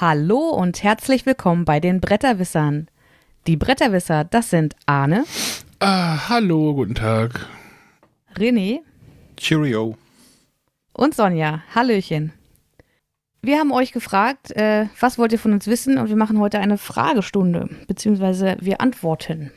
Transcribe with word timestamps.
Hallo 0.00 0.48
und 0.50 0.82
herzlich 0.82 1.26
willkommen 1.26 1.64
bei 1.64 1.78
den 1.78 2.00
Bretterwissern. 2.00 2.88
Die 3.46 3.56
Bretterwisser, 3.56 4.24
das 4.24 4.48
sind 4.50 4.74
Arne, 4.86 5.24
Ah, 5.78 6.28
hallo, 6.28 6.74
guten 6.74 6.94
Tag. 6.94 7.46
René 8.34 8.80
Cheerio. 9.36 9.96
und 10.92 11.14
Sonja. 11.14 11.62
Hallöchen. 11.74 12.32
Wir 13.42 13.58
haben 13.58 13.72
euch 13.72 13.92
gefragt, 13.92 14.50
äh, 14.52 14.86
was 14.98 15.18
wollt 15.18 15.32
ihr 15.32 15.38
von 15.38 15.52
uns 15.54 15.66
wissen 15.66 15.96
und 15.96 16.08
wir 16.10 16.16
machen 16.16 16.38
heute 16.38 16.58
eine 16.60 16.76
Fragestunde, 16.76 17.68
beziehungsweise 17.86 18.56
wir 18.60 18.80
antworten. 18.82 19.50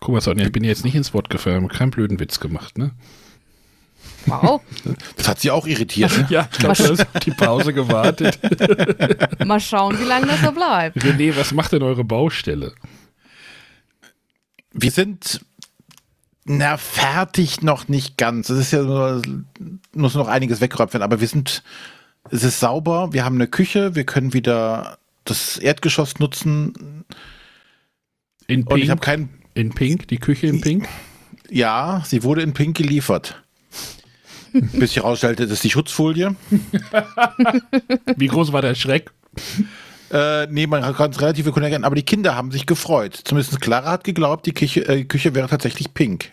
Guck 0.00 0.14
mal, 0.14 0.20
Sonja, 0.20 0.44
ich 0.44 0.52
bin 0.52 0.64
jetzt 0.64 0.84
nicht 0.84 0.94
ins 0.94 1.14
Wort 1.14 1.30
gefallen, 1.30 1.64
habe 1.64 1.74
keinen 1.74 1.90
blöden 1.90 2.20
Witz 2.20 2.40
gemacht, 2.40 2.76
ne? 2.76 2.92
Wow. 4.26 4.60
Das 5.16 5.28
hat 5.28 5.40
sie 5.40 5.50
auch 5.50 5.66
irritiert. 5.66 6.16
Ne? 6.16 6.26
Ja, 6.30 6.48
ich 6.50 6.58
glaube, 6.58 6.74
hast 6.78 6.90
auf 6.90 7.20
die 7.20 7.30
Pause 7.30 7.72
gewartet. 7.72 8.38
Mal 9.46 9.60
schauen, 9.60 9.98
wie 9.98 10.04
lange 10.04 10.26
das 10.26 10.40
so 10.40 10.52
bleibt. 10.52 10.96
René, 10.98 11.36
was 11.36 11.52
macht 11.52 11.72
denn 11.72 11.82
eure 11.82 12.04
Baustelle? 12.04 12.72
Wir 14.72 14.90
sind 14.90 15.40
na 16.46 16.76
fertig 16.76 17.62
noch 17.62 17.88
nicht 17.88 18.18
ganz. 18.18 18.50
Es 18.50 18.58
ist 18.58 18.72
ja 18.72 18.82
nur, 18.82 19.22
muss 19.94 20.14
noch 20.14 20.28
einiges 20.28 20.60
weggeräumt 20.60 20.92
werden, 20.92 21.02
aber 21.02 21.20
wir 21.20 21.28
sind, 21.28 21.62
es 22.30 22.42
ist 22.44 22.60
sauber, 22.60 23.12
wir 23.12 23.24
haben 23.24 23.36
eine 23.36 23.46
Küche, 23.48 23.94
wir 23.94 24.04
können 24.04 24.34
wieder 24.34 24.98
das 25.24 25.56
Erdgeschoss 25.56 26.18
nutzen 26.18 27.04
In 28.46 28.64
und 28.64 28.78
ich 28.78 28.90
habe 28.90 29.00
Pink? 29.00 29.02
keinen, 29.02 29.42
In 29.54 29.70
Pink? 29.74 30.08
Die 30.08 30.18
Küche 30.18 30.46
in 30.48 30.60
Pink? 30.60 30.86
ja, 31.48 32.02
sie 32.06 32.22
wurde 32.24 32.42
in 32.42 32.52
Pink 32.52 32.76
geliefert. 32.76 33.42
Bis 34.54 34.90
sich 34.90 34.96
herausstellte, 34.96 35.44
das 35.44 35.52
ist 35.54 35.64
die 35.64 35.70
Schutzfolie. 35.70 36.36
Wie 38.16 38.26
groß 38.28 38.52
war 38.52 38.62
der 38.62 38.74
Schreck? 38.74 39.10
Äh, 40.10 40.46
nee, 40.46 40.66
man 40.66 40.94
kann 40.94 41.10
es 41.10 41.20
relativ 41.20 41.50
gut 41.50 41.62
erkennen, 41.62 41.84
aber 41.84 41.96
die 41.96 42.04
Kinder 42.04 42.36
haben 42.36 42.52
sich 42.52 42.66
gefreut. 42.66 43.20
Zumindest 43.24 43.60
Clara 43.60 43.90
hat 43.90 44.04
geglaubt, 44.04 44.46
die 44.46 44.52
Küche, 44.52 44.86
äh, 44.88 45.04
Küche 45.04 45.34
wäre 45.34 45.48
tatsächlich 45.48 45.92
pink. 45.92 46.30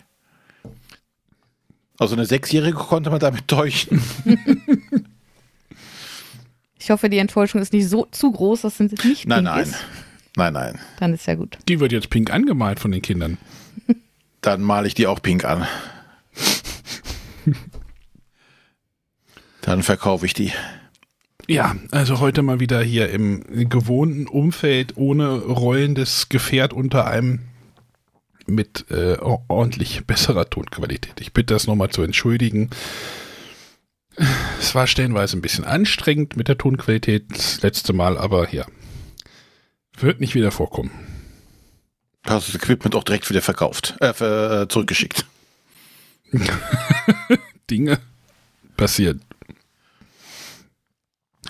Also 1.98 2.14
eine 2.14 2.26
Sechsjährige 2.26 2.76
konnte 2.76 3.10
man 3.10 3.20
damit 3.20 3.48
täuschen. 3.48 4.02
Ich 6.78 6.90
hoffe, 6.90 7.08
die 7.08 7.18
Enttäuschung 7.18 7.62
ist 7.62 7.72
nicht 7.72 7.88
so 7.88 8.08
zu 8.10 8.32
groß, 8.32 8.62
dass 8.62 8.80
es 8.80 8.90
nicht 9.04 9.28
Nein, 9.28 9.44
pink 9.44 9.54
nein. 9.54 9.62
ist. 9.62 9.74
Nein, 10.34 10.52
nein. 10.52 10.80
Dann 10.98 11.14
ist 11.14 11.24
ja 11.28 11.36
gut. 11.36 11.56
Die 11.68 11.78
wird 11.78 11.92
jetzt 11.92 12.10
pink 12.10 12.32
angemalt 12.32 12.80
von 12.80 12.90
den 12.90 13.00
Kindern. 13.02 13.38
Dann 14.40 14.62
male 14.62 14.88
ich 14.88 14.94
die 14.94 15.06
auch 15.06 15.22
pink 15.22 15.44
an. 15.44 15.64
Dann 19.62 19.82
verkaufe 19.82 20.26
ich 20.26 20.34
die. 20.34 20.52
Ja, 21.48 21.74
also 21.90 22.20
heute 22.20 22.42
mal 22.42 22.60
wieder 22.60 22.82
hier 22.82 23.10
im 23.10 23.68
gewohnten 23.68 24.28
Umfeld 24.28 24.96
ohne 24.96 25.38
rollendes 25.38 26.28
Gefährt 26.28 26.72
unter 26.72 27.06
einem 27.06 27.40
mit 28.46 28.86
äh, 28.90 29.16
or- 29.18 29.44
ordentlich 29.48 30.04
besserer 30.06 30.48
Tonqualität. 30.48 31.20
Ich 31.20 31.32
bitte 31.32 31.54
das 31.54 31.66
nochmal 31.66 31.90
zu 31.90 32.02
entschuldigen. 32.02 32.70
Es 34.60 34.74
war 34.74 34.86
stellenweise 34.86 35.36
ein 35.36 35.42
bisschen 35.42 35.64
anstrengend 35.64 36.36
mit 36.36 36.48
der 36.48 36.58
Tonqualität 36.58 37.24
das 37.30 37.62
letzte 37.62 37.92
Mal, 37.92 38.18
aber 38.18 38.52
ja, 38.52 38.66
wird 39.98 40.20
nicht 40.20 40.34
wieder 40.34 40.50
vorkommen. 40.50 40.90
Du 42.24 42.30
hast 42.34 42.48
das 42.48 42.54
Equipment 42.54 42.94
auch 42.94 43.04
direkt 43.04 43.28
wieder 43.30 43.42
verkauft, 43.42 43.96
äh, 44.00 44.10
äh, 44.10 44.68
zurückgeschickt. 44.68 45.24
Dinge 47.70 47.98
passieren. 48.76 49.22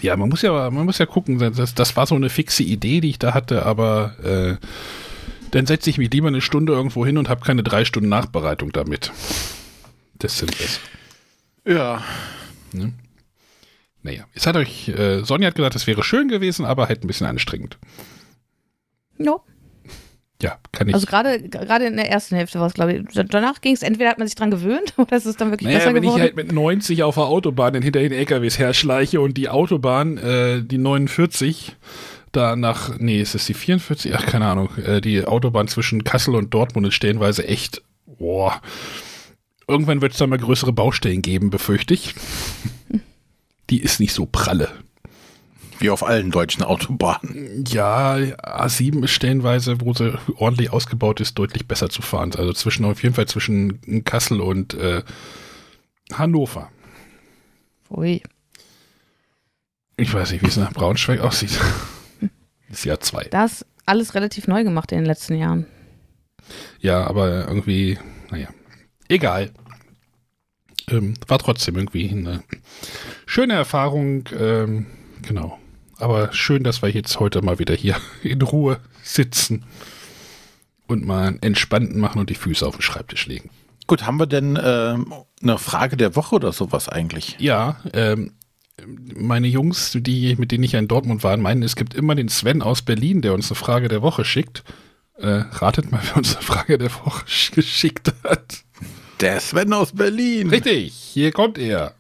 Ja, 0.02 0.16
man 0.16 0.28
muss 0.28 0.42
ja, 0.42 0.70
man 0.70 0.84
muss 0.84 0.98
ja 0.98 1.06
gucken, 1.06 1.38
das, 1.38 1.74
das 1.74 1.96
war 1.96 2.06
so 2.06 2.16
eine 2.16 2.28
fixe 2.28 2.64
Idee, 2.64 3.00
die 3.00 3.10
ich 3.10 3.18
da 3.20 3.34
hatte, 3.34 3.64
aber 3.64 4.58
äh, 4.60 4.66
dann 5.52 5.66
setze 5.66 5.90
ich 5.90 5.98
mich 5.98 6.10
lieber 6.10 6.28
eine 6.28 6.40
Stunde 6.40 6.72
irgendwo 6.72 7.06
hin 7.06 7.18
und 7.18 7.28
habe 7.28 7.44
keine 7.44 7.62
drei 7.62 7.84
Stunden 7.84 8.08
Nachbereitung 8.08 8.72
damit. 8.72 9.12
Das 10.18 10.38
sind 10.38 10.58
das. 10.60 10.80
Ja. 11.64 12.02
Naja, 14.02 14.24
es 14.34 14.46
hat 14.46 14.56
euch, 14.56 14.88
äh, 14.88 15.22
Sonja 15.22 15.46
hat 15.46 15.54
gesagt, 15.54 15.76
es 15.76 15.86
wäre 15.86 16.02
schön 16.02 16.28
gewesen, 16.28 16.64
aber 16.64 16.88
halt 16.88 17.04
ein 17.04 17.06
bisschen 17.06 17.28
anstrengend. 17.28 17.78
Ja. 19.18 19.36
Ja, 20.42 20.58
kann 20.72 20.88
ich. 20.88 20.94
Also 20.94 21.06
gerade 21.06 21.40
gerade 21.48 21.86
in 21.86 21.96
der 21.96 22.10
ersten 22.10 22.34
Hälfte 22.34 22.58
war 22.58 22.66
es, 22.66 22.74
glaube 22.74 22.94
ich. 22.94 23.02
Danach 23.28 23.60
ging 23.60 23.74
es, 23.74 23.82
entweder 23.82 24.10
hat 24.10 24.18
man 24.18 24.26
sich 24.26 24.34
dran 24.34 24.50
gewöhnt 24.50 24.94
oder 24.96 25.16
es 25.16 25.24
ist 25.24 25.40
dann 25.40 25.50
wirklich 25.50 25.66
Naja, 25.66 25.78
besser 25.78 25.94
wenn 25.94 26.02
geworden. 26.02 26.18
ich 26.18 26.22
halt 26.22 26.36
mit 26.36 26.52
90 26.52 27.02
auf 27.04 27.14
der 27.14 27.24
Autobahn 27.24 27.74
hinter 27.80 28.00
den 28.00 28.12
LKWs 28.12 28.58
herschleiche 28.58 29.20
und 29.20 29.36
die 29.36 29.48
Autobahn, 29.48 30.18
äh, 30.18 30.62
die 30.62 30.78
49, 30.78 31.76
da 32.32 32.56
nach, 32.56 32.98
nee, 32.98 33.20
ist 33.20 33.34
es 33.34 33.46
die 33.46 33.54
44? 33.54 34.14
Ach, 34.16 34.26
keine 34.26 34.46
Ahnung, 34.46 34.70
äh, 34.84 35.00
die 35.00 35.24
Autobahn 35.24 35.68
zwischen 35.68 36.02
Kassel 36.02 36.34
und 36.34 36.52
Dortmund 36.52 36.86
ist 36.88 36.94
stellenweise 36.94 37.46
echt, 37.46 37.82
boah. 38.06 38.60
Irgendwann 39.68 40.02
wird 40.02 40.12
es 40.12 40.18
da 40.18 40.26
mal 40.26 40.38
größere 40.38 40.72
Baustellen 40.72 41.22
geben, 41.22 41.50
befürchte 41.50 41.94
ich. 41.94 42.14
Die 43.70 43.80
ist 43.80 44.00
nicht 44.00 44.12
so 44.12 44.26
pralle. 44.26 44.70
Wie 45.82 45.90
auf 45.90 46.04
allen 46.04 46.30
deutschen 46.30 46.62
Autobahnen. 46.62 47.64
Ja, 47.66 48.14
A7 48.14 49.02
ist 49.02 49.10
stellenweise, 49.10 49.80
wo 49.80 49.92
sie 49.92 50.16
ordentlich 50.36 50.72
ausgebaut 50.72 51.20
ist, 51.20 51.34
deutlich 51.34 51.66
besser 51.66 51.90
zu 51.90 52.02
fahren. 52.02 52.32
Also 52.36 52.52
zwischen, 52.52 52.84
auf 52.84 53.02
jeden 53.02 53.16
Fall 53.16 53.26
zwischen 53.26 54.04
Kassel 54.04 54.40
und 54.40 54.74
äh, 54.74 55.02
Hannover. 56.12 56.70
Ui. 57.90 58.22
Ich 59.96 60.14
weiß 60.14 60.30
nicht, 60.30 60.42
wie 60.42 60.46
es 60.46 60.56
nach 60.56 60.72
Braunschweig 60.72 61.20
aussieht. 61.20 61.58
ist 62.70 62.84
Jahr 62.84 63.00
zwei. 63.00 63.24
Das 63.24 63.62
ist 63.62 63.66
alles 63.84 64.14
relativ 64.14 64.46
neu 64.46 64.62
gemacht 64.62 64.92
in 64.92 64.98
den 64.98 65.06
letzten 65.06 65.34
Jahren. 65.34 65.66
Ja, 66.78 67.06
aber 67.08 67.48
irgendwie, 67.48 67.98
naja, 68.30 68.48
egal. 69.08 69.50
Ähm, 70.88 71.14
war 71.26 71.40
trotzdem 71.40 71.74
irgendwie 71.74 72.08
eine 72.08 72.44
schöne 73.26 73.54
Erfahrung. 73.54 74.28
Ähm, 74.38 74.86
genau. 75.22 75.58
Aber 76.02 76.32
schön, 76.32 76.64
dass 76.64 76.82
wir 76.82 76.88
jetzt 76.90 77.20
heute 77.20 77.42
mal 77.42 77.58
wieder 77.58 77.74
hier 77.74 77.96
in 78.22 78.42
Ruhe 78.42 78.80
sitzen 79.02 79.64
und 80.88 81.06
mal 81.06 81.28
einen 81.28 81.42
entspannten 81.42 82.00
machen 82.00 82.18
und 82.18 82.28
die 82.28 82.34
Füße 82.34 82.66
auf 82.66 82.76
den 82.76 82.82
Schreibtisch 82.82 83.26
legen. 83.26 83.50
Gut, 83.86 84.04
haben 84.06 84.18
wir 84.18 84.26
denn 84.26 84.58
ähm, 84.62 85.12
eine 85.42 85.58
Frage 85.58 85.96
der 85.96 86.16
Woche 86.16 86.34
oder 86.36 86.52
sowas 86.52 86.88
eigentlich? 86.88 87.36
Ja, 87.38 87.76
ähm, 87.92 88.32
meine 89.14 89.46
Jungs, 89.46 89.96
die, 90.00 90.34
mit 90.36 90.50
denen 90.50 90.64
ich 90.64 90.72
ja 90.72 90.78
in 90.78 90.88
Dortmund 90.88 91.22
war, 91.22 91.36
meinen, 91.36 91.62
es 91.62 91.76
gibt 91.76 91.94
immer 91.94 92.14
den 92.14 92.28
Sven 92.28 92.62
aus 92.62 92.82
Berlin, 92.82 93.22
der 93.22 93.34
uns 93.34 93.50
eine 93.50 93.56
Frage 93.56 93.88
der 93.88 94.02
Woche 94.02 94.24
schickt. 94.24 94.64
Äh, 95.18 95.44
ratet 95.50 95.92
mal, 95.92 96.00
wer 96.06 96.16
uns 96.16 96.34
eine 96.34 96.44
Frage 96.44 96.78
der 96.78 96.92
Woche 96.92 97.24
sch- 97.26 97.52
geschickt 97.54 98.12
hat. 98.24 98.64
Der 99.20 99.38
Sven 99.40 99.72
aus 99.72 99.92
Berlin. 99.92 100.48
Richtig, 100.50 100.94
hier 100.94 101.30
kommt 101.30 101.58
er. 101.58 101.94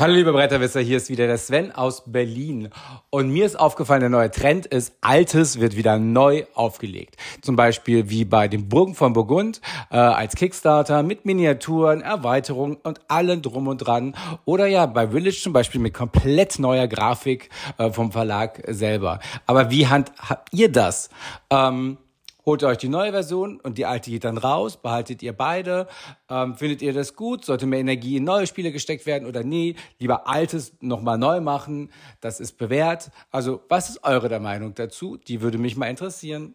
Hallo 0.00 0.14
liebe 0.14 0.30
Bretterwisser, 0.30 0.78
hier 0.78 0.98
ist 0.98 1.10
wieder 1.10 1.26
der 1.26 1.38
Sven 1.38 1.72
aus 1.72 2.04
Berlin. 2.06 2.68
Und 3.10 3.30
mir 3.30 3.44
ist 3.44 3.58
aufgefallen, 3.58 3.98
der 3.98 4.10
neue 4.10 4.30
Trend 4.30 4.64
ist, 4.64 4.94
Altes 5.00 5.58
wird 5.58 5.74
wieder 5.74 5.98
neu 5.98 6.44
aufgelegt. 6.54 7.16
Zum 7.42 7.56
Beispiel 7.56 8.08
wie 8.08 8.24
bei 8.24 8.46
den 8.46 8.68
Burgen 8.68 8.94
von 8.94 9.12
Burgund 9.12 9.60
äh, 9.90 9.96
als 9.96 10.36
Kickstarter 10.36 11.02
mit 11.02 11.24
Miniaturen, 11.24 12.00
Erweiterungen 12.00 12.76
und 12.76 13.00
allem 13.10 13.42
drum 13.42 13.66
und 13.66 13.78
dran. 13.78 14.14
Oder 14.44 14.68
ja, 14.68 14.86
bei 14.86 15.08
Village 15.08 15.40
zum 15.42 15.52
Beispiel 15.52 15.80
mit 15.80 15.94
komplett 15.94 16.60
neuer 16.60 16.86
Grafik 16.86 17.50
äh, 17.76 17.90
vom 17.90 18.12
Verlag 18.12 18.62
selber. 18.68 19.18
Aber 19.46 19.72
wie 19.72 19.88
hand, 19.88 20.12
habt 20.16 20.54
ihr 20.54 20.70
das? 20.70 21.10
Ähm, 21.50 21.98
Holt 22.48 22.62
ihr 22.62 22.68
euch 22.68 22.78
die 22.78 22.88
neue 22.88 23.10
Version 23.10 23.60
und 23.60 23.76
die 23.76 23.84
alte 23.84 24.10
geht 24.10 24.24
dann 24.24 24.38
raus, 24.38 24.80
behaltet 24.80 25.22
ihr 25.22 25.34
beide. 25.34 25.86
Ähm, 26.30 26.54
findet 26.56 26.80
ihr 26.80 26.94
das 26.94 27.14
gut? 27.14 27.44
Sollte 27.44 27.66
mehr 27.66 27.78
Energie 27.78 28.16
in 28.16 28.24
neue 28.24 28.46
Spiele 28.46 28.72
gesteckt 28.72 29.04
werden 29.04 29.28
oder 29.28 29.44
nee? 29.44 29.74
Lieber 29.98 30.26
altes 30.26 30.72
nochmal 30.80 31.18
neu 31.18 31.42
machen, 31.42 31.90
das 32.22 32.40
ist 32.40 32.56
bewährt. 32.56 33.10
Also, 33.30 33.60
was 33.68 33.90
ist 33.90 34.02
eure 34.02 34.40
Meinung 34.40 34.74
dazu? 34.74 35.18
Die 35.18 35.42
würde 35.42 35.58
mich 35.58 35.76
mal 35.76 35.88
interessieren. 35.88 36.54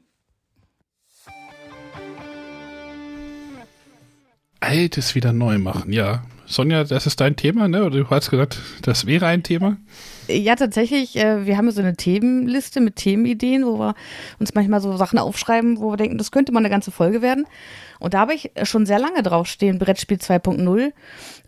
Altes 4.62 5.14
wieder 5.14 5.32
neu 5.32 5.60
machen, 5.60 5.94
ja. 5.94 6.24
Sonja, 6.48 6.86
das 6.86 7.06
ist 7.06 7.22
dein 7.22 7.36
Thema, 7.36 7.68
ne? 7.68 7.86
Oder 7.86 7.98
du 7.98 8.10
hast 8.10 8.32
gesagt, 8.32 8.58
das 8.82 9.06
wäre 9.06 9.28
ein 9.28 9.44
Thema? 9.44 9.78
Ja, 10.28 10.56
tatsächlich, 10.56 11.18
äh, 11.18 11.46
wir 11.46 11.58
haben 11.58 11.70
so 11.72 11.82
eine 11.82 11.96
Themenliste 11.96 12.80
mit 12.82 12.96
Themenideen, 12.96 13.66
wo 13.66 13.78
wir 13.80 13.96
uns 14.40 14.54
manchmal 14.54 14.82
so 14.82 14.96
Sachen 14.96 15.20
aufschreiben, 15.20 15.80
wo 15.80 15.92
wir 15.92 15.98
denken, 15.98 16.18
das 16.18 16.32
könnte 16.32 16.52
mal 16.52 16.60
eine 16.60 16.70
ganze 16.70 16.92
Folge 16.92 17.22
werden. 17.22 17.46
Und 18.00 18.14
da 18.14 18.20
habe 18.20 18.34
ich 18.34 18.52
schon 18.64 18.86
sehr 18.86 19.00
lange 19.00 19.24
draufstehen, 19.24 19.80
Brettspiel 19.80 20.18
2.0. 20.18 20.92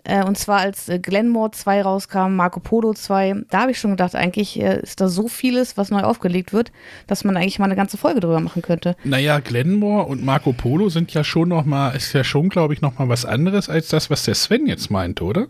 Äh, 0.04 0.24
und 0.24 0.38
zwar 0.38 0.60
als 0.60 0.88
äh, 0.88 1.00
Glenmore 1.00 1.52
2 1.52 1.82
rauskam, 1.82 2.36
Marco 2.36 2.60
Polo 2.60 2.94
2, 2.94 3.44
da 3.50 3.62
habe 3.62 3.72
ich 3.72 3.80
schon 3.80 3.92
gedacht, 3.92 4.16
eigentlich 4.16 4.60
ist 4.60 5.02
da 5.02 5.08
so 5.08 5.28
vieles, 5.28 5.78
was 5.78 5.90
neu 5.90 6.02
aufgelegt 6.02 6.54
wird, 6.54 6.72
dass 7.08 7.24
man 7.24 7.36
eigentlich 7.38 7.60
mal 7.60 7.66
eine 7.66 7.76
ganze 7.76 7.98
Folge 7.98 8.20
drüber 8.20 8.40
machen 8.40 8.62
könnte. 8.62 8.96
Naja, 9.04 9.40
Glenmore 9.40 10.06
und 10.06 10.24
Marco 10.24 10.54
Polo 10.54 10.90
sind 10.90 11.14
ja 11.14 11.24
schon 11.24 11.50
noch 11.50 11.66
mal, 11.66 11.92
ist 11.92 12.14
ja 12.14 12.24
schon, 12.24 12.50
glaube 12.50 12.74
ich, 12.74 12.82
noch 12.82 13.00
mal 13.00 13.10
was 13.10 13.26
anderes 13.26 13.70
als 13.70 13.90
das, 13.90 14.10
was 14.10 14.24
der 14.24 14.36
Sven 14.36 14.68
jetzt 14.68 14.92
meint, 14.92 15.22
oder? 15.22 15.48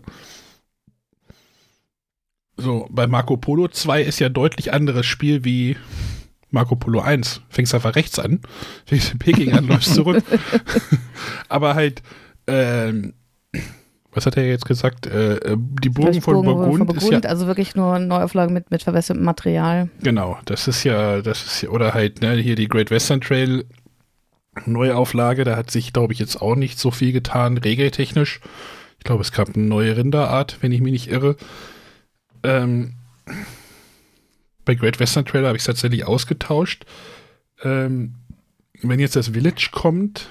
Also 2.56 2.86
bei 2.90 3.06
Marco 3.06 3.36
Polo 3.36 3.68
2 3.68 4.02
ist 4.02 4.18
ja 4.18 4.28
deutlich 4.28 4.72
anderes 4.72 5.06
Spiel 5.06 5.44
wie 5.44 5.76
Marco 6.50 6.76
Polo 6.76 7.00
1. 7.00 7.42
Fängst 7.48 7.74
einfach 7.74 7.96
rechts 7.96 8.18
an, 8.18 8.40
fängst 8.86 9.12
in 9.12 9.18
Peking 9.18 9.52
an, 9.52 9.66
läufst 9.66 9.94
zurück. 9.94 10.22
Aber 11.48 11.74
halt, 11.74 12.02
ähm, 12.46 13.12
was 14.12 14.24
hat 14.24 14.38
er 14.38 14.46
jetzt 14.46 14.64
gesagt? 14.64 15.06
Äh, 15.06 15.36
äh 15.36 15.56
die 15.82 15.90
Burgen 15.90 16.22
von 16.22 16.42
Burgund, 16.42 16.78
von 16.78 16.86
Burgund 16.86 17.02
ist 17.02 17.10
ja, 17.10 17.20
also 17.28 17.46
wirklich 17.46 17.74
nur 17.74 17.98
Neuauflagen 17.98 18.54
mit, 18.54 18.70
mit 18.70 18.82
verwässertem 18.82 19.22
Material. 19.22 19.90
Genau, 20.02 20.38
das 20.46 20.66
ist 20.66 20.84
ja, 20.84 21.20
das 21.20 21.44
ist 21.44 21.62
ja, 21.62 21.68
oder 21.68 21.92
halt, 21.92 22.22
ne, 22.22 22.36
hier 22.36 22.54
die 22.54 22.68
Great 22.68 22.90
Western 22.90 23.20
Trail 23.20 23.66
Neuauflage, 24.64 25.44
da 25.44 25.56
hat 25.56 25.70
sich, 25.70 25.92
glaube 25.92 26.14
ich, 26.14 26.18
jetzt 26.18 26.40
auch 26.40 26.56
nicht 26.56 26.78
so 26.78 26.90
viel 26.90 27.12
getan, 27.12 27.58
regeltechnisch. 27.58 28.40
Ich 28.98 29.04
glaube, 29.04 29.20
es 29.20 29.32
gab 29.32 29.54
eine 29.54 29.64
neue 29.64 29.96
Rinderart, 29.96 30.58
wenn 30.62 30.72
ich 30.72 30.80
mich 30.80 30.92
nicht 30.92 31.10
irre. 31.10 31.36
Ähm, 32.42 32.94
bei 34.64 34.74
Great 34.74 34.98
Western 34.98 35.24
Trail 35.24 35.46
habe 35.46 35.56
ich 35.56 35.62
es 35.62 35.66
tatsächlich 35.66 36.04
ausgetauscht. 36.06 36.84
Ähm, 37.62 38.14
wenn 38.82 39.00
jetzt 39.00 39.16
das 39.16 39.28
Village 39.28 39.70
kommt. 39.72 40.28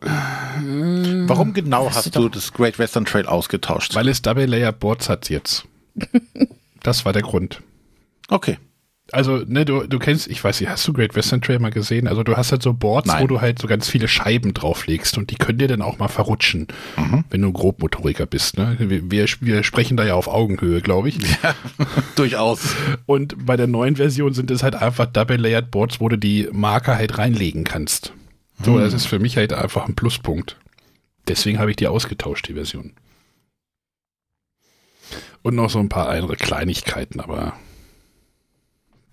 Äh, 0.00 0.08
Warum 0.08 1.54
genau 1.54 1.90
hast 1.92 2.16
du 2.16 2.28
das 2.28 2.52
Great 2.52 2.78
Western 2.78 3.04
Trail 3.04 3.26
ausgetauscht? 3.26 3.94
Weil 3.94 4.08
es 4.08 4.22
Double 4.22 4.46
Layer 4.46 4.72
Boards 4.72 5.08
hat 5.08 5.28
jetzt. 5.30 5.66
das 6.82 7.04
war 7.04 7.12
der 7.12 7.22
Grund. 7.22 7.62
Okay 8.28 8.58
also, 9.14 9.44
ne, 9.46 9.64
du, 9.64 9.86
du 9.86 9.98
kennst, 10.00 10.26
ich 10.26 10.42
weiß 10.42 10.60
nicht, 10.60 10.68
hast 10.68 10.86
du 10.88 10.92
Great 10.92 11.14
Western 11.14 11.40
Trail 11.40 11.60
mal 11.60 11.70
gesehen? 11.70 12.08
Also 12.08 12.24
du 12.24 12.36
hast 12.36 12.50
halt 12.50 12.62
so 12.62 12.74
Boards, 12.74 13.06
Nein. 13.06 13.22
wo 13.22 13.26
du 13.28 13.40
halt 13.40 13.60
so 13.60 13.68
ganz 13.68 13.88
viele 13.88 14.08
Scheiben 14.08 14.54
drauflegst 14.54 15.16
und 15.16 15.30
die 15.30 15.36
können 15.36 15.58
dir 15.58 15.68
dann 15.68 15.82
auch 15.82 15.98
mal 15.98 16.08
verrutschen, 16.08 16.66
mhm. 16.96 17.24
wenn 17.30 17.42
du 17.42 17.48
ein 17.48 17.52
Grobmotoriker 17.52 18.26
bist. 18.26 18.58
Ne? 18.58 18.76
Wir, 18.80 19.10
wir, 19.10 19.26
wir 19.40 19.62
sprechen 19.62 19.96
da 19.96 20.04
ja 20.04 20.14
auf 20.14 20.26
Augenhöhe, 20.26 20.80
glaube 20.80 21.08
ich. 21.10 21.18
Ja, 21.42 21.54
durchaus. 22.16 22.74
Und 23.06 23.46
bei 23.46 23.56
der 23.56 23.68
neuen 23.68 23.96
Version 23.96 24.34
sind 24.34 24.50
es 24.50 24.62
halt 24.64 24.74
einfach 24.74 25.06
Double-Layered 25.06 25.70
Boards, 25.70 26.00
wo 26.00 26.08
du 26.08 26.18
die 26.18 26.48
Marker 26.50 26.96
halt 26.96 27.16
reinlegen 27.16 27.62
kannst. 27.62 28.12
So, 28.64 28.72
mhm. 28.72 28.80
das 28.80 28.94
ist 28.94 29.06
für 29.06 29.20
mich 29.20 29.36
halt 29.36 29.52
einfach 29.52 29.86
ein 29.86 29.94
Pluspunkt. 29.94 30.56
Deswegen 31.28 31.60
habe 31.60 31.70
ich 31.70 31.76
die 31.76 31.86
ausgetauscht, 31.86 32.48
die 32.48 32.54
Version. 32.54 32.92
Und 35.42 35.54
noch 35.54 35.70
so 35.70 35.78
ein 35.78 35.88
paar 35.88 36.08
andere 36.08 36.36
Kleinigkeiten, 36.36 37.20
aber 37.20 37.54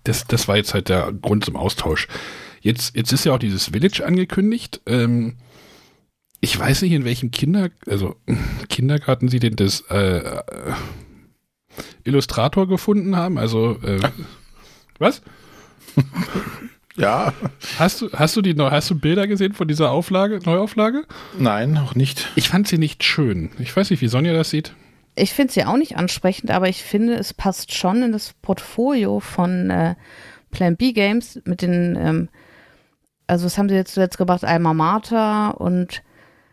das, 0.04 0.26
das 0.26 0.48
war 0.48 0.56
jetzt 0.56 0.74
halt 0.74 0.88
der 0.88 1.12
Grund 1.12 1.44
zum 1.44 1.56
Austausch. 1.56 2.08
Jetzt, 2.60 2.96
jetzt 2.96 3.12
ist 3.12 3.24
ja 3.24 3.32
auch 3.32 3.38
dieses 3.38 3.66
Village 3.66 4.04
angekündigt. 4.04 4.80
Ähm, 4.86 5.36
ich 6.40 6.58
weiß 6.58 6.82
nicht, 6.82 6.92
in 6.92 7.04
welchem 7.04 7.30
Kinder, 7.30 7.70
also 7.86 8.16
Kindergarten 8.68 9.28
sie 9.28 9.40
denn 9.40 9.56
das 9.56 9.82
äh, 9.90 10.42
Illustrator 12.04 12.68
gefunden 12.68 13.16
haben. 13.16 13.38
Also 13.38 13.78
äh, 13.82 14.00
was? 14.98 15.22
Ja. 16.96 17.32
Hast 17.78 18.02
du, 18.02 18.10
hast 18.12 18.36
du 18.36 18.42
die 18.42 18.54
hast 18.54 18.90
du 18.90 18.94
Bilder 18.98 19.26
gesehen 19.26 19.54
von 19.54 19.66
dieser 19.66 19.90
Auflage, 19.90 20.40
Neuauflage? 20.44 21.04
Nein, 21.38 21.72
noch 21.72 21.94
nicht. 21.94 22.28
Ich 22.36 22.50
fand 22.50 22.68
sie 22.68 22.78
nicht 22.78 23.02
schön. 23.02 23.50
Ich 23.58 23.74
weiß 23.74 23.90
nicht, 23.90 24.02
wie 24.02 24.08
Sonja 24.08 24.32
das 24.32 24.50
sieht. 24.50 24.74
Ich 25.14 25.32
finde 25.32 25.52
sie 25.52 25.64
auch 25.64 25.76
nicht 25.76 25.96
ansprechend, 25.96 26.50
aber 26.50 26.68
ich 26.68 26.82
finde, 26.82 27.14
es 27.14 27.34
passt 27.34 27.74
schon 27.74 28.02
in 28.02 28.12
das 28.12 28.32
Portfolio 28.40 29.20
von 29.20 29.70
äh, 29.70 29.94
Plan 30.50 30.76
B 30.76 30.92
Games 30.92 31.40
mit 31.44 31.62
den, 31.62 31.96
ähm, 31.96 32.28
also 33.26 33.44
was 33.44 33.58
haben 33.58 33.68
sie 33.68 33.74
jetzt 33.74 33.94
zuletzt 33.94 34.18
gebracht? 34.18 34.44
Alma 34.44 34.72
Mater 34.72 35.60
und 35.60 36.02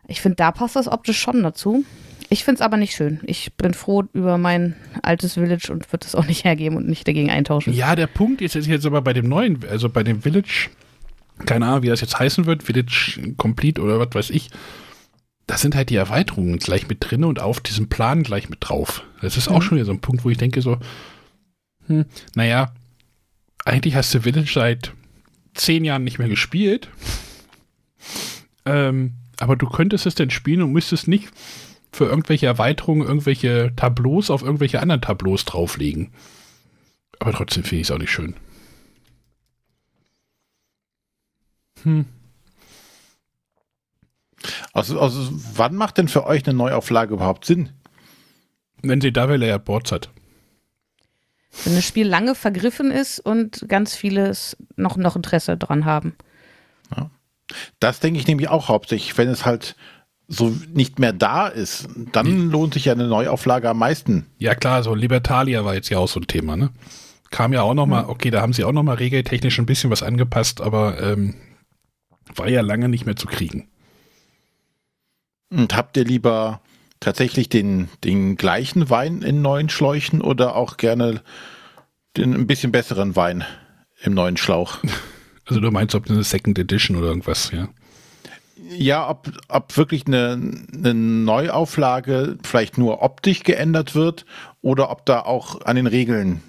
ich 0.08 0.22
finde, 0.22 0.38
da 0.38 0.52
passt 0.52 0.76
das 0.76 0.88
optisch 0.88 1.20
schon 1.20 1.44
dazu. 1.44 1.86
Ich 2.30 2.44
finde 2.44 2.60
es 2.60 2.62
aber 2.62 2.78
nicht 2.78 2.96
schön. 2.96 3.22
Ich 3.24 3.54
bin 3.54 3.74
froh 3.74 4.04
über 4.14 4.38
mein 4.38 4.76
altes 5.02 5.34
Village 5.34 5.72
und 5.72 5.92
würde 5.92 6.06
es 6.06 6.16
auch 6.16 6.26
nicht 6.26 6.44
hergeben 6.44 6.78
und 6.78 6.88
nicht 6.88 7.08
dagegen 7.08 7.32
eintauschen. 7.32 7.74
Ja, 7.74 7.96
der 7.96 8.08
Punkt 8.08 8.42
ist 8.42 8.54
jetzt 8.54 8.86
aber 8.86 9.02
bei 9.02 9.14
dem 9.14 9.28
neuen, 9.28 9.60
also 9.70 9.90
bei 9.90 10.04
dem 10.04 10.22
Village, 10.22 10.70
keine 11.46 11.66
Ahnung, 11.66 11.84
wie 11.84 11.88
das 11.88 12.02
jetzt 12.02 12.20
heißen 12.20 12.46
wird, 12.46 12.64
Village 12.64 13.34
Complete 13.38 13.82
oder 13.82 14.00
was 14.00 14.10
weiß 14.14 14.30
ich, 14.30 14.50
da 15.50 15.58
sind 15.58 15.74
halt 15.74 15.90
die 15.90 15.96
Erweiterungen 15.96 16.60
gleich 16.60 16.88
mit 16.88 17.00
drin 17.02 17.24
und 17.24 17.40
auf 17.40 17.60
diesem 17.60 17.90
Plan 17.90 18.22
gleich 18.22 18.50
mit 18.50 18.60
drauf. 18.62 19.04
Das 19.20 19.36
ist 19.36 19.48
auch 19.48 19.58
mhm. 19.58 19.62
schon 19.64 19.78
wieder 19.78 19.86
so 19.86 19.92
ein 19.92 20.00
Punkt, 20.00 20.24
wo 20.24 20.30
ich 20.30 20.38
denke 20.38 20.62
so, 20.62 20.78
hm, 21.88 22.06
naja, 22.36 22.72
eigentlich 23.66 23.96
hast 23.96 24.14
du 24.14 24.22
Village 24.22 24.52
seit 24.54 24.94
zehn 25.56 25.84
Jahren 25.84 26.04
nicht 26.04 26.20
mehr 26.20 26.30
gespielt. 26.30 26.88
Ähm, 28.64 29.16
aber 29.40 29.56
du 29.56 29.68
könntest 29.68 30.06
es 30.06 30.14
denn 30.14 30.30
spielen 30.30 30.62
und 30.62 30.72
müsstest 30.72 31.08
nicht 31.08 31.32
für 31.92 32.06
irgendwelche 32.06 32.46
Erweiterungen 32.46 33.08
irgendwelche 33.08 33.74
Tableaus 33.76 34.30
auf 34.30 34.44
irgendwelche 34.44 34.80
anderen 34.80 35.02
Tableaus 35.02 35.46
drauflegen. 35.46 36.12
Aber 37.18 37.32
trotzdem 37.32 37.64
finde 37.64 37.82
ich 37.82 37.88
es 37.88 37.92
auch 37.92 37.98
nicht 37.98 38.12
schön. 38.12 38.36
Hm. 41.82 42.06
Also, 44.74 45.00
also 45.00 45.30
wann 45.54 45.76
macht 45.76 45.98
denn 45.98 46.08
für 46.08 46.26
euch 46.26 46.46
eine 46.46 46.58
Neuauflage 46.58 47.14
überhaupt 47.14 47.46
Sinn? 47.46 47.70
Wenn 48.82 49.02
sie 49.02 49.12
Double 49.12 49.38
Layer 49.38 49.60
Boards 49.60 49.92
hat. 49.92 50.10
Wenn 51.66 51.76
das 51.76 51.86
Spiel 51.86 52.08
lange 52.08 52.36
vergriffen 52.36 52.92
ist 52.92 53.20
und 53.20 53.66
ganz 53.68 53.96
vieles 53.96 54.56
noch, 54.76 54.98
noch 54.98 55.16
Interesse 55.16 55.58
dran 55.58 55.86
haben. 55.86 56.16
Ja. 56.96 57.10
Das 57.80 58.00
denke 58.00 58.20
ich 58.20 58.28
nämlich 58.28 58.50
auch 58.50 58.70
hauptsächlich, 58.70 59.18
wenn 59.18 59.28
es 59.28 59.46
halt 59.46 59.76
so 60.28 60.56
nicht 60.74 61.00
mehr 61.00 61.12
da 61.12 61.48
ist, 61.48 61.88
dann 62.12 62.28
Wie? 62.28 62.52
lohnt 62.52 62.76
sich 62.76 62.86
ja 62.86 62.94
eine 62.94 63.08
Neuauflage 63.08 63.68
am 63.68 63.80
meisten. 63.80 64.28
Ja 64.38 64.54
klar, 64.54 64.84
so 64.84 64.94
Libertalia 64.94 65.66
war 65.66 65.74
jetzt 65.74 65.90
ja 65.90 65.98
auch 65.98 66.08
so 66.08 66.20
ein 66.20 66.28
Thema, 66.28 66.56
ne? 66.56 66.70
Kam 67.32 67.52
ja 67.52 67.64
auch 67.64 67.74
noch 67.74 67.88
mal, 67.88 68.06
okay, 68.06 68.30
da 68.30 68.42
haben 68.42 68.54
sie 68.54 68.64
auch 68.64 68.72
noch 68.72 68.84
mal 68.84 68.96
regeltechnisch 68.96 69.60
ein 69.60 69.66
bisschen 69.66 69.90
was 69.90 70.04
angepasst, 70.04 70.62
aber 70.62 71.02
ähm, 71.02 71.36
war 72.36 72.48
ja 72.48 72.62
lange 72.62 72.90
nicht 72.90 73.06
mehr 73.06 73.16
zu 73.16 73.28
kriegen. 73.28 73.69
Und 75.50 75.76
habt 75.76 75.98
ihr 75.98 76.06
lieber 76.06 76.62
tatsächlich 77.00 77.50
den, 77.50 77.90
den 78.04 78.36
gleichen 78.36 78.90
Wein 78.90 79.22
in 79.22 79.42
neuen 79.42 79.70
Schläuchen 79.70 80.22
oder 80.22 80.56
auch 80.56 80.78
gerne 80.78 81.22
den 82.18 82.34
ein 82.34 82.48
bisschen 82.48 82.72
besseren 82.72 83.16
Wein 83.16 83.44
im 84.02 84.14
neuen 84.14 84.38
Schlauch? 84.38 84.78
Also 85.46 85.62
du 85.62 85.72
meinst, 85.72 85.96
ob 85.96 86.08
eine 86.08 86.24
Second 86.24 86.60
Edition 86.60 86.96
oder 86.96 87.08
irgendwas, 87.08 87.50
ja? 87.50 87.70
Ja, 88.78 89.10
ob, 89.10 89.32
ob 89.48 89.76
wirklich 89.78 90.06
eine, 90.06 90.34
eine 90.72 90.94
Neuauflage 90.94 92.38
vielleicht 92.44 92.78
nur 92.78 93.02
optisch 93.02 93.42
geändert 93.42 93.96
wird 93.96 94.28
oder 94.62 94.92
ob 94.92 95.08
da 95.08 95.22
auch 95.22 95.62
an 95.62 95.76
den 95.76 95.88
Regeln 95.88 96.44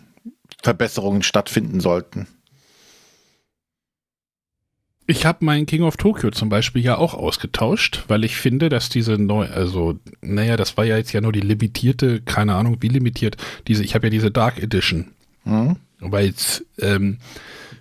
Verbesserungen 0.62 1.22
stattfinden 1.22 1.80
sollten. 1.80 2.26
Ich 5.10 5.26
habe 5.26 5.44
meinen 5.44 5.66
King 5.66 5.82
of 5.82 5.96
Tokyo 5.96 6.30
zum 6.30 6.50
Beispiel 6.50 6.84
ja 6.84 6.96
auch 6.96 7.14
ausgetauscht, 7.14 8.04
weil 8.06 8.22
ich 8.22 8.36
finde, 8.36 8.68
dass 8.68 8.90
diese 8.90 9.18
neu, 9.18 9.46
also, 9.46 9.98
naja, 10.20 10.56
das 10.56 10.76
war 10.76 10.84
ja 10.84 10.96
jetzt 10.96 11.12
ja 11.12 11.20
nur 11.20 11.32
die 11.32 11.40
limitierte, 11.40 12.20
keine 12.20 12.54
Ahnung, 12.54 12.76
wie 12.78 12.88
limitiert, 12.88 13.36
diese, 13.66 13.82
ich 13.82 13.96
habe 13.96 14.06
ja 14.06 14.10
diese 14.10 14.30
Dark 14.30 14.62
Edition. 14.62 15.08
Mhm. 15.44 15.76
Weil 15.98 16.26
jetzt 16.26 16.64
ähm, 16.78 17.18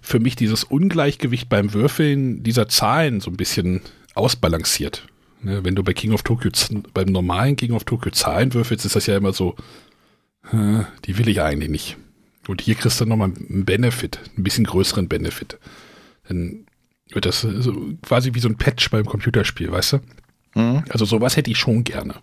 für 0.02 0.20
mich 0.20 0.38
dieses 0.38 0.64
Ungleichgewicht 0.64 1.50
beim 1.50 1.72
Würfeln 1.76 2.42
dieser 2.42 2.68
Zahlen 2.68 3.22
so 3.22 3.30
ein 3.30 3.38
bisschen 3.38 3.82
ausbalanciert. 4.16 5.06
Ne, 5.44 5.64
wenn 5.64 5.76
du 5.76 5.84
bei 5.84 5.94
King 5.94 6.14
of 6.14 6.24
Tokyo, 6.24 6.50
beim 6.96 7.10
normalen 7.10 7.56
King 7.56 7.74
of 7.74 7.84
Tokyo 7.84 8.12
Zahlen 8.12 8.56
würfelst, 8.56 8.86
ist 8.86 8.96
das 8.96 9.06
ja 9.06 9.16
immer 9.16 9.34
so, 9.34 9.56
äh, 10.52 10.84
die 11.06 11.20
will 11.20 11.30
ich 11.30 11.42
eigentlich 11.42 11.70
nicht. 11.70 11.98
Und 12.48 12.62
hier 12.62 12.74
kriegst 12.74 13.00
du 13.00 13.06
nochmal 13.06 13.34
einen 13.50 13.66
Benefit, 13.66 14.20
ein 14.36 14.44
bisschen 14.44 14.66
größeren 14.66 15.08
Benefit. 15.08 15.60
Dann 16.28 16.66
wird 17.12 17.26
das 17.26 17.42
so 17.42 17.94
quasi 18.02 18.34
wie 18.34 18.40
so 18.40 18.50
ein 18.50 18.58
Patch 18.58 18.90
beim 18.90 19.06
Computerspiel, 19.06 19.72
weißt 19.72 19.94
du? 19.94 20.00
Mhm. 20.56 20.84
Also 20.90 21.06
sowas 21.06 21.38
hätte 21.38 21.52
ich 21.52 21.58
schon 21.58 21.84
gerne. 21.84 22.16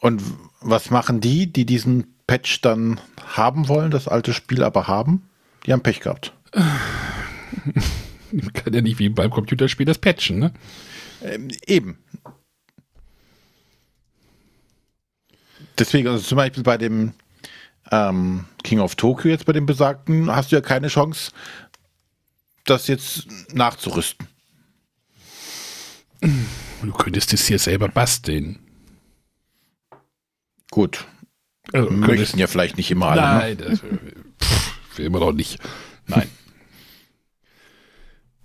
Und 0.00 0.22
was 0.60 0.90
machen 0.90 1.20
die, 1.20 1.50
die 1.50 1.64
diesen 1.64 2.14
Patch 2.26 2.60
dann 2.60 3.00
haben 3.24 3.68
wollen, 3.68 3.90
das 3.90 4.08
alte 4.08 4.34
Spiel 4.34 4.62
aber 4.62 4.86
haben? 4.86 5.30
Die 5.64 5.72
haben 5.72 5.82
Pech 5.82 6.00
gehabt. 6.00 6.34
Kann 8.52 8.72
ja 8.72 8.82
nicht 8.82 8.98
wie 8.98 9.08
beim 9.08 9.30
Computerspiel 9.30 9.86
das 9.86 9.98
patchen, 9.98 10.38
ne? 10.38 10.52
Ähm, 11.22 11.48
eben. 11.66 11.98
Deswegen, 15.78 16.08
also 16.08 16.22
zum 16.22 16.36
Beispiel 16.36 16.62
bei 16.62 16.76
dem 16.76 17.14
ähm, 17.94 18.46
King 18.62 18.80
of 18.80 18.96
Tokyo 18.96 19.30
jetzt 19.30 19.46
bei 19.46 19.52
dem 19.52 19.66
besagten, 19.66 20.34
hast 20.34 20.50
du 20.50 20.56
ja 20.56 20.62
keine 20.62 20.88
Chance, 20.88 21.30
das 22.64 22.86
jetzt 22.88 23.26
nachzurüsten. 23.54 24.26
Du 26.20 26.92
könntest 26.92 27.32
es 27.34 27.46
hier 27.46 27.58
selber 27.58 27.88
basteln. 27.88 28.58
Gut. 30.70 31.06
Also, 31.72 31.90
Möchten 31.90 32.38
ja 32.38 32.46
vielleicht 32.46 32.76
nicht 32.76 32.90
immer 32.90 33.08
alle. 33.08 33.22
Ne? 33.22 33.28
Nein, 33.28 33.56
ne? 33.56 33.64
das, 33.64 33.82
äh, 33.82 33.98
pff, 34.42 34.98
immer 34.98 35.20
noch 35.20 35.32
nicht. 35.32 35.58
Nein. 36.06 36.28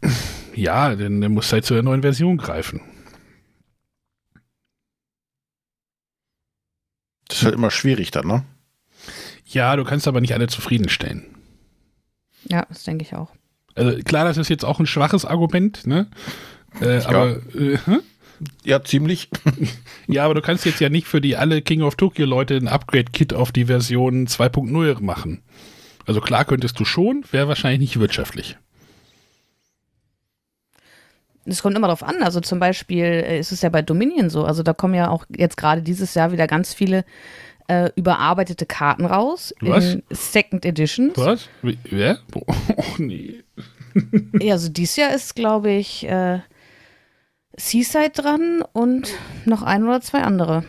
ja, 0.55 0.95
denn 0.95 1.21
dann 1.21 1.31
muss 1.33 1.51
halt 1.51 1.65
zu 1.65 1.73
der 1.73 1.83
neuen 1.83 2.01
Version 2.01 2.37
greifen. 2.37 2.81
Das 7.27 7.39
ist 7.39 7.43
halt 7.43 7.55
immer 7.55 7.71
schwierig 7.71 8.11
dann, 8.11 8.27
ne? 8.27 8.45
Ja, 9.51 9.75
du 9.75 9.83
kannst 9.83 10.07
aber 10.07 10.21
nicht 10.21 10.33
alle 10.33 10.47
zufriedenstellen. 10.47 11.25
Ja, 12.47 12.65
das 12.69 12.83
denke 12.83 13.03
ich 13.03 13.15
auch. 13.15 13.31
Also 13.75 13.97
klar, 14.03 14.25
das 14.25 14.37
ist 14.37 14.49
jetzt 14.49 14.65
auch 14.65 14.79
ein 14.79 14.85
schwaches 14.85 15.25
Argument, 15.25 15.87
ne? 15.87 16.07
Äh, 16.81 17.01
aber 17.03 17.37
äh, 17.55 17.77
hm? 17.85 18.01
Ja, 18.63 18.83
ziemlich. 18.83 19.29
ja, 20.07 20.23
aber 20.23 20.35
du 20.35 20.41
kannst 20.41 20.65
jetzt 20.65 20.79
ja 20.79 20.89
nicht 20.89 21.07
für 21.07 21.19
die 21.19 21.35
alle 21.35 21.61
King 21.61 21.81
of 21.81 21.95
Tokyo 21.95 22.25
Leute 22.25 22.55
ein 22.55 22.67
Upgrade-Kit 22.67 23.33
auf 23.33 23.51
die 23.51 23.65
Version 23.65 24.27
2.0 24.27 25.01
machen. 25.01 25.41
Also 26.05 26.21
klar 26.21 26.45
könntest 26.45 26.79
du 26.79 26.85
schon, 26.85 27.25
wäre 27.31 27.47
wahrscheinlich 27.47 27.79
nicht 27.79 27.99
wirtschaftlich. 27.99 28.57
Es 31.45 31.61
kommt 31.61 31.75
immer 31.75 31.87
darauf 31.87 32.03
an. 32.03 32.21
Also 32.21 32.39
zum 32.41 32.59
Beispiel 32.59 33.03
äh, 33.03 33.39
ist 33.39 33.51
es 33.51 33.61
ja 33.61 33.69
bei 33.69 33.81
Dominion 33.81 34.29
so. 34.29 34.45
Also 34.45 34.63
da 34.63 34.73
kommen 34.73 34.93
ja 34.93 35.09
auch 35.09 35.25
jetzt 35.35 35.57
gerade 35.57 35.81
dieses 35.81 36.13
Jahr 36.13 36.31
wieder 36.31 36.47
ganz 36.47 36.73
viele 36.73 37.05
äh, 37.69 37.91
überarbeitete 37.95 38.65
Karten 38.65 39.05
raus 39.05 39.53
Was? 39.61 39.93
in 39.93 40.03
Second 40.09 40.65
Editions. 40.65 41.13
Was? 41.17 41.47
Wer? 41.61 42.19
Oh, 42.35 42.83
nee. 42.97 43.43
Ja, 44.39 44.53
also 44.53 44.69
dieses 44.69 44.95
Jahr 44.95 45.13
ist, 45.13 45.35
glaube 45.35 45.71
ich, 45.71 46.05
äh, 46.07 46.39
Seaside 47.57 48.11
dran 48.11 48.63
und 48.73 49.09
noch 49.45 49.63
ein 49.63 49.83
oder 49.83 50.01
zwei 50.01 50.21
andere. 50.21 50.63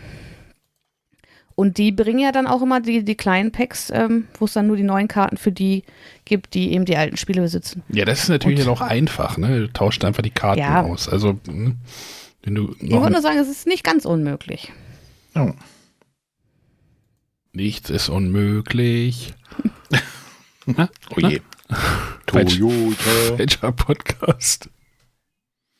Und 1.54 1.76
die 1.76 1.92
bringen 1.92 2.18
ja 2.20 2.32
dann 2.32 2.46
auch 2.46 2.62
immer 2.62 2.80
die, 2.80 3.04
die 3.04 3.16
kleinen 3.16 3.52
Packs, 3.52 3.90
ähm, 3.94 4.26
wo 4.38 4.46
es 4.46 4.54
dann 4.54 4.66
nur 4.66 4.76
die 4.78 4.82
neuen 4.82 5.08
Karten 5.08 5.36
für 5.36 5.52
die 5.52 5.84
gibt, 6.24 6.54
die 6.54 6.72
eben 6.72 6.86
die 6.86 6.96
alten 6.96 7.18
Spiele 7.18 7.42
besitzen. 7.42 7.82
Ja, 7.90 8.06
das 8.06 8.22
ist 8.22 8.28
natürlich 8.30 8.60
Und- 8.60 8.66
noch 8.66 8.80
einfach, 8.80 9.36
ne? 9.36 9.60
Du 9.60 9.72
tauscht 9.72 10.04
einfach 10.04 10.22
die 10.22 10.30
Karten 10.30 10.60
Ja. 10.60 10.82
aus. 10.82 11.08
Also, 11.08 11.38
hm, 11.46 11.76
wenn 12.42 12.54
du 12.54 12.74
Ich 12.80 12.90
wollte 12.90 13.12
nur 13.12 13.20
sagen, 13.22 13.38
es 13.38 13.48
ist 13.50 13.66
nicht 13.66 13.84
ganz 13.84 14.06
unmöglich. 14.06 14.72
Oh. 15.34 15.50
Nichts 17.60 17.90
ist 17.90 18.08
unmöglich. 18.08 19.34
Na? 20.66 20.88
Oh 21.14 21.20
je. 21.20 21.42
Falsch. 22.26 22.58
Toyota. 22.58 23.38
Welcher 23.38 23.72
Podcast? 23.72 24.70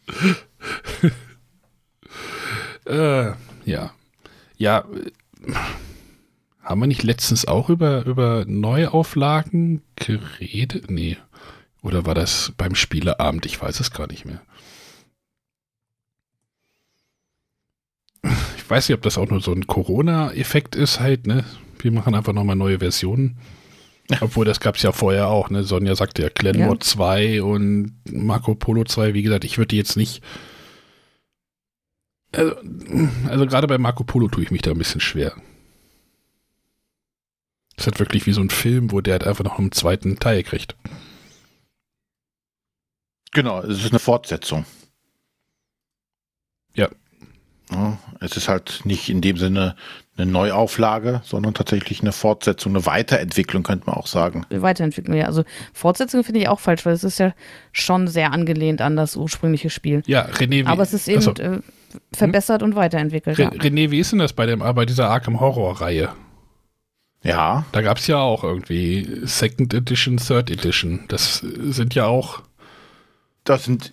äh, 2.85 3.33
ja. 3.65 3.93
Ja, 4.59 4.85
haben 6.63 6.81
wir 6.81 6.87
nicht 6.87 7.03
letztens 7.03 7.49
auch 7.49 7.71
über, 7.71 8.05
über 8.05 8.45
Neuauflagen 8.47 9.81
geredet? 9.97 10.91
Nee. 10.91 11.17
Oder 11.81 12.05
war 12.05 12.15
das 12.15 12.53
beim 12.59 12.75
Spieleabend? 12.75 13.47
Ich 13.47 13.59
weiß 13.61 13.81
es 13.81 13.91
gar 13.91 14.07
nicht 14.07 14.27
mehr. 14.27 14.43
Ich 18.23 18.69
weiß 18.69 18.87
nicht, 18.87 18.97
ob 18.97 19.03
das 19.03 19.17
auch 19.17 19.31
nur 19.31 19.41
so 19.41 19.53
ein 19.55 19.67
Corona-Effekt 19.67 20.77
ist 20.77 21.01
halt, 21.01 21.27
ne? 21.27 21.47
Wir 21.85 21.93
machen 21.93 22.15
einfach 22.15 22.33
nochmal 22.33 22.57
neue 22.57 22.79
Versionen. 22.79 23.39
Obwohl, 24.21 24.45
das 24.45 24.61
gab 24.61 24.77
es 24.77 24.83
ja 24.83 24.93
vorher 24.93 25.29
auch, 25.29 25.51
ne? 25.51 25.63
Sonja 25.65 25.95
sagte 25.95 26.23
ja 26.23 26.29
Glenmore 26.29 26.75
Ja. 26.75 26.81
2 26.81 27.43
und 27.43 27.95
Marco 28.11 28.55
Polo 28.55 28.85
2. 28.85 29.15
Wie 29.15 29.23
gesagt, 29.23 29.45
ich 29.45 29.57
würde 29.59 29.69
die 29.69 29.77
jetzt 29.77 29.97
nicht. 29.97 30.23
Also, 32.33 32.55
also 33.29 33.47
gerade 33.47 33.67
bei 33.67 33.79
Marco 33.79 34.05
Polo 34.05 34.29
tue 34.29 34.43
ich 34.45 34.51
mich 34.51 34.63
da 34.63 34.71
ein 34.71 34.79
bisschen 34.79 35.01
schwer. 35.01 35.35
Das 37.77 37.87
ist 37.87 37.93
halt 37.93 38.01
wirklich 38.01 38.27
wie 38.27 38.33
so 38.33 38.41
ein 38.41 38.51
Film, 38.51 38.93
wo 38.93 39.01
der 39.01 39.15
halt 39.15 39.25
einfach 39.25 39.45
noch 39.45 39.59
einen 39.59 39.73
zweiten 39.73 40.19
Teil 40.19 40.43
kriegt. 40.43 40.77
Genau, 43.33 43.61
es 43.63 43.79
ist 43.85 43.91
eine 43.91 43.99
Fortsetzung. 44.01 44.65
Ja. 46.75 46.89
Ja, 47.71 47.99
Es 48.21 48.37
ist 48.37 48.49
halt 48.49 48.83
nicht 48.85 49.09
in 49.09 49.21
dem 49.21 49.37
Sinne 49.37 49.77
eine 50.21 50.31
Neuauflage, 50.31 51.23
sondern 51.25 51.55
tatsächlich 51.55 52.01
eine 52.01 52.13
Fortsetzung, 52.13 52.73
eine 52.75 52.87
Weiterentwicklung, 52.87 53.63
könnte 53.63 53.87
man 53.87 53.97
auch 53.97 54.07
sagen. 54.07 54.45
Weiterentwicklung, 54.51 55.17
ja. 55.17 55.27
Also 55.27 55.45
Fortsetzung 55.73 56.25
finde 56.25 56.41
ich 56.41 56.49
auch 56.49 56.61
falsch, 56.61 56.85
weil 56.87 56.93
es 56.95 57.05
ist 57.05 57.19
ja 57.19 57.33
schon 57.73 58.09
sehr 58.09 58.33
angelehnt 58.33 58.81
an 58.81 58.97
das 58.97 59.17
ursprüngliche 59.17 59.71
Spiel. 59.71 60.03
Ja, 60.07 60.27
René, 60.27 60.51
wie, 60.51 60.67
Aber 60.67 60.83
es 60.83 60.93
ist 60.93 61.09
eben 61.09 61.19
Achso. 61.19 61.33
äh, 61.33 61.61
verbessert 62.13 62.63
und 62.63 62.77
weiterentwickelt. 62.77 63.39
Re 63.39 63.43
Ja. 63.45 63.49
René, 63.51 63.91
wie 63.91 64.01
ist 64.01 64.13
denn 64.13 64.19
das 64.19 64.33
bei, 64.33 64.47
dem, 64.47 64.61
bei 64.61 64.85
dieser 64.87 65.09
Arkham 65.11 65.41
Horror-Reihe? 65.41 66.11
Ja, 67.23 67.67
Da 67.73 67.83
gab 67.83 67.99
es 67.99 68.07
ja 68.07 68.19
auch 68.19 68.45
irgendwie 68.45 69.07
Second 69.25 69.75
Edition, 69.75 70.17
Third 70.17 70.51
Edition. 70.51 71.05
Das 71.09 71.39
sind 71.39 71.95
ja 71.95 72.07
auch. 72.07 72.43
Das 73.51 73.65
sind, 73.65 73.91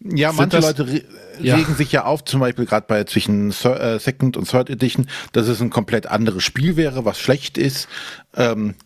ja, 0.00 0.28
Sind 0.30 0.36
manche 0.38 0.56
das- 0.58 0.64
Leute 0.66 0.86
re 0.88 1.04
Ja. 1.40 1.56
regen 1.56 1.74
sich 1.74 1.90
ja 1.90 2.04
auf, 2.04 2.24
zum 2.24 2.38
Beispiel 2.38 2.64
gerade 2.64 2.86
bei 2.86 3.02
zwischen 3.04 3.50
äh, 3.50 3.98
Second 3.98 4.36
und 4.36 4.48
Third 4.48 4.70
Edition, 4.70 5.08
dass 5.32 5.48
es 5.48 5.60
ein 5.60 5.70
komplett 5.70 6.06
anderes 6.06 6.44
Spiel 6.44 6.76
wäre, 6.76 7.04
was 7.04 7.18
schlecht 7.18 7.58
ist. 7.58 7.88
Ähm, 8.34 8.76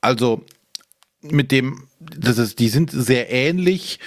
also 0.00 0.44
mit 1.20 1.50
dem, 1.50 1.88
das 1.98 2.38
ist, 2.38 2.60
die 2.60 2.68
sind 2.68 2.92
sehr 2.92 3.30
ähnlich, 3.32 3.98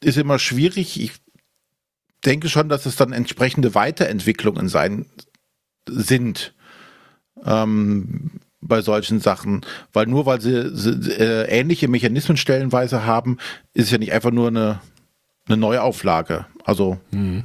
ist 0.00 0.16
immer 0.16 0.38
schwierig. 0.38 1.00
Ich 1.00 1.12
denke 2.24 2.48
schon, 2.48 2.68
dass 2.68 2.86
es 2.86 2.94
dann 2.94 3.12
entsprechende 3.12 3.74
Weiterentwicklungen 3.74 4.68
sein 4.68 5.06
sind 5.88 6.54
ähm, 7.44 8.30
bei 8.60 8.82
solchen 8.82 9.20
Sachen, 9.20 9.64
weil 9.92 10.06
nur 10.06 10.26
weil 10.26 10.40
sie, 10.40 10.74
sie 10.76 10.90
äh, 11.12 11.44
ähnliche 11.48 11.88
Mechanismen 11.88 12.36
stellenweise 12.36 13.04
haben, 13.04 13.38
ist 13.72 13.86
es 13.86 13.90
ja 13.90 13.98
nicht 13.98 14.12
einfach 14.12 14.30
nur 14.32 14.48
eine, 14.48 14.80
eine 15.46 15.56
Neuauflage. 15.56 16.46
Also 16.64 16.98
Hm. 17.10 17.44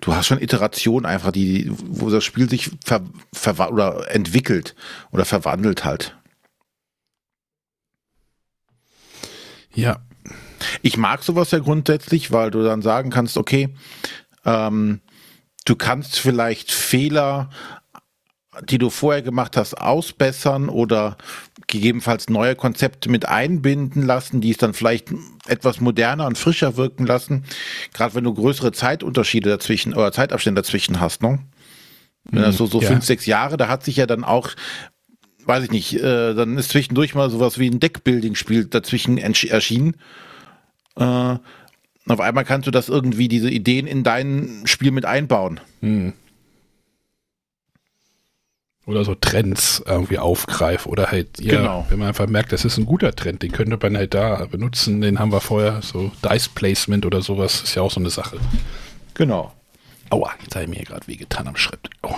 du 0.00 0.14
hast 0.14 0.26
schon 0.28 0.40
Iterationen 0.40 1.06
einfach, 1.06 1.32
die, 1.32 1.70
wo 1.70 2.08
das 2.08 2.22
Spiel 2.24 2.48
sich 2.48 2.70
ver, 2.84 3.02
verwa- 3.34 3.70
oder 3.70 4.10
entwickelt 4.14 4.74
oder 5.10 5.24
verwandelt 5.24 5.84
halt. 5.84 6.16
Ja, 9.74 9.98
Ich 10.82 10.96
mag 10.96 11.22
sowas 11.24 11.50
ja 11.50 11.58
grundsätzlich, 11.58 12.30
weil 12.30 12.50
du 12.50 12.62
dann 12.62 12.82
sagen 12.82 13.10
kannst, 13.10 13.36
okay, 13.36 13.70
ähm, 14.44 15.00
du 15.64 15.74
kannst 15.76 16.18
vielleicht 16.18 16.70
Fehler, 16.70 17.50
die 18.68 18.78
du 18.78 18.90
vorher 18.90 19.22
gemacht 19.22 19.56
hast, 19.56 19.74
ausbessern 19.74 20.68
oder 20.68 21.16
gegebenenfalls 21.68 22.28
neue 22.28 22.54
Konzepte 22.54 23.10
mit 23.10 23.26
einbinden 23.26 24.02
lassen, 24.02 24.40
die 24.42 24.50
es 24.50 24.58
dann 24.58 24.74
vielleicht 24.74 25.08
etwas 25.46 25.80
moderner 25.80 26.26
und 26.26 26.36
frischer 26.36 26.76
wirken 26.76 27.06
lassen. 27.06 27.44
Gerade 27.94 28.14
wenn 28.14 28.24
du 28.24 28.34
größere 28.34 28.72
Zeitunterschiede 28.72 29.48
dazwischen 29.48 29.94
oder 29.94 30.12
Zeitabstände 30.12 30.60
dazwischen 30.60 31.00
hast, 31.00 31.22
ne? 31.22 31.38
Wenn 32.24 32.42
das 32.42 32.56
so, 32.56 32.66
so 32.66 32.80
ja. 32.80 32.86
fünf, 32.86 33.04
sechs 33.04 33.26
Jahre, 33.26 33.56
da 33.56 33.66
hat 33.66 33.84
sich 33.84 33.96
ja 33.96 34.06
dann 34.06 34.22
auch, 34.22 34.50
weiß 35.44 35.64
ich 35.64 35.70
nicht, 35.72 35.94
äh, 35.94 36.34
dann 36.34 36.56
ist 36.56 36.70
zwischendurch 36.70 37.14
mal 37.16 37.30
sowas 37.30 37.58
wie 37.58 37.68
ein 37.68 37.80
Deckbuilding-Spiel 37.80 38.66
dazwischen 38.66 39.18
erschienen. 39.18 39.96
Äh, 40.94 41.36
auf 42.06 42.20
einmal 42.20 42.44
kannst 42.44 42.68
du 42.68 42.70
das 42.70 42.88
irgendwie, 42.88 43.26
diese 43.26 43.50
Ideen 43.50 43.88
in 43.88 44.04
dein 44.04 44.62
Spiel 44.66 44.92
mit 44.92 45.04
einbauen. 45.04 45.60
Hm. 45.80 46.12
Oder 48.84 49.04
so 49.04 49.14
Trends 49.14 49.80
irgendwie 49.86 50.18
aufgreifen 50.18 50.90
oder 50.90 51.12
halt, 51.12 51.40
ja, 51.40 51.56
Genau. 51.58 51.86
wenn 51.88 52.00
man 52.00 52.08
einfach 52.08 52.26
merkt, 52.26 52.50
das 52.52 52.64
ist 52.64 52.78
ein 52.78 52.84
guter 52.84 53.14
Trend, 53.14 53.42
den 53.42 53.52
könnte 53.52 53.78
man 53.80 53.96
halt 53.96 54.12
da 54.12 54.44
benutzen, 54.46 55.00
den 55.00 55.20
haben 55.20 55.30
wir 55.30 55.40
vorher, 55.40 55.80
so 55.82 56.10
Dice 56.28 56.48
Placement 56.48 57.06
oder 57.06 57.22
sowas, 57.22 57.62
ist 57.62 57.76
ja 57.76 57.82
auch 57.82 57.92
so 57.92 58.00
eine 58.00 58.10
Sache. 58.10 58.38
Genau. 59.14 59.52
Aua, 60.10 60.32
jetzt 60.42 60.54
habe 60.56 60.64
ich 60.64 60.70
mir 60.70 60.76
hier 60.76 60.86
gerade 60.86 61.06
wehgetan 61.06 61.46
am 61.46 61.54
Schreibtisch. 61.56 61.92
Au. 62.02 62.14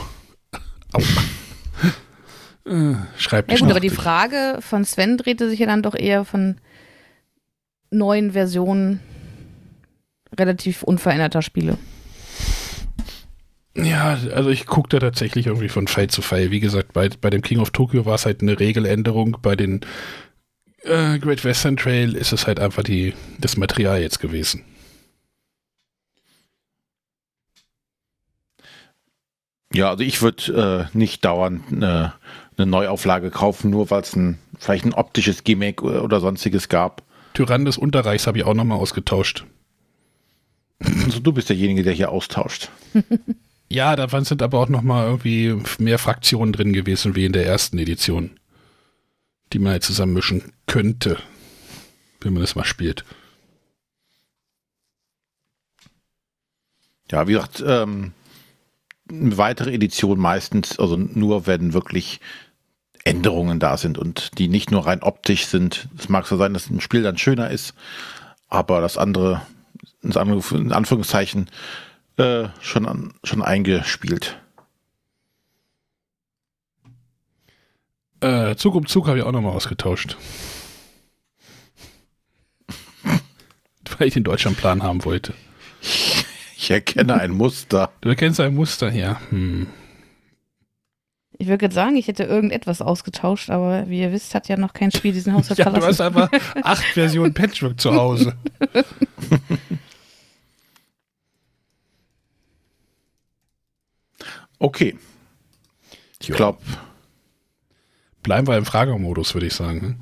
Au. 0.92 1.00
Äh, 2.66 2.94
Schreibtisch. 3.18 3.60
Ja 3.60 3.66
gut, 3.66 3.70
aber 3.72 3.80
die. 3.80 3.90
Frage 3.90 4.56
von 4.60 4.86
Sven 4.86 5.18
drehte 5.18 5.50
sich 5.50 5.58
ja 5.58 5.66
dann 5.66 5.82
doch 5.82 5.94
eher 5.94 6.24
von 6.24 6.56
neuen 7.90 8.32
Versionen 8.32 9.00
relativ 10.34 10.82
unveränderter 10.82 11.42
Spiele. 11.42 11.76
Ja, 13.76 14.16
also 14.32 14.50
ich 14.50 14.66
gucke 14.66 14.88
da 14.88 15.00
tatsächlich 15.00 15.46
irgendwie 15.46 15.68
von 15.68 15.88
Fall 15.88 16.08
zu 16.08 16.22
Fall. 16.22 16.50
Wie 16.50 16.60
gesagt, 16.60 16.92
bei, 16.92 17.08
bei 17.08 17.30
dem 17.30 17.42
King 17.42 17.58
of 17.58 17.70
Tokyo 17.70 18.06
war 18.06 18.14
es 18.14 18.24
halt 18.24 18.40
eine 18.40 18.58
Regeländerung. 18.60 19.38
Bei 19.42 19.56
den 19.56 19.80
äh, 20.82 21.18
Great 21.18 21.44
Western 21.44 21.76
Trail 21.76 22.14
ist 22.14 22.32
es 22.32 22.46
halt 22.46 22.60
einfach 22.60 22.84
die, 22.84 23.14
das 23.38 23.56
Material 23.56 24.00
jetzt 24.00 24.20
gewesen. 24.20 24.64
Ja, 29.72 29.90
also 29.90 30.04
ich 30.04 30.22
würde 30.22 30.88
äh, 30.92 30.96
nicht 30.96 31.24
dauernd 31.24 31.62
eine, 31.72 32.14
eine 32.56 32.66
Neuauflage 32.66 33.30
kaufen, 33.30 33.70
nur 33.70 33.90
weil 33.90 34.02
es 34.02 34.14
ein, 34.14 34.38
vielleicht 34.56 34.84
ein 34.84 34.94
optisches 34.94 35.42
Gimmick 35.42 35.82
oder, 35.82 36.04
oder 36.04 36.20
sonstiges 36.20 36.68
gab. 36.68 37.02
Tyrann 37.32 37.64
des 37.64 37.76
Unterreichs 37.76 38.28
habe 38.28 38.38
ich 38.38 38.44
auch 38.44 38.54
nochmal 38.54 38.78
ausgetauscht. 38.78 39.44
Also 41.04 41.18
du 41.18 41.32
bist 41.32 41.48
derjenige, 41.48 41.82
der 41.82 41.92
hier 41.92 42.10
austauscht. 42.12 42.68
Ja, 43.68 43.96
da 43.96 44.08
sind 44.24 44.42
aber 44.42 44.58
auch 44.60 44.68
nochmal 44.68 45.06
irgendwie 45.06 45.56
mehr 45.78 45.98
Fraktionen 45.98 46.52
drin 46.52 46.72
gewesen 46.72 47.16
wie 47.16 47.24
in 47.24 47.32
der 47.32 47.46
ersten 47.46 47.78
Edition, 47.78 48.38
die 49.52 49.58
man 49.58 49.72
halt 49.72 49.82
zusammenmischen 49.82 50.52
könnte, 50.66 51.18
wenn 52.20 52.34
man 52.34 52.42
das 52.42 52.54
mal 52.54 52.64
spielt. 52.64 53.04
Ja, 57.10 57.26
wie 57.26 57.32
gesagt, 57.32 57.62
ähm, 57.66 58.12
eine 59.10 59.36
weitere 59.36 59.72
Edition 59.72 60.18
meistens, 60.18 60.78
also 60.78 60.96
nur 60.96 61.46
wenn 61.46 61.74
wirklich 61.74 62.20
Änderungen 63.04 63.60
da 63.60 63.76
sind 63.76 63.98
und 63.98 64.38
die 64.38 64.48
nicht 64.48 64.70
nur 64.70 64.86
rein 64.86 65.02
optisch 65.02 65.46
sind. 65.46 65.88
Es 65.98 66.08
mag 66.08 66.26
so 66.26 66.36
sein, 66.36 66.54
dass 66.54 66.70
ein 66.70 66.80
Spiel 66.80 67.02
dann 67.02 67.18
schöner 67.18 67.50
ist, 67.50 67.74
aber 68.48 68.80
das 68.80 68.96
andere 68.96 69.42
in 70.02 70.72
Anführungszeichen, 70.72 71.50
äh, 72.16 72.48
schon, 72.60 72.86
an, 72.86 73.14
schon 73.24 73.42
eingespielt. 73.42 74.40
Äh, 78.20 78.56
Zug 78.56 78.74
um 78.74 78.86
Zug 78.86 79.06
habe 79.06 79.18
ich 79.18 79.24
auch 79.24 79.32
nochmal 79.32 79.52
ausgetauscht. 79.52 80.16
Weil 83.98 84.08
ich 84.08 84.14
den 84.14 84.24
Deutschlandplan 84.24 84.82
haben 84.82 85.04
wollte. 85.04 85.34
Ich 86.56 86.70
erkenne 86.70 87.20
ein 87.20 87.32
Muster. 87.32 87.90
Du 88.00 88.08
erkennst 88.08 88.40
ein 88.40 88.54
Muster, 88.54 88.90
ja. 88.92 89.20
Hm. 89.30 89.66
Ich 91.36 91.48
würde 91.48 91.58
gerade 91.58 91.74
sagen, 91.74 91.96
ich 91.96 92.06
hätte 92.08 92.22
irgendetwas 92.22 92.80
ausgetauscht, 92.80 93.50
aber 93.50 93.88
wie 93.90 94.00
ihr 94.00 94.12
wisst, 94.12 94.34
hat 94.34 94.48
ja 94.48 94.56
noch 94.56 94.72
kein 94.72 94.90
Spiel 94.92 95.12
diesen 95.12 95.32
Haushalt 95.34 95.58
Ja, 95.58 95.68
du 95.68 95.84
hast 95.84 95.96
verlassen. 95.96 96.18
einfach 96.18 96.30
acht 96.62 96.84
Versionen 96.84 97.34
Patchwork 97.34 97.78
zu 97.78 97.92
Hause. 97.94 98.34
Okay. 104.64 104.96
Ich 106.20 106.28
glaube, 106.28 106.58
Bleiben 108.22 108.46
wir 108.48 108.56
im 108.56 108.64
Fragemodus, 108.64 109.34
würde 109.34 109.46
ich 109.46 109.52
sagen. 109.52 109.80
ne? 109.80 109.96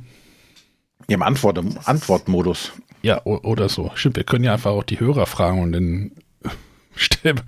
im 1.08 1.22
Antwort, 1.22 1.58
Antwortmodus. 1.84 2.70
Ja, 3.02 3.24
oder 3.24 3.68
so. 3.68 3.90
Stimmt, 3.96 4.14
wir 4.14 4.22
können 4.22 4.44
ja 4.44 4.52
einfach 4.52 4.70
auch 4.70 4.84
die 4.84 5.00
Hörer 5.00 5.26
fragen 5.26 5.60
und 5.60 5.72
dann 5.72 6.12
stellen, 6.94 7.40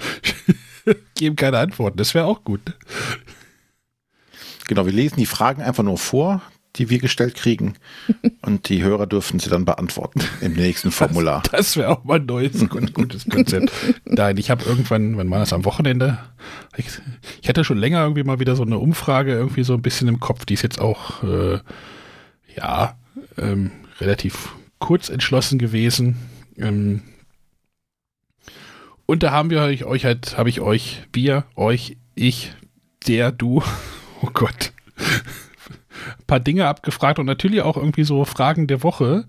geben 1.14 1.36
keine 1.36 1.58
Antworten. 1.58 1.96
Das 1.98 2.14
wäre 2.14 2.26
auch 2.26 2.42
gut. 2.42 2.66
ne? 2.66 2.74
Genau, 4.66 4.84
wir 4.84 4.92
lesen 4.92 5.16
die 5.16 5.26
Fragen 5.26 5.62
einfach 5.62 5.84
nur 5.84 5.98
vor, 5.98 6.42
die 6.76 6.90
wir 6.90 6.98
gestellt 6.98 7.34
kriegen. 7.34 7.74
Und 8.42 8.68
die 8.68 8.82
Hörer 8.82 9.06
dürfen 9.06 9.38
sie 9.38 9.50
dann 9.50 9.64
beantworten 9.64 10.20
im 10.40 10.54
nächsten 10.54 10.90
Formular. 10.90 11.42
Das 11.50 11.76
wäre 11.76 11.90
auch 11.90 12.04
mal 12.04 12.18
ein 12.18 12.26
neues, 12.26 12.68
gutes 12.94 13.26
Konzept. 13.28 13.70
Nein, 14.04 14.36
ich 14.36 14.50
habe 14.50 14.64
irgendwann, 14.64 15.16
wann 15.16 15.30
war 15.30 15.38
das 15.38 15.52
am 15.52 15.64
Wochenende? 15.64 16.18
Ich, 16.76 16.86
ich 17.42 17.48
hatte 17.48 17.64
schon 17.64 17.78
länger 17.78 18.02
irgendwie 18.02 18.24
mal 18.24 18.40
wieder 18.40 18.56
so 18.56 18.62
eine 18.62 18.78
Umfrage 18.78 19.32
irgendwie 19.32 19.64
so 19.64 19.74
ein 19.74 19.82
bisschen 19.82 20.08
im 20.08 20.20
Kopf. 20.20 20.44
Die 20.44 20.54
ist 20.54 20.62
jetzt 20.62 20.80
auch, 20.80 21.22
äh, 21.22 21.60
ja, 22.56 22.96
ähm, 23.38 23.70
relativ 24.00 24.54
kurz 24.78 25.08
entschlossen 25.08 25.58
gewesen. 25.58 26.16
Ähm, 26.58 27.02
und 29.06 29.22
da 29.22 29.32
haben 29.32 29.50
wir 29.50 29.60
euch, 29.62 29.84
euch 29.84 30.04
halt, 30.04 30.38
habe 30.38 30.48
ich 30.48 30.60
euch, 30.60 31.02
wir, 31.12 31.44
euch, 31.56 31.96
ich, 32.14 32.52
der, 33.06 33.32
du, 33.32 33.62
oh 34.22 34.30
Gott, 34.32 34.72
paar 36.26 36.40
Dinge 36.40 36.66
abgefragt 36.66 37.18
und 37.18 37.26
natürlich 37.26 37.62
auch 37.62 37.76
irgendwie 37.76 38.04
so 38.04 38.24
Fragen 38.24 38.66
der 38.66 38.82
Woche 38.82 39.24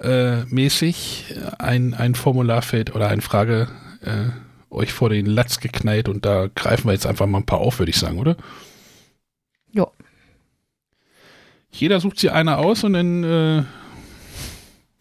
äh, 0.00 0.44
mäßig 0.44 1.34
ein, 1.58 1.94
ein 1.94 2.14
Formularfeld 2.14 2.94
oder 2.94 3.08
eine 3.08 3.22
Frage 3.22 3.68
äh, 4.02 4.30
euch 4.70 4.92
vor 4.92 5.08
den 5.10 5.26
Latz 5.26 5.60
geknallt 5.60 6.08
und 6.08 6.24
da 6.26 6.48
greifen 6.54 6.86
wir 6.86 6.92
jetzt 6.92 7.06
einfach 7.06 7.26
mal 7.26 7.38
ein 7.38 7.46
paar 7.46 7.58
auf, 7.60 7.78
würde 7.78 7.90
ich 7.90 7.96
sagen, 7.98 8.18
oder? 8.18 8.36
Ja. 9.72 9.86
Jeder 11.70 12.00
sucht 12.00 12.18
sich 12.18 12.30
eine 12.32 12.58
aus 12.58 12.84
und 12.84 12.92
dann 12.94 13.24
äh, 13.24 13.56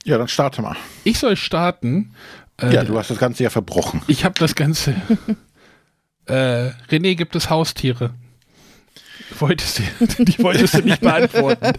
Ja, 0.06 0.18
dann 0.18 0.28
starte 0.28 0.62
mal. 0.62 0.76
ich 1.04 1.20
soll 1.20 1.36
starten. 1.36 2.14
Äh, 2.60 2.74
Ja, 2.74 2.84
du 2.84 2.98
hast 2.98 3.10
das 3.10 3.20
Ganze 3.20 3.44
ja 3.44 3.50
verbrochen. 3.50 4.02
Ich 4.08 4.26
habe 4.26 4.36
das 4.40 4.56
Ganze. 4.56 4.96
äh, 6.26 6.72
René, 6.90 7.16
gibt 7.16 7.36
es 7.36 7.50
Haustiere? 7.50 8.14
Wolltest 9.40 9.80
du, 9.80 10.24
die 10.24 10.40
wolltest 10.40 10.76
du 10.76 10.82
nicht 10.82 11.02
beantworten. 11.02 11.74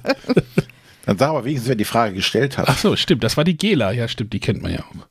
Dann 1.06 1.18
sag 1.18 1.28
aber 1.30 1.44
wenigstens, 1.44 1.68
wer 1.68 1.76
die 1.76 1.84
Frage 1.84 2.14
gestellt 2.14 2.58
hat. 2.58 2.68
Ach 2.68 2.76
so, 2.76 2.94
stimmt, 2.96 3.24
das 3.24 3.36
war 3.36 3.44
die 3.44 3.56
Gela. 3.56 3.92
Ja, 3.92 4.08
stimmt, 4.08 4.32
die 4.32 4.40
kennt 4.40 4.62
man 4.62 4.72
ja 4.72 4.80
auch. 4.80 5.06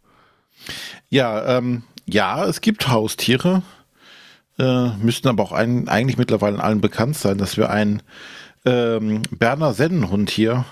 Ja, 1.09 1.57
ähm, 1.57 1.83
ja, 2.05 2.45
es 2.45 2.61
gibt 2.61 2.89
Haustiere. 2.89 3.63
Äh, 4.59 4.89
müssten 4.97 5.27
aber 5.27 5.43
auch 5.43 5.51
ein, 5.51 5.87
eigentlich 5.87 6.17
mittlerweile 6.17 6.63
allen 6.63 6.81
bekannt 6.81 7.17
sein, 7.17 7.37
dass 7.37 7.57
wir 7.57 7.69
einen 7.69 8.01
ähm, 8.65 9.21
Berner 9.31 9.73
Sennenhund 9.73 10.29
hier 10.29 10.65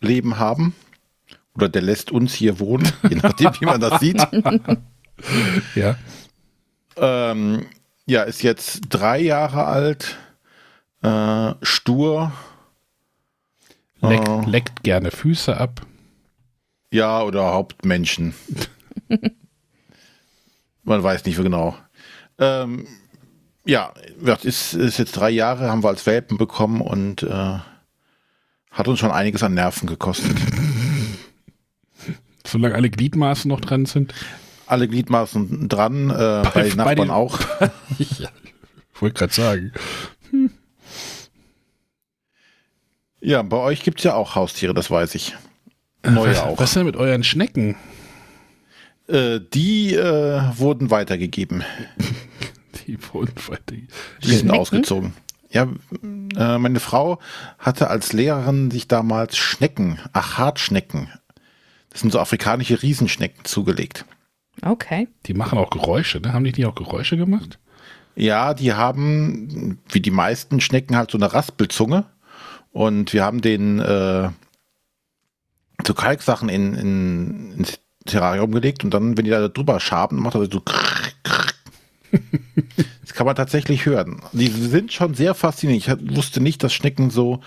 leben 0.00 0.38
haben. 0.38 0.74
Oder 1.54 1.68
der 1.68 1.82
lässt 1.82 2.10
uns 2.10 2.34
hier 2.34 2.60
wohnen, 2.60 2.90
je 3.08 3.16
nachdem, 3.16 3.50
wie 3.58 3.66
man 3.66 3.80
das 3.80 4.00
sieht. 4.00 4.20
Ja. 5.74 5.96
Ähm, 6.96 7.66
ja, 8.06 8.22
ist 8.22 8.44
jetzt 8.44 8.82
drei 8.88 9.18
Jahre 9.18 9.64
alt, 9.64 10.16
äh, 11.02 11.54
stur. 11.62 12.32
Leck, 14.00 14.28
Oh. 14.28 14.42
Leckt 14.46 14.82
gerne 14.84 15.10
Füße 15.10 15.56
ab. 15.56 15.84
Ja, 16.92 17.22
oder 17.22 17.52
Hauptmenschen. 17.52 18.34
Man 20.84 21.02
weiß 21.02 21.24
nicht 21.24 21.36
so 21.36 21.42
genau. 21.42 21.76
Ähm, 22.38 22.86
ja, 23.64 23.92
das 24.22 24.44
ist, 24.44 24.74
ist 24.74 24.98
jetzt 24.98 25.12
drei 25.12 25.30
Jahre, 25.30 25.68
haben 25.68 25.82
wir 25.82 25.88
als 25.88 26.06
Welpen 26.06 26.38
bekommen 26.38 26.80
und 26.80 27.24
äh, 27.24 27.58
hat 28.70 28.88
uns 28.88 29.00
schon 29.00 29.10
einiges 29.10 29.42
an 29.42 29.54
Nerven 29.54 29.86
gekostet. 29.88 30.36
Solange 32.46 32.74
alle 32.74 32.88
Gliedmaßen 32.88 33.48
noch 33.48 33.60
dran 33.60 33.84
sind. 33.84 34.14
Alle 34.66 34.88
Gliedmaßen 34.88 35.68
dran, 35.68 36.08
äh, 36.10 36.42
bei, 36.54 36.62
den 36.62 36.70
bei 36.70 36.74
Nachbarn 36.76 36.96
den- 36.96 37.10
auch. 37.10 37.38
ja, 37.98 38.28
ich 38.94 39.02
wollte 39.02 39.18
gerade 39.18 39.32
sagen. 39.34 39.72
Ja, 43.20 43.42
bei 43.42 43.56
euch 43.56 43.82
gibt 43.82 43.98
es 43.98 44.04
ja 44.04 44.14
auch 44.14 44.34
Haustiere, 44.34 44.74
das 44.74 44.90
weiß 44.90 45.14
ich. 45.14 45.36
Neue 46.04 46.30
was, 46.30 46.40
auch. 46.40 46.58
was 46.58 46.74
denn 46.74 46.86
mit 46.86 46.96
euren 46.96 47.24
Schnecken? 47.24 47.76
Äh, 49.08 49.40
die 49.52 49.94
äh, 49.94 50.40
wurden 50.56 50.90
weitergegeben. 50.90 51.64
Die 52.86 52.98
wurden 53.12 53.34
weiter. 53.48 53.74
Die 53.74 53.86
sind 54.22 54.40
Schnecken? 54.40 54.50
ausgezogen. 54.58 55.12
Ja, 55.50 55.68
äh, 56.36 56.56
meine 56.56 56.80
Frau 56.80 57.18
hatte 57.58 57.90
als 57.90 58.14
Lehrerin 58.14 58.70
sich 58.70 58.88
damals 58.88 59.36
Schnecken, 59.36 59.98
Achatschnecken, 60.14 61.10
das 61.90 62.00
sind 62.02 62.12
so 62.12 62.20
afrikanische 62.20 62.82
Riesenschnecken 62.82 63.44
zugelegt. 63.44 64.04
Okay. 64.62 65.08
Die 65.26 65.34
machen 65.34 65.58
auch 65.58 65.70
Geräusche, 65.70 66.20
ne? 66.20 66.32
Haben 66.32 66.44
die 66.44 66.52
nicht 66.52 66.66
auch 66.66 66.74
Geräusche 66.74 67.16
gemacht? 67.16 67.58
Ja, 68.14 68.54
die 68.54 68.72
haben, 68.72 69.78
wie 69.88 70.00
die 70.00 70.10
meisten 70.10 70.60
Schnecken, 70.60 70.96
halt 70.96 71.10
so 71.10 71.18
eine 71.18 71.32
Raspelzunge. 71.32 72.04
Und 72.72 73.12
wir 73.12 73.24
haben 73.24 73.40
den 73.40 73.80
äh, 73.80 74.30
so 75.86 75.94
Kalksachen 75.94 76.48
in, 76.48 76.74
in, 76.74 77.52
ins 77.58 77.78
Terrarium 78.06 78.52
gelegt 78.52 78.84
und 78.84 78.92
dann, 78.92 79.16
wenn 79.16 79.24
die 79.24 79.30
da 79.30 79.48
drüber 79.48 79.80
schaben, 79.80 80.20
macht 80.20 80.34
er 80.34 80.50
so 80.50 80.60
krrr, 80.60 81.08
krrr. 81.22 81.46
Das 83.02 83.14
kann 83.14 83.26
man 83.26 83.36
tatsächlich 83.36 83.86
hören. 83.86 84.20
Die 84.32 84.48
sind 84.48 84.92
schon 84.92 85.14
sehr 85.14 85.34
faszinierend. 85.34 86.02
Ich 86.02 86.16
wusste 86.16 86.40
nicht, 86.40 86.62
dass 86.62 86.74
Schnecken 86.74 87.10
so 87.10 87.40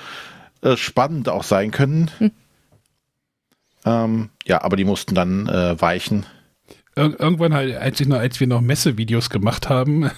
äh, 0.61 0.75
spannend 0.75 1.29
auch 1.29 1.43
sein 1.43 1.71
können. 1.71 2.09
Ähm, 3.85 4.29
ja, 4.45 4.63
aber 4.63 4.75
die 4.75 4.83
mussten 4.83 5.15
dann 5.15 5.47
äh, 5.47 5.79
weichen. 5.79 6.25
Ir 6.95 7.19
irgendwann, 7.19 7.53
halt, 7.53 7.75
als, 7.77 7.99
ich 8.01 8.07
noch, 8.07 8.19
als 8.19 8.39
wir 8.39 8.47
noch 8.47 8.61
Messevideos 8.61 9.29
gemacht 9.29 9.69
haben, 9.69 10.11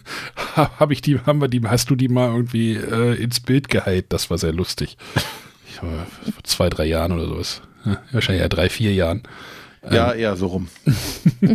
hab 0.56 0.90
ich 0.90 1.02
die, 1.02 1.20
haben 1.20 1.40
wir 1.40 1.48
die, 1.48 1.60
hast 1.62 1.90
du 1.90 1.96
die 1.96 2.08
mal 2.08 2.30
irgendwie 2.30 2.74
äh, 2.74 3.22
ins 3.22 3.40
Bild 3.40 3.68
geheilt. 3.68 4.06
Das 4.08 4.30
war 4.30 4.38
sehr 4.38 4.52
lustig. 4.52 4.96
Ich 5.68 5.82
war 5.82 6.06
vor 6.22 6.44
zwei, 6.44 6.70
drei 6.70 6.86
Jahren 6.86 7.12
oder 7.12 7.26
sowas. 7.26 7.62
Ja, 7.84 7.98
wahrscheinlich 8.12 8.42
ja 8.42 8.48
drei, 8.48 8.70
vier 8.70 8.94
Jahren. 8.94 9.22
Ja, 9.90 10.12
eher 10.12 10.36
so 10.36 10.46
rum. 10.46 10.68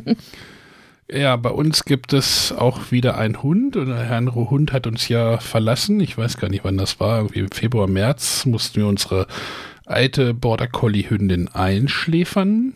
Ja, 1.12 1.38
bei 1.38 1.50
uns 1.50 1.86
gibt 1.86 2.14
es 2.14 2.52
auch 2.52 2.92
wieder 2.92 3.18
einen 3.18 3.42
Hund 3.42 3.76
und 3.76 3.88
der 3.88 4.12
andere 4.12 4.52
Hund 4.52 4.72
hat 4.72 4.86
uns 4.86 5.08
ja 5.08 5.40
verlassen. 5.40 6.00
Ich 6.02 6.16
weiß 6.16 6.38
gar 6.38 6.50
nicht, 6.50 6.64
wann 6.64 6.78
das 6.78 7.00
war. 7.00 7.18
Irgendwie 7.18 7.40
im 7.40 7.52
Februar, 7.52 7.88
März 7.88 8.46
mussten 8.46 8.82
wir 8.82 8.88
unsere 8.88 9.26
alte 9.88 10.36
Border 10.36 10.68
Collie 10.68 11.10
Hündin 11.10 11.48
einschläfern. 11.48 12.74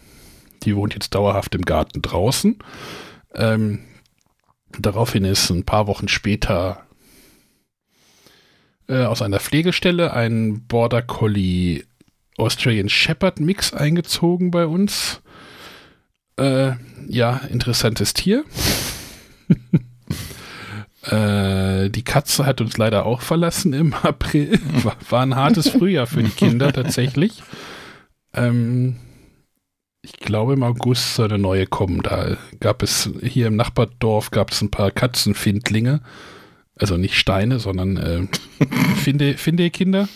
Die 0.63 0.75
wohnt 0.75 0.93
jetzt 0.93 1.13
dauerhaft 1.15 1.55
im 1.55 1.63
Garten 1.63 2.01
draußen. 2.01 2.57
Ähm, 3.35 3.79
daraufhin 4.79 5.25
ist 5.25 5.49
ein 5.49 5.65
paar 5.65 5.87
Wochen 5.87 6.07
später 6.07 6.85
äh, 8.87 9.03
aus 9.03 9.21
einer 9.21 9.39
Pflegestelle 9.39 10.13
ein 10.13 10.65
Border 10.67 11.01
Collie 11.01 11.83
Australian 12.37 12.89
Shepherd 12.89 13.39
Mix 13.39 13.73
eingezogen 13.73 14.51
bei 14.51 14.65
uns. 14.65 15.21
Äh, 16.37 16.73
ja, 17.07 17.37
interessantes 17.49 18.13
Tier. 18.13 18.43
äh, 21.03 21.89
die 21.89 22.03
Katze 22.03 22.45
hat 22.45 22.59
uns 22.59 22.77
leider 22.77 23.05
auch 23.05 23.21
verlassen 23.21 23.73
im 23.73 23.93
April. 23.93 24.59
War, 24.83 24.95
war 25.09 25.21
ein 25.21 25.35
hartes 25.35 25.69
Frühjahr 25.69 26.07
für 26.07 26.23
die 26.23 26.31
Kinder 26.31 26.73
tatsächlich. 26.73 27.43
Ähm, 28.33 28.95
Ich 30.05 30.13
glaube, 30.19 30.53
im 30.53 30.63
August 30.63 31.15
soll 31.15 31.29
eine 31.29 31.39
neue 31.39 31.65
kommen. 31.65 32.01
Da 32.03 32.35
gab 32.59 32.83
es 32.83 33.09
hier 33.21 33.47
im 33.47 33.55
Nachbardorf 33.55 34.31
gab 34.31 34.51
es 34.51 34.61
ein 34.61 34.69
paar 34.69 34.91
Katzenfindlinge. 34.91 36.01
Also 36.77 36.97
nicht 36.97 37.15
Steine, 37.15 37.59
sondern 37.59 37.97
äh, 37.97 38.27
Finde, 38.97 39.37
Finde-Kinder. 39.37 40.09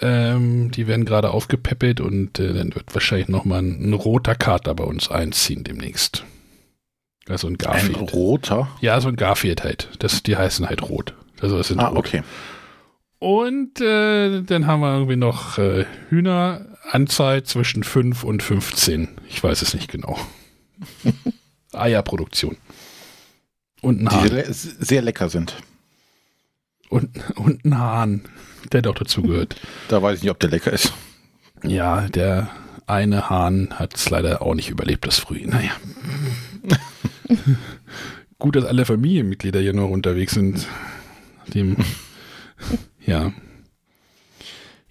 Ähm, 0.00 0.70
die 0.70 0.86
werden 0.86 1.04
gerade 1.04 1.30
aufgepäppelt 1.30 2.00
und 2.00 2.38
äh, 2.38 2.52
dann 2.54 2.74
wird 2.74 2.94
wahrscheinlich 2.94 3.28
nochmal 3.28 3.60
ein, 3.62 3.90
ein 3.90 3.92
roter 3.92 4.34
Kater 4.34 4.74
bei 4.74 4.84
uns 4.84 5.10
einziehen 5.10 5.64
demnächst. 5.64 6.24
Also 7.28 7.46
ein 7.48 7.58
Garfield. 7.58 7.96
Ein 7.98 8.08
roter? 8.08 8.68
Ja, 8.80 9.00
so 9.00 9.08
ein 9.08 9.16
Garfield 9.16 9.64
halt. 9.64 9.88
Das, 9.98 10.22
die 10.22 10.36
heißen 10.36 10.66
halt 10.68 10.82
rot. 10.88 11.14
Also 11.40 11.58
das 11.58 11.68
sind 11.68 11.80
Ah, 11.80 11.88
rot. 11.88 11.98
okay. 11.98 12.22
Und 13.18 13.80
äh, 13.80 14.42
dann 14.42 14.66
haben 14.66 14.80
wir 14.80 14.94
irgendwie 14.94 15.16
noch 15.16 15.58
äh, 15.58 15.84
Hühneranzahl 16.86 17.42
zwischen 17.42 17.82
5 17.82 18.22
und 18.24 18.42
15. 18.42 19.08
Ich 19.28 19.42
weiß 19.42 19.62
es 19.62 19.74
nicht 19.74 19.90
genau. 19.90 20.18
Eierproduktion. 21.72 22.56
Und 23.82 24.00
ein 24.00 24.08
Die 24.08 24.14
Hahn. 24.14 24.28
le 24.28 24.44
sehr 24.52 25.02
lecker 25.02 25.28
sind. 25.28 25.56
Und, 26.88 27.10
und 27.36 27.64
ein 27.64 27.78
Hahn, 27.78 28.22
der 28.72 28.82
doch 28.82 28.94
dazu 28.94 29.22
gehört. 29.22 29.56
Da 29.88 30.02
weiß 30.02 30.18
ich 30.18 30.22
nicht, 30.22 30.30
ob 30.30 30.38
der 30.40 30.50
lecker 30.50 30.72
ist. 30.72 30.92
Ja, 31.64 32.02
der 32.08 32.48
eine 32.86 33.28
Hahn 33.28 33.70
hat 33.74 33.96
es 33.96 34.08
leider 34.10 34.42
auch 34.42 34.54
nicht 34.54 34.70
überlebt, 34.70 35.06
das 35.06 35.18
Früh. 35.18 35.44
Naja. 35.46 35.72
Gut, 38.38 38.56
dass 38.56 38.64
alle 38.64 38.84
Familienmitglieder 38.84 39.60
hier 39.60 39.72
noch 39.72 39.88
unterwegs 39.90 40.34
sind. 40.34 40.66
Dem, 41.52 41.76
ja. 43.04 43.32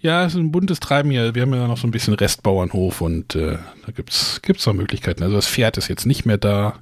Ja, 0.05 0.23
es 0.23 0.35
ist 0.35 0.39
ein 0.39 0.51
buntes 0.51 0.79
Treiben 0.79 1.09
hier. 1.09 1.33
Wir 1.33 1.41
haben 1.41 1.53
ja 1.55 1.67
noch 1.67 1.79
so 1.79 1.87
ein 1.87 1.91
bisschen 1.91 2.13
Restbauernhof 2.13 3.01
und 3.01 3.33
äh, 3.33 3.57
da 3.87 3.91
gibt's 3.91 4.39
gibt's 4.43 4.63
noch 4.67 4.75
Möglichkeiten. 4.75 5.23
Also 5.23 5.35
das 5.35 5.47
Pferd 5.47 5.79
ist 5.79 5.87
jetzt 5.87 6.05
nicht 6.05 6.27
mehr 6.27 6.37
da, 6.37 6.75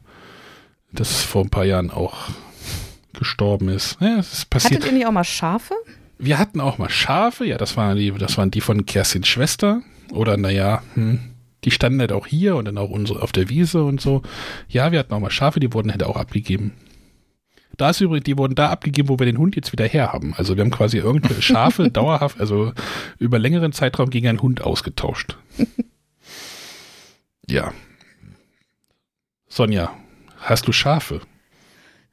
das 0.92 1.24
vor 1.24 1.42
ein 1.42 1.50
paar 1.50 1.64
Jahren 1.64 1.90
auch 1.90 2.32
gestorben 3.18 3.70
ist. 3.70 3.96
Ja, 4.02 4.18
es 4.20 4.34
ist 4.34 4.50
passiert. 4.50 4.82
Hattet 4.82 4.92
ihr 4.92 4.98
nicht 4.98 5.08
auch 5.08 5.14
mal 5.14 5.24
Schafe? 5.24 5.74
Wir 6.18 6.38
hatten 6.38 6.60
auch 6.60 6.78
mal 6.78 6.90
Schafe, 6.90 7.46
ja, 7.46 7.58
das 7.58 7.78
waren 7.78 7.96
die, 7.96 8.12
das 8.12 8.38
waren 8.38 8.52
die 8.52 8.60
von 8.60 8.86
Kerstins 8.86 9.30
Schwester. 9.30 9.82
Oder 10.12 10.36
naja, 10.36 10.84
hm, 10.96 11.22
die 11.64 11.72
standen 11.72 12.02
halt 12.02 12.12
auch 12.12 12.28
hier 12.28 12.58
und 12.58 12.66
dann 12.66 12.78
auch 12.78 12.90
unsere 12.90 13.22
auf 13.22 13.32
der 13.32 13.48
Wiese 13.48 13.86
und 13.86 14.02
so. 14.02 14.22
Ja, 14.68 14.92
wir 14.92 15.00
hatten 15.00 15.14
auch 15.14 15.22
mal 15.22 15.32
Schafe, 15.32 15.62
die 15.62 15.72
wurden 15.72 15.92
halt 15.92 16.04
auch 16.04 16.18
abgegeben. 16.18 16.74
Da 17.78 17.90
ist 17.90 18.02
übrigens, 18.02 18.26
die 18.26 18.38
wurden 18.38 18.56
da 18.56 18.70
abgegeben, 18.70 19.10
wo 19.10 19.18
wir 19.18 19.26
den 19.26 19.38
Hund 19.38 19.56
jetzt 19.56 19.72
wieder 19.72 19.86
herhaben. 19.86 20.34
Also 20.38 20.56
wir 20.56 20.64
haben 20.64 20.72
quasi 20.72 20.98
irgendwelche 20.98 21.42
Schafe 21.42 21.90
dauerhaft, 21.92 22.40
also 22.40 22.74
über 23.18 23.40
längeren 23.40 23.72
Zeitraum 23.72 24.10
gegen 24.10 24.28
einen 24.28 24.42
Hund 24.42 24.62
ausgetauscht. 24.62 25.38
Ja. 27.48 27.74
Sonja, 29.48 29.96
hast 30.38 30.68
du 30.68 30.72
Schafe? 30.72 31.22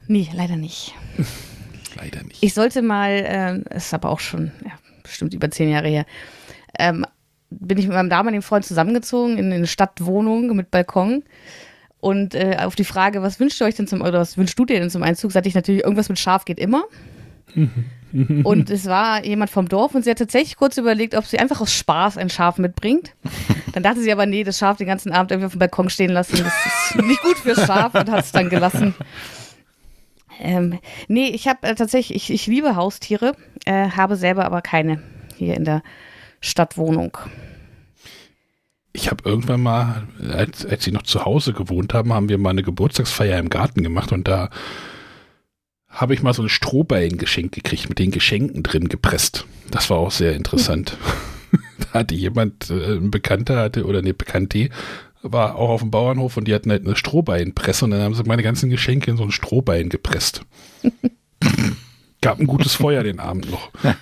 Nee, 0.07 0.29
leider 0.33 0.57
nicht. 0.57 0.93
Leider 1.95 2.23
nicht. 2.23 2.41
Ich 2.41 2.53
sollte 2.53 2.81
mal, 2.81 3.23
ähm, 3.25 3.63
ist 3.69 3.93
aber 3.93 4.09
auch 4.09 4.21
schon 4.21 4.51
ja, 4.63 4.71
bestimmt 5.03 5.33
über 5.33 5.51
zehn 5.51 5.69
Jahre 5.69 5.89
her, 5.89 6.05
ähm, 6.79 7.05
bin 7.49 7.77
ich 7.77 7.85
mit 7.85 7.95
meinem 7.95 8.09
damaligen 8.09 8.41
Freund 8.41 8.65
zusammengezogen 8.65 9.37
in 9.37 9.51
eine 9.51 9.67
Stadtwohnung 9.67 10.55
mit 10.55 10.71
Balkon. 10.71 11.23
Und 12.01 12.33
äh, 12.33 12.57
auf 12.59 12.75
die 12.75 12.83
Frage, 12.83 13.21
was 13.21 13.39
wünscht 13.39 13.61
ihr 13.61 13.67
euch 13.67 13.75
denn 13.75 13.87
zum, 13.87 14.01
oder 14.01 14.19
was 14.19 14.37
wünschst 14.37 14.57
du 14.57 14.65
dir 14.65 14.79
denn 14.79 14.89
zum 14.89 15.03
Einzug, 15.03 15.31
sagte 15.31 15.47
ich 15.47 15.55
natürlich, 15.55 15.83
irgendwas 15.83 16.09
mit 16.09 16.19
Schaf 16.19 16.45
geht 16.45 16.59
immer. 16.59 16.83
und 18.43 18.69
es 18.69 18.87
war 18.87 19.23
jemand 19.23 19.51
vom 19.51 19.69
Dorf 19.69 19.93
und 19.93 20.03
sie 20.03 20.09
hat 20.09 20.17
tatsächlich 20.17 20.57
kurz 20.57 20.77
überlegt, 20.77 21.15
ob 21.15 21.25
sie 21.25 21.37
einfach 21.37 21.61
aus 21.61 21.73
Spaß 21.73 22.17
ein 22.17 22.29
Schaf 22.29 22.57
mitbringt. 22.57 23.13
Dann 23.73 23.83
dachte 23.83 24.01
sie 24.01 24.11
aber, 24.11 24.25
nee, 24.25 24.43
das 24.43 24.57
Schaf 24.57 24.77
den 24.77 24.87
ganzen 24.87 25.11
Abend 25.11 25.31
irgendwie 25.31 25.45
auf 25.45 25.53
dem 25.53 25.59
Balkon 25.59 25.89
stehen 25.89 26.11
lassen, 26.11 26.37
das 26.43 26.53
ist 26.65 27.05
nicht 27.05 27.21
gut 27.21 27.37
fürs 27.37 27.65
Schaf 27.65 27.93
und 27.93 28.09
hat 28.09 28.25
es 28.25 28.31
dann 28.31 28.49
gelassen. 28.49 28.95
Ähm, 30.39 30.79
nee, 31.07 31.27
ich 31.27 31.47
habe 31.47 31.67
äh, 31.67 31.75
tatsächlich, 31.75 32.29
ich, 32.29 32.33
ich 32.33 32.47
liebe 32.47 32.75
Haustiere, 32.75 33.35
äh, 33.65 33.89
habe 33.91 34.15
selber 34.15 34.45
aber 34.45 34.63
keine 34.63 35.03
hier 35.37 35.55
in 35.55 35.65
der 35.65 35.83
Stadtwohnung. 36.39 37.15
Ich 38.93 39.09
habe 39.09 39.27
irgendwann 39.27 39.61
mal, 39.61 40.07
als, 40.31 40.65
als 40.65 40.83
sie 40.83 40.91
noch 40.91 41.03
zu 41.03 41.23
Hause 41.23 41.53
gewohnt 41.53 41.93
haben, 41.93 42.13
haben 42.13 42.29
wir 42.29 42.37
mal 42.37 42.49
eine 42.49 42.63
Geburtstagsfeier 42.63 43.39
im 43.39 43.49
Garten 43.49 43.83
gemacht 43.83 44.11
und 44.11 44.27
da 44.27 44.49
habe 45.87 46.13
ich 46.13 46.23
mal 46.23 46.33
so 46.33 46.41
ein 46.41 46.49
Strohballen 46.49 47.17
geschenkt 47.17 47.55
gekriegt, 47.55 47.89
mit 47.89 47.99
den 47.99 48.11
Geschenken 48.11 48.63
drin 48.63 48.87
gepresst. 48.87 49.45
Das 49.69 49.89
war 49.89 49.97
auch 49.97 50.11
sehr 50.11 50.35
interessant. 50.35 50.97
da 51.79 51.99
hatte 51.99 52.15
jemand, 52.15 52.69
äh, 52.69 52.95
ein 52.95 53.11
Bekannter 53.11 53.57
hatte, 53.57 53.85
oder 53.85 53.99
eine 53.99 54.13
Bekannte, 54.13 54.69
war 55.21 55.55
auch 55.55 55.69
auf 55.69 55.81
dem 55.81 55.91
Bauernhof 55.91 56.37
und 56.37 56.47
die 56.47 56.53
hatten 56.53 56.71
halt 56.71 56.85
eine 56.85 56.95
Strohballenpresse 56.95 57.85
und 57.85 57.91
dann 57.91 58.01
haben 58.01 58.15
sie 58.15 58.23
meine 58.23 58.43
ganzen 58.43 58.69
Geschenke 58.69 59.11
in 59.11 59.17
so 59.17 59.23
ein 59.23 59.31
Strohballen 59.31 59.89
gepresst. 59.89 60.43
Gab 62.21 62.39
ein 62.39 62.47
gutes 62.47 62.75
Feuer 62.75 63.03
den 63.03 63.19
Abend 63.19 63.49
noch. 63.49 63.71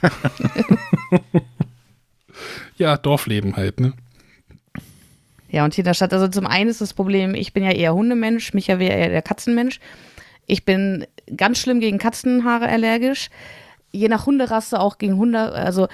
ja, 2.78 2.97
Dorfleben 2.97 3.56
halt, 3.56 3.80
ne? 3.80 3.93
Ja, 5.49 5.65
und 5.65 5.73
hier 5.73 5.83
in 5.83 5.88
der 5.88 5.93
Stadt, 5.93 6.13
also 6.13 6.27
zum 6.27 6.45
einen 6.45 6.69
ist 6.69 6.81
das 6.81 6.93
Problem, 6.93 7.33
ich 7.33 7.53
bin 7.53 7.63
ja 7.63 7.71
eher 7.71 7.93
Hundemensch, 7.93 8.53
Micha 8.53 8.79
wäre 8.79 8.95
eher 8.95 9.09
der 9.09 9.21
Katzenmensch. 9.21 9.79
Ich 10.45 10.65
bin 10.65 11.05
ganz 11.35 11.59
schlimm 11.59 11.79
gegen 11.79 11.97
Katzenhaare 11.97 12.67
allergisch. 12.67 13.29
Je 13.91 14.07
nach 14.07 14.25
Hunderasse 14.25 14.79
auch 14.79 14.97
gegen 14.97 15.17
Hunde. 15.17 15.39
Also 15.39 15.88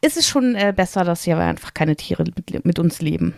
ist 0.00 0.16
es 0.16 0.28
schon 0.28 0.54
äh, 0.54 0.72
besser, 0.74 1.04
dass 1.04 1.24
hier 1.24 1.38
einfach 1.38 1.74
keine 1.74 1.96
Tiere 1.96 2.24
mit, 2.24 2.64
mit 2.64 2.78
uns 2.78 3.00
leben. 3.00 3.34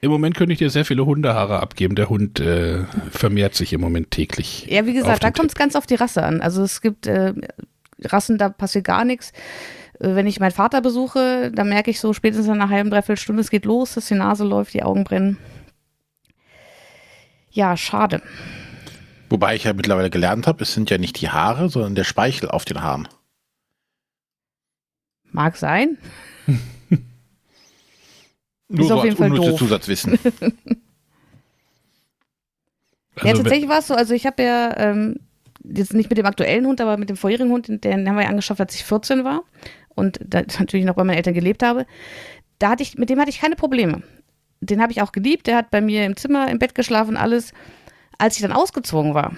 Im 0.00 0.10
Moment 0.10 0.36
könnte 0.36 0.52
ich 0.52 0.58
dir 0.58 0.70
sehr 0.70 0.84
viele 0.84 1.06
Hundehaare 1.06 1.60
abgeben. 1.60 1.94
Der 1.94 2.08
Hund 2.08 2.40
äh, 2.40 2.84
vermehrt 3.10 3.54
sich 3.54 3.72
im 3.72 3.80
Moment 3.80 4.10
täglich. 4.10 4.66
Ja, 4.68 4.86
wie 4.86 4.92
gesagt, 4.92 5.24
da 5.24 5.30
kommt 5.30 5.48
es 5.48 5.54
ganz 5.54 5.74
auf 5.76 5.86
die 5.86 5.94
Rasse 5.94 6.22
an. 6.22 6.40
Also 6.40 6.62
es 6.62 6.80
gibt 6.80 7.06
äh, 7.06 7.32
Rassen, 8.02 8.38
da 8.38 8.50
passiert 8.50 8.84
gar 8.84 9.04
nichts. 9.04 9.32
Wenn 10.04 10.26
ich 10.26 10.38
meinen 10.38 10.50
Vater 10.50 10.82
besuche, 10.82 11.50
dann 11.50 11.70
merke 11.70 11.90
ich 11.90 11.98
so 11.98 12.12
spätestens 12.12 12.46
nach 12.48 12.54
einer 12.54 12.68
halben, 12.68 12.90
dreiviertel 12.90 13.20
Stunde, 13.20 13.40
es 13.40 13.50
geht 13.50 13.64
los, 13.64 13.94
dass 13.94 14.08
die 14.08 14.14
Nase 14.14 14.44
läuft, 14.44 14.74
die 14.74 14.82
Augen 14.82 15.04
brennen. 15.04 15.38
Ja, 17.50 17.76
schade. 17.76 18.20
Wobei 19.30 19.56
ich 19.56 19.64
ja 19.64 19.72
mittlerweile 19.72 20.10
gelernt 20.10 20.46
habe, 20.46 20.62
es 20.62 20.74
sind 20.74 20.90
ja 20.90 20.98
nicht 20.98 21.20
die 21.20 21.30
Haare, 21.30 21.70
sondern 21.70 21.94
der 21.94 22.04
Speichel 22.04 22.50
auf 22.50 22.64
den 22.66 22.82
Haaren. 22.82 23.08
Mag 25.32 25.56
sein. 25.56 25.96
Nur 28.68 28.80
Ist 28.80 28.88
so 28.88 28.94
auf 28.96 29.04
jeden 29.04 29.16
als 29.22 29.28
Fall 29.28 29.30
doof. 29.30 29.58
Zusatzwissen. 29.58 30.18
ja, 33.16 33.22
Also, 33.22 33.42
tatsächlich 33.42 33.68
war 33.70 33.78
es 33.78 33.86
so, 33.86 33.94
also 33.94 34.12
ich 34.14 34.26
habe 34.26 34.42
ja 34.42 34.76
ähm, 34.76 35.20
jetzt 35.64 35.94
nicht 35.94 36.10
mit 36.10 36.18
dem 36.18 36.26
aktuellen 36.26 36.66
Hund, 36.66 36.80
aber 36.80 36.96
mit 36.96 37.08
dem 37.08 37.16
vorherigen 37.16 37.50
Hund, 37.50 37.68
den, 37.68 37.80
den 37.80 38.08
haben 38.08 38.16
wir 38.16 38.24
ja 38.24 38.28
angeschafft, 38.28 38.60
als 38.60 38.74
ich 38.74 38.84
14 38.84 39.24
war 39.24 39.42
und 39.94 40.18
natürlich 40.32 40.86
noch 40.86 40.94
bei 40.94 41.04
meinen 41.04 41.16
Eltern 41.16 41.34
gelebt 41.34 41.62
habe. 41.62 41.86
Da 42.58 42.70
hatte 42.70 42.82
ich, 42.82 42.96
mit 42.98 43.10
dem 43.10 43.20
hatte 43.20 43.30
ich 43.30 43.40
keine 43.40 43.56
Probleme. 43.56 44.02
Den 44.60 44.80
habe 44.80 44.92
ich 44.92 45.02
auch 45.02 45.12
geliebt, 45.12 45.46
der 45.46 45.56
hat 45.56 45.70
bei 45.70 45.80
mir 45.80 46.04
im 46.06 46.16
Zimmer, 46.16 46.50
im 46.50 46.58
Bett 46.58 46.74
geschlafen, 46.74 47.16
alles. 47.16 47.52
Als 48.18 48.36
ich 48.36 48.42
dann 48.42 48.52
ausgezogen 48.52 49.12
war, 49.14 49.32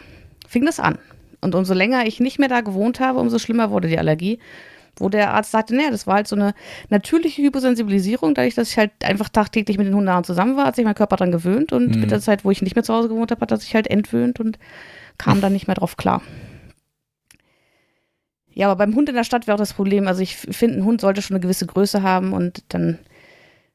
fing 0.47 0.65
das 0.67 0.79
an. 0.79 0.99
Und 1.41 1.55
umso 1.55 1.75
länger 1.75 2.07
ich 2.07 2.21
nicht 2.21 2.39
mehr 2.39 2.49
da 2.49 2.61
gewohnt 2.61 3.01
habe, 3.01 3.19
umso 3.19 3.39
schlimmer 3.39 3.71
wurde 3.71 3.89
die 3.89 3.99
Allergie. 3.99 4.39
Wo 4.99 5.11
der 5.11 5.35
Arzt 5.35 5.51
sagte, 5.51 5.75
naja, 5.77 5.91
das 5.91 6.07
war 6.07 6.15
halt 6.15 6.29
so 6.29 6.37
eine 6.37 6.55
natürliche 6.89 7.43
Hyposensibilisierung, 7.43 8.35
dadurch, 8.35 8.55
dass 8.55 8.71
ich 8.71 8.79
halt 8.79 8.93
einfach 9.05 9.29
tagtäglich 9.29 9.77
mit 9.77 9.87
den 9.87 9.95
Hundehaaren 9.95 10.25
zusammen 10.25 10.57
war, 10.57 10.65
hat 10.67 10.77
sich 10.77 10.87
mein 10.87 10.95
Körper 10.95 11.17
dran 11.17 11.33
gewöhnt 11.33 11.73
und 11.73 11.95
Mhm. 11.95 12.01
mit 12.01 12.11
der 12.11 12.21
Zeit, 12.21 12.45
wo 12.47 12.51
ich 12.51 12.63
nicht 12.63 12.77
mehr 12.77 12.83
zu 12.83 12.95
Hause 12.95 13.09
gewohnt 13.09 13.31
habe, 13.31 13.41
hat 13.43 13.51
er 13.51 13.59
sich 13.59 13.75
halt 13.75 13.89
entwöhnt 13.89 14.41
und 14.41 14.59
kam 15.19 15.41
dann 15.43 15.53
nicht 15.53 15.67
mehr 15.67 15.77
drauf 15.77 15.97
klar. 15.99 16.23
Ja, 18.57 18.71
aber 18.71 18.77
beim 18.87 18.95
Hund 18.97 19.11
in 19.11 19.15
der 19.15 19.25
Stadt 19.25 19.47
wäre 19.47 19.55
auch 19.57 19.61
das 19.61 19.75
Problem, 19.75 20.09
also 20.09 20.23
ich 20.23 20.35
finde, 20.35 20.79
ein 20.79 20.85
Hund 20.87 21.03
sollte 21.03 21.21
schon 21.21 21.35
eine 21.35 21.43
gewisse 21.43 21.67
Größe 21.67 22.03
haben 22.03 22.33
und 22.33 22.65
dann 22.69 22.99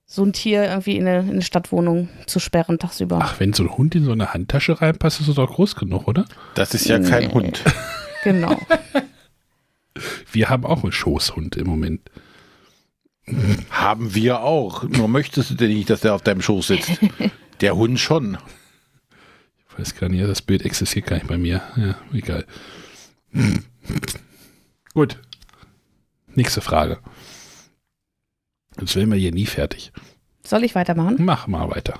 so 0.08 0.24
ein 0.26 0.34
Tier 0.34 0.64
irgendwie 0.64 0.98
in 0.98 1.08
eine, 1.08 1.20
in 1.20 1.30
eine 1.30 1.42
Stadtwohnung 1.44 2.10
zu 2.26 2.40
sperren 2.40 2.80
tagsüber. 2.80 3.20
Ach, 3.22 3.40
wenn 3.40 3.54
so 3.54 3.62
ein 3.62 3.78
Hund 3.78 3.94
in 3.94 4.06
so 4.06 4.12
eine 4.12 4.34
Handtasche 4.34 4.82
reinpasst, 4.82 5.22
ist 5.22 5.28
es 5.28 5.36
doch 5.36 5.54
groß 5.54 5.76
genug, 5.76 6.08
oder? 6.08 6.26
Das 6.56 6.74
ist 6.74 6.88
ja 6.88 6.98
kein 6.98 7.28
Nee. 7.28 7.34
Hund. 7.34 7.64
Genau. 8.24 8.60
Wir 10.32 10.50
haben 10.50 10.66
auch 10.66 10.84
einen 10.84 10.92
Schoßhund 10.92 11.58
im 11.58 11.68
Moment. 11.68 12.02
Haben 13.70 14.16
wir 14.16 14.42
auch. 14.42 14.84
Nur 14.84 15.08
möchtest 15.08 15.52
du 15.52 15.54
denn 15.56 15.70
nicht, 15.70 15.90
dass 15.92 16.02
der 16.02 16.16
auf 16.16 16.24
deinem 16.24 16.42
Schoß 16.42 16.68
sitzt? 16.68 16.92
Der 17.62 17.76
Hund 17.76 18.00
schon. 18.00 18.38
Ich 19.70 19.80
weiß 19.80 19.96
gar 19.96 20.10
nicht, 20.10 20.24
das 20.24 20.42
Bild 20.42 20.66
existiert 20.66 21.06
gar 21.06 21.18
nicht 21.18 21.28
bei 21.28 21.38
mir. 21.38 21.62
Ja, 21.78 21.96
egal. 22.14 22.46
Gut. 24.94 25.20
Nächste 26.34 26.62
Frage. 26.62 27.00
Jetzt 28.80 28.96
werden 28.96 29.12
wir 29.12 29.18
hier 29.18 29.32
nie 29.32 29.46
fertig. 29.46 29.92
Soll 30.46 30.64
ich 30.64 30.76
weitermachen? 30.76 31.18
Mach 31.20 31.48
mal 31.48 31.70
weiter. 31.70 32.00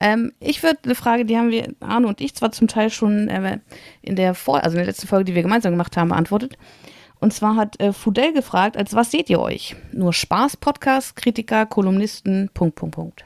Ähm, 0.00 0.32
ich 0.40 0.62
würde 0.62 0.80
eine 0.84 0.94
Frage, 0.94 1.24
die 1.24 1.36
haben 1.36 1.50
wir, 1.50 1.74
Arno 1.80 2.08
und 2.08 2.20
ich, 2.20 2.34
zwar 2.34 2.52
zum 2.52 2.68
Teil 2.68 2.90
schon 2.90 3.28
äh, 3.28 3.60
in 4.02 4.16
der 4.16 4.34
Vor 4.34 4.62
also 4.62 4.76
in 4.76 4.78
der 4.78 4.86
letzten 4.86 5.06
Folge, 5.06 5.24
die 5.24 5.34
wir 5.34 5.42
gemeinsam 5.42 5.72
gemacht 5.72 5.96
haben, 5.96 6.08
beantwortet. 6.08 6.58
Und 7.20 7.32
zwar 7.32 7.56
hat 7.56 7.80
äh, 7.80 7.92
Fudel 7.92 8.32
gefragt, 8.32 8.76
als 8.76 8.94
was 8.94 9.10
seht 9.10 9.30
ihr 9.30 9.40
euch? 9.40 9.76
Nur 9.92 10.12
Spaß, 10.12 10.56
Podcast, 10.56 11.16
Kritiker, 11.16 11.64
Kolumnisten, 11.64 12.50
Punkt, 12.52 12.74
Punkt, 12.74 12.96
Punkt. 12.96 13.24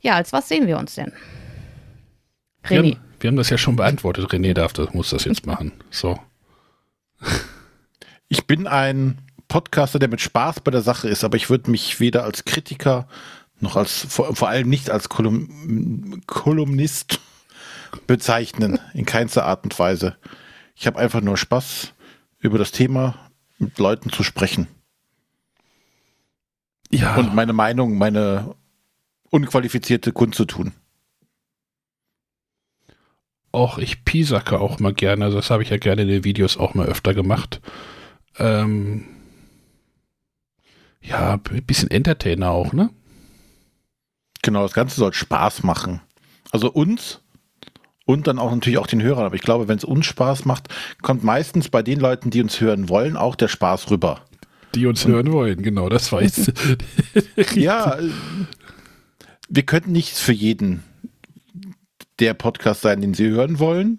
Ja, 0.00 0.14
als 0.14 0.32
was 0.32 0.48
sehen 0.48 0.66
wir 0.66 0.78
uns 0.78 0.94
denn? 0.94 1.12
Wir 2.64 2.80
René. 2.80 2.94
haben, 2.94 3.04
wir 3.20 3.28
haben 3.28 3.36
das 3.36 3.50
ja 3.50 3.58
schon 3.58 3.76
beantwortet. 3.76 4.26
René 4.30 4.54
darf 4.54 4.72
das, 4.72 4.92
muss 4.92 5.10
das 5.10 5.24
jetzt 5.24 5.46
machen. 5.46 5.72
So. 5.90 6.18
Ich 8.28 8.46
bin 8.46 8.66
ein 8.66 9.18
Podcaster, 9.48 9.98
der 9.98 10.08
mit 10.08 10.20
Spaß 10.20 10.60
bei 10.60 10.70
der 10.70 10.80
Sache 10.80 11.08
ist, 11.08 11.24
aber 11.24 11.36
ich 11.36 11.50
würde 11.50 11.70
mich 11.70 12.00
weder 12.00 12.24
als 12.24 12.44
Kritiker 12.44 13.06
noch 13.60 13.76
als, 13.76 14.06
vor, 14.08 14.34
vor 14.34 14.48
allem 14.48 14.68
nicht 14.68 14.90
als 14.90 15.08
Kolum 15.08 16.20
Kolumnist 16.26 17.20
bezeichnen, 18.06 18.80
in 18.92 19.04
keinster 19.04 19.44
Art 19.44 19.64
und 19.64 19.78
Weise. 19.78 20.16
Ich 20.74 20.86
habe 20.86 20.98
einfach 20.98 21.20
nur 21.20 21.36
Spaß, 21.36 21.92
über 22.40 22.58
das 22.58 22.72
Thema 22.72 23.30
mit 23.58 23.78
Leuten 23.78 24.10
zu 24.10 24.22
sprechen 24.22 24.66
Ja, 26.90 27.16
und 27.16 27.34
meine 27.34 27.54
Meinung, 27.54 27.96
meine 27.96 28.54
unqualifizierte 29.30 30.12
kundzutun. 30.12 30.72
Auch 33.54 33.78
ich 33.78 34.04
piesacke 34.04 34.60
auch 34.60 34.78
mal 34.80 34.92
gerne. 34.92 35.24
Also 35.24 35.38
das 35.38 35.50
habe 35.50 35.62
ich 35.62 35.70
ja 35.70 35.78
gerne 35.78 36.02
in 36.02 36.08
den 36.08 36.24
Videos 36.24 36.56
auch 36.56 36.74
mal 36.74 36.86
öfter 36.86 37.14
gemacht. 37.14 37.60
Ähm, 38.38 39.04
ja, 41.00 41.34
ein 41.50 41.64
bisschen 41.64 41.90
Entertainer 41.90 42.50
auch, 42.50 42.72
ne? 42.72 42.90
Genau, 44.42 44.62
das 44.62 44.74
Ganze 44.74 44.96
soll 44.96 45.14
Spaß 45.14 45.62
machen. 45.62 46.00
Also 46.50 46.70
uns 46.70 47.20
und 48.04 48.26
dann 48.26 48.38
auch 48.38 48.50
natürlich 48.50 48.78
auch 48.78 48.86
den 48.86 49.02
Hörern. 49.02 49.24
Aber 49.24 49.34
ich 49.34 49.42
glaube, 49.42 49.68
wenn 49.68 49.78
es 49.78 49.84
uns 49.84 50.06
Spaß 50.06 50.44
macht, 50.44 50.68
kommt 51.02 51.24
meistens 51.24 51.68
bei 51.68 51.82
den 51.82 52.00
Leuten, 52.00 52.30
die 52.30 52.42
uns 52.42 52.60
hören 52.60 52.88
wollen, 52.88 53.16
auch 53.16 53.36
der 53.36 53.48
Spaß 53.48 53.90
rüber. 53.90 54.20
Die 54.74 54.86
uns 54.86 55.06
hören 55.06 55.32
wollen, 55.32 55.62
genau, 55.62 55.88
das 55.88 56.12
weiß. 56.12 56.52
Ja, 57.54 57.98
äh, 57.98 58.10
wir 59.48 59.62
könnten 59.62 59.92
nicht 59.92 60.16
für 60.16 60.32
jeden 60.32 60.82
der 62.20 62.34
Podcast 62.34 62.82
sein, 62.82 63.00
den 63.00 63.14
sie 63.14 63.28
hören 63.28 63.58
wollen. 63.58 63.98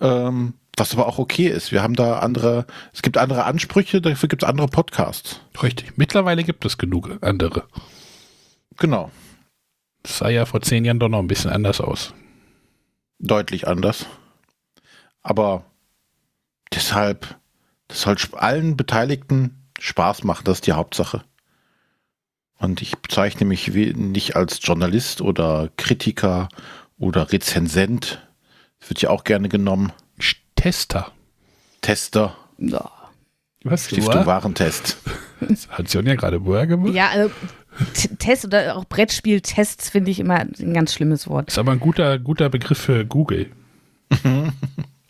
Ähm, 0.00 0.54
was 0.76 0.92
aber 0.92 1.06
auch 1.06 1.18
okay 1.18 1.46
ist. 1.46 1.70
Wir 1.70 1.82
haben 1.82 1.94
da 1.94 2.18
andere, 2.18 2.66
es 2.92 3.02
gibt 3.02 3.16
andere 3.16 3.44
Ansprüche, 3.44 4.00
dafür 4.00 4.28
gibt 4.28 4.42
es 4.42 4.48
andere 4.48 4.66
Podcasts. 4.66 5.40
Richtig. 5.62 5.96
Mittlerweile 5.96 6.42
gibt 6.42 6.64
es 6.64 6.78
genug 6.78 7.16
andere. 7.20 7.64
Genau, 8.78 9.12
Das 10.02 10.18
sah 10.18 10.28
ja 10.30 10.46
vor 10.46 10.62
zehn 10.62 10.84
Jahren 10.84 10.98
doch 10.98 11.08
noch 11.08 11.20
ein 11.20 11.28
bisschen 11.28 11.50
anders 11.52 11.80
aus. 11.80 12.12
deutlich 13.20 13.68
anders. 13.68 14.06
Aber 15.22 15.64
deshalb, 16.74 17.38
das 17.88 18.00
soll 18.02 18.16
allen 18.32 18.76
Beteiligten 18.76 19.62
Spaß 19.78 20.24
machen, 20.24 20.44
das 20.44 20.58
ist 20.58 20.66
die 20.66 20.72
Hauptsache. 20.72 21.24
Und 22.58 22.82
ich 22.82 22.98
bezeichne 22.98 23.46
mich 23.46 23.68
nicht 23.68 24.34
als 24.36 24.58
Journalist 24.62 25.20
oder 25.20 25.70
Kritiker 25.76 26.48
oder 26.98 27.32
Rezensent. 27.32 28.26
Das 28.80 28.90
wird 28.90 29.02
ja 29.02 29.10
auch 29.10 29.24
gerne 29.24 29.48
genommen. 29.48 29.92
Tester. 30.56 31.10
Tester. 31.80 32.36
Ja. 32.58 32.90
Was? 33.64 33.86
Stiftung 33.86 34.26
Warentest. 34.26 34.98
Hat 35.70 35.88
Sonja 35.88 36.14
gerade 36.14 36.40
Boa 36.40 36.64
gemacht? 36.64 36.94
Ja, 36.94 37.08
also 37.08 37.30
T- 37.94 38.08
Test 38.16 38.44
oder 38.44 38.76
auch 38.76 38.84
Brettspieltests 38.84 39.90
finde 39.90 40.10
ich 40.10 40.20
immer 40.20 40.38
ein 40.40 40.74
ganz 40.74 40.94
schlimmes 40.94 41.28
Wort. 41.28 41.48
Ist 41.48 41.58
aber 41.58 41.72
ein 41.72 41.80
guter, 41.80 42.18
guter 42.18 42.48
Begriff 42.48 42.78
für 42.78 43.04
Google. 43.04 43.50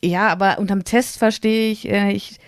Ja, 0.03 0.29
aber 0.29 0.59
unterm 0.59 0.85
Test 0.85 1.17
verstehe 1.17 1.71
ich, 1.71 1.89
äh, 1.89 2.13
ich 2.13 2.39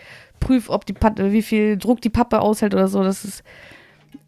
prüfe, 0.41 0.71
ob 0.71 0.85
die 0.85 0.93
Pappe, 0.93 1.33
wie 1.33 1.41
viel 1.41 1.79
Druck 1.79 2.03
die 2.03 2.11
Pappe 2.11 2.41
aushält 2.41 2.75
oder 2.75 2.87
so. 2.89 3.03
Das 3.03 3.25
ist. 3.25 3.43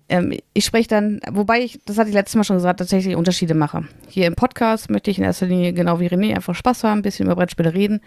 Ähm, 0.09 0.38
ich 0.55 0.64
spreche 0.64 0.88
dann, 0.88 1.21
wobei 1.31 1.61
ich, 1.61 1.81
das 1.85 1.99
hatte 1.99 2.09
ich 2.09 2.14
letztes 2.14 2.37
Mal 2.37 2.44
schon 2.44 2.57
gesagt, 2.57 2.79
tatsächlich 2.79 3.16
Unterschiede 3.16 3.55
mache. 3.55 3.85
Hier 4.09 4.27
im 4.27 4.35
Podcast 4.35 4.90
möchte 4.90 5.11
ich 5.11 5.18
in 5.18 5.25
erster 5.25 5.47
Linie, 5.47 5.73
genau 5.73 6.01
wie 6.01 6.09
René, 6.09 6.35
einfach 6.35 6.55
Spaß 6.55 6.85
haben, 6.85 7.01
ein 7.01 7.03
bisschen 7.03 7.27
über 7.27 7.37
Brettspiele 7.37 7.75
reden. 7.75 8.01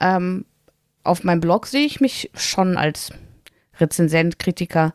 Ähm, 0.00 0.44
auf 1.04 1.24
meinem 1.24 1.40
Blog 1.40 1.66
sehe 1.66 1.86
ich 1.86 2.00
mich 2.00 2.30
schon 2.34 2.76
als 2.76 3.10
Rezensent, 3.80 4.38
Kritiker. 4.38 4.94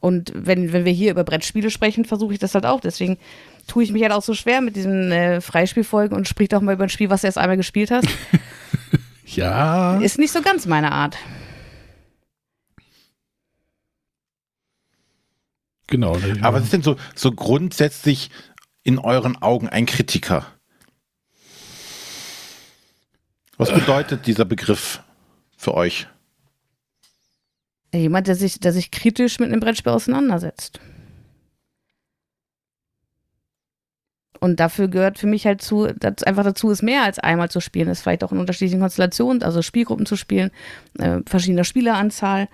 Und 0.00 0.32
wenn, 0.34 0.72
wenn 0.72 0.84
wir 0.84 0.92
hier 0.92 1.12
über 1.12 1.22
Brettspiele 1.22 1.70
sprechen, 1.70 2.04
versuche 2.04 2.32
ich 2.32 2.40
das 2.40 2.54
halt 2.54 2.66
auch. 2.66 2.80
Deswegen 2.80 3.18
tue 3.68 3.84
ich 3.84 3.92
mich 3.92 4.02
halt 4.02 4.12
auch 4.12 4.22
so 4.22 4.34
schwer 4.34 4.60
mit 4.60 4.74
diesen 4.74 5.12
äh, 5.12 5.40
Freispielfolgen 5.40 6.16
und 6.16 6.26
sprich 6.26 6.48
doch 6.48 6.60
mal 6.60 6.74
über 6.74 6.82
ein 6.82 6.88
Spiel, 6.90 7.10
was 7.10 7.20
du 7.20 7.28
erst 7.28 7.38
einmal 7.38 7.56
gespielt 7.56 7.90
hast. 7.90 8.08
Ja. 9.34 9.98
Ist 9.98 10.18
nicht 10.18 10.32
so 10.32 10.42
ganz 10.42 10.66
meine 10.66 10.92
Art. 10.92 11.16
Genau. 15.92 16.16
Aber 16.40 16.56
was 16.56 16.64
ist 16.64 16.72
denn 16.72 16.80
so, 16.80 16.96
so 17.14 17.32
grundsätzlich 17.32 18.30
in 18.82 18.98
euren 18.98 19.36
Augen 19.42 19.68
ein 19.68 19.84
Kritiker? 19.84 20.46
Was 23.58 23.70
bedeutet 23.70 24.26
dieser 24.26 24.46
Begriff 24.46 25.02
für 25.54 25.74
euch? 25.74 26.06
Jemand, 27.92 28.26
der 28.26 28.36
sich, 28.36 28.58
der 28.58 28.72
sich 28.72 28.90
kritisch 28.90 29.38
mit 29.38 29.50
einem 29.50 29.60
Brettspiel 29.60 29.92
auseinandersetzt. 29.92 30.80
Und 34.40 34.60
dafür 34.60 34.88
gehört 34.88 35.18
für 35.18 35.26
mich 35.26 35.44
halt 35.44 35.60
zu, 35.60 35.84
einfach 35.84 36.42
dazu 36.42 36.70
ist 36.70 36.82
mehr 36.82 37.02
als 37.02 37.18
einmal 37.18 37.50
zu 37.50 37.60
spielen, 37.60 37.88
ist 37.88 38.00
vielleicht 38.00 38.24
auch 38.24 38.32
in 38.32 38.38
unterschiedlichen 38.38 38.80
Konstellationen, 38.80 39.42
also 39.42 39.60
Spielgruppen 39.60 40.06
zu 40.06 40.16
spielen, 40.16 40.52
äh, 40.98 41.20
verschiedener 41.26 41.64
Spieleranzahl. 41.64 42.48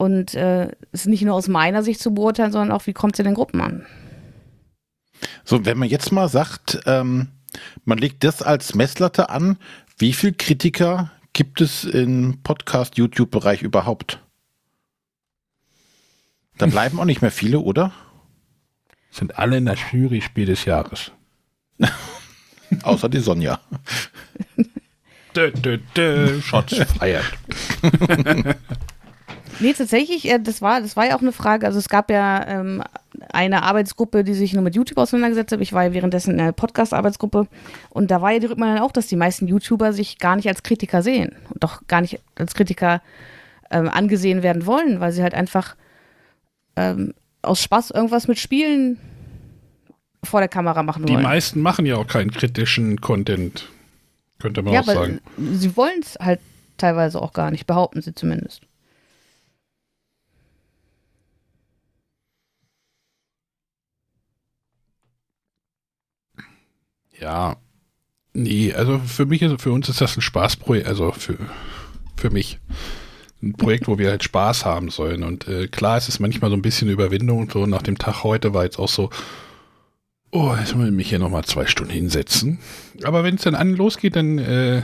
Und 0.00 0.34
äh, 0.34 0.68
es 0.92 1.02
ist 1.02 1.08
nicht 1.08 1.20
nur 1.20 1.34
aus 1.34 1.46
meiner 1.46 1.82
Sicht 1.82 2.00
zu 2.00 2.14
beurteilen, 2.14 2.52
sondern 2.52 2.72
auch, 2.72 2.86
wie 2.86 2.94
kommt 2.94 3.16
es 3.16 3.18
in 3.18 3.26
den 3.26 3.34
Gruppen 3.34 3.60
an? 3.60 3.84
So, 5.44 5.66
wenn 5.66 5.76
man 5.76 5.90
jetzt 5.90 6.10
mal 6.10 6.30
sagt, 6.30 6.80
ähm, 6.86 7.28
man 7.84 7.98
legt 7.98 8.24
das 8.24 8.40
als 8.40 8.74
Messlatte 8.74 9.28
an, 9.28 9.58
wie 9.98 10.14
viel 10.14 10.32
Kritiker 10.32 11.10
gibt 11.34 11.60
es 11.60 11.84
im 11.84 12.38
Podcast-YouTube-Bereich 12.42 13.60
überhaupt? 13.60 14.20
Da 16.56 16.64
bleiben 16.70 16.98
auch 16.98 17.04
nicht 17.04 17.20
mehr 17.20 17.30
viele, 17.30 17.58
oder? 17.58 17.92
Sind 19.10 19.38
alle 19.38 19.58
in 19.58 19.66
der 19.66 19.76
Jury 19.92 20.22
Spiel 20.22 20.46
des 20.46 20.64
Jahres. 20.64 21.12
Außer 22.84 23.10
die 23.10 23.20
Sonja. 23.20 23.60
Dö, 25.36 25.52
dö, 25.52 25.78
dö, 25.94 26.40
Shots 26.40 26.76
feiert. 26.98 27.26
Nee, 29.60 29.74
tatsächlich, 29.74 30.28
äh, 30.30 30.38
das 30.38 30.62
war, 30.62 30.80
das 30.80 30.96
war 30.96 31.06
ja 31.06 31.16
auch 31.16 31.20
eine 31.20 31.32
Frage. 31.32 31.66
Also 31.66 31.78
es 31.78 31.88
gab 31.88 32.10
ja 32.10 32.46
ähm, 32.46 32.82
eine 33.32 33.62
Arbeitsgruppe, 33.62 34.24
die 34.24 34.34
sich 34.34 34.54
nur 34.54 34.62
mit 34.62 34.74
YouTube 34.74 34.98
auseinandergesetzt 34.98 35.52
hat. 35.52 35.60
Ich 35.60 35.72
war 35.72 35.84
ja 35.84 35.92
währenddessen 35.92 36.34
in 36.34 36.40
einer 36.40 36.52
Podcast-Arbeitsgruppe 36.52 37.46
und 37.90 38.10
da 38.10 38.22
war 38.22 38.32
ja 38.32 38.38
die 38.38 38.46
Rückmeldung 38.46 38.82
auch, 38.82 38.92
dass 38.92 39.06
die 39.06 39.16
meisten 39.16 39.46
YouTuber 39.46 39.92
sich 39.92 40.18
gar 40.18 40.36
nicht 40.36 40.48
als 40.48 40.62
Kritiker 40.62 41.02
sehen 41.02 41.36
und 41.50 41.62
doch 41.62 41.86
gar 41.86 42.00
nicht 42.00 42.20
als 42.36 42.54
Kritiker 42.54 43.02
ähm, 43.70 43.88
angesehen 43.88 44.42
werden 44.42 44.66
wollen, 44.66 45.00
weil 45.00 45.12
sie 45.12 45.22
halt 45.22 45.34
einfach 45.34 45.76
ähm, 46.76 47.14
aus 47.42 47.62
Spaß 47.62 47.90
irgendwas 47.90 48.28
mit 48.28 48.38
Spielen 48.38 48.98
vor 50.24 50.40
der 50.40 50.48
Kamera 50.48 50.82
machen 50.82 51.06
Die 51.06 51.12
wollen. 51.12 51.22
meisten 51.22 51.60
machen 51.60 51.86
ja 51.86 51.96
auch 51.96 52.06
keinen 52.06 52.30
kritischen 52.30 53.00
Content. 53.00 53.68
Könnte 54.38 54.62
man 54.62 54.72
ja, 54.72 54.80
auch 54.80 54.86
sagen. 54.86 55.20
sie 55.36 55.76
wollen 55.76 56.00
es 56.00 56.16
halt 56.18 56.40
teilweise 56.78 57.20
auch 57.20 57.32
gar 57.32 57.50
nicht, 57.50 57.66
behaupten 57.66 58.00
sie 58.00 58.14
zumindest. 58.14 58.62
Ja. 67.20 67.56
Nee, 68.32 68.72
also 68.72 68.98
für 68.98 69.26
mich, 69.26 69.42
ist, 69.42 69.60
für 69.60 69.72
uns 69.72 69.88
ist 69.88 70.00
das 70.00 70.16
ein 70.16 70.22
Spaßprojekt, 70.22 70.86
also 70.86 71.12
für, 71.12 71.36
für 72.16 72.30
mich. 72.30 72.58
Ein 73.42 73.54
Projekt, 73.54 73.88
wo 73.88 73.98
wir 73.98 74.10
halt 74.10 74.22
Spaß 74.22 74.64
haben 74.64 74.90
sollen. 74.90 75.22
Und 75.22 75.48
äh, 75.48 75.66
klar, 75.66 75.96
es 75.96 76.08
ist 76.08 76.20
manchmal 76.20 76.50
so 76.50 76.56
ein 76.56 76.62
bisschen 76.62 76.90
Überwindung 76.90 77.38
und 77.38 77.52
so. 77.52 77.66
Nach 77.66 77.82
dem 77.82 77.98
Tag 77.98 78.22
heute 78.22 78.52
war 78.52 78.64
jetzt 78.64 78.78
auch 78.78 78.88
so, 78.88 79.10
oh, 80.30 80.54
jetzt 80.58 80.76
muss 80.76 80.86
ich 80.86 80.92
mich 80.92 81.08
hier 81.08 81.18
nochmal 81.18 81.44
zwei 81.44 81.66
Stunden 81.66 81.92
hinsetzen. 81.92 82.58
Aber 83.02 83.24
wenn 83.24 83.36
es 83.36 83.42
dann 83.42 83.54
an 83.54 83.74
losgeht, 83.74 84.14
dann 84.14 84.38
äh, 84.38 84.82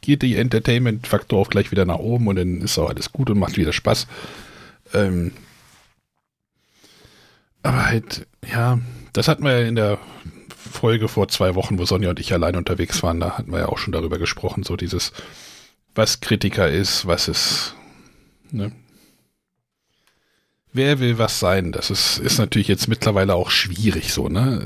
geht 0.00 0.22
die 0.22 0.36
Entertainment-Faktor 0.36 1.38
auch 1.40 1.50
gleich 1.50 1.70
wieder 1.70 1.84
nach 1.84 1.98
oben 1.98 2.28
und 2.28 2.36
dann 2.36 2.60
ist 2.60 2.78
auch 2.78 2.88
alles 2.88 3.12
gut 3.12 3.28
und 3.28 3.38
macht 3.38 3.56
wieder 3.56 3.72
Spaß. 3.72 4.06
Ähm, 4.94 5.32
aber 7.62 7.86
halt, 7.86 8.26
ja, 8.50 8.78
das 9.12 9.28
hatten 9.28 9.42
wir 9.42 9.60
ja 9.60 9.68
in 9.68 9.74
der 9.74 9.98
Folge 10.68 11.08
vor 11.08 11.28
zwei 11.28 11.54
Wochen, 11.54 11.78
wo 11.78 11.84
Sonja 11.84 12.10
und 12.10 12.20
ich 12.20 12.32
allein 12.32 12.56
unterwegs 12.56 13.02
waren, 13.02 13.20
da 13.20 13.36
hatten 13.36 13.52
wir 13.52 13.60
ja 13.60 13.66
auch 13.66 13.78
schon 13.78 13.92
darüber 13.92 14.18
gesprochen, 14.18 14.62
so 14.62 14.76
dieses, 14.76 15.12
was 15.94 16.20
Kritiker 16.20 16.68
ist, 16.68 17.06
was 17.06 17.28
ist, 17.28 17.74
ne? 18.50 18.72
Wer 20.72 21.00
will 21.00 21.18
was 21.18 21.40
sein? 21.40 21.72
Das 21.72 21.90
ist, 21.90 22.18
ist 22.18 22.38
natürlich 22.38 22.68
jetzt 22.68 22.88
mittlerweile 22.88 23.34
auch 23.34 23.50
schwierig 23.50 24.12
so, 24.12 24.28
ne? 24.28 24.62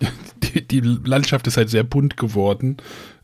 die, 0.42 0.66
die 0.66 0.80
Landschaft 0.80 1.46
ist 1.46 1.56
halt 1.56 1.70
sehr 1.70 1.82
bunt 1.82 2.16
geworden. 2.16 2.76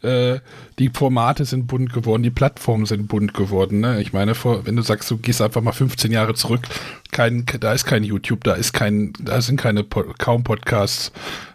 Äh, 0.03 0.41
die 0.79 0.91
Formate 0.91 1.45
sind 1.45 1.67
bunt 1.67 1.93
geworden, 1.93 2.23
die 2.23 2.31
Plattformen 2.31 2.87
sind 2.87 3.09
bunt 3.09 3.35
geworden. 3.35 3.81
Ne? 3.81 4.01
Ich 4.01 4.13
meine, 4.13 4.35
vor, 4.35 4.67
wenn 4.67 4.77
du 4.77 4.83
sagst, 4.83 5.11
du 5.11 5.19
gehst 5.19 5.43
einfach 5.43 5.63
mal 5.63 5.73
15 5.73 6.13
Jahre 6.13 6.35
zurück, 6.35 6.63
kein, 7.11 7.47
da 7.61 7.73
ist 7.73 7.85
kein 7.85 8.05
YouTube, 8.05 8.45
da 8.45 8.55
ist 8.55 8.73
kein, 8.73 9.13
da 9.21 9.41
sind 9.41 9.61
keine 9.61 9.85
kaum 9.85 10.45
Podcasts. 10.45 11.13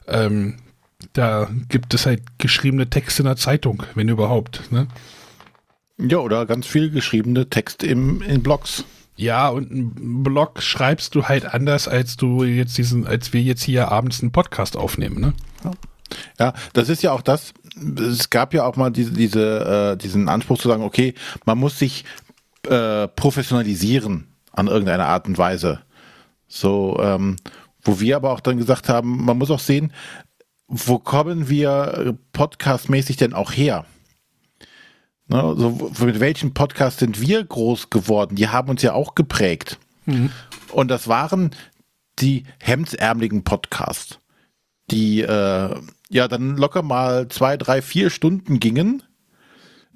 Ähm, 0.07 0.57
da 1.13 1.49
gibt 1.69 1.93
es 1.93 2.05
halt 2.05 2.21
geschriebene 2.37 2.89
Texte 2.89 3.23
in 3.23 3.27
der 3.27 3.35
Zeitung, 3.37 3.83
wenn 3.95 4.09
überhaupt. 4.09 4.71
Ne? 4.71 4.87
Ja, 5.97 6.17
oder 6.17 6.45
ganz 6.45 6.65
viel 6.67 6.89
geschriebene 6.89 7.49
Text 7.49 7.83
im, 7.83 8.21
in 8.21 8.41
Blogs. 8.41 8.85
Ja, 9.15 9.49
und 9.49 9.71
einen 9.71 10.23
Blog 10.23 10.61
schreibst 10.61 11.13
du 11.15 11.25
halt 11.25 11.45
anders, 11.45 11.87
als 11.87 12.17
du 12.17 12.43
jetzt 12.43 12.77
diesen, 12.77 13.05
als 13.05 13.31
wir 13.31 13.41
jetzt 13.41 13.63
hier 13.63 13.91
abends 13.91 14.21
einen 14.21 14.31
Podcast 14.31 14.75
aufnehmen, 14.75 15.19
ne? 15.19 15.33
Ja, 16.39 16.53
das 16.73 16.89
ist 16.89 17.03
ja 17.03 17.11
auch 17.11 17.21
das. 17.21 17.53
Es 17.75 18.29
gab 18.29 18.53
ja 18.53 18.65
auch 18.65 18.75
mal 18.75 18.91
diese, 18.91 19.11
diese, 19.11 19.93
äh, 19.93 19.97
diesen 19.97 20.29
Anspruch 20.29 20.59
zu 20.59 20.67
sagen, 20.67 20.83
okay, 20.83 21.13
man 21.45 21.57
muss 21.57 21.79
sich 21.79 22.05
äh, 22.67 23.07
professionalisieren 23.07 24.27
an 24.51 24.67
irgendeine 24.67 25.05
Art 25.05 25.27
und 25.27 25.37
Weise. 25.37 25.81
So, 26.47 26.99
ähm, 27.01 27.37
wo 27.81 27.99
wir 27.99 28.15
aber 28.15 28.31
auch 28.31 28.39
dann 28.39 28.57
gesagt 28.57 28.89
haben, 28.89 29.25
man 29.25 29.37
muss 29.37 29.51
auch 29.51 29.59
sehen, 29.59 29.91
wo 30.67 30.99
kommen 30.99 31.49
wir 31.49 32.17
podcastmäßig 32.31 33.17
denn 33.17 33.33
auch 33.33 33.51
her? 33.51 33.85
Ne, 35.27 35.41
also 35.41 35.91
mit 35.99 36.19
welchen 36.19 36.53
Podcasts 36.53 36.99
sind 36.99 37.21
wir 37.21 37.43
groß 37.43 37.89
geworden? 37.89 38.35
Die 38.35 38.49
haben 38.49 38.69
uns 38.69 38.81
ja 38.81 38.93
auch 38.93 39.15
geprägt. 39.15 39.79
Mhm. 40.05 40.31
Und 40.71 40.89
das 40.89 41.07
waren 41.07 41.51
die 42.19 42.43
hemdsärmeligen 42.59 43.43
Podcasts, 43.43 44.19
die 44.91 45.21
äh, 45.21 45.75
ja 46.13 46.27
dann 46.27 46.57
locker 46.57 46.81
mal 46.81 47.27
zwei, 47.27 47.57
drei, 47.57 47.81
vier 47.81 48.09
Stunden 48.09 48.59
gingen. 48.59 49.03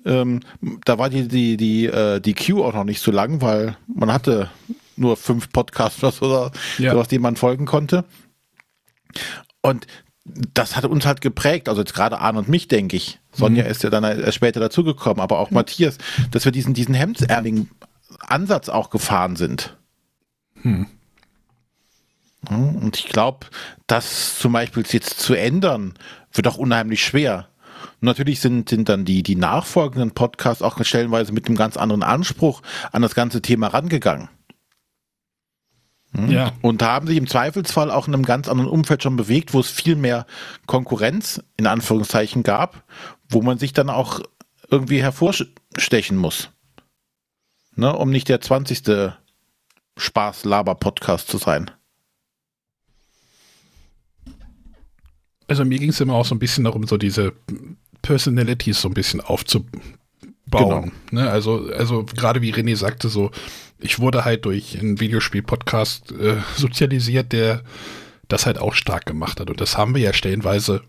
Ähm, 0.05 0.41
da 0.85 0.97
war 0.97 1.09
die, 1.09 1.27
die, 1.27 1.57
die, 1.57 1.85
äh, 1.85 2.19
die 2.19 2.33
Queue 2.33 2.63
auch 2.63 2.73
noch 2.73 2.83
nicht 2.83 3.01
so 3.01 3.11
lang, 3.11 3.41
weil 3.41 3.77
man 3.87 4.11
hatte 4.11 4.49
nur 4.95 5.17
fünf 5.17 5.51
Podcasts 5.51 6.01
oder 6.03 6.11
so, 6.11 6.51
ja. 6.83 6.91
sowas, 6.91 7.07
denen 7.07 7.23
man 7.23 7.35
folgen 7.35 7.65
konnte. 7.65 8.05
Und 9.61 9.87
das 10.53 10.75
hat 10.75 10.85
uns 10.85 11.05
halt 11.05 11.21
geprägt, 11.21 11.69
also 11.69 11.81
jetzt 11.81 11.93
gerade 11.93 12.19
Arne 12.19 12.39
und 12.39 12.49
mich, 12.49 12.67
denke 12.67 12.97
ich. 12.97 13.19
Sonja 13.31 13.63
mhm. 13.63 13.69
ist 13.69 13.83
ja 13.83 13.89
dann 13.89 14.03
erst 14.03 14.35
später 14.35 14.59
dazugekommen, 14.59 15.21
aber 15.21 15.39
auch 15.39 15.51
mhm. 15.51 15.55
Matthias, 15.55 15.97
dass 16.31 16.45
wir 16.45 16.51
diesen, 16.51 16.73
diesen 16.73 16.95
hemdsärmeligen 16.95 17.69
Ansatz 18.19 18.69
auch 18.69 18.89
gefahren 18.89 19.35
sind. 19.35 19.77
Hm. 20.61 20.87
Und 22.49 22.97
ich 22.97 23.07
glaube, 23.07 23.47
das 23.87 24.39
zum 24.39 24.53
Beispiel 24.53 24.83
jetzt 24.89 25.19
zu 25.19 25.33
ändern, 25.33 25.93
wird 26.31 26.47
auch 26.47 26.57
unheimlich 26.57 27.03
schwer. 27.03 27.49
Und 27.99 28.05
natürlich 28.05 28.39
sind, 28.39 28.69
sind 28.69 28.89
dann 28.89 29.05
die, 29.05 29.23
die 29.23 29.35
nachfolgenden 29.35 30.11
Podcasts 30.11 30.61
auch 30.61 30.83
stellenweise 30.83 31.33
mit 31.33 31.47
einem 31.47 31.57
ganz 31.57 31.77
anderen 31.77 32.03
Anspruch 32.03 32.61
an 32.91 33.01
das 33.01 33.15
ganze 33.15 33.41
Thema 33.41 33.67
rangegangen. 33.67 34.29
Hm? 36.13 36.29
Ja. 36.29 36.53
Und 36.61 36.81
haben 36.83 37.07
sich 37.07 37.17
im 37.17 37.27
Zweifelsfall 37.27 37.91
auch 37.91 38.07
in 38.07 38.13
einem 38.13 38.25
ganz 38.25 38.47
anderen 38.47 38.69
Umfeld 38.69 39.03
schon 39.03 39.17
bewegt, 39.17 39.53
wo 39.53 39.59
es 39.59 39.69
viel 39.69 39.95
mehr 39.95 40.25
Konkurrenz 40.65 41.43
in 41.57 41.67
Anführungszeichen 41.67 42.43
gab, 42.43 42.83
wo 43.29 43.41
man 43.41 43.57
sich 43.57 43.73
dann 43.73 43.89
auch 43.89 44.21
irgendwie 44.69 45.01
hervorstechen 45.01 46.17
muss. 46.17 46.49
Ne, 47.75 47.95
um 47.95 48.09
nicht 48.09 48.29
der 48.29 48.41
20. 48.41 49.11
Spaß-Laber-Podcast 49.97 51.27
zu 51.27 51.37
sein. 51.37 51.69
Also 55.47 55.65
mir 55.65 55.79
ging 55.79 55.89
es 55.89 56.01
immer 56.01 56.13
auch 56.13 56.25
so 56.25 56.35
ein 56.35 56.39
bisschen 56.39 56.65
darum, 56.65 56.85
so 56.87 56.97
diese 56.97 57.33
Personalities 58.01 58.81
so 58.81 58.89
ein 58.89 58.93
bisschen 58.93 59.21
aufzubauen. 59.21 59.71
Genau. 60.51 60.85
Ne, 61.11 61.29
also, 61.29 61.69
also 61.73 62.03
gerade 62.03 62.41
wie 62.41 62.53
René 62.53 62.75
sagte, 62.75 63.09
so 63.09 63.31
ich 63.79 63.99
wurde 63.99 64.25
halt 64.25 64.45
durch 64.45 64.79
einen 64.79 64.99
Videospiel-Podcast 64.99 66.11
äh, 66.11 66.37
sozialisiert, 66.55 67.31
der 67.31 67.63
das 68.27 68.45
halt 68.45 68.57
auch 68.59 68.73
stark 68.73 69.05
gemacht 69.05 69.39
hat. 69.39 69.49
Und 69.49 69.61
das 69.61 69.77
haben 69.77 69.95
wir 69.95 70.01
ja 70.01 70.13
stellenweise 70.13 70.81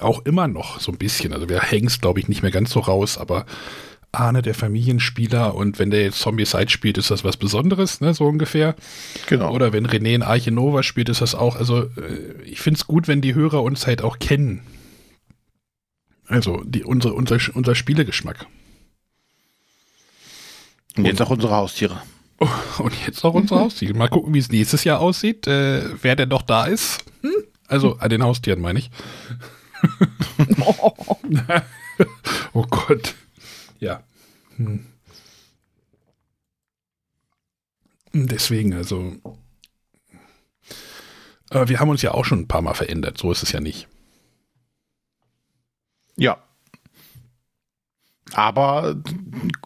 auch 0.00 0.24
immer 0.24 0.48
noch 0.48 0.80
so 0.80 0.92
ein 0.92 0.98
bisschen. 0.98 1.32
Also 1.32 1.48
wir 1.48 1.60
hängen 1.60 1.88
es, 1.88 2.00
glaube 2.00 2.20
ich, 2.20 2.28
nicht 2.28 2.42
mehr 2.42 2.50
ganz 2.50 2.70
so 2.70 2.80
raus, 2.80 3.18
aber 3.18 3.44
Ahne 4.12 4.42
der 4.42 4.54
Familienspieler 4.54 5.54
und 5.54 5.78
wenn 5.78 5.90
der 5.90 6.02
jetzt 6.02 6.20
Zombie 6.20 6.44
Side 6.44 6.68
spielt, 6.68 6.98
ist 6.98 7.10
das 7.10 7.24
was 7.24 7.38
Besonderes, 7.38 8.00
ne, 8.00 8.12
so 8.12 8.26
ungefähr. 8.26 8.76
Genau. 9.26 9.52
Oder 9.52 9.72
wenn 9.72 9.86
René 9.86 10.14
in 10.14 10.22
Arche 10.22 10.50
Nova 10.50 10.82
spielt, 10.82 11.08
ist 11.08 11.22
das 11.22 11.34
auch, 11.34 11.56
also 11.56 11.82
äh, 11.82 12.42
ich 12.44 12.60
finde 12.60 12.78
es 12.78 12.86
gut, 12.86 13.08
wenn 13.08 13.22
die 13.22 13.34
Hörer 13.34 13.62
uns 13.62 13.86
halt 13.86 14.02
auch 14.02 14.18
kennen. 14.18 14.62
Also 16.26 16.62
die, 16.64 16.84
unsere, 16.84 17.14
unser, 17.14 17.38
unser 17.54 17.74
Spielegeschmack. 17.74 18.46
Und 20.96 21.06
jetzt 21.06 21.22
auch 21.22 21.30
unsere 21.30 21.54
Haustiere. 21.54 22.02
Oh, 22.38 22.48
und 22.78 22.92
jetzt 23.06 23.24
auch 23.24 23.34
unsere 23.34 23.60
Haustiere. 23.60 23.94
Mal 23.94 24.08
gucken, 24.08 24.34
wie 24.34 24.38
es 24.38 24.50
nächstes 24.50 24.84
Jahr 24.84 25.00
aussieht, 25.00 25.46
äh, 25.46 25.84
wer 26.02 26.16
denn 26.16 26.28
noch 26.28 26.42
da 26.42 26.66
ist. 26.66 27.02
Hm? 27.22 27.30
Also 27.66 27.96
an 27.96 28.10
den 28.10 28.22
Haustieren 28.22 28.60
meine 28.60 28.78
ich. 28.78 28.90
oh 32.52 32.66
Gott. 32.68 33.14
Ja. 33.82 34.02
Hm. 34.56 34.86
Deswegen, 38.12 38.74
also. 38.74 39.16
Aber 41.50 41.68
wir 41.68 41.80
haben 41.80 41.90
uns 41.90 42.02
ja 42.02 42.12
auch 42.12 42.24
schon 42.24 42.40
ein 42.40 42.48
paar 42.48 42.62
Mal 42.62 42.74
verändert. 42.74 43.18
So 43.18 43.32
ist 43.32 43.42
es 43.42 43.52
ja 43.52 43.60
nicht. 43.60 43.88
Ja, 46.16 46.42
aber 48.34 48.96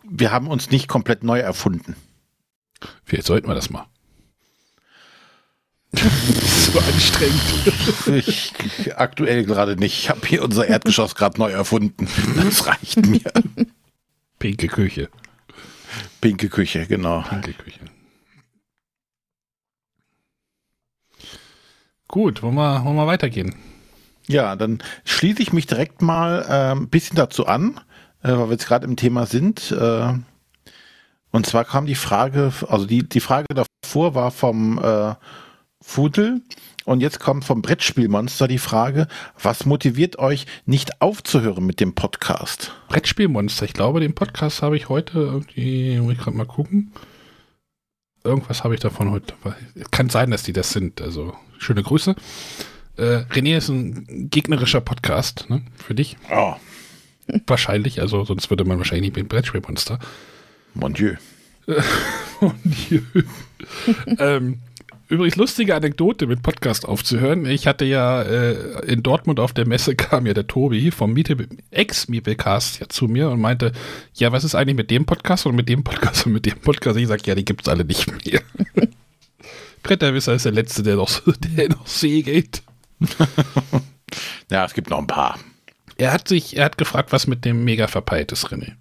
wir 0.05 0.33
haben 0.33 0.48
uns 0.48 0.70
nicht 0.70 0.88
komplett 0.88 1.22
neu 1.22 1.38
erfunden. 1.38 1.96
Vielleicht 3.05 3.26
sollten 3.26 3.48
wir 3.48 3.55
das 3.55 3.70
mal. 3.70 3.87
so 5.96 6.79
anstrengend. 6.79 8.26
Ich, 8.26 8.52
aktuell 8.96 9.44
gerade 9.44 9.76
nicht. 9.76 9.98
Ich 9.98 10.11
habe 10.11 10.26
hier 10.26 10.42
unser 10.42 10.66
Erdgeschoss 10.66 11.14
gerade 11.14 11.38
neu 11.38 11.50
erfunden. 11.52 12.09
Das 12.37 12.66
reicht 12.66 13.07
mir. 13.07 13.33
Pinke 14.46 14.68
Küche. 14.68 15.09
Pinke 16.20 16.48
Küche, 16.48 16.87
genau. 16.87 17.22
Pinke 17.22 17.52
Küche. 17.52 17.80
Gut, 22.06 22.44
wollen 22.44 22.54
wir, 22.54 22.85
wollen 22.85 22.94
wir 22.94 23.09
weitergehen? 23.09 23.56
Ja, 24.28 24.54
dann 24.54 24.85
schließe 25.04 25.42
ich 25.42 25.52
mich 25.52 25.66
direkt 25.66 26.00
mal 26.00 26.44
äh, 26.48 26.78
ein 26.78 26.88
bisschen 26.88 27.16
dazu 27.16 27.46
an 27.46 27.80
äh, 28.22 28.28
weil 28.28 28.46
wir 28.46 28.52
jetzt 28.52 28.68
gerade 28.68 28.87
im 28.87 28.94
Thema 28.94 29.26
sind. 29.26 29.72
Äh, 29.72 30.14
und 31.32 31.46
zwar 31.46 31.64
kam 31.64 31.87
die 31.87 31.96
Frage, 31.96 32.52
also 32.68 32.87
die, 32.87 33.02
die 33.02 33.20
Frage 33.20 33.46
davor 33.52 34.14
war 34.14 34.30
vom 34.30 34.78
äh, 34.78 35.14
Fudel 35.82 36.40
und 36.87 37.01
jetzt 37.01 37.18
kommt 37.20 37.44
vom 37.44 37.62
Brettspielmonster 37.62 38.49
die 38.49 38.59
Frage, 38.59 39.09
was 39.42 39.66
motiviert 39.66 40.18
euch 40.18 40.46
nicht 40.66 41.03
aufzuhören 41.03 41.66
mit 41.66 41.81
dem 41.81 41.94
Podcast? 41.94 42.72
Brettspielmonster, 42.88 43.66
ich 43.66 43.75
glaube, 43.75 44.01
den 44.01 44.14
Podcast 44.14 44.62
habe 44.62 44.77
ich 44.77 44.88
heute 44.88 45.18
irgendwie, 45.18 45.99
muss 45.99 46.12
ich 46.12 46.18
gerade 46.18 46.37
mal 46.37 46.46
gucken. 46.46 46.92
Irgendwas 48.22 48.62
habe 48.62 48.75
ich 48.75 48.81
davon 48.81 49.11
heute. 49.11 49.35
Kann 49.90 50.11
sein, 50.11 50.31
dass 50.31 50.44
die 50.44 50.53
das 50.53 50.70
sind. 50.70 51.03
Also 51.03 51.35
schöne 51.59 51.83
Grüße. 51.83 52.14
Äh, 52.96 53.03
René 53.33 53.57
ist 53.57 53.68
ein 53.68 54.31
gegnerischer 54.31 54.81
Podcast, 54.81 55.51
ne? 55.51 55.62
Für 55.75 55.94
dich. 55.94 56.16
Oh. 56.33 56.55
Wahrscheinlich, 57.49 58.01
also 58.01 58.25
sonst 58.25 58.48
würde 58.48 58.65
man 58.65 58.79
wahrscheinlich 58.79 59.10
nicht 59.10 59.17
mit 59.17 59.29
Brettspielmonster. 59.29 59.98
Mon 60.75 60.94
Dieu. 60.94 61.15
Mon 62.40 62.54
Dieu. 62.63 63.02
ähm, 64.19 64.60
übrigens 65.09 65.37
lustige 65.37 65.75
Anekdote 65.75 66.27
mit 66.27 66.42
Podcast 66.42 66.87
aufzuhören. 66.87 67.46
Ich 67.46 67.67
hatte 67.67 67.85
ja 67.85 68.23
äh, 68.23 68.87
in 68.87 69.02
Dortmund 69.02 69.40
auf 69.40 69.52
der 69.52 69.67
Messe 69.67 69.94
kam 69.96 70.27
ja 70.27 70.35
der 70.35 70.46
Tobi 70.46 70.90
vom 70.90 71.17
Ex-Miepelcast 71.71 72.81
ja 72.81 72.88
zu 72.88 73.07
mir 73.07 73.31
und 73.31 73.40
meinte, 73.40 73.73
ja, 74.15 74.33
was 74.33 74.44
ist 74.44 74.54
eigentlich 74.54 74.77
mit 74.77 74.90
dem 74.90 75.07
Podcast 75.07 75.46
und 75.46 75.54
mit 75.54 75.69
dem 75.69 75.85
Podcast 75.85 76.27
und 76.27 76.33
mit 76.33 76.46
dem 76.46 76.59
Podcast? 76.59 76.98
Ich 76.98 77.09
sage, 77.09 77.23
ja, 77.27 77.35
die 77.35 77.44
gibt 77.44 77.63
es 77.63 77.69
alle 77.69 77.85
nicht 77.85 78.07
mehr. 78.27 78.42
Bretterwisser 79.83 80.35
ist 80.35 80.44
der 80.44 80.52
Letzte, 80.52 80.83
der 80.83 80.96
noch, 80.96 81.11
der 81.57 81.69
noch 81.69 81.87
See 81.87 82.23
geht. 82.23 82.63
ja, 84.50 84.65
es 84.65 84.75
gibt 84.75 84.90
noch 84.90 84.98
ein 84.98 85.07
paar. 85.07 85.38
Er 85.98 86.13
hat 86.13 86.29
sich, 86.29 86.57
er 86.57 86.65
hat 86.65 86.79
gefragt, 86.79 87.13
was 87.13 87.27
mit 87.27 87.44
dem 87.44 87.65
mega 87.65 87.87
verpeilt 87.87 88.33
ist, 88.33 88.48
René. 88.48 88.73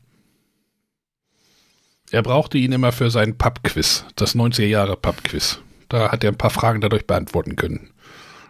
Er 2.12 2.22
brauchte 2.22 2.58
ihn 2.58 2.72
immer 2.72 2.92
für 2.92 3.10
sein 3.10 3.38
Pub-Quiz, 3.38 4.06
das 4.16 4.36
90er 4.36 4.66
Jahre 4.66 4.96
Pub-Quiz. 4.96 5.60
Da 5.90 6.12
hat 6.12 6.24
er 6.24 6.32
ein 6.32 6.38
paar 6.38 6.50
Fragen 6.50 6.82
dadurch 6.82 7.06
beantworten 7.06 7.56
können. 7.56 7.92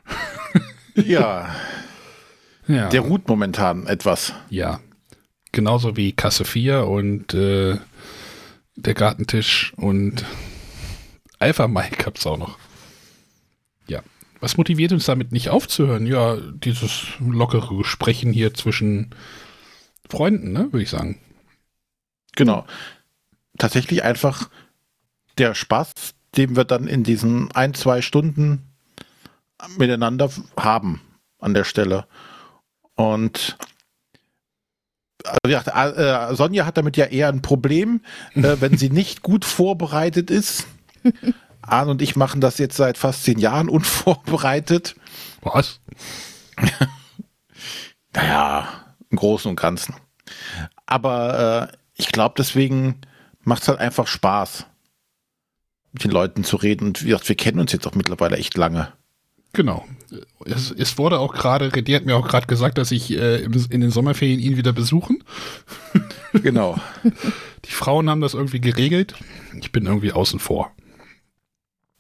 ja. 0.96 1.54
ja. 2.68 2.90
Der 2.90 3.02
ruht 3.02 3.28
momentan 3.28 3.88
etwas. 3.88 4.34
Ja. 4.50 4.80
Genauso 5.52 5.96
wie 5.96 6.12
Kasse 6.12 6.46
4 6.46 6.86
und 6.86 7.34
äh, 7.34 7.78
der 8.76 8.94
Gartentisch 8.94 9.74
und 9.78 10.26
Alpha 11.40 11.68
Mike 11.68 12.04
gab 12.04 12.18
es 12.18 12.28
auch 12.28 12.38
noch. 12.38 12.58
Ja. 13.88 14.02
Was 14.40 14.58
motiviert 14.58 14.92
uns 14.92 15.06
damit 15.06 15.32
nicht 15.32 15.50
aufzuhören? 15.50 16.06
Ja, 16.08 16.38
dieses 16.38 17.08
lockere 17.20 17.84
Sprechen 17.84 18.34
hier 18.34 18.54
zwischen 18.54 19.12
Freunden, 20.10 20.52
ne, 20.52 20.72
würde 20.72 20.84
ich 20.84 20.90
sagen. 20.90 21.20
Genau. 22.36 22.66
Tatsächlich 23.58 24.04
einfach 24.04 24.50
der 25.38 25.56
Spaß, 25.56 25.92
den 26.38 26.56
wir 26.56 26.66
dann 26.66 26.88
in 26.88 27.04
diesen 27.04 27.52
ein, 27.52 27.74
zwei 27.74 28.02
Stunden 28.02 28.70
miteinander 29.78 30.30
haben 30.58 31.02
an 31.40 31.54
der 31.54 31.64
Stelle. 31.64 32.06
Und 32.96 33.58
also, 35.44 35.72
äh, 35.72 36.36
Sonja 36.36 36.66
hat 36.66 36.78
damit 36.78 36.98
ja 36.98 37.06
eher 37.06 37.30
ein 37.30 37.42
Problem, 37.42 38.02
äh, 38.36 38.58
wenn 38.60 38.78
sie 38.78 38.90
nicht 38.92 39.22
gut 39.22 39.46
vorbereitet 39.46 40.30
ist. 40.30 40.68
Arne 41.62 41.92
und 41.92 42.02
ich 42.02 42.16
machen 42.16 42.42
das 42.42 42.58
jetzt 42.58 42.78
seit 42.78 42.98
fast 42.98 43.24
zehn 43.24 43.40
Jahren 43.40 43.70
unvorbereitet. 43.70 44.96
Was? 45.42 45.80
naja, 48.14 48.68
im 49.10 49.18
Großen 49.18 49.50
und 49.50 49.60
Ganzen. 49.60 49.96
Aber 50.86 51.70
äh, 51.72 51.78
ich 51.96 52.08
glaube, 52.08 52.36
deswegen 52.38 53.02
macht 53.42 53.64
es 53.64 53.68
halt 53.68 53.80
einfach 53.80 54.08
Spaß, 54.08 54.66
mit 55.96 56.04
den 56.04 56.12
Leuten 56.12 56.44
zu 56.44 56.58
reden. 56.58 56.88
Und 56.88 57.04
wir, 57.04 57.20
wir 57.24 57.36
kennen 57.36 57.60
uns 57.60 57.72
jetzt 57.72 57.88
auch 57.88 57.96
mittlerweile 57.96 58.38
echt 58.38 58.56
lange. 58.56 58.92
Genau. 59.54 59.86
Es, 60.46 60.72
es 60.72 60.98
wurde 60.98 61.20
auch 61.20 61.34
gerade, 61.34 61.70
die 61.70 61.96
hat 61.96 62.06
mir 62.06 62.16
auch 62.16 62.28
gerade 62.28 62.46
gesagt, 62.46 62.78
dass 62.78 62.92
ich 62.92 63.12
äh, 63.12 63.44
in 63.44 63.82
den 63.82 63.90
Sommerferien 63.90 64.40
ihn 64.40 64.58
wieder 64.58 64.74
besuchen. 64.74 65.24
Genau. 66.44 66.78
Die 67.64 67.72
Frauen 67.72 68.10
haben 68.10 68.20
das 68.20 68.34
irgendwie 68.34 68.60
geregelt. 68.60 69.16
Ich 69.58 69.72
bin 69.72 69.86
irgendwie 69.86 70.12
außen 70.12 70.40
vor. 70.40 70.70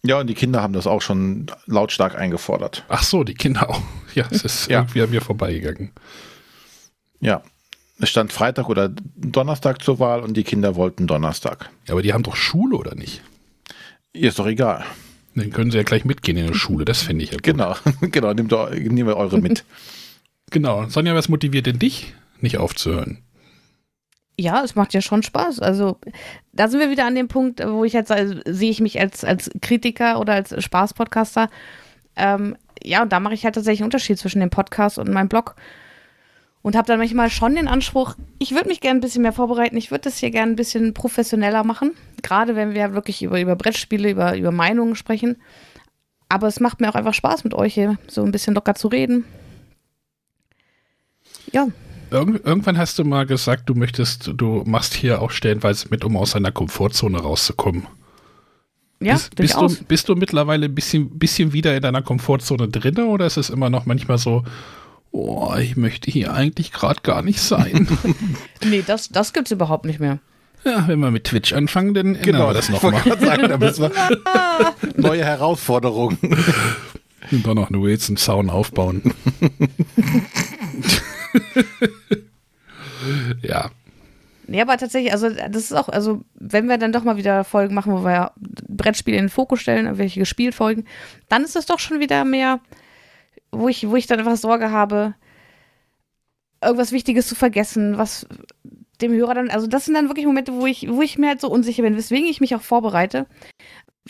Ja, 0.06 0.20
und 0.20 0.28
die 0.28 0.34
Kinder 0.34 0.62
haben 0.62 0.74
das 0.74 0.88
auch 0.88 1.02
schon 1.02 1.48
lautstark 1.68 2.16
eingefordert. 2.16 2.84
Ach 2.90 3.02
so, 3.02 3.24
die 3.24 3.34
Kinder 3.34 3.70
auch. 3.70 3.82
Ja, 4.14 4.26
es 4.30 4.44
ist 4.44 4.70
ja. 4.70 4.80
irgendwie 4.82 5.02
an 5.04 5.10
mir 5.10 5.22
vorbeigegangen. 5.22 5.92
Ja. 7.22 7.44
Es 8.00 8.10
stand 8.10 8.34
Freitag 8.34 8.68
oder 8.68 8.90
Donnerstag 9.16 9.82
zur 9.82 10.00
Wahl 10.00 10.20
und 10.20 10.36
die 10.36 10.44
Kinder 10.44 10.76
wollten 10.76 11.08
Donnerstag. 11.08 11.70
Ja, 11.88 11.94
aber 11.94 12.02
die 12.02 12.12
haben 12.12 12.24
doch 12.24 12.36
Schule, 12.36 12.76
oder 12.76 12.94
nicht? 12.94 13.22
Ihr 14.16 14.30
ist 14.30 14.40
doch 14.40 14.48
egal. 14.48 14.86
Dann 15.36 15.52
können 15.52 15.70
sie 15.70 15.78
ja 15.78 15.84
gleich 15.84 16.06
mitgehen 16.06 16.38
in 16.38 16.48
der 16.48 16.54
Schule, 16.54 16.86
das 16.86 17.02
finde 17.02 17.26
ich 17.26 17.32
ja 17.32 17.38
gut. 17.38 17.44
Genau, 17.44 17.76
genau, 18.02 18.34
nehmt, 18.34 18.52
nehmen 18.52 19.08
wir 19.08 19.18
eure 19.18 19.40
mit. 19.40 19.66
genau. 20.50 20.88
Sonja, 20.88 21.14
was 21.14 21.28
motiviert 21.30 21.66
denn 21.66 21.80
dich, 21.80 22.14
nicht 22.40 22.58
aufzuhören? 22.58 23.20
Ja, 24.38 24.64
es 24.64 24.76
macht 24.76 24.94
ja 24.94 25.02
schon 25.02 25.24
Spaß. 25.24 25.60
Also 25.60 25.98
da 26.54 26.68
sind 26.68 26.80
wir 26.80 26.90
wieder 26.90 27.06
an 27.06 27.16
dem 27.16 27.28
Punkt, 27.28 27.62
wo 27.66 27.84
ich 27.84 27.94
jetzt 27.94 28.12
also, 28.12 28.36
sehe 28.46 28.72
ich 28.72 28.82
mich 28.82 29.00
als, 29.00 29.24
als 29.24 29.50
Kritiker 29.62 30.20
oder 30.20 30.34
als 30.34 30.62
Spaß-Podcaster. 30.64 31.50
Ähm, 32.16 32.56
ja, 32.84 33.02
und 33.02 33.12
da 33.12 33.20
mache 33.20 33.34
ich 33.34 33.44
halt 33.46 33.56
tatsächlich 33.56 33.82
einen 33.82 33.88
Unterschied 33.88 34.18
zwischen 34.18 34.40
dem 34.40 34.50
Podcast 34.50 35.00
und 35.00 35.10
meinem 35.10 35.30
Blog. 35.30 35.56
Und 36.66 36.76
habe 36.76 36.88
dann 36.88 36.98
manchmal 36.98 37.30
schon 37.30 37.54
den 37.54 37.68
Anspruch, 37.68 38.16
ich 38.40 38.54
würde 38.54 38.70
mich 38.70 38.82
gerne 38.82 38.98
ein 38.98 39.02
bisschen 39.02 39.22
mehr 39.22 39.34
vorbereiten, 39.34 39.78
ich 39.78 39.92
würde 39.92 40.06
das 40.06 40.18
hier 40.18 40.32
gerne 40.32 40.54
ein 40.54 40.56
bisschen 40.56 40.96
professioneller 40.96 41.64
machen. 41.64 41.92
Gerade 42.24 42.56
wenn 42.56 42.74
wir 42.74 42.96
wirklich 42.96 43.22
über, 43.22 43.40
über 43.40 43.56
Brettspiele, 43.56 44.10
über, 44.10 44.36
über 44.36 44.50
Meinungen 44.50 44.96
sprechen. 44.96 45.38
Aber 46.28 46.48
es 46.48 46.60
macht 46.60 46.82
mir 46.82 46.90
auch 46.90 46.96
einfach 46.96 47.14
Spaß 47.14 47.44
mit 47.44 47.54
euch 47.54 47.76
hier 47.76 48.00
so 48.08 48.24
ein 48.24 48.32
bisschen 48.32 48.56
locker 48.56 48.74
zu 48.74 48.88
reden. 48.88 49.26
Ja. 51.52 51.68
Irgend, 52.10 52.44
irgendwann 52.44 52.80
hast 52.80 52.98
du 52.98 53.04
mal 53.04 53.28
gesagt, 53.28 53.70
du 53.70 53.76
möchtest, 53.76 54.32
du 54.34 54.64
machst 54.66 54.96
hier 54.96 55.22
auch 55.22 55.30
stellenweise 55.30 55.90
mit, 55.92 56.04
um 56.04 56.18
aus 56.18 56.32
deiner 56.32 56.52
Komfortzone 56.52 57.20
rauszukommen. 57.20 57.86
Ja, 59.02 59.14
bist, 59.14 59.36
bist 59.36 59.54
du, 59.54 59.84
bist 59.88 60.10
du 60.10 60.16
mittlerweile 60.16 60.66
ein 60.66 60.74
bisschen, 60.74 61.12
bisschen 61.20 61.54
wieder 61.54 61.76
in 61.76 61.84
deiner 61.84 62.02
Komfortzone 62.02 62.70
drin 62.70 62.98
oder 62.98 63.28
ist 63.28 63.38
es 63.38 63.52
immer 63.52 63.70
noch 63.70 63.86
manchmal 63.86 64.18
so, 64.18 64.44
oh, 65.16 65.56
ich 65.58 65.78
möchte 65.78 66.12
hier 66.12 66.34
eigentlich 66.34 66.72
gerade 66.72 67.02
gar 67.02 67.22
nicht 67.22 67.40
sein? 67.40 67.88
nee, 68.66 68.84
das, 68.86 69.10
das 69.10 69.32
gibt 69.34 69.48
es 69.48 69.52
überhaupt 69.52 69.86
nicht 69.86 70.00
mehr. 70.00 70.20
Ja, 70.66 70.88
wenn 70.88 71.00
wir 71.00 71.12
mit 71.12 71.26
Twitch 71.26 71.54
anfangen, 71.54 71.94
dann 71.94 72.22
genau, 72.22 72.50
wir 72.50 72.54
das 72.54 72.70
nochmal. 72.70 73.02
sagen, 73.20 73.48
da 73.48 73.58
müssen 73.58 73.84
wir 73.84 73.92
neue 74.98 75.24
Herausforderungen. 75.24 76.18
Und 77.32 77.48
dann 77.48 77.56
noch 77.56 77.70
nur 77.70 77.90
jetzt 77.90 78.10
einen 78.10 78.18
Zaun 78.18 78.50
aufbauen. 78.50 79.14
ja. 83.42 83.72
Ja, 84.48 84.62
aber 84.62 84.78
tatsächlich, 84.78 85.12
also 85.12 85.30
das 85.30 85.64
ist 85.64 85.74
auch, 85.74 85.90
also 85.90 86.24
wenn 86.36 86.68
wir 86.68 86.78
dann 86.78 86.92
doch 86.92 87.04
mal 87.04 87.18
wieder 87.18 87.44
Folgen 87.44 87.74
machen, 87.74 87.94
wo 87.94 88.04
wir 88.04 88.32
Brettspiele 88.68 89.18
in 89.18 89.24
den 89.26 89.30
Fokus 89.30 89.62
stellen, 89.62 89.98
welche 89.98 90.20
gespielt 90.20 90.54
Folgen, 90.54 90.86
dann 91.30 91.44
ist 91.44 91.56
es 91.56 91.66
doch 91.66 91.80
schon 91.80 92.00
wieder 92.00 92.26
mehr, 92.26 92.60
wo 93.60 93.68
ich, 93.68 93.90
wo 93.90 93.96
ich 93.96 94.08
dann 94.08 94.20
einfach 94.20 94.38
Sorge 94.38 94.72
habe, 94.72 95.16
irgendwas 96.62 96.92
Wichtiges 96.92 97.28
zu 97.28 97.36
vergessen, 97.36 97.98
was 97.98 98.28
dem 99.02 99.14
Hörer 99.14 99.34
dann, 99.34 99.50
also 99.50 99.68
das 99.68 99.86
sind 99.86 99.94
dann 99.94 100.08
wirklich 100.08 100.26
Momente, 100.26 100.54
wo 100.54 100.66
ich, 100.66 100.90
wo 100.90 101.02
ich 101.02 101.18
mir 101.18 101.28
halt 101.28 101.42
so 101.42 101.50
unsicher 101.50 101.84
bin, 101.84 101.98
weswegen 101.98 102.28
ich 102.28 102.42
mich 102.42 102.56
auch 102.56 102.62
vorbereite, 102.62 103.28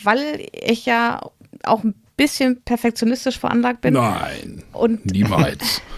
weil 0.00 0.46
ich 0.52 0.86
ja 0.86 1.20
auch 1.64 1.82
ein 1.82 1.94
bisschen 2.16 2.62
perfektionistisch 2.62 3.38
veranlagt 3.38 3.80
bin. 3.80 3.94
Nein. 3.94 4.62
Und 4.72 5.06
niemals. 5.06 5.82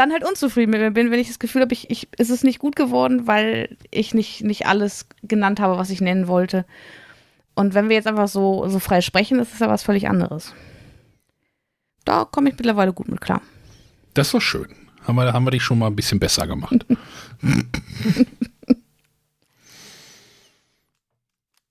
dann 0.00 0.12
halt 0.12 0.26
unzufrieden 0.26 0.70
mit 0.70 0.80
mir 0.80 0.90
bin, 0.90 1.10
wenn 1.10 1.20
ich 1.20 1.28
das 1.28 1.38
Gefühl 1.38 1.62
habe, 1.62 1.74
ich, 1.74 1.90
ich, 1.90 2.08
ist 2.16 2.30
es 2.30 2.42
nicht 2.42 2.58
gut 2.58 2.74
geworden, 2.74 3.26
weil 3.26 3.76
ich 3.90 4.14
nicht, 4.14 4.42
nicht 4.42 4.66
alles 4.66 5.06
genannt 5.22 5.60
habe, 5.60 5.76
was 5.76 5.90
ich 5.90 6.00
nennen 6.00 6.26
wollte. 6.26 6.64
Und 7.54 7.74
wenn 7.74 7.88
wir 7.88 7.96
jetzt 7.96 8.06
einfach 8.06 8.28
so, 8.28 8.66
so 8.68 8.78
frei 8.78 9.02
sprechen, 9.02 9.38
ist 9.38 9.52
es 9.52 9.58
ja 9.58 9.68
was 9.68 9.82
völlig 9.82 10.08
anderes. 10.08 10.54
Da 12.10 12.24
komme 12.24 12.50
ich 12.50 12.56
mittlerweile 12.56 12.92
gut 12.92 13.06
mit 13.06 13.20
klar. 13.20 13.40
Das 14.14 14.34
war 14.34 14.40
schön. 14.40 14.66
Haben 15.06 15.14
wir, 15.14 15.32
haben 15.32 15.46
wir 15.46 15.52
dich 15.52 15.62
schon 15.62 15.78
mal 15.78 15.86
ein 15.86 15.94
bisschen 15.94 16.18
besser 16.18 16.44
gemacht. 16.48 16.84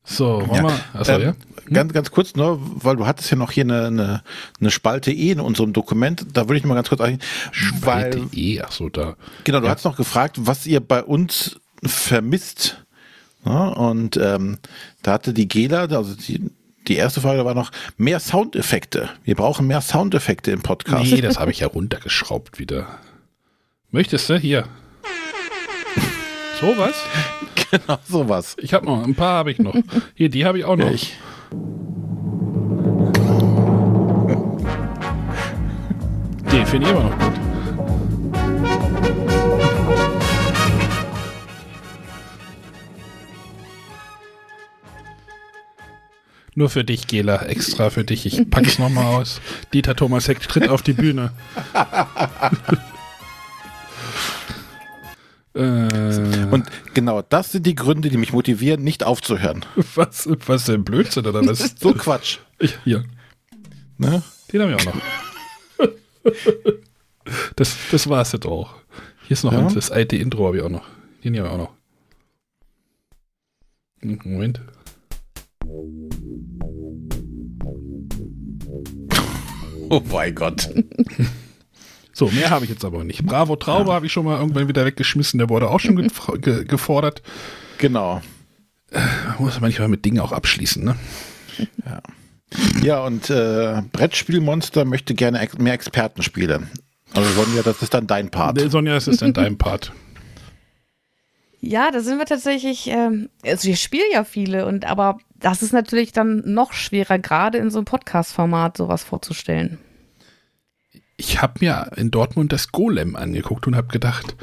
so, 0.05 0.47
wollen 0.47 0.63
ja. 0.65 0.69
wir. 0.69 0.79
Achso, 0.93 1.11
ähm, 1.11 1.21
ja? 1.21 1.27
Hm? 1.65 1.73
Ganz, 1.73 1.91
ganz 1.91 2.11
kurz 2.11 2.35
nur, 2.35 2.57
weil 2.61 2.95
du 2.95 3.05
hattest 3.05 3.29
ja 3.29 3.35
noch 3.35 3.51
hier 3.51 3.65
eine, 3.65 3.87
eine, 3.87 4.23
eine 4.61 4.71
Spalte 4.71 5.11
E 5.11 5.31
in 5.31 5.41
unserem 5.41 5.73
Dokument. 5.73 6.25
Da 6.31 6.47
würde 6.47 6.57
ich 6.57 6.63
mal 6.63 6.75
ganz 6.75 6.87
kurz 6.87 7.01
ein. 7.01 7.19
Spalte 7.51 8.29
E, 8.31 8.61
ach 8.61 8.71
so, 8.71 8.87
da. 8.87 9.17
Genau, 9.43 9.59
du 9.59 9.65
ja. 9.65 9.73
hast 9.73 9.83
noch 9.83 9.97
gefragt, 9.97 10.37
was 10.39 10.65
ihr 10.65 10.79
bei 10.79 11.03
uns 11.03 11.59
vermisst. 11.83 12.85
Ja, 13.43 13.67
und 13.67 14.15
ähm, 14.15 14.59
da 15.01 15.11
hatte 15.11 15.33
die 15.33 15.49
Gela, 15.49 15.81
also 15.81 16.15
die, 16.15 16.49
die 16.89 16.95
erste 16.95 17.21
Frage 17.21 17.45
war 17.45 17.53
noch 17.53 17.71
mehr 17.97 18.19
Soundeffekte. 18.19 19.09
Wir 19.23 19.35
brauchen 19.35 19.67
mehr 19.67 19.81
Soundeffekte 19.81 20.51
im 20.51 20.61
Podcast. 20.61 21.11
Nee, 21.11 21.21
das 21.21 21.39
habe 21.39 21.51
ich 21.51 21.59
ja 21.59 21.67
runtergeschraubt 21.67 22.59
wieder. 22.59 22.87
Möchtest 23.91 24.29
du? 24.29 24.37
Hier. 24.37 24.65
Sowas? 26.59 26.95
Genau, 27.71 27.99
sowas. 28.03 28.55
Ich 28.59 28.73
habe 28.73 28.87
noch, 28.87 29.03
ein 29.03 29.13
paar 29.13 29.33
habe 29.35 29.51
ich 29.51 29.59
noch. 29.59 29.75
Hier, 30.15 30.29
die 30.29 30.43
habe 30.43 30.57
ich 30.57 30.65
auch 30.65 30.75
noch. 30.75 30.89
Ich. 30.89 31.15
Den 36.51 36.65
finde 36.65 36.87
ich 36.87 36.91
immer 36.91 37.03
noch 37.03 37.19
gut. 37.19 37.48
Nur 46.55 46.69
für 46.69 46.83
dich, 46.83 47.07
Gela, 47.07 47.45
extra 47.45 47.89
für 47.89 48.03
dich. 48.03 48.25
Ich 48.25 48.49
packe 48.49 48.67
es 48.67 48.79
nochmal 48.79 49.05
aus. 49.05 49.39
Dieter 49.73 49.95
Thomas 49.95 50.27
Heck 50.27 50.39
tritt 50.41 50.67
auf 50.69 50.81
die 50.81 50.93
Bühne. 50.93 51.31
Äh, 55.55 56.47
Und 56.51 56.67
genau 56.93 57.21
das 57.21 57.51
sind 57.51 57.65
die 57.65 57.75
Gründe, 57.75 58.09
die 58.09 58.17
mich 58.17 58.31
motivieren, 58.33 58.83
nicht 58.83 59.03
aufzuhören. 59.03 59.65
Was, 59.95 60.29
was 60.45 60.65
denn 60.65 60.83
Blödsinn 60.85 61.25
oder 61.25 61.45
was? 61.45 61.75
so 61.79 61.93
Quatsch. 61.93 62.37
Ich, 62.59 62.77
hier. 62.83 63.03
Ne? 63.97 64.23
Den 64.53 64.61
haben 64.61 64.69
wir 64.69 64.77
auch 64.77 64.85
noch. 64.85 65.01
das, 67.55 67.75
das 67.91 68.07
war 68.07 68.21
es 68.21 68.31
jetzt 68.31 68.45
auch. 68.45 68.75
Hier 69.27 69.33
ist 69.33 69.43
noch 69.43 69.53
ja. 69.53 69.59
ein, 69.59 69.73
das 69.73 69.91
alte 69.91 70.15
Intro 70.15 70.47
habe 70.47 70.57
ich 70.57 70.63
auch 70.63 70.69
noch. 70.69 70.87
Den 71.23 71.33
hier 71.33 71.43
haben 71.43 71.49
wir 71.49 71.65
auch 71.65 71.69
noch. 74.01 74.23
Moment. 74.23 74.61
Oh 79.89 80.01
mein 80.11 80.35
Gott. 80.35 80.69
So, 82.11 82.27
mehr 82.27 82.49
habe 82.49 82.65
ich 82.65 82.69
jetzt 82.69 82.83
aber 82.83 83.05
nicht. 83.05 83.23
Bravo 83.23 83.55
Traube 83.55 83.91
ja. 83.91 83.95
habe 83.95 84.05
ich 84.05 84.11
schon 84.11 84.25
mal 84.25 84.37
irgendwann 84.37 84.67
wieder 84.67 84.83
weggeschmissen, 84.83 85.37
der 85.37 85.47
wurde 85.47 85.69
auch 85.69 85.79
schon 85.79 85.95
ge 85.95 86.09
ge 86.41 86.65
gefordert. 86.65 87.21
Genau. 87.77 88.21
Äh, 88.91 88.99
muss 89.37 89.61
manchmal 89.61 89.87
mit 89.87 90.03
Dingen 90.03 90.19
auch 90.19 90.33
abschließen, 90.33 90.83
ne? 90.83 90.97
Ja. 91.85 92.01
Ja, 92.81 93.05
und 93.05 93.29
äh, 93.29 93.83
Brettspielmonster 93.93 94.83
möchte 94.83 95.13
gerne 95.13 95.39
ex 95.39 95.57
mehr 95.59 95.71
Experten 95.71 96.21
spielen. 96.21 96.69
Also 97.13 97.29
Sonja, 97.41 97.61
das 97.63 97.81
ist 97.81 97.93
dann 97.93 98.05
dein 98.05 98.29
Part. 98.29 98.57
Nee, 98.57 98.67
Sonja, 98.67 98.95
das 98.95 99.07
ist 99.07 99.21
dann 99.21 99.31
dein 99.31 99.57
Part. 99.59 99.93
Ja, 101.61 101.91
da 101.91 101.99
sind 101.99 102.17
wir 102.17 102.25
tatsächlich, 102.25 102.87
ähm, 102.87 103.29
also 103.43 103.67
wir 103.67 103.75
spielen 103.75 104.09
ja 104.13 104.23
viele 104.23 104.65
und 104.65 104.85
aber 104.85 105.19
das 105.35 105.61
ist 105.61 105.73
natürlich 105.73 106.11
dann 106.11 106.41
noch 106.45 106.73
schwerer, 106.73 107.19
gerade 107.19 107.57
in 107.57 107.69
so 107.69 107.79
einem 107.79 107.85
Podcast-Format 107.85 108.77
sowas 108.77 109.03
vorzustellen. 109.03 109.77
Ich 111.17 111.41
habe 111.41 111.55
mir 111.59 111.91
in 111.97 112.11
Dortmund 112.11 112.53
das 112.53 112.71
Golem 112.71 113.15
angeguckt 113.15 113.67
und 113.67 113.75
habe 113.75 113.87
gedacht, 113.87 114.37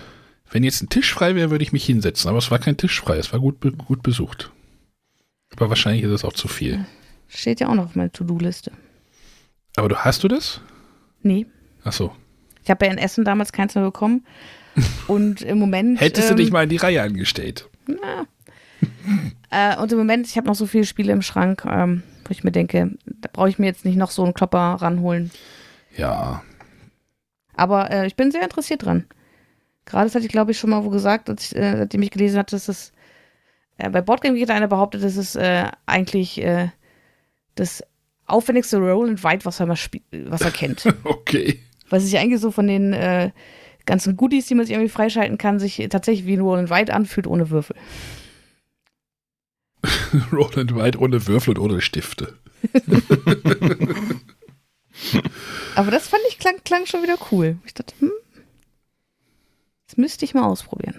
wenn 0.51 0.63
jetzt 0.63 0.83
ein 0.83 0.91
Tisch 0.91 1.13
frei 1.13 1.35
wäre, 1.35 1.51
würde 1.51 1.65
ich 1.65 1.73
mich 1.73 1.87
hinsetzen. 1.87 2.29
Aber 2.29 2.39
es 2.39 2.51
war 2.51 2.59
kein 2.59 2.77
Tisch 2.77 3.01
frei, 3.01 3.17
es 3.17 3.33
war 3.33 3.41
gut, 3.41 3.61
gut 3.61 4.03
besucht. 4.03 4.53
Aber 5.53 5.71
wahrscheinlich 5.71 6.05
ist 6.05 6.11
es 6.11 6.25
auch 6.25 6.35
zu 6.35 6.49
viel. 6.49 6.85
Steht 7.29 7.61
ja 7.61 7.69
auch 7.69 7.75
noch 7.75 7.87
auf 7.87 7.95
meiner 7.95 8.13
To-Do-Liste. 8.13 8.73
Aber 9.77 9.89
du 9.89 9.97
hast 9.97 10.23
du 10.23 10.29
das? 10.29 10.61
Nee. 11.23 11.47
Ach 11.83 11.93
so. 11.93 12.15
Ich 12.63 12.71
habe 12.71 12.85
ja 12.87 12.93
in 12.93 12.99
Essen 12.99 13.25
damals 13.25 13.53
keins 13.53 13.75
mehr 13.75 13.85
bekommen. 13.85 14.27
Und 15.07 15.43
im 15.43 15.59
Moment. 15.59 16.01
Hättest 16.01 16.31
ähm, 16.31 16.37
du 16.37 16.43
dich 16.43 16.53
mal 16.53 16.65
in 16.65 16.69
die 16.69 16.77
Reihe 16.77 17.03
angestellt? 17.03 17.69
Na. 17.87 18.27
äh, 19.51 19.81
und 19.81 19.93
im 19.93 19.99
Moment, 19.99 20.27
ich 20.27 20.37
habe 20.37 20.47
noch 20.47 20.55
so 20.55 20.67
viele 20.67 20.85
Spiele 20.85 21.13
im 21.13 21.23
Schrank, 21.23 21.65
ähm, 21.65 22.03
wo 22.25 22.31
ich 22.31 22.45
mir 22.45 22.53
denke, 22.53 22.93
da 23.07 23.29
brauche 23.33 23.49
ich 23.49 23.59
mir 23.59 23.67
jetzt 23.67 23.85
nicht 23.85 23.97
noch 23.97 24.11
so 24.11 24.25
einen 24.25 24.35
Klopper 24.35 24.77
ranholen. 24.81 25.31
Ja. 25.97 26.43
Aber 27.55 27.91
äh, 27.91 28.07
ich 28.07 28.17
bin 28.17 28.31
sehr 28.31 28.43
interessiert 28.43 28.85
dran. 28.85 29.07
Gerade 29.87 30.07
das 30.07 30.15
hatte 30.15 30.27
ich, 30.27 30.33
glaube 30.33 30.51
ich, 30.51 30.59
schon 30.59 30.71
mal 30.71 30.85
wo 30.85 30.91
gesagt, 30.91 31.31
als 31.31 31.53
ich, 31.53 31.57
äh, 31.57 31.87
ich 31.91 32.11
gelesen 32.11 32.39
hatte, 32.39 32.57
dass 32.57 32.69
es 32.69 32.93
äh, 33.79 33.89
bei 33.89 34.03
Boardgame 34.03 34.35
Geek 34.35 34.49
hat 34.49 34.57
einer 34.57 34.69
behauptet, 34.69 35.05
dass 35.05 35.17
es 35.17 35.37
äh, 35.37 35.71
eigentlich 35.87 36.43
äh, 36.43 36.69
das 37.55 37.83
aufwendigste 38.27 38.79
Roll 38.79 39.09
and 39.09 39.23
Write, 39.23 39.45
was 39.45 39.61
er, 39.61 39.67
mal 39.67 39.79
was 40.25 40.41
er 40.41 40.51
kennt. 40.51 40.87
Okay. 41.05 41.61
was 41.89 42.03
sich 42.03 42.19
eigentlich 42.19 42.41
so 42.41 42.51
von 42.51 42.67
den 42.67 42.93
äh, 42.93 43.31
ganzen 43.87 44.17
Goodies, 44.17 44.47
die 44.47 44.55
man 44.55 44.67
sich 44.67 44.75
irgendwie 44.75 44.91
freischalten 44.91 45.39
kann, 45.39 45.59
sich 45.59 45.77
tatsächlich 45.91 46.27
wie 46.27 46.35
ein 46.35 46.41
Roll 46.41 46.59
and 46.59 46.91
anfühlt 46.91 47.27
ohne 47.27 47.51
Würfel. 47.51 47.77
Roland 50.33 50.75
White 50.75 50.99
ohne 50.99 51.27
Würfel 51.27 51.57
und 51.57 51.59
ohne 51.59 51.81
Stifte. 51.81 52.35
Aber 55.75 55.91
das 55.91 56.09
fand 56.09 56.23
ich 56.29 56.39
klang, 56.39 56.57
klang 56.65 56.87
schon 56.87 57.03
wieder 57.03 57.17
cool. 57.31 57.59
Ich 57.65 57.75
dachte, 57.75 57.95
hm, 58.01 58.11
das 59.87 59.97
müsste 59.97 60.25
ich 60.25 60.35
mal 60.35 60.45
ausprobieren. 60.45 60.97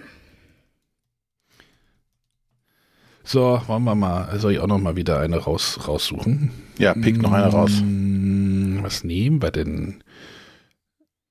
So, 3.24 3.60
wollen 3.66 3.84
wir 3.84 3.94
mal, 3.94 4.38
soll 4.40 4.52
ich 4.52 4.58
auch 4.60 4.66
noch 4.66 4.78
mal 4.78 4.96
wieder 4.96 5.20
eine 5.20 5.36
raus, 5.36 5.86
raussuchen? 5.86 6.50
Ja, 6.78 6.94
pick 6.94 7.20
noch 7.20 7.32
eine 7.32 7.48
raus. 7.48 7.72
Mm, 7.82 8.78
Was 8.82 9.04
nehmen 9.04 9.42
wir 9.42 9.50
denn? 9.50 10.02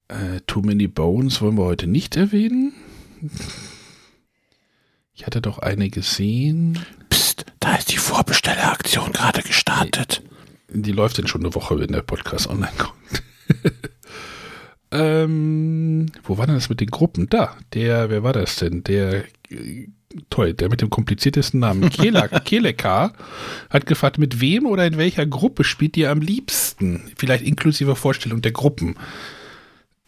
Äh, 0.08 0.42
Too 0.48 0.62
Many 0.62 0.88
Bones 0.88 1.42
wollen 1.42 1.58
wir 1.58 1.66
heute 1.66 1.88
nicht 1.88 2.16
erwähnen. 2.16 2.74
Ich 5.14 5.26
hatte 5.26 5.42
doch 5.42 5.60
eine 5.60 5.90
gesehen. 5.90 6.80
Psst, 7.10 7.46
da 7.60 7.76
ist 7.76 7.92
die 7.92 7.98
Vorbestelleraktion 7.98 9.12
gerade 9.12 9.42
gestartet. 9.42 10.22
Die 10.70 10.92
läuft 10.92 11.18
denn 11.18 11.28
schon 11.28 11.42
eine 11.42 11.56
Woche, 11.56 11.80
wenn 11.80 11.92
der 11.92 12.02
Podcast 12.02 12.48
online 12.48 12.74
kommt. 12.78 13.24
ähm, 14.92 16.06
wo 16.24 16.38
war 16.38 16.46
denn 16.46 16.56
das 16.56 16.70
mit 16.70 16.80
den 16.80 16.92
Gruppen? 16.92 17.28
Da, 17.30 17.58
der, 17.74 18.10
wer 18.10 18.24
war 18.24 18.34
das 18.34 18.58
denn? 18.58 18.84
Der, 18.84 19.26
äh, 19.50 19.88
toll, 20.30 20.54
der 20.54 20.70
mit 20.70 20.82
dem 20.82 20.90
kompliziertesten 20.90 21.60
Namen, 21.60 21.90
Keleka, 22.46 23.14
hat 23.70 23.86
gefragt, 23.86 24.18
mit 24.18 24.40
wem 24.40 24.66
oder 24.66 24.86
in 24.86 24.98
welcher 24.98 25.26
Gruppe 25.26 25.64
spielt 25.64 25.98
ihr 25.98 26.12
am 26.12 26.22
liebsten? 26.22 27.12
Vielleicht 27.18 27.44
inklusive 27.44 27.96
Vorstellung 27.96 28.42
der 28.42 28.52
Gruppen. 28.52 28.96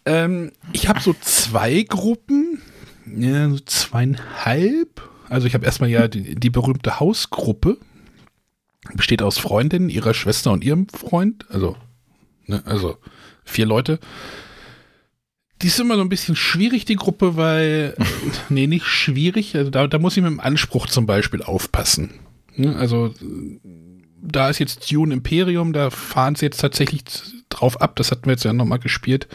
Ähm, 0.09 0.51
ich 0.73 0.89
habe 0.89 0.99
so 0.99 1.15
zwei 1.21 1.83
Gruppen, 1.83 2.63
ja, 3.05 3.47
so 3.47 3.59
zweieinhalb. 3.59 5.07
Also 5.29 5.45
ich 5.45 5.53
habe 5.53 5.65
erstmal 5.65 5.91
ja 5.91 6.07
die, 6.07 6.33
die 6.33 6.49
berühmte 6.49 6.99
Hausgruppe, 6.99 7.77
besteht 8.95 9.21
aus 9.21 9.37
Freundinnen, 9.37 9.87
ihrer 9.87 10.15
Schwester 10.15 10.51
und 10.51 10.63
ihrem 10.63 10.87
Freund, 10.89 11.45
also, 11.51 11.77
ne, 12.47 12.63
also 12.65 12.97
vier 13.45 13.67
Leute. 13.67 13.99
Die 15.61 15.67
ist 15.67 15.79
immer 15.79 15.95
so 15.95 16.01
ein 16.01 16.09
bisschen 16.09 16.35
schwierig, 16.35 16.85
die 16.85 16.95
Gruppe, 16.95 17.35
weil, 17.35 17.95
nee, 18.49 18.65
nicht 18.65 18.87
schwierig, 18.87 19.55
also 19.55 19.69
da, 19.69 19.85
da 19.85 19.99
muss 19.99 20.17
ich 20.17 20.23
mit 20.23 20.31
dem 20.31 20.39
Anspruch 20.39 20.87
zum 20.87 21.05
Beispiel 21.05 21.43
aufpassen. 21.43 22.15
Ne, 22.55 22.75
also, 22.75 23.13
da 24.23 24.49
ist 24.49 24.57
jetzt 24.57 24.91
Dune 24.91 25.13
Imperium, 25.13 25.71
da 25.71 25.91
fahren 25.91 26.33
sie 26.33 26.47
jetzt 26.47 26.61
tatsächlich 26.61 27.03
drauf 27.49 27.79
ab, 27.79 27.95
das 27.95 28.09
hatten 28.09 28.25
wir 28.25 28.31
jetzt 28.31 28.43
ja 28.43 28.53
nochmal 28.53 28.79
gespielt. 28.79 29.27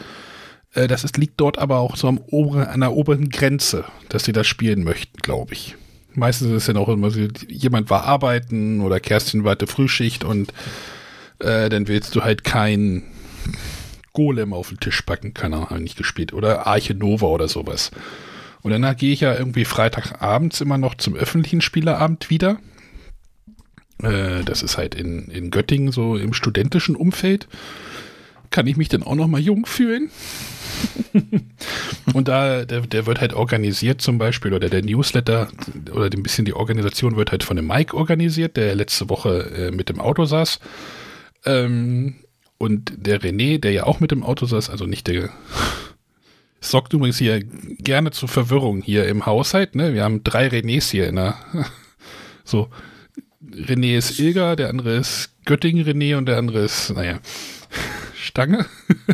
Äh, 0.75 0.87
Das 0.87 1.03
ist, 1.03 1.17
liegt 1.17 1.39
dort 1.41 1.57
aber 1.57 1.79
auch 1.79 1.95
so 1.95 2.07
am 2.07 2.19
oberen, 2.19 2.67
an 2.67 2.81
der 2.81 2.93
oberen 2.93 3.29
Grenze, 3.29 3.85
dass 4.09 4.25
sie 4.25 4.33
das 4.33 4.45
spielen 4.45 4.83
möchten, 4.83 5.17
glaube 5.17 5.53
ich. 5.53 5.75
Meistens 6.13 6.49
ist 6.49 6.55
es 6.55 6.65
dann 6.65 6.77
auch 6.77 6.89
immer 6.89 7.11
so, 7.11 7.27
jemand 7.47 7.89
war 7.89 8.03
arbeiten 8.03 8.81
oder 8.81 8.99
Kerstin 8.99 9.43
war 9.43 9.51
hatte 9.51 9.67
Frühschicht 9.67 10.23
und 10.23 10.53
äh, 11.39 11.67
dann 11.69 11.87
willst 11.87 12.15
du 12.15 12.23
halt 12.23 12.43
kein 12.43 13.03
Golem 14.13 14.53
auf 14.53 14.69
den 14.69 14.79
Tisch 14.79 15.01
packen, 15.01 15.33
keiner 15.33 15.69
hat 15.69 15.81
nicht 15.81 15.97
gespielt. 15.97 16.33
Oder 16.33 16.67
Arche 16.67 16.95
Nova 16.95 17.27
oder 17.27 17.47
sowas. 17.47 17.91
Und 18.61 18.71
danach 18.71 18.95
gehe 18.95 19.11
ich 19.11 19.19
ja 19.19 19.37
irgendwie 19.37 19.65
Freitagabends 19.65 20.61
immer 20.61 20.77
noch 20.77 20.95
zum 20.95 21.15
öffentlichen 21.15 21.61
Spielerabend 21.61 22.29
wieder. 22.29 22.57
Äh, 24.01 24.43
das 24.43 24.63
ist 24.63 24.77
halt 24.77 24.95
in, 24.95 25.27
in 25.27 25.51
Göttingen 25.51 25.91
so 25.91 26.15
im 26.15 26.33
studentischen 26.33 26.95
Umfeld. 26.95 27.47
Kann 28.49 28.67
ich 28.67 28.77
mich 28.77 28.89
dann 28.89 29.03
auch 29.03 29.15
noch 29.15 29.27
mal 29.27 29.41
jung 29.41 29.65
fühlen? 29.65 30.09
Und 32.13 32.27
da, 32.27 32.65
der, 32.65 32.81
der 32.81 33.05
wird 33.05 33.21
halt 33.21 33.33
organisiert 33.33 34.01
zum 34.01 34.17
Beispiel, 34.17 34.53
oder 34.53 34.69
der 34.69 34.83
Newsletter 34.83 35.49
oder 35.91 36.05
ein 36.05 36.23
bisschen 36.23 36.45
die 36.45 36.53
Organisation 36.53 37.15
wird 37.15 37.31
halt 37.31 37.43
von 37.43 37.55
dem 37.55 37.67
Mike 37.67 37.95
organisiert, 37.95 38.57
der 38.57 38.75
letzte 38.75 39.09
Woche 39.09 39.51
äh, 39.55 39.71
mit 39.71 39.89
dem 39.89 39.99
Auto 39.99 40.25
saß. 40.25 40.59
Ähm, 41.45 42.15
und 42.57 42.93
der 42.97 43.21
René, 43.21 43.59
der 43.59 43.71
ja 43.71 43.83
auch 43.85 43.99
mit 43.99 44.11
dem 44.11 44.23
Auto 44.23 44.45
saß, 44.45 44.69
also 44.69 44.85
nicht 44.85 45.07
der, 45.07 45.29
sorgt 46.61 46.93
übrigens 46.93 47.17
hier 47.17 47.43
gerne 47.43 48.11
zu 48.11 48.27
Verwirrung 48.27 48.81
hier 48.81 49.07
im 49.07 49.25
Haushalt, 49.25 49.75
ne? 49.75 49.93
Wir 49.93 50.03
haben 50.03 50.23
drei 50.23 50.47
Renés 50.47 50.91
hier 50.91 51.07
in 51.07 51.15
der, 51.15 51.37
so, 52.43 52.69
René 53.51 53.97
ist 53.97 54.19
Ilga, 54.19 54.55
der 54.55 54.69
andere 54.69 54.95
ist 54.95 55.31
Göttingen 55.45 55.85
René 55.85 56.17
und 56.17 56.25
der 56.25 56.37
andere 56.37 56.59
ist, 56.59 56.89
naja, 56.91 57.19
Stange. 58.25 58.65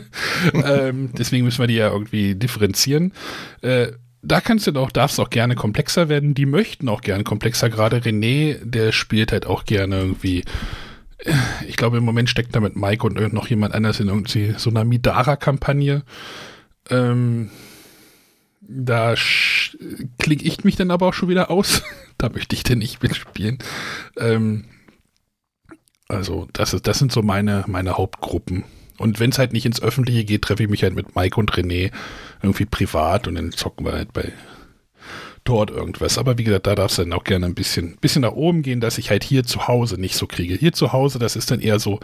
ähm, 0.53 1.11
deswegen 1.17 1.45
müssen 1.45 1.59
wir 1.59 1.67
die 1.67 1.75
ja 1.75 1.91
irgendwie 1.91 2.35
differenzieren. 2.35 3.13
Äh, 3.61 3.91
da 4.23 4.39
kannst 4.41 4.67
du 4.67 4.71
doch, 4.71 4.91
darfst 4.91 5.19
auch 5.19 5.29
gerne 5.29 5.55
komplexer 5.55 6.09
werden. 6.09 6.33
Die 6.33 6.45
möchten 6.45 6.89
auch 6.89 7.01
gerne 7.01 7.23
komplexer. 7.23 7.69
Gerade 7.69 7.97
René, 7.97 8.57
der 8.63 8.91
spielt 8.91 9.31
halt 9.31 9.45
auch 9.45 9.65
gerne 9.65 9.97
irgendwie. 9.97 10.43
äh, 11.19 11.33
Ich 11.67 11.75
glaube, 11.75 11.97
im 11.97 12.03
Moment 12.03 12.29
steckt 12.29 12.55
da 12.55 12.59
mit 12.59 12.75
Mike 12.75 13.05
und 13.05 13.33
noch 13.33 13.47
jemand 13.47 13.73
anders 13.73 13.99
in 13.99 14.07
irgendwie 14.07 14.53
so 14.57 14.69
einer 14.69 14.83
Midara-Kampagne. 14.83 16.03
Ähm, 16.89 17.49
da 18.61 19.15
klinge 20.19 20.43
ich 20.43 20.63
mich 20.63 20.75
dann 20.75 20.91
aber 20.91 21.07
auch 21.07 21.13
schon 21.13 21.29
wieder 21.29 21.49
aus. 21.49 21.81
da 22.17 22.29
möchte 22.29 22.55
ich 22.55 22.63
denn 22.63 22.79
nicht 22.79 23.01
mitspielen. 23.01 23.57
Ähm, 24.17 24.65
also, 26.07 26.47
das, 26.53 26.73
ist, 26.73 26.87
das 26.87 26.99
sind 26.99 27.11
so 27.11 27.21
meine, 27.21 27.63
meine 27.67 27.97
Hauptgruppen. 27.97 28.65
Und 29.01 29.19
wenn 29.19 29.31
es 29.31 29.39
halt 29.39 29.53
nicht 29.53 29.65
ins 29.65 29.81
Öffentliche 29.81 30.23
geht, 30.23 30.43
treffe 30.43 30.63
ich 30.63 30.69
mich 30.69 30.83
halt 30.83 30.95
mit 30.95 31.15
Mike 31.15 31.39
und 31.39 31.51
René 31.51 31.91
irgendwie 32.41 32.65
privat 32.65 33.27
und 33.27 33.35
dann 33.35 33.51
zocken 33.51 33.85
wir 33.85 33.93
halt 33.93 34.13
bei 34.13 34.31
dort 35.43 35.71
irgendwas. 35.71 36.17
Aber 36.17 36.37
wie 36.37 36.43
gesagt, 36.43 36.67
da 36.67 36.75
darf 36.75 36.91
es 36.91 36.97
dann 36.97 37.13
auch 37.13 37.23
gerne 37.23 37.47
ein 37.47 37.55
bisschen, 37.55 37.97
bisschen 37.97 38.21
nach 38.21 38.33
oben 38.33 38.61
gehen, 38.61 38.79
dass 38.79 38.97
ich 38.97 39.09
halt 39.09 39.23
hier 39.23 39.43
zu 39.43 39.67
Hause 39.67 39.99
nicht 39.99 40.15
so 40.15 40.27
kriege. 40.27 40.55
Hier 40.55 40.73
zu 40.73 40.93
Hause, 40.93 41.19
das 41.19 41.35
ist 41.35 41.51
dann 41.51 41.61
eher 41.61 41.79
so, 41.79 41.99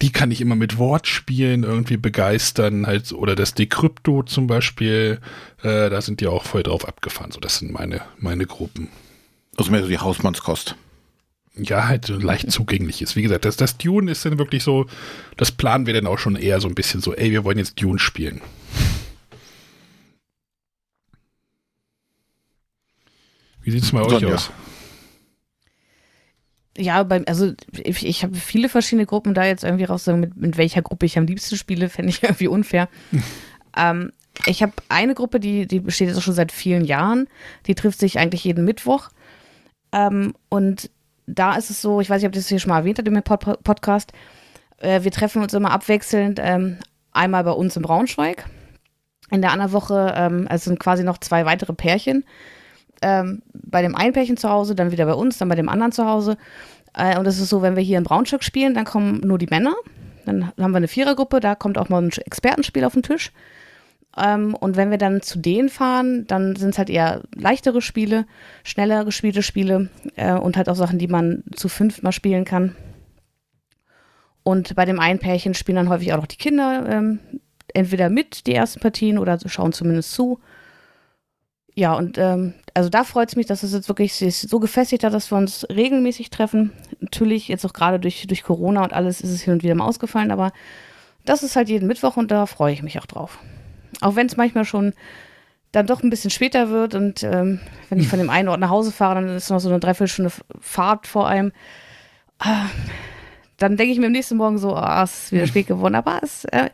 die 0.00 0.10
kann 0.10 0.30
ich 0.30 0.40
immer 0.40 0.56
mit 0.56 0.78
Wortspielen 0.78 1.62
irgendwie 1.62 1.96
begeistern, 1.96 2.86
halt, 2.86 3.12
oder 3.12 3.36
das 3.36 3.54
Decrypto 3.54 4.22
zum 4.22 4.46
Beispiel, 4.46 5.20
äh, 5.62 5.90
da 5.90 6.00
sind 6.00 6.20
die 6.20 6.26
auch 6.26 6.44
voll 6.44 6.62
drauf 6.62 6.88
abgefahren. 6.88 7.30
So, 7.30 7.40
das 7.40 7.58
sind 7.58 7.72
meine, 7.72 8.00
meine 8.18 8.46
Gruppen. 8.46 8.88
Also 9.56 9.70
mehr 9.70 9.82
so 9.82 9.88
die 9.88 9.98
Hausmannskost. 9.98 10.76
Ja, 11.54 11.86
halt 11.86 12.06
so 12.06 12.16
leicht 12.18 12.50
zugänglich 12.50 13.02
ist. 13.02 13.14
Wie 13.14 13.22
gesagt, 13.22 13.44
das, 13.44 13.56
das 13.56 13.76
Dune 13.76 14.10
ist 14.10 14.24
dann 14.24 14.38
wirklich 14.38 14.62
so, 14.62 14.86
das 15.36 15.52
planen 15.52 15.86
wir 15.86 15.92
dann 15.92 16.06
auch 16.06 16.18
schon 16.18 16.36
eher 16.36 16.60
so 16.60 16.68
ein 16.68 16.74
bisschen 16.74 17.02
so, 17.02 17.14
ey, 17.14 17.30
wir 17.30 17.44
wollen 17.44 17.58
jetzt 17.58 17.80
Dune 17.80 17.98
spielen. 17.98 18.40
Wie 23.62 23.70
sieht 23.70 23.82
es 23.82 23.92
bei 23.92 24.00
euch 24.00 24.10
Sonja. 24.10 24.34
aus? 24.34 24.50
Ja, 26.76 27.02
beim, 27.02 27.24
also 27.26 27.52
ich, 27.72 28.06
ich 28.06 28.22
habe 28.22 28.34
viele 28.34 28.70
verschiedene 28.70 29.04
Gruppen 29.04 29.34
da 29.34 29.44
jetzt 29.44 29.62
irgendwie 29.62 29.84
raus, 29.84 30.06
mit, 30.06 30.36
mit 30.36 30.56
welcher 30.56 30.80
Gruppe 30.80 31.04
ich 31.04 31.18
am 31.18 31.26
liebsten 31.26 31.56
spiele, 31.56 31.88
fände 31.90 32.10
ich 32.10 32.22
irgendwie 32.22 32.48
unfair. 32.48 32.88
ähm, 33.76 34.12
ich 34.46 34.62
habe 34.62 34.72
eine 34.88 35.14
Gruppe, 35.14 35.38
die, 35.38 35.66
die 35.66 35.80
besteht 35.80 36.08
jetzt 36.08 36.16
auch 36.16 36.22
schon 36.22 36.34
seit 36.34 36.50
vielen 36.50 36.84
Jahren. 36.86 37.28
Die 37.66 37.74
trifft 37.74 38.00
sich 38.00 38.18
eigentlich 38.18 38.44
jeden 38.44 38.64
Mittwoch. 38.64 39.10
Ähm, 39.92 40.34
und 40.48 40.90
da 41.26 41.54
ist 41.54 41.70
es 41.70 41.80
so, 41.80 42.00
ich 42.00 42.10
weiß 42.10 42.20
nicht, 42.20 42.28
ob 42.28 42.32
das 42.32 42.48
hier 42.48 42.58
schon 42.58 42.70
mal 42.70 42.78
erwähnt 42.78 42.98
hat 42.98 43.06
meinem 43.06 43.22
Pod 43.22 43.62
Podcast. 43.62 44.12
Äh, 44.78 45.02
wir 45.02 45.10
treffen 45.10 45.42
uns 45.42 45.54
immer 45.54 45.70
abwechselnd, 45.70 46.40
ähm, 46.42 46.78
einmal 47.12 47.44
bei 47.44 47.52
uns 47.52 47.76
in 47.76 47.82
Braunschweig. 47.82 48.46
In 49.30 49.40
der 49.40 49.52
anderen 49.52 49.72
Woche, 49.72 50.12
ähm, 50.16 50.46
es 50.50 50.64
sind 50.64 50.78
quasi 50.78 51.04
noch 51.04 51.18
zwei 51.18 51.46
weitere 51.46 51.72
Pärchen. 51.72 52.24
Ähm, 53.00 53.42
bei 53.54 53.82
dem 53.82 53.94
einen 53.94 54.12
Pärchen 54.12 54.36
zu 54.36 54.48
Hause, 54.48 54.74
dann 54.74 54.92
wieder 54.92 55.06
bei 55.06 55.14
uns, 55.14 55.38
dann 55.38 55.48
bei 55.48 55.54
dem 55.54 55.68
anderen 55.68 55.92
zu 55.92 56.06
Hause. 56.06 56.36
Äh, 56.94 57.18
und 57.18 57.24
das 57.24 57.38
ist 57.38 57.48
so, 57.48 57.62
wenn 57.62 57.76
wir 57.76 57.82
hier 57.82 57.98
in 57.98 58.04
Braunschweig 58.04 58.44
spielen, 58.44 58.74
dann 58.74 58.84
kommen 58.84 59.20
nur 59.20 59.38
die 59.38 59.46
Männer. 59.46 59.74
Dann 60.26 60.52
haben 60.58 60.72
wir 60.72 60.76
eine 60.76 60.88
Vierergruppe, 60.88 61.40
da 61.40 61.54
kommt 61.54 61.78
auch 61.78 61.88
mal 61.88 62.02
ein 62.02 62.10
Expertenspiel 62.10 62.84
auf 62.84 62.92
den 62.92 63.02
Tisch. 63.02 63.32
Ähm, 64.16 64.54
und 64.54 64.76
wenn 64.76 64.90
wir 64.90 64.98
dann 64.98 65.22
zu 65.22 65.38
denen 65.38 65.68
fahren, 65.68 66.26
dann 66.26 66.56
sind 66.56 66.70
es 66.70 66.78
halt 66.78 66.90
eher 66.90 67.22
leichtere 67.34 67.80
Spiele, 67.80 68.26
schneller 68.62 69.04
gespielte 69.04 69.42
Spiele 69.42 69.88
äh, 70.16 70.34
und 70.34 70.56
halt 70.56 70.68
auch 70.68 70.76
Sachen, 70.76 70.98
die 70.98 71.08
man 71.08 71.44
zu 71.54 71.68
fünf 71.68 72.02
mal 72.02 72.12
spielen 72.12 72.44
kann. 72.44 72.76
Und 74.42 74.74
bei 74.74 74.84
dem 74.84 75.00
einen 75.00 75.18
Pärchen 75.18 75.54
spielen 75.54 75.76
dann 75.76 75.88
häufig 75.88 76.12
auch 76.12 76.18
noch 76.18 76.26
die 76.26 76.36
Kinder 76.36 76.84
ähm, 76.88 77.20
entweder 77.74 78.10
mit 78.10 78.46
die 78.46 78.54
ersten 78.54 78.80
Partien 78.80 79.18
oder 79.18 79.38
schauen 79.46 79.72
zumindest 79.72 80.12
zu. 80.12 80.40
Ja, 81.74 81.94
und 81.94 82.18
ähm, 82.18 82.52
also 82.74 82.90
da 82.90 83.04
freut 83.04 83.30
es 83.30 83.36
mich, 83.36 83.46
dass 83.46 83.62
es 83.62 83.72
jetzt 83.72 83.88
wirklich 83.88 84.14
so 84.14 84.60
gefestigt 84.60 85.04
hat, 85.04 85.14
dass 85.14 85.30
wir 85.30 85.38
uns 85.38 85.66
regelmäßig 85.70 86.28
treffen. 86.28 86.72
Natürlich, 87.00 87.48
jetzt 87.48 87.64
auch 87.64 87.72
gerade 87.72 87.98
durch, 87.98 88.26
durch 88.26 88.42
Corona 88.42 88.82
und 88.84 88.92
alles 88.92 89.22
ist 89.22 89.30
es 89.30 89.42
hin 89.42 89.54
und 89.54 89.62
wieder 89.62 89.74
mal 89.74 89.86
ausgefallen, 89.86 90.30
aber 90.30 90.52
das 91.24 91.42
ist 91.42 91.56
halt 91.56 91.68
jeden 91.68 91.86
Mittwoch 91.86 92.16
und 92.16 92.30
da 92.30 92.44
freue 92.46 92.74
ich 92.74 92.82
mich 92.82 92.98
auch 92.98 93.06
drauf. 93.06 93.38
Auch 94.02 94.16
wenn 94.16 94.26
es 94.26 94.36
manchmal 94.36 94.64
schon 94.64 94.94
dann 95.72 95.86
doch 95.86 96.02
ein 96.02 96.10
bisschen 96.10 96.30
später 96.30 96.68
wird 96.68 96.94
und 96.94 97.22
ähm, 97.22 97.58
wenn 97.88 97.98
ich 97.98 98.08
von 98.08 98.18
dem 98.18 98.28
einen 98.28 98.48
Ort 98.48 98.60
nach 98.60 98.68
Hause 98.68 98.92
fahre, 98.92 99.14
dann 99.14 99.28
ist 99.28 99.48
noch 99.48 99.58
so 99.58 99.70
eine 99.70 99.80
Dreiviertelstunde 99.80 100.30
Fahrt 100.60 101.06
vor 101.06 101.26
einem. 101.26 101.52
Ah, 102.38 102.66
dann 103.56 103.76
denke 103.76 103.92
ich 103.92 103.98
mir 103.98 104.06
am 104.06 104.12
nächsten 104.12 104.36
Morgen 104.36 104.58
so, 104.58 104.74
ah, 104.74 105.02
es 105.02 105.24
ist 105.24 105.32
wieder 105.32 105.46
spät 105.48 105.66
geworden. 105.66 105.94
Aber 105.94 106.20
es, 106.22 106.44
äh, 106.46 106.68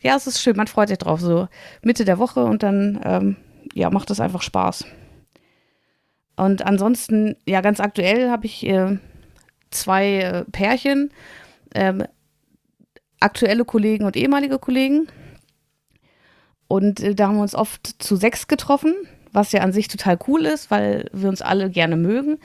ja, 0.00 0.14
es 0.14 0.28
ist 0.28 0.40
schön, 0.40 0.56
man 0.56 0.68
freut 0.68 0.88
sich 0.88 0.98
drauf. 0.98 1.20
So 1.20 1.48
Mitte 1.82 2.04
der 2.04 2.18
Woche 2.18 2.44
und 2.44 2.62
dann, 2.62 3.00
ähm, 3.04 3.36
ja, 3.72 3.90
macht 3.90 4.10
es 4.10 4.20
einfach 4.20 4.42
Spaß. 4.42 4.84
Und 6.36 6.64
ansonsten, 6.64 7.36
ja, 7.46 7.60
ganz 7.60 7.80
aktuell 7.80 8.30
habe 8.30 8.46
ich 8.46 8.66
äh, 8.66 8.98
zwei 9.70 10.18
äh, 10.18 10.44
Pärchen, 10.44 11.10
ähm, 11.74 12.04
aktuelle 13.18 13.64
Kollegen 13.64 14.04
und 14.04 14.16
ehemalige 14.16 14.58
Kollegen. 14.58 15.08
Und 16.68 17.00
äh, 17.00 17.14
da 17.14 17.28
haben 17.28 17.36
wir 17.36 17.42
uns 17.42 17.54
oft 17.54 18.02
zu 18.02 18.16
sechs 18.16 18.48
getroffen, 18.48 18.94
was 19.32 19.52
ja 19.52 19.60
an 19.60 19.72
sich 19.72 19.88
total 19.88 20.18
cool 20.28 20.46
ist, 20.46 20.70
weil 20.70 21.08
wir 21.12 21.28
uns 21.28 21.42
alle 21.42 21.70
gerne 21.70 21.96
mögen. 21.96 22.38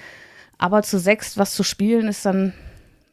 Aber 0.58 0.84
zu 0.84 1.00
sechs 1.00 1.38
was 1.38 1.54
zu 1.54 1.64
spielen 1.64 2.08
ist 2.08 2.26
dann, 2.26 2.54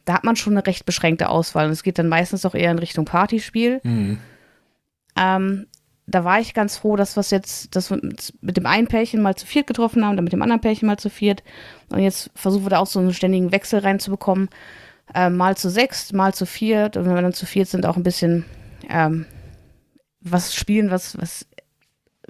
da 0.05 0.15
hat 0.15 0.25
man 0.25 0.37
schon 0.37 0.55
eine 0.55 0.67
recht 0.67 0.87
beschränkte 0.87 1.29
Auswahl. 1.29 1.67
Und 1.67 1.73
es 1.73 1.83
geht 1.83 1.99
dann 1.99 2.09
meistens 2.09 2.45
auch 2.45 2.55
eher 2.55 2.73
in 2.73 2.79
Richtung 2.79 3.05
Partyspiel. 3.05 3.81
Mhm. 3.85 4.19
Ähm, 5.17 5.67
da 6.09 6.25
war 6.25 6.41
ich 6.41 6.55
ganz 6.55 6.77
froh, 6.77 6.97
dass 6.97 7.17
wir 7.17 7.25
jetzt, 7.31 7.75
dass 7.75 7.91
wir 7.91 8.01
mit 8.41 8.57
dem 8.57 8.67
einen 8.67 8.87
Pärchen 8.87 9.23
mal 9.23 9.35
zu 9.35 9.47
viert 9.47 9.67
getroffen 9.67 10.05
haben, 10.05 10.17
dann 10.17 10.25
mit 10.25 10.33
dem 10.33 10.43
anderen 10.43 10.61
Pärchen 10.61 10.87
mal 10.87 10.99
zu 10.99 11.11
viert. 11.11 11.43
Und 11.89 11.99
jetzt 11.99 12.31
versuchen 12.35 12.65
wir 12.65 12.71
da 12.71 12.79
auch 12.79 12.87
so 12.87 13.01
einen 13.01 13.13
ständigen 13.13 13.53
Wechsel 13.53 13.81
reinzubekommen. 13.81 14.49
Ähm, 15.15 15.37
mal 15.37 15.57
zu 15.57 15.69
sechs, 15.69 16.13
mal 16.13 16.33
zu 16.33 16.47
viert. 16.47 16.97
Und 16.97 17.07
wenn 17.07 17.15
wir 17.15 17.23
dann 17.23 17.33
zu 17.33 17.47
viert 17.47 17.69
sind, 17.69 17.87
auch 17.87 17.97
ein 17.97 18.03
bisschen 18.03 18.45
ähm, 18.89 19.27
was 20.31 20.55
spielen, 20.55 20.91
was, 20.91 21.19
was 21.21 21.47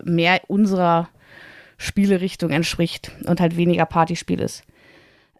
mehr 0.03 0.41
unserer 0.49 1.09
Spielerichtung 1.79 2.51
entspricht 2.51 3.13
und 3.27 3.41
halt 3.41 3.57
weniger 3.57 3.87
Partyspiel 3.87 4.41
ist. 4.41 4.65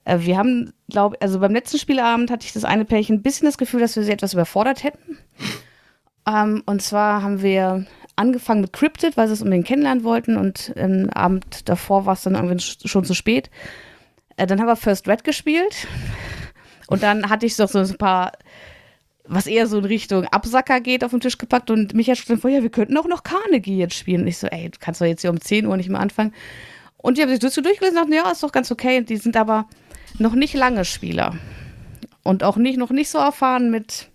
Äh, 0.05 0.21
wir 0.21 0.37
haben, 0.37 0.73
glaube 0.89 1.17
also 1.21 1.41
beim 1.41 1.53
letzten 1.53 1.79
Spielabend 1.79 2.31
hatte 2.31 2.47
ich 2.47 2.53
das 2.53 2.65
eine 2.65 2.85
Pärchen 2.85 3.17
ein 3.17 3.23
bisschen 3.23 3.47
das 3.47 3.59
Gefühl, 3.59 3.81
dass 3.81 3.97
wir 3.97 4.03
sie 4.03 4.13
etwas 4.13 4.33
überfordert 4.33 4.85
hätten. 4.85 5.19
Ähm, 6.27 6.63
und 6.67 6.83
zwar 6.83 7.23
haben 7.23 7.43
wir 7.43 7.87
angefangen 8.17 8.63
mit 8.63 8.73
Cryptid, 8.73 9.17
weil 9.17 9.27
sie 9.27 9.35
es 9.35 9.43
unbedingt 9.43 9.67
kennenlernen 9.67 10.05
wollten 10.05 10.37
und 10.37 10.73
am 10.77 11.11
Abend 11.11 11.69
davor 11.69 12.07
war 12.07 12.15
es 12.15 12.23
dann 12.23 12.35
irgendwie 12.35 12.89
schon 12.89 13.05
zu 13.05 13.15
spät. 13.15 13.51
Äh, 14.37 14.47
dann 14.47 14.61
haben 14.61 14.69
wir 14.69 14.77
First 14.77 15.09
Red 15.09 15.25
gespielt 15.25 15.87
und 16.87 17.03
dann 17.03 17.29
hatte 17.29 17.47
ich 17.47 17.57
so, 17.57 17.67
so 17.67 17.79
ein 17.79 17.99
paar 17.99 18.33
was 19.29 19.47
eher 19.47 19.67
so 19.67 19.79
in 19.79 19.85
Richtung 19.85 20.25
Absacker 20.27 20.81
geht, 20.81 21.05
auf 21.05 21.11
den 21.11 21.21
Tisch 21.21 21.39
gepackt 21.39 21.71
und 21.71 21.95
mich 21.95 22.09
hat 22.09 22.19
schon 22.19 22.39
vor, 22.39 22.51
ja, 22.51 22.63
wir 22.63 22.71
könnten 22.71 22.97
auch 22.97 23.07
noch 23.07 23.23
Carnegie 23.23 23.79
jetzt 23.79 23.95
spielen. 23.95 24.23
Und 24.23 24.29
ich 24.29 24.39
so, 24.39 24.47
ey, 24.47 24.71
du 24.71 24.79
kannst 24.79 25.01
doch 25.01 25.07
jetzt 25.07 25.23
hier 25.23 25.31
um 25.31 25.41
10 25.41 25.67
Uhr 25.67 25.77
nicht 25.77 25.89
mehr 25.89 26.01
anfangen. 26.01 26.33
Und 26.97 27.19
die 27.19 27.23
haben 27.23 27.31
sich 27.31 27.39
dazu 27.39 27.61
durchgelesen 27.61 27.99
und 27.99 28.05
dachten, 28.05 28.13
ja, 28.13 28.31
ist 28.31 28.43
doch 28.43 28.53
ganz 28.53 28.71
okay. 28.71 28.99
Und 28.99 29.09
die 29.09 29.17
sind 29.17 29.37
aber 29.37 29.69
noch 30.19 30.35
nicht 30.35 30.55
lange 30.55 30.85
Spieler. 30.85 31.37
Und 32.23 32.43
auch 32.43 32.57
nicht, 32.57 32.79
noch 32.79 32.91
nicht 32.91 33.09
so 33.09 33.19
erfahren 33.19 33.71
mit, 33.71 34.09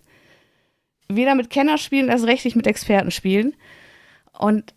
weder 1.08 1.34
mit 1.34 1.50
Kennerspielen, 1.50 2.10
als 2.10 2.26
rechtlich 2.26 2.56
mit 2.56 2.66
Expertenspielen. 2.66 3.54
Und 4.38 4.74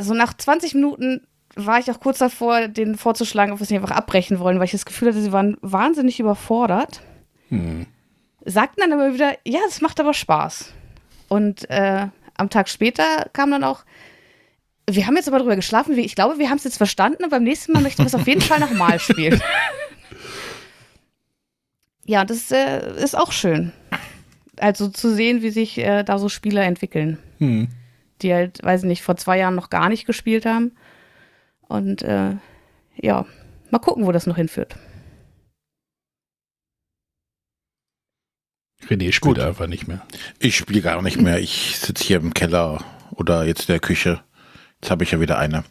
so 0.00 0.14
nach 0.14 0.34
20 0.34 0.74
Minuten 0.74 1.26
war 1.54 1.78
ich 1.78 1.90
auch 1.90 2.00
kurz 2.00 2.18
davor, 2.18 2.68
den 2.68 2.96
vorzuschlagen, 2.96 3.52
ob 3.52 3.60
wir 3.60 3.64
es 3.64 3.72
einfach 3.72 3.90
abbrechen 3.90 4.38
wollen, 4.38 4.58
weil 4.58 4.64
ich 4.64 4.72
das 4.72 4.86
Gefühl 4.86 5.08
hatte, 5.08 5.20
sie 5.20 5.32
waren 5.32 5.56
wahnsinnig 5.60 6.18
überfordert. 6.18 7.02
Hm 7.48 7.86
sagten 8.44 8.80
dann 8.80 8.92
immer 8.92 9.14
wieder, 9.14 9.36
ja, 9.44 9.60
es 9.68 9.80
macht 9.80 10.00
aber 10.00 10.14
Spaß. 10.14 10.72
Und 11.28 11.68
äh, 11.70 12.06
am 12.36 12.50
Tag 12.50 12.68
später 12.68 13.28
kam 13.32 13.50
dann 13.50 13.64
auch, 13.64 13.84
wir 14.88 15.06
haben 15.06 15.16
jetzt 15.16 15.28
aber 15.28 15.38
drüber 15.38 15.56
geschlafen, 15.56 15.96
ich 15.96 16.14
glaube, 16.14 16.38
wir 16.38 16.50
haben 16.50 16.58
es 16.58 16.64
jetzt 16.64 16.76
verstanden 16.76 17.24
und 17.24 17.30
beim 17.30 17.44
nächsten 17.44 17.72
Mal 17.72 17.82
möchten 17.82 18.02
wir 18.02 18.06
es 18.06 18.14
auf 18.14 18.26
jeden 18.26 18.40
Fall 18.40 18.60
nochmal 18.60 18.98
spielen. 18.98 19.40
ja, 22.04 22.24
das 22.24 22.50
äh, 22.50 22.96
ist 23.02 23.16
auch 23.16 23.32
schön. 23.32 23.72
Also 24.58 24.88
zu 24.88 25.14
sehen, 25.14 25.42
wie 25.42 25.50
sich 25.50 25.78
äh, 25.78 26.02
da 26.02 26.18
so 26.18 26.28
Spieler 26.28 26.62
entwickeln. 26.64 27.18
Hm. 27.38 27.68
Die 28.20 28.32
halt, 28.32 28.62
weiß 28.62 28.82
ich 28.82 28.88
nicht, 28.88 29.02
vor 29.02 29.16
zwei 29.16 29.38
Jahren 29.38 29.54
noch 29.54 29.70
gar 29.70 29.88
nicht 29.88 30.06
gespielt 30.06 30.46
haben. 30.46 30.72
Und 31.68 32.02
äh, 32.02 32.36
ja, 32.96 33.24
mal 33.70 33.78
gucken, 33.78 34.04
wo 34.04 34.12
das 34.12 34.26
noch 34.26 34.36
hinführt. 34.36 34.76
René 38.88 39.12
spielt 39.12 39.36
Gut. 39.36 39.40
einfach 39.40 39.66
nicht 39.66 39.88
mehr. 39.88 40.02
Ich 40.38 40.56
spiele 40.56 40.82
gar 40.82 41.00
nicht 41.02 41.20
mehr. 41.20 41.38
Ich 41.38 41.78
sitze 41.78 42.04
hier 42.04 42.16
im 42.18 42.34
Keller 42.34 42.82
oder 43.10 43.44
jetzt 43.44 43.68
in 43.68 43.74
der 43.74 43.80
Küche. 43.80 44.20
Jetzt 44.80 44.90
habe 44.90 45.04
ich 45.04 45.12
ja 45.12 45.20
wieder 45.20 45.38
eine. 45.38 45.64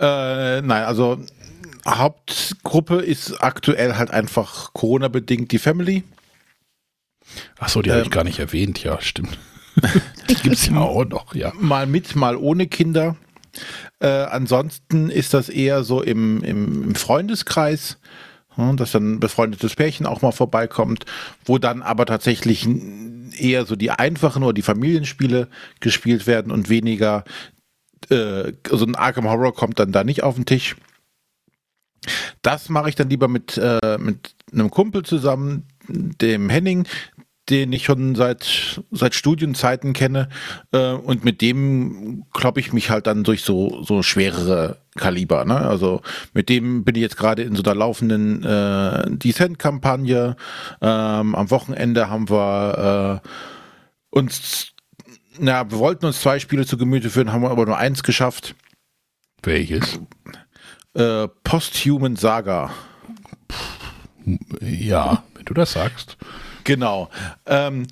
äh, 0.00 0.60
nein, 0.62 0.84
also 0.84 1.18
Hauptgruppe 1.86 2.96
ist 2.96 3.42
aktuell 3.42 3.96
halt 3.96 4.10
einfach 4.10 4.72
Corona-bedingt 4.72 5.52
die 5.52 5.58
Family. 5.58 6.04
Achso, 7.58 7.82
die 7.82 7.90
ähm, 7.90 7.96
habe 7.96 8.04
ich 8.04 8.10
gar 8.10 8.24
nicht 8.24 8.38
erwähnt, 8.38 8.82
ja, 8.82 9.00
stimmt. 9.00 9.38
die 10.30 10.34
gibt 10.34 10.54
es 10.54 10.66
ja 10.66 10.78
auch 10.78 11.04
noch, 11.04 11.34
ja. 11.34 11.52
Mal 11.58 11.86
mit, 11.86 12.14
mal 12.14 12.36
ohne 12.36 12.66
Kinder. 12.66 13.16
Äh, 14.00 14.08
ansonsten 14.08 15.10
ist 15.10 15.34
das 15.34 15.48
eher 15.48 15.84
so 15.84 16.02
im, 16.02 16.42
im, 16.42 16.84
im 16.84 16.94
Freundeskreis 16.94 17.98
dass 18.56 18.92
dann 18.92 19.14
ein 19.14 19.20
befreundetes 19.20 19.74
Pärchen 19.74 20.06
auch 20.06 20.22
mal 20.22 20.32
vorbeikommt, 20.32 21.06
wo 21.44 21.58
dann 21.58 21.82
aber 21.82 22.06
tatsächlich 22.06 22.68
eher 23.38 23.66
so 23.66 23.76
die 23.76 23.90
einfachen 23.90 24.42
oder 24.42 24.52
die 24.52 24.62
Familienspiele 24.62 25.48
gespielt 25.80 26.26
werden 26.26 26.52
und 26.52 26.68
weniger 26.68 27.24
äh, 28.10 28.52
so 28.70 28.84
ein 28.84 28.94
Arkham 28.96 29.28
Horror 29.28 29.54
kommt 29.54 29.78
dann 29.78 29.92
da 29.92 30.04
nicht 30.04 30.22
auf 30.22 30.34
den 30.34 30.46
Tisch. 30.46 30.76
Das 32.42 32.68
mache 32.68 32.88
ich 32.88 32.94
dann 32.94 33.08
lieber 33.08 33.28
mit, 33.28 33.56
äh, 33.56 33.98
mit 33.98 34.34
einem 34.52 34.70
Kumpel 34.70 35.04
zusammen, 35.04 35.64
dem 35.88 36.50
Henning, 36.50 36.86
den 37.48 37.72
ich 37.72 37.84
schon 37.84 38.14
seit, 38.14 38.80
seit 38.90 39.14
Studienzeiten 39.14 39.92
kenne. 39.92 40.28
Äh, 40.72 40.92
und 40.92 41.24
mit 41.24 41.40
dem 41.40 42.24
kloppe 42.32 42.60
ich 42.60 42.72
mich 42.72 42.90
halt 42.90 43.06
dann 43.06 43.24
durch 43.24 43.42
so, 43.42 43.82
so 43.82 44.02
schwerere 44.02 44.78
Kaliber. 44.96 45.44
Ne? 45.44 45.56
Also 45.56 46.02
mit 46.32 46.48
dem 46.48 46.84
bin 46.84 46.94
ich 46.94 47.02
jetzt 47.02 47.16
gerade 47.16 47.42
in 47.42 47.56
so 47.56 47.62
einer 47.62 47.74
laufenden 47.74 48.44
äh, 48.44 49.10
Descent-Kampagne. 49.10 50.36
Ähm, 50.80 51.34
am 51.34 51.50
Wochenende 51.50 52.08
haben 52.08 52.30
wir 52.30 53.22
äh, 53.24 53.28
uns, 54.10 54.72
na, 55.38 55.70
wir 55.70 55.78
wollten 55.78 56.06
uns 56.06 56.20
zwei 56.20 56.38
Spiele 56.38 56.64
zu 56.64 56.76
Gemüte 56.76 57.10
führen, 57.10 57.32
haben 57.32 57.42
wir 57.42 57.50
aber 57.50 57.66
nur 57.66 57.76
eins 57.76 58.02
geschafft. 58.02 58.54
Welches? 59.42 59.98
Äh, 60.94 61.28
Posthuman 61.42 62.16
Saga. 62.16 62.70
Ja, 64.60 65.24
wenn 65.34 65.44
du 65.44 65.54
das 65.54 65.72
sagst. 65.72 66.16
Genau. 66.62 67.10
Ähm, 67.46 67.86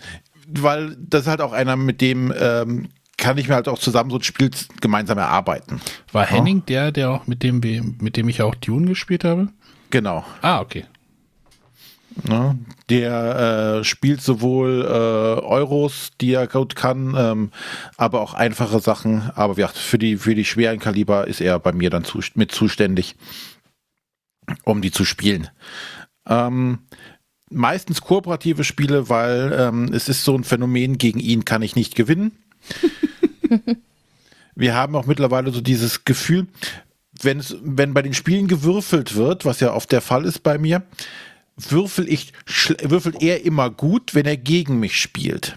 weil 0.48 0.96
das 0.98 1.22
ist 1.22 1.28
halt 1.28 1.40
auch 1.40 1.52
einer, 1.52 1.76
mit 1.76 2.00
dem 2.00 2.32
ähm, 2.38 2.88
kann 3.22 3.38
ich 3.38 3.48
mir 3.48 3.54
halt 3.54 3.68
auch 3.68 3.78
zusammen 3.78 4.10
so 4.10 4.16
ein 4.16 4.22
Spiel 4.24 4.50
gemeinsam 4.80 5.16
erarbeiten. 5.16 5.80
War 6.10 6.26
Henning 6.26 6.58
ja. 6.58 6.64
der, 6.66 6.92
der 6.92 7.10
auch 7.10 7.28
mit 7.28 7.44
dem, 7.44 7.60
mit 8.00 8.16
dem 8.16 8.28
ich 8.28 8.42
auch 8.42 8.56
Dune 8.56 8.88
gespielt 8.88 9.22
habe? 9.22 9.48
Genau. 9.90 10.24
Ah, 10.42 10.60
okay. 10.60 10.86
Ja, 12.28 12.56
der 12.90 13.78
äh, 13.78 13.84
spielt 13.84 14.20
sowohl 14.20 14.82
äh, 14.82 15.40
Euros, 15.40 16.10
die 16.20 16.32
er 16.32 16.48
gut 16.48 16.74
kann, 16.74 17.14
ähm, 17.16 17.52
aber 17.96 18.20
auch 18.20 18.34
einfache 18.34 18.80
Sachen. 18.80 19.30
Aber 19.36 19.56
wie 19.56 19.60
gesagt, 19.60 19.78
für 19.78 19.98
die, 19.98 20.16
für 20.16 20.34
die 20.34 20.44
schweren 20.44 20.80
Kaliber 20.80 21.28
ist 21.28 21.40
er 21.40 21.60
bei 21.60 21.72
mir 21.72 21.90
dann 21.90 22.04
zu, 22.04 22.20
mit 22.34 22.50
zuständig, 22.50 23.14
um 24.64 24.82
die 24.82 24.90
zu 24.90 25.04
spielen. 25.04 25.48
Ähm, 26.26 26.80
meistens 27.50 28.00
kooperative 28.00 28.64
Spiele, 28.64 29.08
weil 29.08 29.56
ähm, 29.56 29.92
es 29.94 30.08
ist 30.08 30.24
so 30.24 30.36
ein 30.36 30.44
Phänomen, 30.44 30.98
gegen 30.98 31.20
ihn 31.20 31.44
kann 31.44 31.62
ich 31.62 31.76
nicht 31.76 31.94
gewinnen. 31.94 32.32
Wir 34.54 34.74
haben 34.74 34.96
auch 34.96 35.06
mittlerweile 35.06 35.50
so 35.50 35.60
dieses 35.60 36.04
Gefühl, 36.04 36.46
wenn 37.20 37.38
es, 37.38 37.56
wenn 37.62 37.94
bei 37.94 38.02
den 38.02 38.14
Spielen 38.14 38.48
gewürfelt 38.48 39.16
wird, 39.16 39.44
was 39.44 39.60
ja 39.60 39.72
oft 39.72 39.92
der 39.92 40.00
Fall 40.00 40.24
ist 40.24 40.42
bei 40.42 40.58
mir, 40.58 40.82
würfel 41.56 42.08
ich, 42.08 42.32
würfelt 42.82 43.22
er 43.22 43.44
immer 43.44 43.70
gut, 43.70 44.14
wenn 44.14 44.26
er 44.26 44.36
gegen 44.36 44.80
mich 44.80 45.00
spielt. 45.00 45.56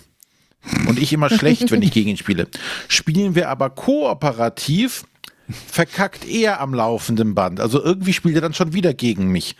Und 0.88 1.00
ich 1.00 1.14
immer 1.14 1.30
schlecht, 1.30 1.72
wenn 1.72 1.82
ich 1.82 1.92
gegen 1.92 2.10
ihn 2.10 2.18
spiele. 2.18 2.48
Spielen 2.88 3.36
wir 3.36 3.50
aber 3.50 3.70
kooperativ, 3.70 5.06
verkackt 5.48 6.26
er 6.28 6.60
am 6.60 6.74
laufenden 6.74 7.36
Band. 7.36 7.60
Also 7.60 7.84
irgendwie 7.84 8.14
spielt 8.14 8.36
er 8.36 8.42
dann 8.42 8.54
schon 8.54 8.74
wieder 8.74 8.94
gegen 8.94 9.32
mich. 9.32 9.56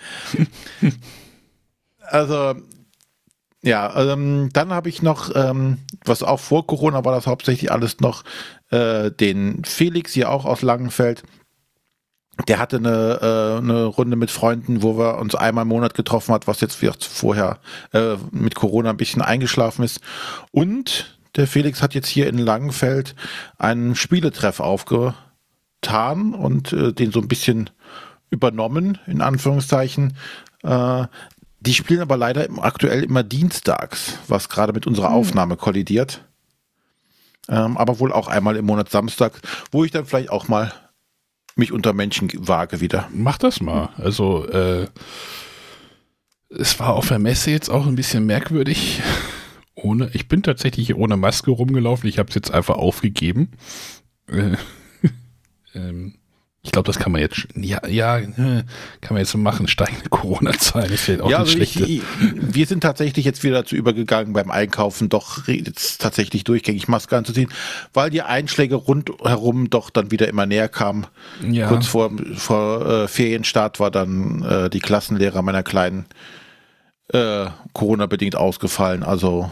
Also, 2.08 2.56
ja, 3.66 3.96
ähm, 3.96 4.52
dann 4.54 4.72
habe 4.72 4.90
ich 4.90 5.02
noch, 5.02 5.36
ähm, 5.36 5.80
was 6.06 6.22
auch 6.22 6.40
vor 6.40 6.68
Corona 6.68 7.04
war 7.04 7.16
das 7.16 7.26
hauptsächlich 7.26 7.72
alles 7.72 8.00
noch, 8.00 8.24
äh, 8.70 9.10
den 9.10 9.66
Felix 9.66 10.14
hier 10.14 10.30
auch 10.30 10.46
aus 10.46 10.62
Langenfeld. 10.62 11.24
Der 12.48 12.60
hatte 12.60 12.78
eine, 12.78 13.20
äh, 13.22 13.58
eine 13.58 13.86
Runde 13.86 14.18
mit 14.18 14.30
Freunden, 14.30 14.84
wo 14.84 15.00
wir 15.00 15.18
uns 15.18 15.34
einmal 15.34 15.64
im 15.64 15.70
Monat 15.70 15.96
getroffen 15.96 16.36
hat, 16.36 16.46
was 16.46 16.62
jetzt 16.62 16.80
vorher 17.02 17.58
äh, 17.92 18.18
mit 18.30 18.54
Corona 18.54 18.92
ein 18.92 18.98
bisschen 18.98 19.24
eingeschlafen 19.24 19.84
ist. 19.84 20.00
Und 20.52 21.18
der 21.36 21.48
Felix 21.48 21.82
hat 21.82 21.96
jetzt 21.96 22.08
hier 22.08 22.28
in 22.28 22.38
Langenfeld 22.38 23.16
einen 23.58 23.96
Spieletreff 23.96 24.60
aufgetan 24.60 26.36
und 26.36 26.72
äh, 26.72 26.94
den 26.94 27.12
so 27.12 27.20
ein 27.20 27.28
bisschen 27.28 27.72
übernommen, 28.30 29.00
in 29.08 29.22
Anführungszeichen. 29.22 30.14
Die 31.66 31.74
spielen 31.74 32.02
aber 32.02 32.18
leider 32.18 32.48
aktuell 32.62 33.04
immer 33.04 33.24
dienstags, 33.24 34.20
was 34.28 34.50
gerade 34.50 34.74
mit 34.74 34.88
unserer 34.88 35.10
hm. 35.10 35.16
Aufnahme 35.16 35.58
kollidiert. 35.58 36.24
Ähm, 37.48 37.78
aber 37.78 38.00
wohl 38.00 38.12
auch 38.12 38.28
einmal 38.28 38.56
im 38.56 38.66
Monat 38.66 38.90
Samstag, 38.90 39.40
wo 39.72 39.84
ich 39.84 39.92
dann 39.92 40.06
vielleicht 40.06 40.30
auch 40.30 40.48
mal 40.48 40.74
mich 41.56 41.72
unter 41.72 41.94
Menschen 41.94 42.30
wage 42.48 42.82
wieder. 42.82 43.08
Mach 43.14 43.38
das 43.38 43.62
mal. 43.62 43.90
Also, 43.98 44.48
äh, 44.48 44.88
es 46.50 46.80
war 46.80 46.94
auf 46.94 47.08
der 47.08 47.20
Messe 47.20 47.52
jetzt 47.52 47.70
auch 47.70 47.86
ein 47.86 47.96
bisschen 47.96 48.26
merkwürdig. 48.26 49.02
Ohne, 49.74 50.10
ich 50.14 50.28
bin 50.28 50.42
tatsächlich 50.42 50.96
ohne 50.96 51.18
Maske 51.18 51.52
rumgelaufen. 51.52 52.10
Ich 52.10 52.18
habe 52.18 52.30
es 52.30 52.36
jetzt 52.36 52.52
einfach 52.52 52.76
aufgegeben. 52.76 53.52
Äh, 54.28 54.56
ähm, 55.76 56.16
ich 56.66 56.72
glaube, 56.72 56.88
das 56.88 56.98
kann 56.98 57.12
man 57.12 57.22
jetzt, 57.22 57.48
ja, 57.56 57.86
ja, 57.88 58.20
kann 58.20 58.66
man 59.12 59.20
jetzt 59.20 59.30
so 59.30 59.38
machen. 59.38 59.68
Steigende 59.68 60.10
Corona-Zahlen 60.10 60.92
ist 60.92 61.08
ja 61.08 61.22
auch 61.22 61.30
ja, 61.30 61.44
nicht 61.44 61.78
also 61.78 61.84
ich, 61.84 62.02
Wir 62.20 62.66
sind 62.66 62.82
tatsächlich 62.82 63.24
jetzt 63.24 63.44
wieder 63.44 63.62
dazu 63.62 63.76
übergegangen, 63.76 64.34
beim 64.34 64.50
Einkaufen 64.50 65.08
doch 65.08 65.48
jetzt 65.48 66.02
tatsächlich 66.02 66.44
durchgängig 66.44 66.88
Maske 66.88 67.16
anzuziehen, 67.16 67.50
weil 67.94 68.10
die 68.10 68.24
Einschläge 68.24 68.76
rundherum 68.76 69.70
doch 69.70 69.92
dann 69.92 70.10
wieder 70.10 70.28
immer 70.28 70.48
näher 70.48 70.68
kamen. 70.68 71.06
Ja. 71.48 71.68
Kurz 71.68 71.86
vor, 71.86 72.12
vor 72.36 72.86
äh, 72.86 73.08
Ferienstart 73.08 73.80
war 73.80 73.92
dann 73.92 74.42
äh, 74.42 74.70
die 74.72 74.80
Klassenlehrer 74.80 75.44
meiner 75.44 75.62
Kleinen 75.62 76.06
äh, 77.10 77.46
Corona-bedingt 77.74 78.36
ausgefallen. 78.36 79.04
Also 79.04 79.52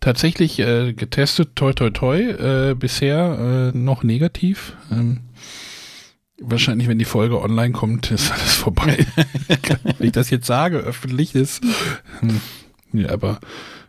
tatsächlich 0.00 0.58
äh, 0.58 0.92
getestet, 0.92 1.54
toi 1.54 1.72
toi 1.72 1.90
toi, 1.90 2.18
äh, 2.18 2.74
bisher 2.74 3.72
äh, 3.74 3.76
noch 3.76 4.02
negativ. 4.02 4.76
Ähm, 4.90 5.20
wahrscheinlich, 6.40 6.88
wenn 6.88 6.98
die 6.98 7.04
Folge 7.04 7.40
online 7.40 7.72
kommt, 7.72 8.10
ist 8.10 8.32
alles 8.32 8.54
vorbei. 8.54 9.06
wenn 9.98 10.06
ich 10.06 10.12
das 10.12 10.30
jetzt 10.30 10.46
sage, 10.46 10.78
öffentlich 10.78 11.34
ist. 11.34 11.62
Hm, 12.20 12.40
ja, 12.92 13.10
aber 13.10 13.40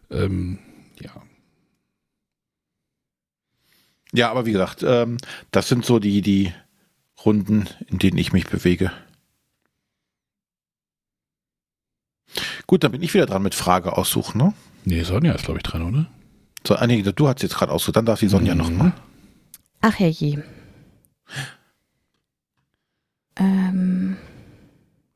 ähm, 0.10 0.60
ja. 1.00 1.12
Ja, 4.14 4.30
aber 4.30 4.46
wie 4.46 4.52
gesagt, 4.52 4.84
ähm, 4.84 5.18
das 5.52 5.70
sind 5.70 5.86
so 5.86 5.98
die, 6.00 6.22
die 6.22 6.54
Runden, 7.26 7.68
in 7.88 7.98
denen 8.00 8.18
ich 8.18 8.34
mich 8.34 8.48
bewege. 8.48 8.92
Gut, 12.68 12.84
dann 12.84 12.92
bin 12.92 13.02
ich 13.02 13.14
wieder 13.14 13.26
dran 13.26 13.44
mit 13.44 13.56
Frage 13.56 13.98
aussuchen, 13.98 14.38
ne? 14.38 14.54
Nee, 14.86 15.04
Sonja 15.04 15.34
ist, 15.34 15.46
glaube 15.46 15.60
ich, 15.60 15.64
dran, 15.64 15.84
oder? 15.84 16.08
So, 16.68 16.76
ah, 16.76 16.88
nee, 16.88 17.02
du 17.02 17.28
hast 17.28 17.42
jetzt 17.42 17.56
gerade 17.56 17.72
ausgesucht, 17.72 17.96
dann 17.96 18.06
darf 18.06 18.20
die 18.20 18.28
Sonja 18.28 18.54
mhm. 18.54 18.62
nochmal. 18.62 18.94
Ach 19.82 19.98
herrje. 19.98 20.44
Ähm. 23.36 24.18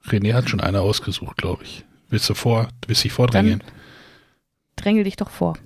René 0.07 0.33
hat 0.33 0.49
schon 0.49 0.61
eine 0.61 0.81
ausgesucht, 0.81 1.37
glaube 1.37 1.63
ich. 1.63 1.85
Willst 2.09 2.29
du 2.29 2.33
vor, 2.33 2.69
willst 2.87 3.03
dich 3.03 3.13
vordrängeln? 3.13 3.59
Dann 3.59 3.71
drängel 4.75 5.03
dich 5.03 5.15
doch 5.15 5.29
vor. 5.29 5.57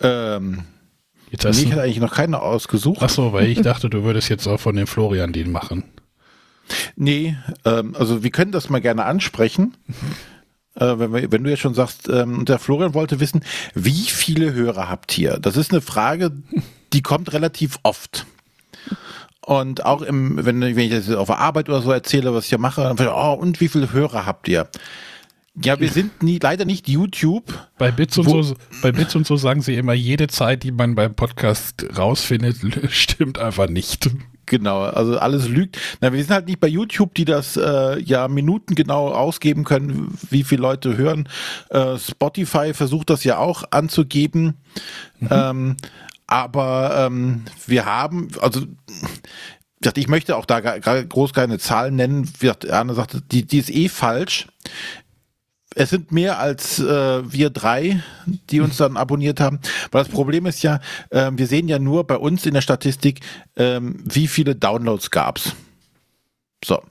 Ähm. 0.00 0.64
Jetzt 1.30 1.44
hast 1.44 1.58
nee, 1.58 1.64
ich 1.64 1.72
hatte 1.72 1.82
eigentlich 1.82 2.00
noch 2.00 2.14
keine 2.14 2.40
ausgesucht. 2.40 2.98
Ach 3.02 3.10
so, 3.10 3.34
weil 3.34 3.48
ich 3.48 3.60
dachte, 3.60 3.90
du 3.90 4.02
würdest 4.02 4.30
jetzt 4.30 4.46
auch 4.46 4.58
von 4.58 4.76
dem 4.76 4.86
Florian 4.86 5.32
den 5.32 5.52
machen. 5.52 5.84
Nee, 6.96 7.36
ähm, 7.64 7.94
also 7.96 8.22
wir 8.22 8.30
können 8.30 8.52
das 8.52 8.70
mal 8.70 8.80
gerne 8.80 9.04
ansprechen. 9.04 9.76
äh, 10.78 10.98
wenn, 10.98 11.12
wir, 11.12 11.32
wenn 11.32 11.44
du 11.44 11.50
jetzt 11.50 11.60
schon 11.60 11.74
sagst, 11.74 12.08
ähm, 12.08 12.44
der 12.44 12.58
Florian 12.58 12.94
wollte 12.94 13.20
wissen, 13.20 13.42
wie 13.74 14.04
viele 14.04 14.52
Hörer 14.52 14.88
habt 14.88 15.16
ihr? 15.18 15.38
Das 15.38 15.56
ist 15.56 15.72
eine 15.72 15.80
Frage, 15.80 16.32
die 16.92 17.02
kommt 17.02 17.32
relativ 17.32 17.78
oft. 17.82 18.26
Und 19.40 19.84
auch 19.84 20.02
im, 20.02 20.44
wenn, 20.44 20.60
wenn 20.60 20.78
ich 20.78 20.90
das 20.90 21.10
auf 21.10 21.28
der 21.28 21.38
Arbeit 21.38 21.68
oder 21.68 21.80
so 21.80 21.90
erzähle, 21.90 22.34
was 22.34 22.44
ich 22.44 22.50
hier 22.50 22.58
mache, 22.58 22.82
dann 22.82 22.98
ich, 22.98 23.12
oh, 23.12 23.32
und 23.32 23.60
wie 23.60 23.68
viele 23.68 23.92
Hörer 23.92 24.26
habt 24.26 24.46
ihr? 24.48 24.68
Ja, 25.60 25.80
wir 25.80 25.88
sind 25.88 26.22
nie, 26.22 26.38
leider 26.40 26.64
nicht 26.64 26.88
YouTube. 26.88 27.44
Bei 27.78 27.90
Bits, 27.90 28.16
und 28.18 28.28
so, 28.28 28.54
bei 28.82 28.92
Bits 28.92 29.16
und 29.16 29.26
so 29.26 29.36
sagen 29.36 29.60
sie 29.60 29.74
immer, 29.74 29.94
jede 29.94 30.28
Zeit, 30.28 30.62
die 30.62 30.70
man 30.70 30.94
beim 30.94 31.14
Podcast 31.14 31.84
rausfindet, 31.96 32.58
stimmt 32.90 33.38
einfach 33.38 33.68
nicht. 33.68 34.10
Genau, 34.48 34.82
also 34.82 35.18
alles 35.18 35.48
lügt. 35.48 35.78
Na, 36.00 36.12
wir 36.12 36.20
sind 36.20 36.32
halt 36.32 36.46
nicht 36.46 36.60
bei 36.60 36.68
YouTube, 36.68 37.14
die 37.14 37.24
das 37.24 37.56
äh, 37.56 38.00
ja 38.00 38.28
minutengenau 38.28 39.12
ausgeben 39.12 39.64
können, 39.64 40.16
wie 40.30 40.44
viele 40.44 40.62
Leute 40.62 40.96
hören. 40.96 41.28
Äh, 41.70 41.98
Spotify 41.98 42.72
versucht 42.74 43.10
das 43.10 43.24
ja 43.24 43.38
auch 43.38 43.64
anzugeben. 43.70 44.54
Mhm. 45.20 45.28
Ähm, 45.30 45.76
aber 46.26 47.06
ähm, 47.06 47.44
wir 47.66 47.86
haben, 47.86 48.28
also 48.40 48.62
ich 49.94 50.08
möchte 50.08 50.36
auch 50.36 50.44
da 50.44 50.60
groß 50.60 51.32
keine 51.32 51.58
Zahlen 51.58 51.96
nennen. 51.96 52.30
Wie 52.40 52.50
Arne 52.70 52.94
sagte, 52.94 53.22
die, 53.22 53.46
die 53.46 53.58
ist 53.58 53.70
eh 53.70 53.88
falsch 53.88 54.46
es 55.78 55.90
sind 55.90 56.10
mehr 56.10 56.38
als 56.40 56.80
äh, 56.80 57.32
wir 57.32 57.50
drei, 57.50 58.02
die 58.50 58.60
uns 58.60 58.76
dann 58.78 58.96
abonniert 58.96 59.38
haben. 59.38 59.60
Weil 59.92 60.02
das 60.02 60.12
Problem 60.12 60.44
ist 60.46 60.62
ja, 60.62 60.80
äh, 61.10 61.30
wir 61.32 61.46
sehen 61.46 61.68
ja 61.68 61.78
nur 61.78 62.04
bei 62.04 62.16
uns 62.16 62.46
in 62.46 62.54
der 62.54 62.62
Statistik, 62.62 63.20
äh, 63.54 63.80
wie 63.80 64.26
viele 64.26 64.56
Downloads 64.56 65.10
gab's. 65.10 65.54
So. 66.64 66.82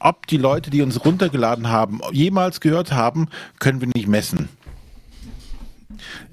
Ob 0.00 0.26
die 0.26 0.38
Leute, 0.38 0.70
die 0.70 0.80
uns 0.80 1.04
runtergeladen 1.04 1.68
haben, 1.68 2.00
jemals 2.10 2.60
gehört 2.60 2.92
haben, 2.92 3.28
können 3.58 3.80
wir 3.80 3.88
nicht 3.94 4.08
messen. 4.08 4.48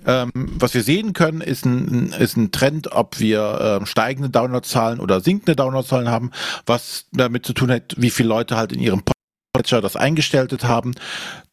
Ähm, 0.07 0.31
was 0.33 0.73
wir 0.73 0.81
sehen 0.81 1.11
können, 1.11 1.41
ist 1.41 1.65
ein, 1.65 2.13
ist 2.13 2.37
ein 2.37 2.51
Trend, 2.51 2.93
ob 2.93 3.19
wir 3.19 3.81
äh, 3.81 3.85
steigende 3.85 4.29
Downloadzahlen 4.29 5.01
oder 5.01 5.19
sinkende 5.19 5.55
Downloadzahlen 5.55 6.09
haben, 6.09 6.31
was 6.65 7.05
damit 7.11 7.45
zu 7.45 7.53
tun 7.53 7.69
hat, 7.69 7.93
wie 7.97 8.09
viele 8.09 8.29
Leute 8.29 8.55
halt 8.55 8.71
in 8.71 8.79
ihrem 8.79 9.03
Patcher 9.53 9.81
das 9.81 9.95
eingestellt 9.95 10.63
haben. 10.63 10.95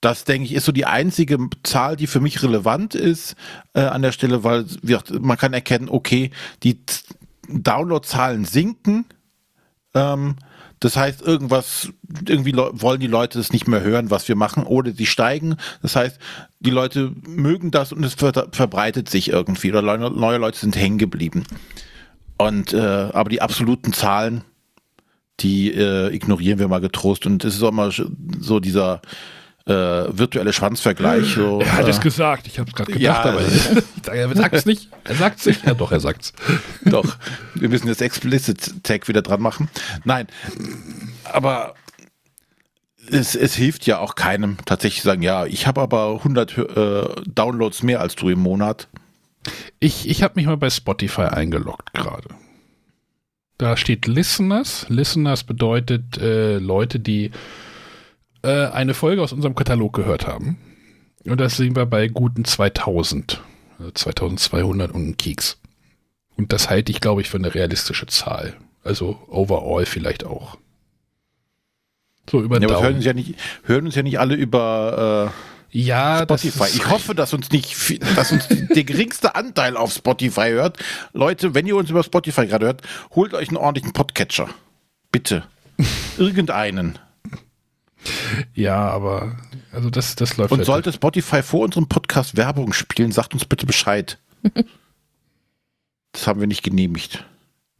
Das, 0.06 0.22
denke 0.22 0.44
ich, 0.44 0.54
ist 0.54 0.66
so 0.66 0.70
die 0.70 0.86
einzige 0.86 1.36
Zahl, 1.64 1.96
die 1.96 2.06
für 2.06 2.20
mich 2.20 2.40
relevant 2.40 2.94
ist 2.94 3.34
äh, 3.74 3.80
an 3.80 4.02
der 4.02 4.12
Stelle, 4.12 4.44
weil 4.44 4.64
wir, 4.80 5.02
man 5.20 5.36
kann 5.36 5.52
erkennen, 5.52 5.88
okay, 5.88 6.30
die 6.62 6.78
Downloadzahlen 7.48 8.44
sinken. 8.44 9.06
Ähm, 9.94 10.36
das 10.78 10.96
heißt, 10.96 11.22
irgendwas, 11.22 11.88
irgendwie 12.24 12.54
wollen 12.54 13.00
die 13.00 13.08
Leute 13.08 13.38
das 13.38 13.52
nicht 13.52 13.66
mehr 13.66 13.80
hören, 13.80 14.08
was 14.12 14.28
wir 14.28 14.36
machen, 14.36 14.62
oder 14.62 14.92
sie 14.92 15.06
steigen. 15.06 15.56
Das 15.82 15.96
heißt, 15.96 16.20
die 16.60 16.70
Leute 16.70 17.10
mögen 17.26 17.72
das 17.72 17.92
und 17.92 18.04
es 18.04 18.14
ver 18.14 18.46
verbreitet 18.52 19.08
sich 19.08 19.30
irgendwie, 19.30 19.72
oder 19.72 19.82
neue 19.82 20.38
Leute 20.38 20.60
sind 20.60 20.76
hängen 20.76 20.98
geblieben. 20.98 21.42
Und 22.38 22.72
äh, 22.72 23.10
aber 23.12 23.28
die 23.28 23.42
absoluten 23.42 23.92
Zahlen, 23.92 24.44
die 25.40 25.72
äh, 25.72 26.14
ignorieren 26.14 26.60
wir 26.60 26.68
mal 26.68 26.80
getrost. 26.80 27.26
Und 27.26 27.44
es 27.44 27.56
ist 27.56 27.62
auch 27.64 27.72
mal 27.72 27.90
so 27.90 28.60
dieser 28.60 29.02
äh, 29.66 29.72
virtuelle 29.72 30.52
Schwanzvergleich. 30.52 31.34
So, 31.34 31.60
er 31.60 31.72
hat 31.72 31.86
äh, 31.86 31.90
es 31.90 32.00
gesagt, 32.00 32.46
ich 32.46 32.58
habe 32.58 32.70
es 32.70 32.74
gerade 32.74 32.92
gedacht, 32.92 33.02
ja, 33.02 33.22
aber 33.22 33.40
er 34.14 34.36
sagt 34.36 34.54
es 34.54 34.66
nicht. 34.66 34.88
Er 35.04 35.16
sagt 35.16 35.40
es 35.40 35.46
nicht. 35.46 35.66
Ja, 35.66 35.74
doch, 35.74 35.90
er 35.90 36.00
sagt's. 36.00 36.32
Doch, 36.84 37.16
wir 37.54 37.68
müssen 37.68 37.88
jetzt 37.88 38.00
Explicit 38.00 38.84
Tag 38.84 39.08
wieder 39.08 39.22
dran 39.22 39.40
machen. 39.40 39.68
Nein, 40.04 40.28
aber 41.24 41.74
es, 43.10 43.34
es 43.34 43.56
hilft 43.56 43.86
ja 43.86 43.98
auch 43.98 44.14
keinem 44.14 44.56
tatsächlich 44.64 45.02
sagen, 45.02 45.22
ja, 45.22 45.46
ich 45.46 45.66
habe 45.66 45.80
aber 45.80 46.14
100 46.14 46.58
äh, 46.58 47.04
Downloads 47.26 47.82
mehr 47.82 48.00
als 48.00 48.14
du 48.14 48.28
im 48.28 48.38
Monat. 48.38 48.88
Ich, 49.80 50.08
ich 50.08 50.22
habe 50.22 50.34
mich 50.36 50.46
mal 50.46 50.56
bei 50.56 50.70
Spotify 50.70 51.22
eingeloggt 51.22 51.92
gerade. 51.92 52.28
Da 53.58 53.76
steht 53.76 54.06
Listeners. 54.06 54.86
Listeners 54.88 55.44
bedeutet 55.44 56.18
äh, 56.18 56.58
Leute, 56.58 57.00
die 57.00 57.32
äh, 58.46 58.70
eine 58.72 58.94
Folge 58.94 59.22
aus 59.22 59.32
unserem 59.32 59.54
Katalog 59.54 59.92
gehört 59.94 60.26
haben. 60.26 60.58
Und 61.24 61.40
das 61.40 61.56
sehen 61.56 61.74
wir 61.76 61.86
bei 61.86 62.08
guten 62.08 62.44
2000. 62.44 63.40
2200 63.94 64.90
und 64.92 65.02
einen 65.02 65.16
Keks. 65.16 65.58
Und 66.36 66.52
das 66.52 66.70
halte 66.70 66.92
ich, 66.92 67.00
glaube 67.00 67.20
ich, 67.20 67.28
für 67.28 67.36
eine 67.38 67.54
realistische 67.54 68.06
Zahl. 68.06 68.54
Also 68.84 69.18
overall 69.28 69.84
vielleicht 69.86 70.24
auch. 70.24 70.56
So 72.30 72.40
über 72.42 72.60
Ja, 72.60 72.68
hören 72.80 72.96
uns 72.96 73.04
ja 73.04 73.12
nicht, 73.12 73.34
hören 73.64 73.86
uns 73.86 73.94
ja 73.94 74.02
nicht 74.02 74.18
alle 74.18 74.34
über 74.34 75.32
äh, 75.72 75.78
Ja, 75.78 76.22
Spotify. 76.22 76.68
Ich 76.74 76.88
hoffe, 76.88 77.14
dass 77.14 77.32
uns 77.34 77.50
nicht, 77.50 77.74
viel- 77.76 77.98
dass 78.16 78.32
uns 78.32 78.48
der 78.74 78.84
geringste 78.84 79.34
Anteil 79.34 79.76
auf 79.76 79.92
Spotify 79.92 80.50
hört. 80.50 80.78
Leute, 81.12 81.54
wenn 81.54 81.66
ihr 81.66 81.76
uns 81.76 81.90
über 81.90 82.02
Spotify 82.02 82.46
gerade 82.46 82.66
hört, 82.66 82.82
holt 83.14 83.34
euch 83.34 83.48
einen 83.48 83.56
ordentlichen 83.58 83.92
Podcatcher. 83.92 84.48
Bitte. 85.12 85.44
Irgendeinen. 86.18 86.98
Ja, 88.54 88.76
aber 88.88 89.36
also 89.72 89.90
das, 89.90 90.14
das 90.16 90.36
läuft 90.36 90.52
Und 90.52 90.58
halt- 90.58 90.66
sollte 90.66 90.92
Spotify 90.92 91.42
vor 91.42 91.60
unserem 91.64 91.86
Podcast 91.88 92.36
Werbung 92.36 92.72
spielen, 92.72 93.12
sagt 93.12 93.34
uns 93.34 93.44
bitte 93.44 93.66
Bescheid. 93.66 94.18
Das 96.12 96.26
haben 96.26 96.40
wir 96.40 96.46
nicht 96.46 96.62
genehmigt. 96.62 97.24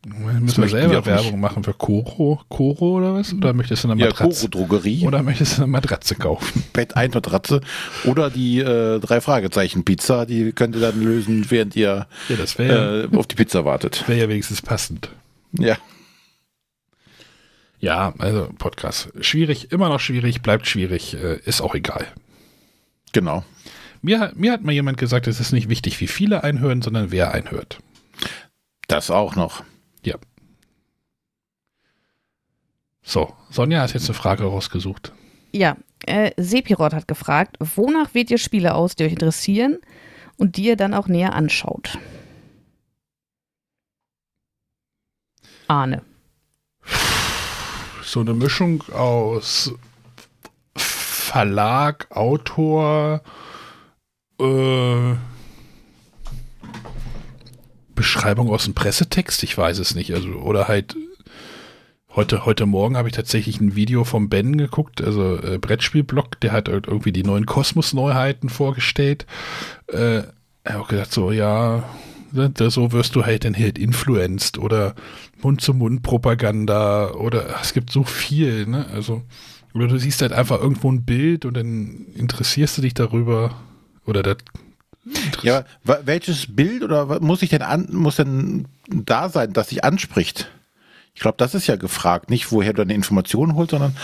Müssen 0.05 0.62
wir 0.62 0.68
selber. 0.68 1.05
Werbung 1.07 1.41
machen 1.41 1.64
für 1.64 1.72
Koro, 1.72 2.41
Koro 2.49 2.99
oder 2.99 3.14
was? 3.14 3.33
Oder 3.33 3.55
möchtest 3.55 3.83
du 3.83 3.91
eine 3.91 3.99
Ja, 4.01 4.09
Matratze? 4.09 4.49
Koro 4.51 4.66
Drogerie, 4.66 5.07
oder 5.07 5.22
möchtest 5.22 5.57
du 5.59 5.62
eine 5.62 5.72
Matratze 5.72 6.14
kaufen? 6.14 6.62
Bett 6.72 6.97
ein 6.97 7.11
Matratze 7.12 7.61
oder 8.05 8.29
die 8.31 8.59
äh, 8.61 9.01
drei 9.01 9.20
Fragezeichen 9.20 9.85
Pizza, 9.85 10.27
die 10.27 10.53
könnt 10.53 10.77
ihr 10.77 10.83
dann 10.83 11.03
lösen, 11.03 11.51
während 11.51 11.74
ihr 11.77 12.07
Ja, 12.29 12.37
wäre 12.59 13.09
äh, 13.12 13.16
auf 13.16 13.27
die 13.27 13.35
Pizza 13.37 13.64
wartet. 13.64 14.05
wär 14.07 14.16
ja 14.16 14.29
wenigstens 14.29 14.61
passend. 14.62 15.09
Ja. 15.59 15.77
Ja, 17.79 18.14
also 18.18 18.49
Podcast. 18.59 19.12
Schwierig, 19.20 19.72
immer 19.72 19.89
noch 19.89 20.01
schwierig, 20.01 20.43
bleibt 20.43 20.66
schwierig, 20.66 21.14
äh, 21.14 21.39
ist 21.45 21.61
auch 21.61 21.74
egal. 21.74 22.07
Genau. 23.12 23.45
Mir, 24.03 24.33
mir 24.35 24.53
hat 24.53 24.62
mal 24.62 24.72
jemand 24.72 24.99
gesagt, 24.99 25.27
es 25.27 25.41
ist 25.41 25.53
nicht 25.53 25.68
wichtig, 25.68 26.01
wie 26.01 26.07
viele 26.07 26.45
einhören, 26.45 26.83
sondern 26.83 27.11
wer 27.11 27.33
einhört. 27.33 27.79
Das 28.89 29.11
auch 29.11 29.37
noch. 29.37 29.64
Ja. 30.05 30.16
So, 33.03 33.35
Sonja 33.51 33.83
hat 33.83 33.95
jetzt 33.95 34.09
eine 34.09 34.14
Frage 34.14 34.45
rausgesucht. 34.45 35.12
Ja, 35.53 35.77
äh, 36.07 36.31
Sepirot 36.37 36.93
hat 36.93 37.09
gefragt, 37.09 37.57
wonach 37.59 38.14
wählt 38.14 38.31
ihr 38.31 38.39
Spiele 38.39 38.74
aus, 38.74 38.97
die 38.97 39.05
euch 39.05 39.12
interessieren 39.12 39.79
und 40.37 40.57
die 40.57 40.64
ihr 40.64 40.77
dann 40.77 40.95
auch 40.95 41.09
näher 41.09 41.35
anschaut? 41.35 41.99
Arne. 45.68 46.03
So 48.07 48.21
eine 48.21 48.35
Mischung 48.35 48.85
aus 48.93 49.75
Verlag, 50.77 52.07
Autor, 52.11 53.21
äh, 54.41 55.15
Beschreibung 57.97 58.51
aus 58.51 58.65
dem 58.65 58.75
Pressetext, 58.75 59.43
ich 59.43 59.59
weiß 59.59 59.81
es 59.81 59.97
nicht. 59.97 60.15
Also, 60.15 60.29
oder 60.35 60.69
halt 60.69 60.97
heute, 62.15 62.47
heute 62.47 62.65
Morgen 62.65 62.97
habe 62.97 63.09
ich 63.09 63.15
tatsächlich 63.15 63.61
ein 63.61 63.75
Video 63.75 64.05
vom 64.05 64.29
Ben 64.29 64.57
geguckt, 64.57 65.03
also 65.03 65.39
äh, 65.43 65.59
Brettspielblog, 65.59 66.39
der 66.41 66.53
hat 66.53 66.69
halt 66.69 66.87
irgendwie 66.87 67.13
die 67.13 67.25
neuen 67.25 67.45
Kosmos-Neuheiten 67.45 68.51
vorgestellt. 68.51 69.27
Äh, 69.89 70.23
er 70.63 70.75
hat 70.75 70.77
auch 70.77 70.89
gesagt, 70.89 71.13
so, 71.13 71.33
ja, 71.33 71.83
so 72.33 72.93
wirst 72.93 73.14
du 73.14 73.24
halt 73.24 73.45
dann 73.45 73.57
halt 73.57 73.79
influenced 73.79 74.59
oder 74.59 74.95
Mund-zu-Mund-Propaganda 75.43 77.12
oder 77.12 77.57
ach, 77.57 77.64
es 77.64 77.72
gibt 77.72 77.91
so 77.91 78.05
viel, 78.05 78.66
ne? 78.66 78.87
Also, 78.93 79.22
oder 79.74 79.89
du 79.89 79.99
siehst 79.99 80.22
halt 80.22 80.33
einfach 80.33 80.61
irgendwo 80.61 80.91
ein 80.91 81.05
Bild 81.05 81.45
und 81.45 81.55
dann 81.55 82.07
interessierst 82.14 82.79
du 82.79 82.83
dich 82.83 82.95
darüber 82.95 83.55
oder 84.07 84.22
das. 84.22 84.39
Ja, 85.43 85.64
welches 85.85 86.55
Bild 86.55 86.83
oder 86.83 87.20
muss 87.20 87.43
ich 87.43 87.51
denn 87.51 87.62
an, 87.62 87.89
muss 87.93 88.16
denn 88.16 88.66
da 88.89 89.29
sein, 89.29 89.53
das 89.53 89.68
dich 89.68 89.85
anspricht? 89.85 90.51
Ich 91.14 91.20
glaube, 91.20 91.37
das 91.39 91.55
ist 91.55 91.66
ja 91.66 91.77
gefragt, 91.77 92.29
nicht 92.29 92.51
woher 92.51 92.72
du 92.72 92.83
deine 92.83 92.95
Informationen 92.95 93.55
holst, 93.55 93.70
sondern 93.70 93.97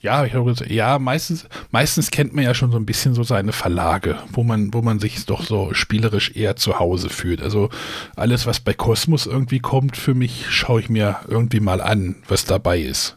Ja, 0.00 0.24
ich 0.24 0.30
glaube, 0.30 0.54
ja, 0.68 0.98
meistens, 1.00 1.46
meistens 1.72 2.10
kennt 2.12 2.32
man 2.32 2.44
ja 2.44 2.54
schon 2.54 2.70
so 2.70 2.76
ein 2.78 2.86
bisschen 2.86 3.14
so 3.14 3.24
seine 3.24 3.52
Verlage, 3.52 4.18
wo 4.32 4.44
man, 4.44 4.72
wo 4.72 4.80
man 4.80 5.00
sich 5.00 5.26
doch 5.26 5.42
so 5.42 5.74
spielerisch 5.74 6.36
eher 6.36 6.54
zu 6.54 6.78
Hause 6.78 7.08
fühlt. 7.10 7.42
Also 7.42 7.68
alles, 8.14 8.46
was 8.46 8.60
bei 8.60 8.74
Kosmos 8.74 9.26
irgendwie 9.26 9.58
kommt, 9.58 9.96
für 9.96 10.14
mich, 10.14 10.46
schaue 10.50 10.80
ich 10.80 10.88
mir 10.88 11.16
irgendwie 11.26 11.58
mal 11.60 11.80
an, 11.80 12.16
was 12.28 12.44
dabei 12.44 12.80
ist. 12.80 13.16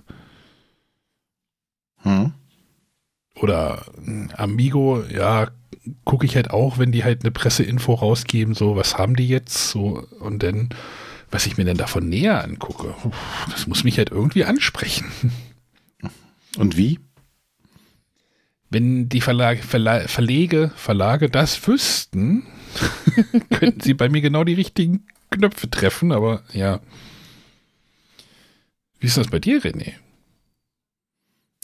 hm, 2.03 2.31
Oder 3.35 3.85
mh, 4.03 4.33
Amigo, 4.35 5.03
ja, 5.03 5.47
gucke 6.05 6.25
ich 6.25 6.35
halt 6.35 6.51
auch, 6.51 6.77
wenn 6.77 6.91
die 6.91 7.03
halt 7.03 7.21
eine 7.23 7.31
Presseinfo 7.31 7.93
rausgeben, 7.95 8.53
so, 8.53 8.75
was 8.75 8.97
haben 8.97 9.15
die 9.15 9.27
jetzt? 9.27 9.69
So, 9.71 10.05
und 10.19 10.43
dann, 10.43 10.69
was 11.31 11.45
ich 11.45 11.57
mir 11.57 11.65
denn 11.65 11.77
davon 11.77 12.09
näher 12.09 12.43
angucke, 12.43 12.93
das 13.51 13.67
muss 13.67 13.83
mich 13.83 13.97
halt 13.97 14.11
irgendwie 14.11 14.45
ansprechen. 14.45 15.11
und 16.57 16.77
wie? 16.77 16.99
Wenn 18.69 19.09
die 19.09 19.21
Verlage, 19.21 19.61
Verla 19.61 20.07
Verlege, 20.07 20.71
Verlage 20.75 21.29
das 21.29 21.67
wüssten, 21.67 22.47
könnten 23.49 23.81
sie 23.81 23.93
bei 23.93 24.09
mir 24.09 24.21
genau 24.21 24.43
die 24.43 24.53
richtigen 24.53 25.05
Knöpfe 25.29 25.69
treffen, 25.69 26.11
aber 26.11 26.43
ja. 26.53 26.79
Wie 28.99 29.07
ist 29.07 29.17
das 29.17 29.27
bei 29.27 29.39
dir, 29.39 29.61
René? 29.61 29.93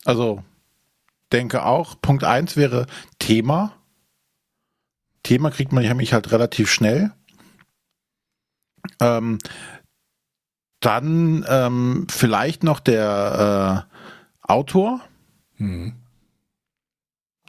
Also, 0.04 0.44
denke 1.32 1.66
auch, 1.66 2.02
Punkt 2.02 2.24
eins 2.24 2.58
wäre 2.58 2.88
Thema. 3.20 3.74
Thema 5.24 5.52
kriegt 5.52 5.72
man 5.72 5.84
nämlich 5.84 6.14
halt 6.14 6.32
relativ 6.32 6.72
schnell. 6.72 7.12
Ähm, 9.00 9.40
dann 10.80 11.46
ähm, 11.50 12.08
vielleicht 12.10 12.64
noch 12.64 12.80
der 12.80 13.88
äh, 13.92 13.97
Autor. 14.48 15.02
Hm. 15.58 15.94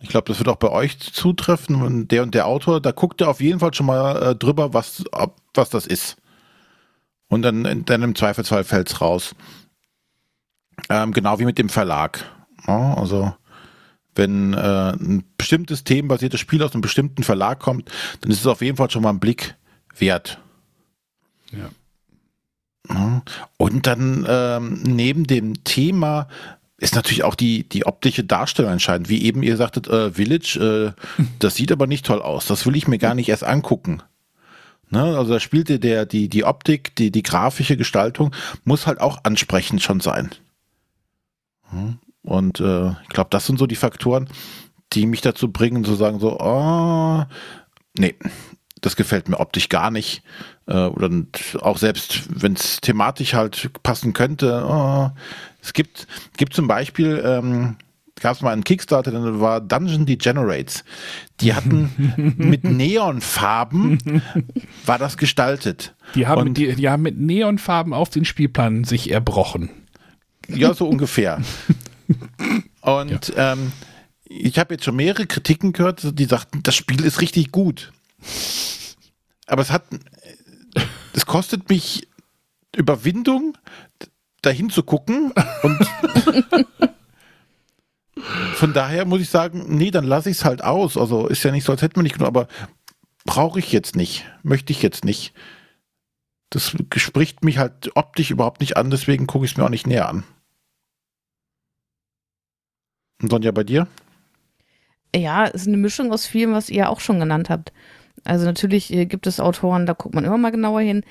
Ich 0.01 0.09
glaube, 0.11 0.27
das 0.29 0.39
wird 0.39 0.49
auch 0.49 0.57
bei 0.57 0.71
euch 0.71 0.99
zutreffen. 1.01 1.83
Und 1.83 2.09
der 2.09 2.23
und 2.23 2.35
der 2.35 2.47
Autor, 2.47 2.81
da 2.81 2.93
guckt 2.93 3.21
er 3.21 3.29
auf 3.29 3.41
jeden 3.41 3.61
Fall 3.61 3.75
schon 3.75 3.87
mal 3.87 4.23
äh, 4.23 4.35
drüber, 4.37 4.75
was, 4.75 5.05
ob, 5.13 5.37
was 5.55 5.71
das 5.71 5.87
ist. 5.87 6.17
Und 7.29 7.43
dann, 7.43 7.85
dann 7.85 8.03
im 8.03 8.15
Zweifelsfall 8.15 8.65
fällt's 8.65 9.01
raus. 9.01 9.35
Ähm, 10.89 11.13
genau 11.13 11.39
wie 11.39 11.45
mit 11.45 11.59
dem 11.59 11.69
Verlag. 11.69 12.25
Ja, 12.67 12.95
also, 12.95 13.35
wenn 14.15 14.55
äh, 14.55 14.93
ein 14.93 15.25
bestimmtes 15.37 15.85
themenbasiertes 15.85 16.41
Spiel 16.41 16.63
aus 16.63 16.73
einem 16.73 16.81
bestimmten 16.81 17.25
Verlag 17.25 17.59
kommt, 17.59 17.91
dann 18.21 18.31
ist 18.31 18.41
es 18.41 18.47
auf 18.47 18.63
jeden 18.63 18.77
Fall 18.77 18.91
schon 18.91 19.03
mal 19.03 19.11
ein 19.11 19.21
Blick 19.21 19.57
wert. 19.97 20.41
Ja. 21.51 21.71
Ja. 22.89 23.23
Und 23.57 23.87
dann 23.87 24.25
ähm, 24.29 24.83
neben 24.83 25.27
dem 25.27 25.65
Thema 25.65 26.29
ist 26.79 26.95
natürlich 26.95 27.25
auch 27.25 27.35
die, 27.35 27.69
die 27.69 27.87
optische 27.87 28.25
Darstellung 28.25 28.73
entscheidend. 28.73 29.09
Wie 29.09 29.25
eben 29.25 29.43
ihr 29.43 29.57
sagtet, 29.57 29.89
äh, 29.89 30.13
Village, 30.13 30.95
äh, 30.97 31.23
das 31.39 31.57
sieht 31.57 31.73
aber 31.73 31.87
nicht 31.87 32.07
toll 32.07 32.23
aus. 32.23 32.47
Das 32.47 32.65
will 32.67 32.77
ich 32.77 32.89
mir 32.89 32.99
gar 32.99 33.15
nicht 33.15 33.29
erst 33.29 33.45
angucken. 33.45 34.03
Ne? 34.91 35.03
Also 35.03 35.35
da 35.35 35.41
spielte 35.41 35.81
der, 35.81 36.07
die, 36.07 36.29
die 36.29 36.45
Optik, 36.45 36.95
die, 36.97 37.11
die 37.11 37.23
grafische 37.23 37.77
Gestaltung 37.77 38.35
muss 38.65 38.87
halt 38.87 39.01
auch 39.01 39.25
ansprechend 39.25 39.83
schon 39.83 40.01
sein. 40.01 40.31
Hm. 41.71 41.99
Und 42.23 42.61
äh, 42.61 42.91
ich 42.91 43.09
glaube, 43.09 43.31
das 43.31 43.47
sind 43.47 43.59
so 43.59 43.67
die 43.67 43.77
Faktoren, 43.77 44.29
die 44.93 45.07
mich 45.07 45.21
dazu 45.21 45.51
bringen, 45.51 45.85
zu 45.85 45.95
sagen, 45.95 46.21
so, 46.21 46.39
oh, 46.39 47.25
nee, 47.99 48.15
das 48.81 48.97
gefällt 48.97 49.29
mir 49.29 49.41
optisch 49.41 49.69
gar 49.69 49.91
nicht. 49.91 50.23
Äh, 50.67 50.75
oder 50.87 51.11
auch 51.61 51.79
selbst, 51.79 52.25
wenn 52.43 52.55
es 52.55 52.81
thematisch 52.81 53.35
halt 53.35 53.71
passen 53.83 54.13
könnte. 54.13 54.65
Oh, 54.69 55.11
es 55.63 55.73
gibt, 55.73 56.07
gibt 56.37 56.55
zum 56.55 56.69
Beispiel, 56.69 57.23
ähm, 57.25 57.77
gab 58.21 58.35
es 58.37 58.43
mal 58.43 58.53
einen 58.53 58.65
Kickstarter, 58.65 59.11
der 59.13 59.41
war 59.41 59.61
Dungeon 59.61 60.07
Degenerates. 60.07 60.85
Die 61.41 61.55
hatten 61.55 62.35
mit 62.37 62.65
Neonfarben 62.65 64.23
war 64.87 64.99
das 64.99 65.17
gestaltet. 65.17 65.95
Die 66.15 66.27
haben, 66.27 66.49
Und- 66.49 66.55
die, 66.59 66.75
die 66.75 66.89
haben 66.89 67.03
mit 67.03 67.19
Neonfarben 67.19 67.93
auf 67.93 68.11
den 68.11 68.25
Spielplan 68.25 68.85
sich 68.85 69.11
erbrochen. 69.11 69.71
Ja, 70.49 70.73
so 70.75 70.89
ungefähr. 70.89 71.41
Und 72.81 73.33
ähm, 73.37 73.73
ich 74.25 74.59
habe 74.59 74.75
jetzt 74.75 74.85
schon 74.85 74.97
mehrere 74.97 75.27
Kritiken 75.27 75.73
gehört, 75.73 76.19
die 76.19 76.25
sagten, 76.25 76.63
das 76.63 76.75
Spiel 76.75 77.05
ist 77.05 77.21
richtig 77.21 77.53
gut. 77.53 77.93
Aber 79.47 79.63
es 79.63 79.71
hat, 79.71 79.85
es 81.15 81.27
kostet 81.27 81.69
mich 81.69 82.09
Überwindung, 82.77 83.57
dahin 84.43 84.71
zu 84.71 84.83
gucken 84.83 85.33
und 85.63 85.89
von 88.55 88.73
daher 88.73 89.05
muss 89.05 89.21
ich 89.21 89.31
sagen, 89.31 89.77
nee, 89.77 89.91
dann 89.91 90.05
lasse 90.05 90.31
ich 90.31 90.39
es 90.39 90.45
halt 90.45 90.63
aus. 90.63 90.97
Also 90.97 91.27
ist 91.27 91.43
ja 91.43 91.51
nicht 91.51 91.65
so, 91.65 91.73
als 91.73 91.83
hätten 91.83 91.97
wir 91.97 92.03
nicht 92.03 92.15
genug, 92.15 92.29
aber 92.29 92.49
brauche 93.25 93.59
ich 93.59 93.73
jetzt 93.73 93.97
nicht, 93.97 94.25
möchte 94.43 94.73
ich 94.73 94.83
jetzt 94.83 95.05
nicht. 95.05 95.35
Das 96.51 96.75
spricht 96.97 97.45
mich 97.45 97.59
halt 97.59 97.91
optisch 97.95 98.31
überhaupt 98.31 98.61
nicht 98.61 98.77
an, 98.77 98.91
deswegen 98.91 99.27
gucke 99.27 99.45
ich 99.45 99.53
es 99.53 99.57
mir 99.57 99.65
auch 99.65 99.71
nicht 99.71 99.87
näher 99.87 100.09
an. 100.09 100.25
Und 103.21 103.31
Sonja, 103.31 103.51
bei 103.51 103.65
dir? 103.65 103.87
Ja, 105.15 105.47
es 105.47 105.63
ist 105.63 105.69
eine 105.69 105.77
Mischung 105.77 106.13
aus 106.13 106.27
vielem, 106.27 106.53
was 106.53 106.71
ihr 106.71 106.89
auch 106.91 107.01
schon 107.01 107.19
genannt 107.19 107.51
habt. 107.51 107.73
Also 108.25 108.45
natürlich 108.45 108.93
äh, 108.93 109.07
gibt 109.07 109.27
es 109.27 109.41
Autoren, 109.41 109.87
da 109.87 109.93
guckt 109.93 110.15
man 110.15 110.25
immer 110.25 110.39
mal 110.39 110.51
genauer 110.51 110.81
hin. 110.81 111.05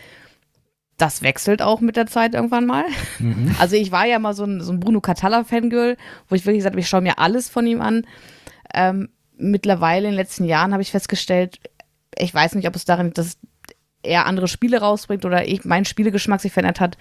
das 0.97 1.21
wechselt 1.21 1.61
auch 1.61 1.79
mit 1.79 1.95
der 1.95 2.07
Zeit 2.07 2.33
irgendwann 2.33 2.65
mal. 2.65 2.85
Mhm. 3.19 3.55
Also 3.59 3.75
ich 3.75 3.91
war 3.91 4.05
ja 4.05 4.19
mal 4.19 4.33
so 4.33 4.43
ein, 4.45 4.61
so 4.61 4.71
ein 4.71 4.79
Bruno 4.79 4.99
Catalla-Fangirl, 5.01 5.95
wo 6.27 6.35
ich 6.35 6.45
wirklich 6.45 6.59
gesagt 6.59 6.73
habe, 6.73 6.81
ich 6.81 6.89
schaue 6.89 7.01
mir 7.01 7.19
alles 7.19 7.49
von 7.49 7.67
ihm 7.67 7.81
an. 7.81 8.05
Ähm, 8.73 9.09
mittlerweile 9.37 10.07
in 10.07 10.13
den 10.13 10.17
letzten 10.17 10.45
Jahren 10.45 10.73
habe 10.73 10.81
ich 10.81 10.91
festgestellt, 10.91 11.59
ich 12.17 12.33
weiß 12.33 12.55
nicht, 12.55 12.67
ob 12.67 12.75
es 12.75 12.85
darin 12.85 13.07
liegt, 13.07 13.19
dass 13.19 13.37
er 14.03 14.25
andere 14.25 14.47
Spiele 14.47 14.79
rausbringt 14.79 15.25
oder 15.25 15.47
ich, 15.47 15.65
mein 15.65 15.85
Spielegeschmack 15.85 16.41
sich 16.41 16.51
verändert 16.51 16.79
hat. 16.79 16.97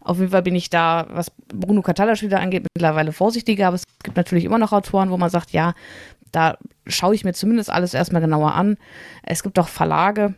Auf 0.00 0.18
jeden 0.18 0.30
Fall 0.32 0.42
bin 0.42 0.54
ich 0.54 0.68
da, 0.68 1.06
was 1.10 1.30
Bruno 1.48 1.80
Catalla-Spiele 1.80 2.38
angeht, 2.38 2.66
mittlerweile 2.74 3.12
vorsichtiger, 3.12 3.68
aber 3.68 3.76
es 3.76 3.84
gibt 4.02 4.16
natürlich 4.16 4.44
immer 4.44 4.58
noch 4.58 4.72
Autoren, 4.72 5.10
wo 5.10 5.16
man 5.16 5.30
sagt, 5.30 5.52
ja, 5.52 5.74
da 6.34 6.58
schaue 6.86 7.14
ich 7.14 7.24
mir 7.24 7.32
zumindest 7.32 7.70
alles 7.70 7.94
erstmal 7.94 8.22
genauer 8.22 8.54
an. 8.54 8.76
Es 9.22 9.42
gibt 9.42 9.58
auch 9.58 9.68
Verlage. 9.68 10.34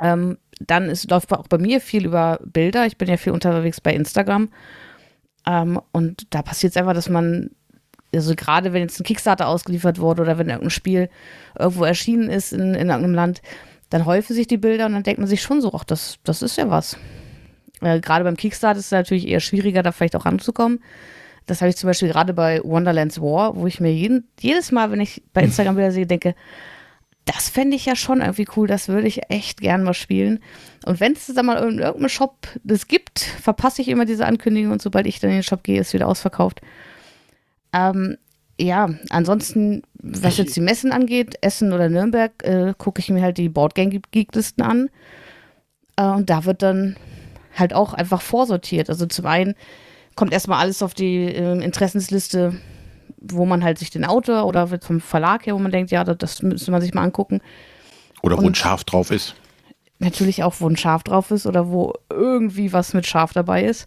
Ähm, 0.00 0.38
dann 0.60 0.88
ist, 0.88 1.10
läuft 1.10 1.32
auch 1.32 1.48
bei 1.48 1.58
mir 1.58 1.80
viel 1.80 2.06
über 2.06 2.38
Bilder. 2.44 2.86
Ich 2.86 2.96
bin 2.96 3.08
ja 3.08 3.16
viel 3.16 3.32
unterwegs 3.32 3.80
bei 3.80 3.94
Instagram. 3.94 4.50
Ähm, 5.46 5.80
und 5.92 6.34
da 6.34 6.42
passiert 6.42 6.72
es 6.72 6.76
einfach, 6.76 6.94
dass 6.94 7.08
man, 7.08 7.50
also 8.14 8.34
gerade 8.34 8.72
wenn 8.72 8.82
jetzt 8.82 9.00
ein 9.00 9.04
Kickstarter 9.04 9.48
ausgeliefert 9.48 9.98
wurde 9.98 10.22
oder 10.22 10.38
wenn 10.38 10.48
irgendein 10.48 10.70
Spiel 10.70 11.10
irgendwo 11.58 11.84
erschienen 11.84 12.30
ist 12.30 12.52
in, 12.52 12.74
in 12.74 12.88
irgendeinem 12.88 13.14
Land, 13.14 13.42
dann 13.90 14.06
häufen 14.06 14.34
sich 14.34 14.46
die 14.46 14.56
Bilder 14.56 14.86
und 14.86 14.92
dann 14.92 15.02
denkt 15.02 15.18
man 15.18 15.28
sich 15.28 15.42
schon 15.42 15.60
so, 15.60 15.72
ach, 15.74 15.84
das, 15.84 16.18
das 16.24 16.42
ist 16.42 16.56
ja 16.56 16.70
was. 16.70 16.96
Äh, 17.80 18.00
gerade 18.00 18.24
beim 18.24 18.36
Kickstarter 18.36 18.78
ist 18.78 18.86
es 18.86 18.92
natürlich 18.92 19.28
eher 19.28 19.40
schwieriger, 19.40 19.82
da 19.82 19.92
vielleicht 19.92 20.16
auch 20.16 20.26
ranzukommen. 20.26 20.80
Das 21.46 21.60
habe 21.60 21.70
ich 21.70 21.76
zum 21.76 21.88
Beispiel 21.88 22.08
gerade 22.08 22.34
bei 22.34 22.60
Wonderlands 22.62 23.20
War, 23.20 23.56
wo 23.56 23.66
ich 23.66 23.80
mir 23.80 23.92
jeden, 23.92 24.28
jedes 24.40 24.72
Mal, 24.72 24.90
wenn 24.90 25.00
ich 25.00 25.22
bei 25.32 25.42
Instagram 25.42 25.76
Bilder 25.76 25.92
sehe, 25.92 26.06
denke, 26.06 26.34
das 27.24 27.48
fände 27.48 27.76
ich 27.76 27.84
ja 27.84 27.96
schon 27.96 28.20
irgendwie 28.20 28.46
cool, 28.56 28.68
das 28.68 28.88
würde 28.88 29.08
ich 29.08 29.30
echt 29.30 29.60
gern 29.60 29.82
mal 29.82 29.94
spielen. 29.94 30.40
Und 30.84 31.00
wenn 31.00 31.12
es 31.12 31.26
da 31.26 31.42
mal 31.42 31.56
in 31.56 31.78
irgendeinem 31.78 32.08
Shop 32.08 32.46
das 32.62 32.86
gibt, 32.86 33.20
verpasse 33.20 33.82
ich 33.82 33.88
immer 33.88 34.04
diese 34.04 34.26
Ankündigung 34.26 34.72
und 34.72 34.82
sobald 34.82 35.06
ich 35.06 35.18
dann 35.18 35.30
in 35.30 35.38
den 35.38 35.42
Shop 35.42 35.64
gehe, 35.64 35.80
ist 35.80 35.92
wieder 35.92 36.06
ausverkauft. 36.06 36.60
Ähm, 37.72 38.16
ja, 38.58 38.88
ansonsten, 39.10 39.82
was 39.94 40.38
jetzt 40.38 40.56
die 40.56 40.60
Messen 40.60 40.92
angeht, 40.92 41.36
Essen 41.42 41.72
oder 41.72 41.88
Nürnberg, 41.88 42.32
äh, 42.44 42.74
gucke 42.78 43.00
ich 43.00 43.10
mir 43.10 43.22
halt 43.22 43.38
die 43.38 43.48
Boardgame-Geek-Listen 43.48 44.62
an. 44.62 44.88
Äh, 45.96 46.04
und 46.04 46.30
da 46.30 46.44
wird 46.44 46.62
dann 46.62 46.96
halt 47.56 47.74
auch 47.74 47.92
einfach 47.92 48.22
vorsortiert. 48.22 48.88
Also 48.88 49.06
zum 49.06 49.26
einen 49.26 49.54
kommt 50.16 50.32
erstmal 50.32 50.60
alles 50.60 50.82
auf 50.82 50.94
die 50.94 51.26
äh, 51.26 51.62
Interessensliste 51.62 52.60
wo 53.32 53.46
man 53.46 53.64
halt 53.64 53.78
sich 53.78 53.90
den 53.90 54.04
Autor 54.04 54.46
oder 54.46 54.66
vom 54.80 55.00
Verlag 55.00 55.46
her, 55.46 55.54
wo 55.54 55.58
man 55.58 55.72
denkt, 55.72 55.90
ja, 55.90 56.04
das, 56.04 56.42
müsste 56.42 56.70
man 56.70 56.80
sich 56.80 56.94
mal 56.94 57.02
angucken. 57.02 57.40
Oder 58.22 58.38
wo 58.38 58.46
ein 58.46 58.54
Schaf 58.54 58.84
drauf 58.84 59.10
ist. 59.10 59.34
Natürlich 59.98 60.42
auch, 60.42 60.54
wo 60.58 60.68
ein 60.68 60.76
Schaf 60.76 61.02
drauf 61.02 61.30
ist 61.30 61.46
oder 61.46 61.68
wo 61.68 61.94
irgendwie 62.10 62.72
was 62.72 62.92
mit 62.92 63.06
Schaf 63.06 63.32
dabei 63.32 63.64
ist. 63.64 63.86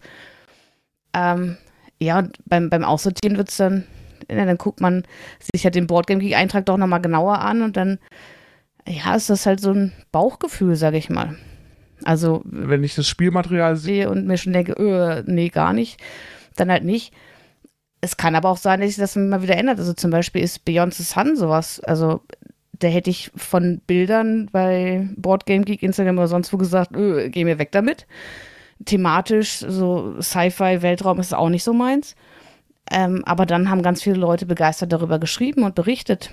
Ähm, 1.13 1.57
ja, 1.99 2.27
beim, 2.45 2.69
beim 2.69 2.83
Aussortieren 2.83 3.37
wird 3.37 3.49
es 3.49 3.57
dann, 3.57 3.85
ja, 4.29 4.45
dann 4.45 4.57
guckt 4.57 4.81
man 4.81 5.03
sich 5.51 5.63
ja 5.63 5.69
den 5.69 5.87
Boardgame-Eintrag 5.87 6.65
doch 6.65 6.77
nochmal 6.77 7.01
genauer 7.01 7.39
an 7.39 7.61
und 7.61 7.77
dann, 7.77 7.99
ja, 8.87 9.15
ist 9.15 9.29
das 9.29 9.45
halt 9.45 9.59
so 9.59 9.71
ein 9.71 9.91
Bauchgefühl, 10.11 10.75
sage 10.75 10.97
ich 10.97 11.09
mal. 11.09 11.35
Also. 12.03 12.41
Wenn 12.45 12.83
ich 12.83 12.95
das 12.95 13.07
Spielmaterial 13.07 13.75
sehe 13.75 14.09
und 14.09 14.27
mir 14.27 14.37
schon 14.37 14.53
denke, 14.53 14.73
öh, 14.73 15.23
nee, 15.25 15.49
gar 15.49 15.73
nicht, 15.73 15.99
dann 16.55 16.71
halt 16.71 16.83
nicht 16.83 17.13
es 18.01 18.17
kann 18.17 18.35
aber 18.35 18.49
auch 18.49 18.57
sein, 18.57 18.79
dass 18.79 18.89
sich 18.89 18.97
das 18.97 19.15
mal 19.15 19.41
wieder 19.41 19.57
ändert. 19.57 19.79
Also 19.79 19.93
zum 19.93 20.11
Beispiel 20.11 20.41
ist 20.41 20.65
Beyoncé 20.65 21.01
Sun 21.01 21.35
sowas. 21.35 21.79
Also 21.81 22.21
da 22.73 22.87
hätte 22.87 23.09
ich 23.09 23.31
von 23.35 23.81
Bildern 23.85 24.47
bei 24.51 25.07
Boardgame 25.17 25.65
Geek, 25.65 25.83
Instagram 25.83 26.17
oder 26.17 26.27
sonst 26.27 26.53
wo 26.53 26.57
gesagt, 26.57 26.95
öh, 26.95 27.29
geh 27.29 27.43
mir 27.43 27.59
weg 27.59 27.71
damit. 27.71 28.07
Thematisch, 28.85 29.57
so 29.67 30.15
Sci-Fi, 30.21 30.81
Weltraum 30.81 31.19
ist 31.19 31.33
auch 31.33 31.49
nicht 31.49 31.63
so 31.63 31.73
meins. 31.73 32.15
Ähm, 32.89 33.23
aber 33.25 33.45
dann 33.45 33.69
haben 33.69 33.83
ganz 33.83 34.01
viele 34.01 34.15
Leute 34.15 34.45
begeistert 34.45 34.93
darüber 34.93 35.19
geschrieben 35.19 35.63
und 35.63 35.75
berichtet. 35.75 36.31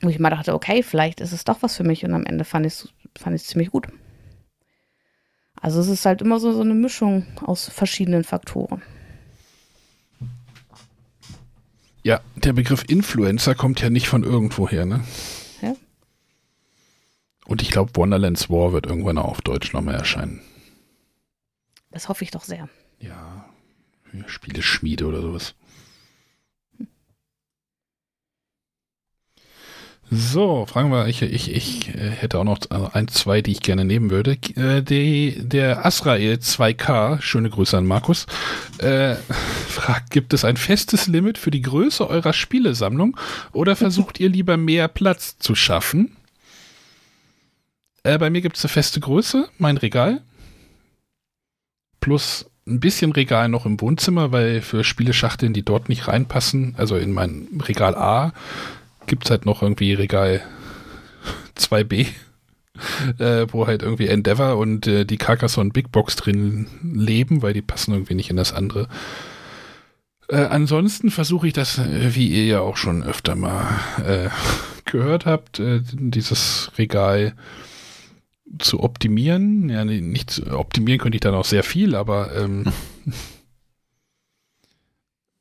Wo 0.00 0.08
ich 0.08 0.20
mal 0.20 0.30
dachte, 0.30 0.54
okay, 0.54 0.82
vielleicht 0.82 1.20
ist 1.20 1.32
es 1.32 1.44
doch 1.44 1.62
was 1.62 1.76
für 1.76 1.84
mich. 1.84 2.04
Und 2.04 2.14
am 2.14 2.26
Ende 2.26 2.44
fand 2.44 2.66
ich 2.66 2.74
es 2.74 2.88
fand 3.18 3.40
ziemlich 3.40 3.72
gut. 3.72 3.88
Also 5.60 5.80
es 5.80 5.88
ist 5.88 6.06
halt 6.06 6.22
immer 6.22 6.38
so, 6.38 6.52
so 6.52 6.60
eine 6.60 6.74
Mischung 6.74 7.26
aus 7.44 7.68
verschiedenen 7.68 8.24
Faktoren. 8.24 8.82
Ja, 12.02 12.20
der 12.36 12.52
Begriff 12.52 12.84
Influencer 12.86 13.54
kommt 13.56 13.80
ja 13.80 13.90
nicht 13.90 14.08
von 14.08 14.22
irgendwoher, 14.22 14.86
ne? 14.86 15.02
Ja. 15.60 15.74
Und 17.46 17.62
ich 17.62 17.70
glaube, 17.70 17.90
Wonderlands 17.96 18.48
War 18.48 18.72
wird 18.72 18.86
irgendwann 18.86 19.18
auch 19.18 19.30
auf 19.30 19.40
Deutsch 19.40 19.72
nochmal 19.72 19.96
erscheinen. 19.96 20.40
Das 21.90 22.08
hoffe 22.08 22.22
ich 22.22 22.30
doch 22.30 22.44
sehr. 22.44 22.68
Ja, 23.00 23.44
Spieleschmiede 24.26 25.06
oder 25.06 25.20
sowas. 25.20 25.54
So, 30.08 30.66
fragen 30.66 30.90
wir, 30.92 31.08
ich, 31.08 31.22
ich, 31.22 31.52
ich 31.52 31.88
äh, 31.88 32.10
hätte 32.10 32.38
auch 32.38 32.44
noch 32.44 32.60
also 32.70 32.90
ein, 32.92 33.08
zwei, 33.08 33.42
die 33.42 33.50
ich 33.50 33.60
gerne 33.60 33.84
nehmen 33.84 34.10
würde. 34.10 34.38
Äh, 34.54 34.82
die, 34.82 35.36
der 35.40 35.84
Asrael 35.84 36.34
2K, 36.34 37.20
schöne 37.20 37.50
Grüße 37.50 37.76
an 37.76 37.86
Markus, 37.86 38.26
äh, 38.78 39.16
fragt, 39.68 40.10
gibt 40.10 40.32
es 40.32 40.44
ein 40.44 40.56
festes 40.56 41.08
Limit 41.08 41.38
für 41.38 41.50
die 41.50 41.62
Größe 41.62 42.08
eurer 42.08 42.32
Spielesammlung 42.32 43.16
oder 43.52 43.74
versucht 43.74 44.20
ihr 44.20 44.28
lieber 44.28 44.56
mehr 44.56 44.86
Platz 44.86 45.38
zu 45.38 45.56
schaffen? 45.56 46.16
Äh, 48.04 48.18
bei 48.18 48.30
mir 48.30 48.42
gibt 48.42 48.56
es 48.58 48.64
eine 48.64 48.72
feste 48.72 49.00
Größe, 49.00 49.48
mein 49.58 49.76
Regal. 49.76 50.22
Plus 51.98 52.48
ein 52.68 52.78
bisschen 52.78 53.10
Regal 53.10 53.48
noch 53.48 53.66
im 53.66 53.80
Wohnzimmer, 53.80 54.30
weil 54.30 54.60
für 54.60 54.84
Spieleschachteln, 54.84 55.52
die 55.52 55.64
dort 55.64 55.88
nicht 55.88 56.06
reinpassen, 56.06 56.74
also 56.76 56.96
in 56.96 57.12
mein 57.12 57.48
Regal 57.66 57.96
A, 57.96 58.32
gibt 59.06 59.24
es 59.24 59.30
halt 59.30 59.46
noch 59.46 59.62
irgendwie 59.62 59.94
Regal 59.94 60.42
2b, 61.56 62.06
äh, 63.18 63.46
wo 63.50 63.66
halt 63.66 63.82
irgendwie 63.82 64.08
Endeavor 64.08 64.56
und 64.56 64.86
äh, 64.86 65.04
die 65.04 65.16
Carcassonne 65.16 65.70
Big 65.70 65.92
Box 65.92 66.16
drin 66.16 66.66
leben, 66.82 67.42
weil 67.42 67.52
die 67.52 67.62
passen 67.62 67.92
irgendwie 67.92 68.14
nicht 68.14 68.30
in 68.30 68.36
das 68.36 68.52
andere. 68.52 68.88
Äh, 70.28 70.36
ansonsten 70.36 71.10
versuche 71.10 71.46
ich 71.46 71.52
das, 71.52 71.78
äh, 71.78 72.14
wie 72.14 72.28
ihr 72.28 72.46
ja 72.46 72.60
auch 72.60 72.76
schon 72.76 73.02
öfter 73.02 73.36
mal 73.36 73.80
äh, 74.04 74.28
gehört 74.84 75.26
habt, 75.26 75.60
äh, 75.60 75.80
dieses 75.82 76.70
Regal 76.78 77.34
zu 78.58 78.82
optimieren. 78.82 79.68
Ja, 79.68 79.84
nicht 79.84 80.50
optimieren 80.50 81.00
könnte 81.00 81.16
ich 81.16 81.20
dann 81.20 81.34
auch 81.34 81.44
sehr 81.44 81.62
viel, 81.62 81.94
aber 81.94 82.34
ähm, 82.36 82.64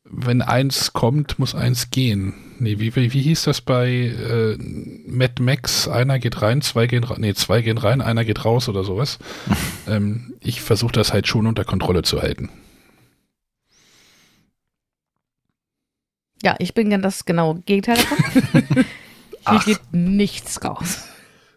wenn 0.06 0.42
eins 0.42 0.94
kommt, 0.94 1.40
muss 1.40 1.56
eins 1.56 1.90
gehen. 1.90 2.34
Nee, 2.60 2.80
wie, 2.80 2.96
wie, 2.96 3.12
wie 3.12 3.22
hieß 3.22 3.44
das 3.44 3.60
bei 3.60 3.90
äh, 3.90 4.58
Mad 5.08 5.42
Max? 5.42 5.88
Einer 5.88 6.20
geht 6.20 6.42
rein, 6.42 6.62
zwei 6.62 6.88
gehen 6.88 7.04
rein, 7.04 7.22
nee, 7.22 7.34
zwei 7.34 7.62
gehen 7.62 7.78
rein, 7.78 8.02
einer 8.02 8.24
geht 8.24 8.46
raus 8.46 8.70
oder 8.70 8.84
sowas. 8.84 9.20
ähm, 9.88 10.36
ich 10.40 10.62
versuche 10.62 10.94
das 10.94 11.12
halt 11.12 11.28
schon 11.28 11.48
unter 11.48 11.66
Kontrolle 11.66 12.04
zu 12.04 12.22
halten. 12.22 12.50
Ja, 16.44 16.56
ich 16.60 16.74
bin 16.76 16.90
dann 16.92 17.02
das 17.02 17.26
genaue 17.26 17.60
Gegenteil 17.62 17.98
davon. 17.98 18.86
Hier 19.50 19.60
geht 19.66 19.82
nichts 19.92 20.64
raus. 20.64 21.08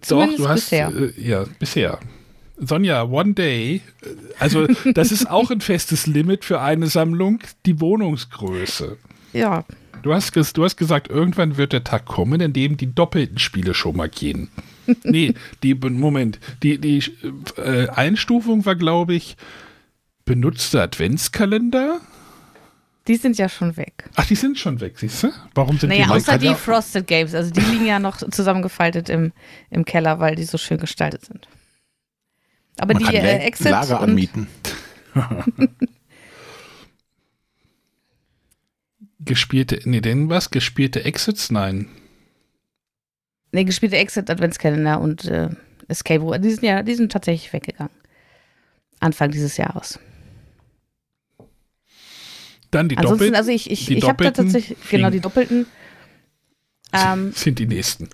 Doch, 0.09 0.27
du 0.37 0.49
hast, 0.49 0.71
bisher. 0.71 0.93
Äh, 0.95 1.21
ja, 1.21 1.45
bisher. 1.59 1.99
Sonja, 2.61 3.05
One 3.05 3.35
Day, 3.35 3.83
also 4.39 4.67
das 4.95 5.13
ist 5.13 5.31
auch 5.31 5.51
ein 5.51 5.61
festes 5.61 6.07
Limit 6.07 6.45
für 6.45 6.61
eine 6.61 6.89
Sammlung, 6.89 7.41
die 7.67 7.81
Wohnungsgröße. 7.81 8.97
Ja. 9.33 9.65
Du 10.03 10.15
hast, 10.15 10.35
du 10.35 10.65
hast 10.65 10.77
gesagt, 10.77 11.09
irgendwann 11.09 11.57
wird 11.57 11.73
der 11.73 11.85
Tag 11.85 12.07
kommen, 12.07 12.41
in 12.41 12.53
dem 12.53 12.77
die 12.77 12.95
doppelten 12.95 13.39
Spiele 13.39 13.75
schon 13.75 13.97
mal 13.97 14.09
gehen. 14.09 14.49
nee, 15.05 15.35
die, 15.63 15.75
Moment, 15.75 16.39
die, 16.63 16.79
die 16.79 17.03
äh, 17.57 17.89
Einstufung 17.89 18.65
war, 18.65 18.77
glaube 18.77 19.15
ich, 19.15 19.37
benutzte 20.25 20.83
Adventskalender. 20.83 22.01
Die 23.07 23.17
sind 23.17 23.39
ja 23.39 23.49
schon 23.49 23.77
weg. 23.77 24.11
Ach, 24.17 24.27
die 24.27 24.35
sind 24.35 24.59
schon 24.59 24.81
weg, 24.81 24.99
siehst 24.99 25.23
du? 25.23 25.33
Warum 25.55 25.79
sind 25.79 25.89
naja, 25.89 26.05
die 26.05 26.11
außer 26.11 26.39
die 26.39 26.55
Frosted 26.55 27.07
Games. 27.07 27.35
Also 27.35 27.51
die 27.51 27.61
liegen 27.61 27.87
ja 27.87 27.99
noch 27.99 28.17
zusammengefaltet 28.17 29.09
im, 29.09 29.33
im 29.71 29.85
Keller, 29.85 30.21
weil 30.21 30.37
die 30.37 30.45
so 30.45 30.59
schön 30.59 30.79
gestaltet 30.79 31.25
sind. 31.25 31.49
Aber 32.79 32.95
Man 32.95 33.05
die 33.05 33.17
äh, 33.17 33.39
Exit 33.39 33.71
Lager 33.71 34.01
anmieten. 34.01 34.47
gespielte, 39.21 39.81
nee, 39.85 40.01
denn 40.01 40.29
was? 40.29 40.51
Gespielte 40.51 41.05
Exits? 41.05 41.51
Nein. 41.51 41.89
Nee, 43.53 43.65
gespielte 43.65 43.97
Exit 43.97 44.31
Adventskalender 44.31 45.01
und 45.01 45.25
äh, 45.25 45.49
Escape 45.89 46.21
Room. 46.21 46.41
Die 46.41 46.51
sind 46.51 46.63
ja, 46.63 46.83
die 46.83 46.95
sind 46.95 47.13
tatsächlich 47.13 47.53
weggegangen. 47.53 47.93
Anfang 49.01 49.31
dieses 49.31 49.57
Jahres. 49.57 49.99
Dann 52.71 52.89
die 52.89 52.97
Ansonsten, 52.97 53.19
doppelten. 53.19 53.37
Also 53.37 53.51
ich, 53.51 53.71
ich, 53.71 53.91
ich 53.91 54.09
habe 54.09 54.25
da 54.25 54.31
tatsächlich, 54.31 54.77
genau, 54.91 55.11
die 55.11 55.21
doppelten. 55.21 55.67
Ähm, 56.93 57.33
sind 57.33 57.59
die 57.59 57.67
nächsten. 57.67 58.09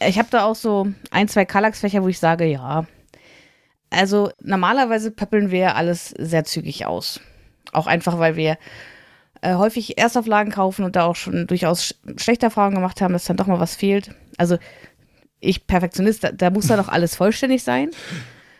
Ich 0.00 0.18
habe 0.18 0.28
da 0.30 0.44
auch 0.44 0.56
so 0.56 0.88
ein, 1.10 1.28
zwei 1.28 1.44
Kallax-Fächer, 1.44 2.02
wo 2.02 2.08
ich 2.08 2.18
sage, 2.18 2.44
ja, 2.46 2.86
Also 3.94 4.30
normalerweise 4.40 5.10
pöppeln 5.10 5.50
wir 5.50 5.76
alles 5.76 6.10
sehr 6.18 6.44
zügig 6.44 6.86
aus. 6.86 7.20
Auch 7.72 7.86
einfach, 7.86 8.18
weil 8.18 8.36
wir 8.36 8.58
äh, 9.40 9.54
häufig 9.54 9.98
Erstauflagen 9.98 10.52
kaufen 10.52 10.84
und 10.84 10.96
da 10.96 11.04
auch 11.04 11.16
schon 11.16 11.46
durchaus 11.46 11.84
sch 11.84 11.94
schlechte 12.16 12.46
Erfahrungen 12.46 12.76
gemacht 12.76 13.00
haben, 13.00 13.12
dass 13.12 13.24
dann 13.24 13.36
doch 13.36 13.46
mal 13.46 13.60
was 13.60 13.76
fehlt. 13.76 14.10
Also 14.36 14.58
ich 15.40 15.66
Perfektionist, 15.66 16.24
da, 16.24 16.32
da 16.32 16.50
muss 16.50 16.66
dann 16.66 16.80
auch 16.80 16.88
alles 16.88 17.16
vollständig 17.16 17.62
sein. 17.62 17.90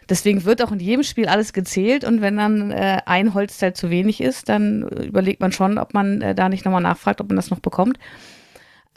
Deswegen 0.08 0.44
wird 0.44 0.62
auch 0.62 0.72
in 0.72 0.80
jedem 0.80 1.02
Spiel 1.02 1.26
alles 1.26 1.52
gezählt 1.52 2.04
und 2.04 2.20
wenn 2.20 2.36
dann 2.36 2.70
äh, 2.70 3.00
ein 3.06 3.32
Holzteil 3.32 3.72
zu 3.72 3.88
wenig 3.88 4.20
ist, 4.20 4.50
dann 4.50 4.82
überlegt 4.82 5.40
man 5.40 5.52
schon, 5.52 5.78
ob 5.78 5.94
man 5.94 6.20
äh, 6.20 6.34
da 6.34 6.50
nicht 6.50 6.64
nochmal 6.64 6.82
nachfragt, 6.82 7.22
ob 7.22 7.28
man 7.28 7.36
das 7.36 7.50
noch 7.50 7.60
bekommt. 7.60 7.98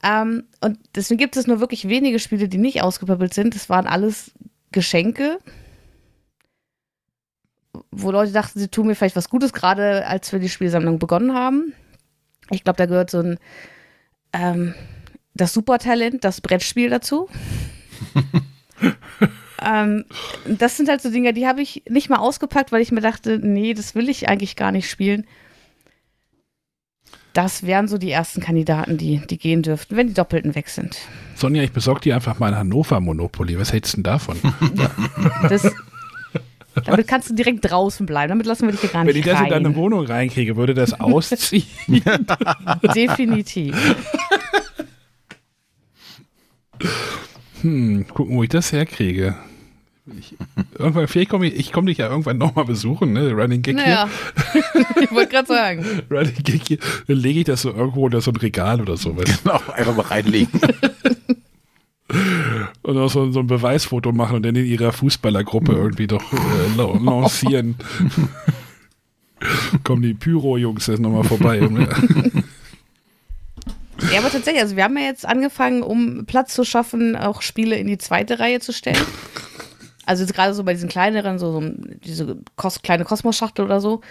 Ähm, 0.03 0.43
und 0.59 0.77
deswegen 0.95 1.17
gibt 1.17 1.37
es 1.37 1.47
nur 1.47 1.59
wirklich 1.61 1.87
wenige 1.87 2.19
Spiele, 2.19 2.49
die 2.49 2.57
nicht 2.57 2.81
ausgepöppelt 2.81 3.33
sind. 3.33 3.55
Das 3.55 3.69
waren 3.69 3.87
alles 3.87 4.31
Geschenke, 4.71 5.39
wo 8.01 8.11
Leute 8.11 8.31
dachten, 8.31 8.59
sie 8.59 8.67
tun 8.67 8.87
mir 8.87 8.95
vielleicht 8.95 9.15
was 9.15 9.29
Gutes, 9.29 9.53
gerade 9.53 10.05
als 10.07 10.31
wir 10.31 10.39
die 10.39 10.49
Spielsammlung 10.49 10.99
begonnen 10.99 11.33
haben. 11.33 11.73
Ich 12.49 12.63
glaube, 12.63 12.77
da 12.77 12.85
gehört 12.85 13.09
so 13.09 13.19
ein 13.19 13.39
ähm, 14.33 14.73
das 15.37 15.53
Supertalent, 15.53 16.23
das 16.23 16.41
Brettspiel 16.41 16.89
dazu. 16.89 17.29
ähm, 19.63 20.05
das 20.45 20.77
sind 20.77 20.89
halt 20.89 21.01
so 21.01 21.09
Dinge, 21.09 21.33
die 21.33 21.47
habe 21.47 21.61
ich 21.61 21.83
nicht 21.89 22.09
mal 22.09 22.17
ausgepackt, 22.17 22.71
weil 22.71 22.81
ich 22.81 22.91
mir 22.91 23.01
dachte, 23.01 23.39
nee, 23.39 23.73
das 23.73 23.95
will 23.95 24.09
ich 24.09 24.27
eigentlich 24.27 24.55
gar 24.55 24.71
nicht 24.71 24.89
spielen. 24.89 25.25
Das 27.33 27.63
wären 27.63 27.87
so 27.87 27.99
die 27.99 28.09
ersten 28.09 28.41
Kandidaten, 28.41 28.97
die, 28.97 29.21
die 29.27 29.37
gehen 29.37 29.61
dürften, 29.61 29.95
wenn 29.95 30.07
die 30.07 30.15
Doppelten 30.15 30.55
weg 30.55 30.69
sind. 30.69 30.97
Sonja, 31.35 31.61
ich 31.61 31.71
besorge 31.71 32.01
dir 32.01 32.15
einfach 32.15 32.39
mal 32.39 32.51
ein 32.51 32.57
Hannover 32.57 32.99
Monopoly. 32.99 33.59
Was 33.59 33.71
hältst 33.71 33.93
du 33.93 33.97
denn 33.97 34.03
davon? 34.03 34.37
Ja, 34.73 34.89
das, 35.47 35.71
damit 36.85 37.07
kannst 37.07 37.29
du 37.29 37.33
direkt 37.35 37.69
draußen 37.69 38.05
bleiben. 38.05 38.29
Damit 38.29 38.45
lassen 38.45 38.65
wir 38.67 38.71
dich 38.71 38.81
hier 38.81 38.89
gar 38.89 39.01
Wenn 39.05 39.07
nicht 39.07 39.17
ich 39.17 39.25
das 39.25 39.35
rein. 39.39 39.45
in 39.47 39.63
deine 39.63 39.75
Wohnung 39.75 40.05
reinkriege, 40.05 40.55
würde 40.55 40.73
das 40.73 40.93
ausziehen. 40.99 41.65
Definitiv. 42.93 43.75
hm, 47.61 48.05
gucken, 48.13 48.35
wo 48.35 48.43
ich 48.43 48.49
das 48.49 48.71
herkriege. 48.71 49.35
Ich, 50.17 50.35
irgendwann, 50.79 51.07
vielleicht 51.09 51.29
komme 51.29 51.47
ich, 51.47 51.55
ich 51.55 51.71
komme 51.73 51.87
dich 51.87 51.97
ja 51.97 52.07
irgendwann 52.09 52.37
nochmal 52.37 52.63
besuchen, 52.63 53.11
ne? 53.11 53.31
Running 53.33 53.61
Gag 53.61 53.75
Naja, 53.75 54.07
ich 55.01 55.11
wollte 55.11 55.31
gerade 55.31 55.47
sagen. 55.49 55.83
hier. 55.83 56.03
Running 56.09 56.35
Gag 56.43 56.61
hier. 56.65 56.77
Dann 57.07 57.17
lege 57.17 57.39
ich 57.39 57.45
das 57.45 57.63
so 57.63 57.73
irgendwo 57.73 58.05
unter 58.05 58.21
so 58.21 58.31
ein 58.31 58.37
Regal 58.37 58.79
oder 58.79 58.95
sowas. 58.95 59.25
Genau, 59.43 59.59
einfach 59.73 59.95
mal 59.97 60.05
reinlegen. 60.05 60.59
Und 62.83 62.97
auch 62.97 63.09
so, 63.09 63.29
so 63.31 63.41
ein 63.41 63.47
Beweisfoto 63.47 64.13
machen 64.13 64.37
und 64.37 64.45
dann 64.45 64.55
in 64.55 64.65
ihrer 64.65 64.93
Fußballergruppe 64.93 65.73
irgendwie 65.73 66.07
doch 66.07 66.23
äh, 66.31 66.37
la- 66.77 66.97
lancieren. 66.97 67.75
Kommen 69.83 70.01
die 70.01 70.13
Pyro-Jungs 70.13 70.87
jetzt 70.87 70.99
nochmal 70.99 71.25
vorbei. 71.25 71.59
Ja, 74.11 74.19
aber 74.19 74.29
tatsächlich, 74.31 74.61
also 74.61 74.75
wir 74.75 74.83
haben 74.83 74.97
ja 74.97 75.05
jetzt 75.05 75.27
angefangen, 75.27 75.81
um 75.83 76.25
Platz 76.25 76.53
zu 76.53 76.63
schaffen, 76.63 77.15
auch 77.15 77.41
Spiele 77.41 77.77
in 77.77 77.87
die 77.87 77.97
zweite 77.97 78.39
Reihe 78.39 78.59
zu 78.59 78.71
stellen. 78.71 78.97
Also 80.05 80.23
jetzt 80.23 80.33
gerade 80.33 80.53
so 80.53 80.63
bei 80.63 80.73
diesen 80.73 80.89
kleineren, 80.89 81.39
so, 81.39 81.51
so 81.51 81.63
diese 82.05 82.37
Kos 82.55 82.81
kleine 82.81 83.03
Kosmos-Schachtel 83.03 83.65
oder 83.65 83.81
so. 83.81 84.01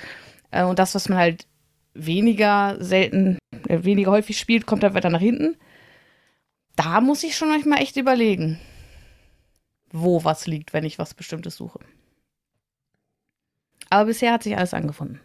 Äh, 0.51 0.65
und 0.65 0.79
das, 0.79 0.95
was 0.95 1.09
man 1.09 1.19
halt 1.19 1.47
weniger 1.95 2.77
selten, 2.81 3.39
äh, 3.69 3.85
weniger 3.85 4.11
häufig 4.11 4.39
spielt, 4.39 4.67
kommt 4.67 4.83
halt 4.83 4.95
weiter 4.95 5.11
nach 5.11 5.21
hinten. 5.21 5.57
Da 6.77 7.01
muss 7.01 7.24
ich 7.24 7.37
schon 7.37 7.49
manchmal 7.49 7.81
echt 7.81 7.97
überlegen, 7.97 8.61
wo 9.91 10.24
was 10.24 10.47
liegt, 10.47 10.72
wenn 10.72 10.85
ich 10.85 10.99
was 10.99 11.14
Bestimmtes 11.14 11.57
suche. 11.57 11.81
Aber 13.89 14.07
bisher 14.07 14.33
hat 14.33 14.43
sich 14.43 14.57
alles 14.57 14.74
angefunden. 14.74 15.20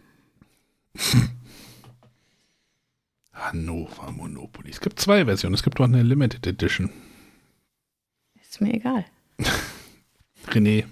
Hannover 3.32 4.10
Monopoly. 4.12 4.70
Es 4.70 4.80
gibt 4.80 5.00
zwei 5.00 5.24
Versionen. 5.24 5.54
Es 5.54 5.62
gibt 5.62 5.80
auch 5.80 5.84
eine 5.84 6.02
Limited 6.02 6.46
Edition. 6.46 6.90
Ist 8.40 8.60
mir 8.60 8.74
egal. 8.74 9.04
René, 10.48 10.84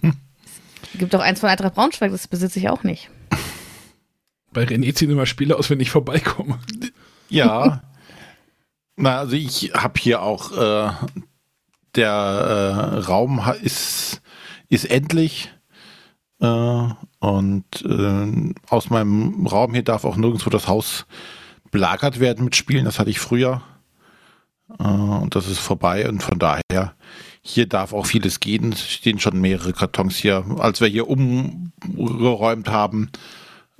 Gibt 0.94 1.14
auch 1.14 1.20
eins 1.20 1.40
von 1.40 1.48
Eintracht 1.48 1.74
Braunschweig, 1.74 2.10
das 2.10 2.26
besitze 2.28 2.58
ich 2.58 2.68
auch 2.68 2.82
nicht. 2.82 3.10
bei 4.52 4.64
René 4.64 4.94
ziehen 4.94 5.10
immer 5.10 5.26
Spiele 5.26 5.56
aus, 5.56 5.70
wenn 5.70 5.80
ich 5.80 5.90
vorbeikomme. 5.90 6.58
Ja. 7.28 7.82
Na, 9.02 9.20
also 9.20 9.34
ich 9.34 9.72
habe 9.72 9.98
hier 9.98 10.20
auch 10.20 10.52
äh, 10.52 10.90
der 11.94 12.10
äh, 12.10 12.98
Raum 12.98 13.42
ist, 13.62 14.20
ist 14.68 14.84
endlich. 14.84 15.50
Äh, 16.38 16.88
und 17.18 17.64
äh, 17.82 18.54
aus 18.68 18.90
meinem 18.90 19.46
Raum 19.46 19.72
hier 19.72 19.84
darf 19.84 20.04
auch 20.04 20.16
nirgendwo 20.16 20.50
das 20.50 20.68
Haus 20.68 21.06
belagert 21.70 22.20
werden 22.20 22.44
mit 22.44 22.56
Spielen. 22.56 22.84
Das 22.84 22.98
hatte 22.98 23.08
ich 23.08 23.20
früher. 23.20 23.62
Äh, 24.78 24.84
und 24.84 25.34
das 25.34 25.48
ist 25.48 25.60
vorbei. 25.60 26.06
Und 26.06 26.22
von 26.22 26.38
daher, 26.38 26.94
hier 27.40 27.66
darf 27.66 27.94
auch 27.94 28.04
vieles 28.04 28.38
gehen. 28.38 28.72
Es 28.72 28.86
stehen 28.86 29.18
schon 29.18 29.40
mehrere 29.40 29.72
Kartons 29.72 30.16
hier. 30.16 30.44
Als 30.58 30.82
wir 30.82 30.88
hier 30.88 31.08
umgeräumt 31.08 32.68
haben, 32.68 33.10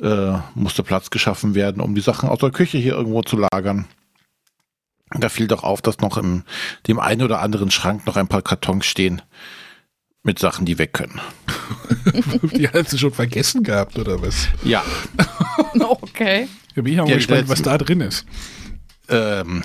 äh, 0.01 0.39
musste 0.55 0.83
Platz 0.83 1.11
geschaffen 1.11 1.55
werden, 1.55 1.83
um 1.83 1.95
die 1.95 2.01
Sachen 2.01 2.31
aus 2.31 2.39
der 2.39 2.53
Küche 2.53 2.79
hier 2.79 2.95
irgendwo 2.95 3.21
zu 3.21 3.37
lagern. 3.37 3.87
Da 5.19 5.29
fiel 5.29 5.49
doch 5.49 5.65
auf, 5.65 5.83
dass 5.83 5.99
noch 5.99 6.17
im 6.17 6.45
dem 6.87 7.01
einen 7.01 7.23
oder 7.23 7.41
anderen 7.41 7.71
Schrank 7.71 8.07
noch 8.07 8.17
ein 8.17 8.29
paar 8.29 8.43
Kartons 8.43 8.87
stehen 8.87 9.23
mit 10.23 10.39
Sachen, 10.39 10.67
die 10.67 10.79
weg 10.79 10.93
können. 10.93 11.21
Die 12.55 12.69
hast 12.69 12.93
du 12.93 12.99
schon 12.99 13.13
vergessen 13.13 13.63
gehabt, 13.63 13.99
oder 13.99 14.21
was? 14.23 14.49
Ja, 14.63 14.83
Okay. 15.81 16.47
Da 16.75 16.83
bin 16.83 16.93
ich 16.95 17.01
auch 17.01 17.05
mal 17.05 17.11
Ja, 17.11 17.17
gespannt, 17.17 17.49
was 17.49 17.63
da 17.63 17.77
drin 17.79 18.01
ist. 18.03 18.25
ähm, 19.09 19.63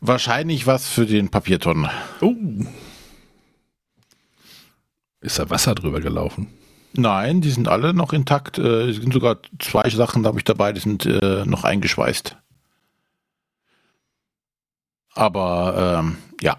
wahrscheinlich 0.00 0.66
was 0.66 0.86
für 0.88 1.06
den 1.06 1.30
Papiertonnen. 1.30 1.90
Oh. 2.20 2.34
Ist 5.20 5.38
da 5.38 5.50
Wasser 5.50 5.74
drüber 5.74 6.00
gelaufen? 6.00 6.48
Nein, 6.92 7.40
die 7.40 7.50
sind 7.50 7.68
alle 7.68 7.92
noch 7.94 8.12
intakt. 8.12 8.58
Äh, 8.58 8.88
Es 8.90 8.96
sind 8.96 9.12
sogar 9.12 9.38
zwei 9.58 9.88
Sachen, 9.90 10.22
da 10.22 10.28
habe 10.28 10.38
ich 10.38 10.44
dabei, 10.44 10.72
die 10.72 10.80
sind 10.80 11.04
äh, 11.06 11.44
noch 11.44 11.64
eingeschweißt. 11.64 12.36
Aber 15.16 15.98
ähm, 15.98 16.18
ja, 16.42 16.58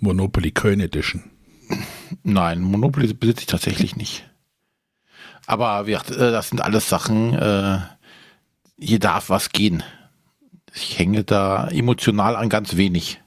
Monopoly 0.00 0.50
Köln 0.50 0.80
Edition. 0.80 1.30
Nein, 2.22 2.62
Monopoly 2.62 3.12
besitze 3.12 3.42
ich 3.42 3.46
tatsächlich 3.46 3.96
nicht. 3.96 4.28
Aber 5.46 5.86
wie 5.86 5.90
gesagt, 5.92 6.10
äh, 6.12 6.32
das 6.32 6.48
sind 6.48 6.60
alles 6.60 6.88
Sachen, 6.88 7.34
äh, 7.34 7.80
hier 8.80 8.98
darf 8.98 9.28
was 9.28 9.50
gehen. 9.50 9.82
Ich 10.74 10.98
hänge 10.98 11.22
da 11.22 11.68
emotional 11.68 12.34
an 12.34 12.48
ganz 12.48 12.76
wenig. 12.76 13.20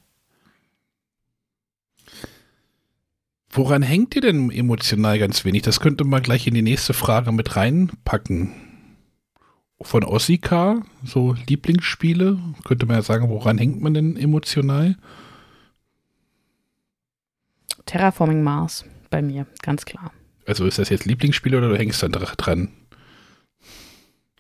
Woran 3.52 3.84
hängt 3.84 4.16
ihr 4.16 4.22
denn 4.22 4.50
emotional 4.50 5.20
ganz 5.20 5.46
wenig? 5.46 5.62
Das 5.62 5.80
könnte 5.80 6.06
man 6.06 6.24
gleich 6.24 6.48
in 6.48 6.54
die 6.54 6.62
nächste 6.62 6.94
Frage 6.94 7.32
mit 7.32 7.56
reinpacken. 7.56 8.71
Von 9.84 10.04
Ossika, 10.04 10.84
so 11.04 11.36
Lieblingsspiele, 11.48 12.38
könnte 12.64 12.86
man 12.86 12.98
ja 12.98 13.02
sagen, 13.02 13.30
woran 13.30 13.58
hängt 13.58 13.82
man 13.82 13.94
denn 13.94 14.16
emotional? 14.16 14.96
Terraforming 17.86 18.44
Mars 18.44 18.86
bei 19.10 19.22
mir, 19.22 19.48
ganz 19.62 19.86
klar. 19.86 20.12
Also 20.46 20.66
ist 20.66 20.78
das 20.78 20.90
jetzt 20.90 21.06
Lieblingsspiel 21.06 21.56
oder 21.56 21.70
du 21.70 21.78
hängst 21.78 22.02
dann 22.04 22.12
dra- 22.14 22.36
dran? 22.36 22.70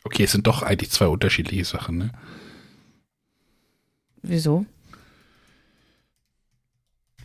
Okay, 0.03 0.23
es 0.23 0.31
sind 0.31 0.47
doch 0.47 0.63
eigentlich 0.63 0.91
zwei 0.91 1.07
unterschiedliche 1.07 1.65
Sachen, 1.65 1.97
ne? 1.97 2.11
Wieso? 4.21 4.65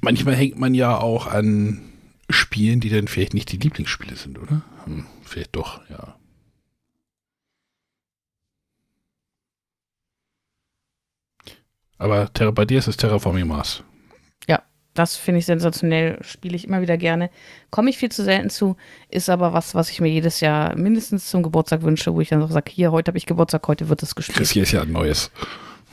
Manchmal 0.01 0.37
hängt 0.37 0.59
man 0.59 0.75
ja 0.75 0.97
auch 0.99 1.27
an 1.27 1.81
Spielen, 2.31 2.81
die 2.81 2.91
dann 2.91 3.09
vielleicht 3.09 3.35
nicht 3.35 3.53
die 3.53 3.59
Lieblingsspiele 3.59 4.17
sind, 4.17 4.39
oder? 4.39 4.63
Hm, 4.85 5.07
vielleicht 5.23 5.55
doch, 5.57 5.89
ja. 5.91 6.17
Aber 11.99 12.33
Terra, 12.33 12.51
bei 12.51 12.65
dir 12.65 12.79
ist 12.79 12.89
es 12.89 12.97
Terraforming 12.97 13.47
Mars. 13.47 13.83
Das 14.97 15.17
finde 15.17 15.41
ich 15.41 15.47
sensationell, 15.47 16.19
spiele 16.23 16.57
ich 16.57 16.67
immer 16.67 16.81
wieder 16.81 16.97
gerne. 16.97 17.31
Komme 17.71 17.91
ich 17.91 17.99
viel 17.99 18.11
zu 18.11 18.25
selten 18.25 18.49
zu, 18.49 18.77
ist 19.11 19.29
aber 19.29 19.53
was, 19.53 19.75
was 19.75 19.91
ich 19.91 20.01
mir 20.01 20.09
jedes 20.09 20.41
Jahr 20.41 20.75
mindestens 20.75 21.29
zum 21.29 21.43
Geburtstag 21.43 21.83
wünsche, 21.83 22.15
wo 22.15 22.21
ich 22.21 22.31
dann 22.31 22.43
auch 22.43 22.51
sage, 22.51 22.73
hier, 22.73 22.93
heute 22.93 23.11
habe 23.11 23.19
ich 23.19 23.27
Geburtstag, 23.27 23.69
heute 23.69 23.89
wird 23.91 24.03
es 24.03 24.15
Chris, 24.15 24.29
gespielt. 24.29 24.49
hier 24.49 24.63
ist 24.63 24.73
ja 24.73 24.83
ein 24.83 24.93
neues. 24.93 25.31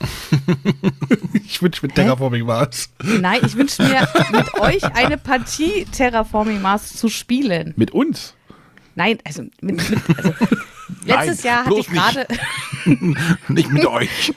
ich 1.46 1.62
wünsche 1.62 1.86
mit 1.86 1.94
Terraforming 1.94 2.46
Mars. 2.46 2.90
Nein, 3.02 3.40
ich 3.44 3.54
wünsche 3.54 3.82
mir 3.82 4.08
mit 4.32 4.54
euch 4.60 4.82
eine 4.96 5.18
Partie 5.18 5.84
Terraforming 5.92 6.62
Mars 6.62 6.96
zu 6.96 7.08
spielen. 7.08 7.74
Mit 7.76 7.92
uns? 7.92 8.34
Nein, 8.94 9.18
also, 9.24 9.42
mit, 9.60 9.90
mit, 9.90 9.98
also 10.16 10.34
letztes 11.04 11.42
Jahr 11.42 11.64
hatte 11.64 11.80
ich 11.80 11.88
gerade 11.88 12.26
Nicht 13.48 13.70
mit 13.70 13.86
euch. 13.86 14.32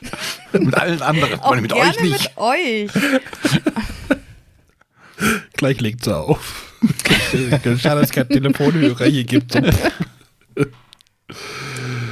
mit 0.53 0.73
allen 0.73 1.01
anderen. 1.01 1.39
auch 1.39 1.55
mit 1.55 1.73
gerne 1.73 1.89
euch 1.91 2.01
nicht. 2.01 2.31
mit 2.35 2.37
euch. 2.37 2.91
Gleich 5.53 5.81
legt 5.81 6.03
sie 6.03 6.15
auf. 6.15 6.75
Schade, 7.31 7.79
dass 7.81 8.03
es 8.03 8.11
keinen 8.11 8.29
Telefonhörer 8.29 9.05
hier 9.05 9.23
gibt. 9.23 9.59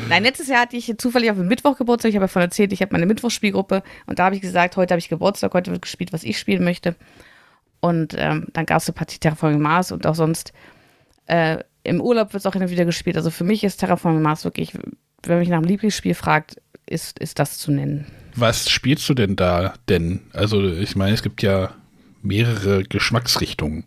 Nein, 0.09 0.23
letztes 0.23 0.47
Jahr 0.47 0.61
hatte 0.61 0.75
ich 0.75 0.91
zufällig 0.97 1.29
auf 1.31 1.37
dem 1.37 1.47
Mittwoch 1.47 1.77
Geburtstag. 1.77 2.09
Ich 2.09 2.15
habe 2.15 2.25
ja 2.25 2.27
von 2.27 2.41
erzählt, 2.41 2.73
ich 2.73 2.81
habe 2.81 2.91
meine 2.93 3.05
Mittwochsspielgruppe 3.05 3.83
und 4.07 4.19
da 4.19 4.25
habe 4.25 4.35
ich 4.35 4.41
gesagt, 4.41 4.75
heute 4.75 4.93
habe 4.93 4.99
ich 4.99 5.09
Geburtstag, 5.09 5.53
heute 5.53 5.71
wird 5.71 5.83
gespielt, 5.83 6.13
was 6.13 6.23
ich 6.23 6.39
spielen 6.39 6.63
möchte. 6.63 6.95
Und 7.79 8.15
ähm, 8.17 8.47
dann 8.53 8.65
gab 8.65 8.81
es 8.81 8.87
eine 8.87 8.95
Partie 8.95 9.19
Terraforming 9.19 9.61
Mars 9.61 9.91
und 9.91 10.07
auch 10.07 10.15
sonst 10.15 10.53
äh, 11.27 11.59
im 11.85 12.01
Urlaub 12.01 12.33
wird 12.33 12.41
es 12.41 12.45
auch 12.45 12.55
und 12.55 12.69
wieder 12.69 12.85
gespielt. 12.85 13.15
Also 13.17 13.31
für 13.31 13.43
mich 13.43 13.63
ist 13.63 13.77
Terraforming 13.77 14.21
Mars 14.21 14.43
wirklich, 14.43 14.73
wenn 15.23 15.39
mich 15.39 15.49
nach 15.49 15.61
dem 15.61 15.67
Lieblingsspiel 15.67 16.13
fragt, 16.15 16.61
ist, 16.85 17.19
ist 17.19 17.39
das 17.39 17.57
zu 17.57 17.71
nennen. 17.71 18.05
Was 18.35 18.69
spielst 18.69 19.07
du 19.07 19.13
denn 19.13 19.35
da 19.35 19.73
denn? 19.87 20.21
Also 20.33 20.67
ich 20.67 20.95
meine, 20.95 21.13
es 21.13 21.23
gibt 21.23 21.41
ja 21.41 21.73
mehrere 22.21 22.83
Geschmacksrichtungen. 22.83 23.85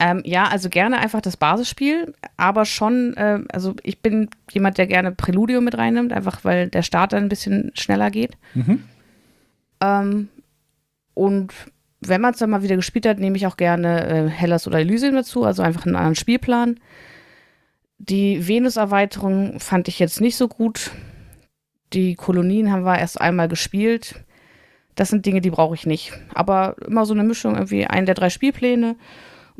Ähm, 0.00 0.22
ja, 0.24 0.46
also 0.46 0.68
gerne 0.68 0.98
einfach 0.98 1.20
das 1.20 1.36
Basisspiel, 1.36 2.14
aber 2.36 2.64
schon, 2.64 3.16
äh, 3.16 3.40
also 3.52 3.74
ich 3.82 4.00
bin 4.00 4.30
jemand, 4.52 4.78
der 4.78 4.86
gerne 4.86 5.10
Präludium 5.10 5.64
mit 5.64 5.76
reinnimmt, 5.76 6.12
einfach 6.12 6.44
weil 6.44 6.68
der 6.68 6.82
Start 6.82 7.12
dann 7.12 7.24
ein 7.24 7.28
bisschen 7.28 7.72
schneller 7.74 8.12
geht. 8.12 8.36
Mhm. 8.54 8.84
Ähm, 9.80 10.28
und 11.14 11.52
wenn 12.00 12.20
man 12.20 12.32
es 12.32 12.38
dann 12.38 12.50
mal 12.50 12.62
wieder 12.62 12.76
gespielt 12.76 13.06
hat, 13.06 13.18
nehme 13.18 13.36
ich 13.36 13.46
auch 13.46 13.56
gerne 13.56 14.06
äh, 14.06 14.28
Hellas 14.28 14.66
oder 14.66 14.78
Elysium 14.78 15.14
dazu, 15.14 15.44
also 15.44 15.62
einfach 15.62 15.84
einen 15.84 15.96
anderen 15.96 16.14
Spielplan. 16.14 16.78
Die 17.98 18.46
Venus-Erweiterung 18.46 19.58
fand 19.58 19.88
ich 19.88 19.98
jetzt 19.98 20.20
nicht 20.20 20.36
so 20.36 20.46
gut. 20.46 20.92
Die 21.92 22.14
Kolonien 22.14 22.70
haben 22.70 22.84
wir 22.84 22.98
erst 22.98 23.20
einmal 23.20 23.48
gespielt. 23.48 24.24
Das 24.94 25.08
sind 25.08 25.26
Dinge, 25.26 25.40
die 25.40 25.50
brauche 25.50 25.74
ich 25.74 25.86
nicht. 25.86 26.12
Aber 26.34 26.76
immer 26.86 27.06
so 27.06 27.14
eine 27.14 27.24
Mischung, 27.24 27.54
irgendwie 27.54 27.86
einen 27.86 28.06
der 28.06 28.14
drei 28.14 28.30
Spielpläne 28.30 28.96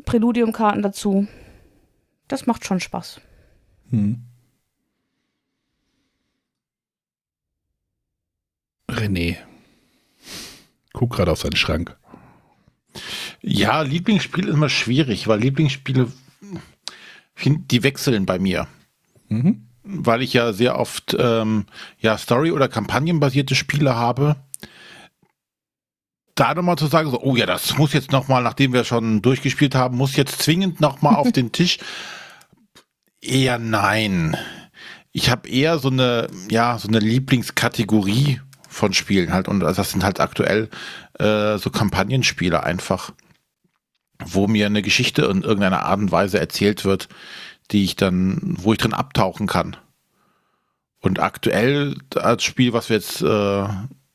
Präludiumkarten 0.05 0.81
dazu. 0.81 1.27
Das 2.27 2.45
macht 2.45 2.65
schon 2.65 2.79
Spaß. 2.79 3.19
Hm. 3.89 4.23
René. 8.89 9.37
Guck 10.93 11.11
gerade 11.11 11.31
auf 11.31 11.39
seinen 11.39 11.55
Schrank. 11.55 11.98
Ja, 13.41 13.81
Lieblingsspiel 13.81 14.47
ist 14.47 14.53
immer 14.53 14.69
schwierig, 14.69 15.27
weil 15.27 15.39
Lieblingsspiele, 15.39 16.11
die 17.43 17.83
wechseln 17.83 18.25
bei 18.25 18.39
mir. 18.39 18.67
Mhm. 19.29 19.67
Weil 19.83 20.21
ich 20.21 20.33
ja 20.33 20.53
sehr 20.53 20.77
oft 20.77 21.15
ähm, 21.17 21.65
ja, 21.99 22.17
Story- 22.17 22.51
oder 22.51 22.67
Kampagnenbasierte 22.67 23.55
Spiele 23.55 23.95
habe 23.95 24.35
da 26.39 26.53
nochmal 26.53 26.77
zu 26.77 26.87
sagen, 26.87 27.11
so, 27.11 27.21
oh 27.21 27.35
ja, 27.35 27.45
das 27.45 27.77
muss 27.77 27.93
jetzt 27.93 28.11
nochmal, 28.11 28.43
nachdem 28.43 28.71
wir 28.71 28.85
schon 28.85 29.21
durchgespielt 29.21 29.75
haben, 29.75 29.97
muss 29.97 30.15
jetzt 30.15 30.41
zwingend 30.41 30.79
nochmal 30.79 31.15
auf 31.15 31.31
den 31.31 31.51
Tisch. 31.51 31.79
Eher 33.21 33.59
nein. 33.59 34.37
Ich 35.11 35.29
habe 35.29 35.49
eher 35.49 35.79
so 35.79 35.89
eine, 35.89 36.27
ja, 36.49 36.77
so 36.77 36.87
eine 36.87 36.99
Lieblingskategorie 36.99 38.39
von 38.69 38.93
Spielen 38.93 39.33
halt. 39.33 39.47
Und 39.47 39.59
das 39.59 39.91
sind 39.91 40.03
halt 40.03 40.19
aktuell 40.19 40.69
äh, 41.19 41.57
so 41.57 41.69
Kampagnenspiele 41.69 42.63
einfach, 42.63 43.11
wo 44.23 44.47
mir 44.47 44.67
eine 44.67 44.81
Geschichte 44.81 45.23
in 45.23 45.41
irgendeiner 45.41 45.83
Art 45.83 45.99
und 45.99 46.11
Weise 46.11 46.39
erzählt 46.39 46.85
wird, 46.85 47.09
die 47.71 47.83
ich 47.83 47.95
dann, 47.95 48.55
wo 48.59 48.71
ich 48.71 48.79
drin 48.79 48.93
abtauchen 48.93 49.47
kann. 49.47 49.75
Und 51.01 51.19
aktuell 51.19 51.95
als 52.15 52.43
Spiel, 52.43 52.73
was 52.73 52.89
wir 52.89 52.97
jetzt 52.97 53.21
äh, 53.21 53.67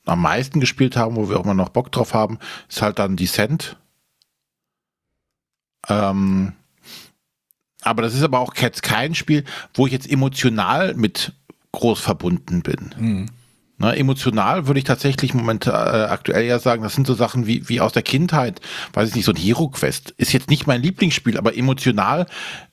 am 0.07 0.23
meisten 0.23 0.61
gespielt 0.61 0.97
haben, 0.97 1.17
wo 1.17 1.29
wir 1.29 1.39
auch 1.39 1.45
immer 1.45 1.55
noch 1.55 1.71
Bock 1.71 1.91
drauf 1.93 2.15
haben, 2.15 2.39
ist 2.69 2.83
halt 2.83 2.99
dann 2.99 3.17
Descent. 3.17 3.77
Ähm, 5.89 6.53
aber 7.83 8.03
das 8.03 8.15
ist 8.15 8.23
aber 8.23 8.41
auch 8.41 8.55
jetzt 8.57 8.83
kein 8.83 9.15
Spiel, 9.15 9.45
wo 9.75 9.87
ich 9.87 9.93
jetzt 9.93 10.11
emotional 10.11 10.95
mit 10.95 11.33
groß 11.73 12.01
verbunden 12.01 12.63
bin. 12.63 12.95
Mhm. 12.99 13.27
Ne, 13.85 13.99
emotional 13.99 14.67
würde 14.67 14.79
ich 14.79 14.85
tatsächlich 14.85 15.35
momentan 15.35 15.75
äh, 15.75 16.05
aktuell 16.07 16.47
ja 16.47 16.59
sagen, 16.59 16.83
das 16.83 16.95
sind 16.95 17.07
so 17.07 17.13
Sachen 17.13 17.47
wie, 17.47 17.69
wie 17.69 17.83
aus 17.83 17.93
der 17.93 18.01
Kindheit, 18.03 18.63
weiß 18.95 19.11
ich 19.11 19.15
nicht, 19.15 19.27
so 19.27 19.33
ein 19.33 19.37
Hero 19.37 19.69
Quest. 19.69 20.15
Ist 20.17 20.33
jetzt 20.33 20.49
nicht 20.49 20.67
mein 20.67 20.81
Lieblingsspiel, 20.81 21.37
aber 21.37 21.55
emotional 21.55 22.25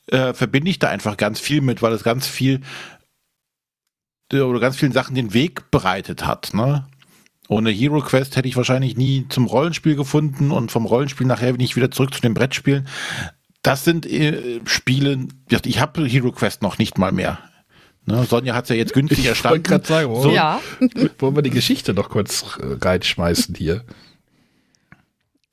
äh, 0.08 0.34
verbinde 0.34 0.72
ich 0.72 0.80
da 0.80 0.88
einfach 0.88 1.18
ganz 1.18 1.42
viel 1.42 1.60
mit, 1.60 1.82
weil 1.82 1.92
es 1.92 2.04
ganz 2.04 2.28
viel 2.28 2.62
oder 4.32 4.62
ganz 4.62 4.78
vielen 4.78 4.94
Sachen 4.94 5.14
den 5.14 5.34
Weg 5.34 5.70
bereitet 5.70 6.26
hat. 6.26 6.54
Ne? 6.54 6.88
Ohne 7.50 7.72
Hero 7.72 8.00
Quest 8.00 8.38
hätte 8.38 8.48
ich 8.48 8.56
wahrscheinlich 8.56 8.96
nie 8.96 9.26
zum 9.28 9.48
Rollenspiel 9.48 9.98
gefunden 9.98 10.52
und 10.52 10.72
vom 10.72 10.86
Rollenspiel 10.86 11.28
nachher 11.28 11.52
bin 11.52 11.60
ich 11.60 11.76
wieder 11.76 11.92
zurück 11.92 12.14
zu 12.14 12.22
den 12.22 12.34
Brettspielen. 12.34 12.88
Das 13.64 13.84
sind 13.84 14.06
äh, 14.06 14.62
Spiele, 14.64 15.28
ich 15.66 15.82
habe 15.82 16.06
Hero 16.06 16.32
Quest 16.32 16.62
noch 16.62 16.78
nicht 16.78 16.98
mal 16.98 17.12
mehr. 17.12 17.51
Ne, 18.06 18.24
Sonja 18.24 18.56
hat 18.56 18.66
es 18.66 18.70
ja 18.70 18.76
jetzt 18.76 18.94
günstig 18.94 19.26
erstanden. 19.26 19.64
Ich 19.74 19.88
sagen, 19.88 20.16
so, 20.16 20.30
ja. 20.32 20.60
wollen 21.20 21.36
wir 21.36 21.44
die 21.44 21.52
Geschichte 21.52 21.94
noch 21.94 22.10
kurz 22.10 22.58
reinschmeißen 22.60 23.56
hier? 23.56 23.84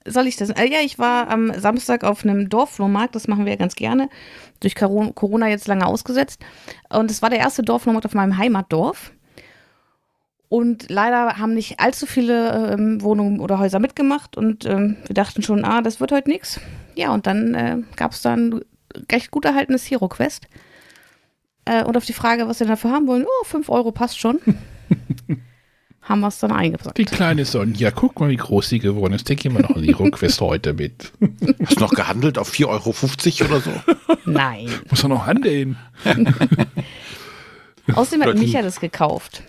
Soll 0.07 0.27
ich 0.27 0.37
das? 0.37 0.51
Äh, 0.51 0.67
ja, 0.71 0.79
ich 0.83 0.99
war 0.99 1.29
am 1.29 1.53
Samstag 1.59 2.05
auf 2.05 2.25
einem 2.25 2.49
Dorfflohmarkt, 2.49 3.15
das 3.15 3.29
machen 3.29 3.45
wir 3.45 3.53
ja 3.53 3.59
ganz 3.59 3.75
gerne. 3.75 4.09
Durch 4.61 4.75
Corona 4.75 5.49
jetzt 5.49 5.69
lange 5.69 5.87
ausgesetzt. 5.87 6.41
Und 6.89 7.11
es 7.11 7.21
war 7.21 7.31
der 7.31 7.41
erste 7.41 7.63
Dorfflohmarkt 7.63 8.07
auf 8.07 8.15
meinem 8.15 8.39
Heimatdorf. 8.39 9.13
Und 10.49 10.89
leider 10.89 11.37
haben 11.37 11.53
nicht 11.53 11.79
allzu 11.79 12.07
viele 12.07 12.73
ähm, 12.73 13.03
Wohnungen 13.03 13.41
oder 13.41 13.59
Häuser 13.59 13.81
mitgemacht 13.81 14.39
und 14.39 14.65
ähm, 14.65 14.97
wir 15.07 15.13
dachten 15.13 15.43
schon, 15.43 15.63
ah, 15.63 15.83
das 15.83 16.01
wird 16.01 16.11
heute 16.11 16.31
nichts. 16.31 16.59
Ja, 16.95 17.13
und 17.13 17.27
dann 17.27 17.55
äh, 17.55 17.77
gab 17.97 18.13
es 18.13 18.23
da 18.23 18.33
ein 18.33 18.63
recht 19.13 19.31
gut 19.31 19.45
erhaltenes 19.45 19.85
Hero 19.91 20.09
Quest. 20.09 20.49
Äh, 21.69 21.85
und 21.85 21.97
auf 21.97 22.07
die 22.07 22.15
Frage, 22.15 22.49
was 22.49 22.61
wir 22.61 22.67
dafür 22.67 22.93
haben 22.93 23.07
wollen, 23.07 23.25
oh, 23.27 23.45
5 23.45 23.69
Euro 23.69 23.93
passt 23.93 24.19
schon. 24.19 24.41
haben 26.01 26.21
wir 26.21 26.29
es 26.29 26.39
dann 26.39 26.51
eingebracht. 26.53 26.97
Die 26.97 27.05
kleine 27.05 27.45
Sonja, 27.45 27.91
guck 27.91 28.19
mal, 28.19 28.31
wie 28.31 28.37
groß 28.37 28.71
sie 28.71 28.79
geworden 28.79 29.13
ist. 29.13 29.29
Denke 29.29 29.49
ich 29.49 29.55
mal 29.55 29.61
noch 29.61 29.77
ein 29.77 29.85
Hero 29.85 30.11
Quest 30.11 30.41
heute 30.41 30.73
mit. 30.73 31.13
Hast 31.67 31.77
du 31.77 31.81
noch 31.81 31.91
gehandelt 31.91 32.39
auf 32.39 32.51
4,50 32.51 33.43
Euro 33.43 33.51
oder 33.51 33.61
so? 33.61 33.71
Nein. 34.25 34.71
Muss 34.89 35.03
er 35.03 35.11
noch 35.11 35.27
handeln. 35.27 35.77
Außerdem 37.95 38.25
hat 38.25 38.39
Micha 38.39 38.63
das 38.63 38.81
gekauft. 38.81 39.43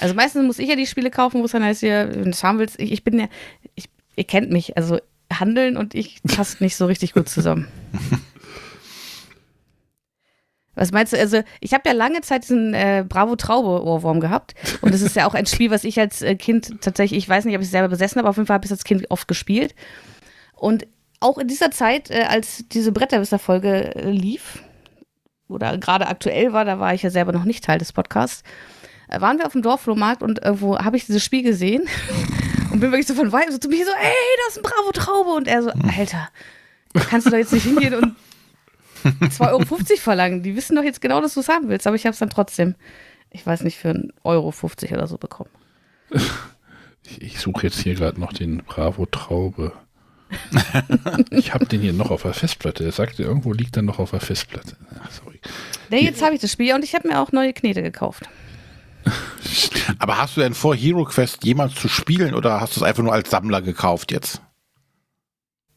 Also 0.00 0.14
meistens 0.14 0.46
muss 0.46 0.60
ich 0.60 0.68
ja 0.68 0.76
die 0.76 0.86
Spiele 0.86 1.10
kaufen, 1.10 1.40
wo 1.40 1.46
es 1.46 1.52
dann 1.52 1.64
heißt, 1.64 1.82
ja, 1.82 2.08
wenn 2.08 2.24
du 2.24 2.30
es 2.30 2.44
haben 2.44 2.60
willst, 2.60 2.78
ich, 2.78 2.92
ich 2.92 3.02
bin 3.02 3.18
ja, 3.18 3.26
ich, 3.74 3.88
ihr 4.14 4.24
kennt 4.24 4.50
mich, 4.50 4.76
also 4.76 4.98
Handeln 5.32 5.76
und 5.76 5.94
ich 5.96 6.22
passt 6.22 6.60
nicht 6.60 6.76
so 6.76 6.86
richtig 6.86 7.12
gut 7.12 7.28
zusammen. 7.28 7.66
Was 10.74 10.90
meinst 10.90 11.12
du? 11.12 11.18
Also, 11.18 11.42
ich 11.60 11.74
habe 11.74 11.88
ja 11.88 11.94
lange 11.94 12.22
Zeit 12.22 12.44
diesen 12.44 12.72
äh, 12.72 13.04
Bravo 13.06 13.36
Traube 13.36 13.84
Ohrwurm 13.84 14.20
gehabt. 14.20 14.54
Und 14.80 14.94
es 14.94 15.02
ist 15.02 15.16
ja 15.16 15.26
auch 15.26 15.34
ein 15.34 15.46
Spiel, 15.46 15.70
was 15.70 15.84
ich 15.84 16.00
als 16.00 16.22
äh, 16.22 16.34
Kind 16.34 16.80
tatsächlich, 16.80 17.18
ich 17.18 17.28
weiß 17.28 17.44
nicht, 17.44 17.54
ob 17.54 17.60
ich 17.60 17.66
es 17.66 17.72
selber 17.72 17.88
besessen 17.88 18.18
habe, 18.18 18.28
auf 18.28 18.36
jeden 18.36 18.46
Fall 18.46 18.54
habe 18.54 18.64
ich 18.64 18.70
es 18.70 18.78
als 18.78 18.84
Kind 18.84 19.10
oft 19.10 19.28
gespielt. 19.28 19.74
Und 20.54 20.86
auch 21.20 21.38
in 21.38 21.48
dieser 21.48 21.70
Zeit, 21.70 22.10
äh, 22.10 22.24
als 22.28 22.64
diese 22.68 22.92
Bretterwisser-Folge 22.92 23.94
äh, 23.94 24.10
lief, 24.10 24.62
oder 25.48 25.76
gerade 25.78 26.08
aktuell 26.08 26.52
war, 26.52 26.64
da 26.64 26.78
war 26.78 26.94
ich 26.94 27.02
ja 27.02 27.10
selber 27.10 27.32
noch 27.32 27.44
nicht 27.44 27.64
Teil 27.64 27.78
des 27.78 27.92
Podcasts, 27.92 28.42
äh, 29.08 29.20
waren 29.20 29.38
wir 29.38 29.46
auf 29.46 29.52
dem 29.52 29.62
Dorfflohmarkt 29.62 30.22
und 30.22 30.42
irgendwo 30.42 30.78
habe 30.78 30.96
ich 30.96 31.06
dieses 31.06 31.22
Spiel 31.22 31.42
gesehen 31.42 31.82
und 32.72 32.80
bin 32.80 32.90
wirklich 32.90 33.06
so 33.06 33.14
von 33.14 33.32
weitem 33.32 33.52
so 33.52 33.58
zu 33.58 33.68
mir 33.68 33.84
so, 33.84 33.92
ey, 33.92 34.12
das 34.46 34.56
ist 34.56 34.58
ein 34.58 34.62
Bravo 34.62 34.92
Traube. 34.92 35.30
Und 35.30 35.48
er 35.48 35.62
so, 35.62 35.70
Alter, 35.70 36.28
kannst 37.10 37.26
du 37.26 37.30
da 37.30 37.36
jetzt 37.36 37.52
nicht 37.52 37.64
hingehen 37.64 37.94
und 37.94 38.16
2,50 39.04 39.40
Euro 39.50 39.64
verlangen? 39.96 40.42
Die 40.42 40.56
wissen 40.56 40.76
doch 40.76 40.82
jetzt 40.82 41.00
genau, 41.00 41.20
dass 41.20 41.34
du 41.34 41.40
es 41.40 41.48
haben 41.48 41.68
willst. 41.68 41.86
Aber 41.86 41.96
ich 41.96 42.04
habe 42.04 42.12
es 42.12 42.18
dann 42.18 42.30
trotzdem, 42.30 42.74
ich 43.30 43.46
weiß 43.46 43.62
nicht, 43.62 43.78
für 43.78 43.90
1,50 43.90 44.12
Euro 44.24 44.52
oder 44.92 45.06
so 45.06 45.18
bekommen. 45.18 45.50
Ich, 47.04 47.22
ich 47.22 47.40
suche 47.40 47.66
jetzt 47.66 47.80
hier 47.80 47.94
gerade 47.94 48.20
noch 48.20 48.32
den 48.32 48.58
Bravo 48.58 49.06
Traube. 49.06 49.72
ich 51.30 51.52
habe 51.52 51.66
den 51.66 51.80
hier 51.80 51.92
noch 51.92 52.10
auf 52.10 52.22
der 52.22 52.34
Festplatte. 52.34 52.84
Er 52.84 52.92
sagte, 52.92 53.22
irgendwo 53.22 53.52
liegt 53.52 53.76
er 53.76 53.82
noch 53.82 53.98
auf 53.98 54.10
der 54.10 54.20
Festplatte. 54.20 54.76
Ach, 55.02 55.10
sorry. 55.10 55.40
Nee, 55.90 56.04
jetzt 56.04 56.22
habe 56.22 56.34
ich 56.34 56.40
das 56.40 56.52
Spiel 56.52 56.74
und 56.74 56.84
ich 56.84 56.94
habe 56.94 57.08
mir 57.08 57.20
auch 57.20 57.32
neue 57.32 57.52
Knete 57.52 57.82
gekauft. 57.82 58.28
Aber 59.98 60.18
hast 60.18 60.36
du 60.36 60.40
denn 60.40 60.54
vor, 60.54 60.74
Hero 60.74 61.04
Quest 61.04 61.44
jemals 61.44 61.74
zu 61.74 61.88
spielen 61.88 62.34
oder 62.34 62.60
hast 62.60 62.76
du 62.76 62.80
es 62.80 62.84
einfach 62.84 63.02
nur 63.02 63.12
als 63.12 63.30
Sammler 63.30 63.60
gekauft 63.62 64.12
jetzt? 64.12 64.40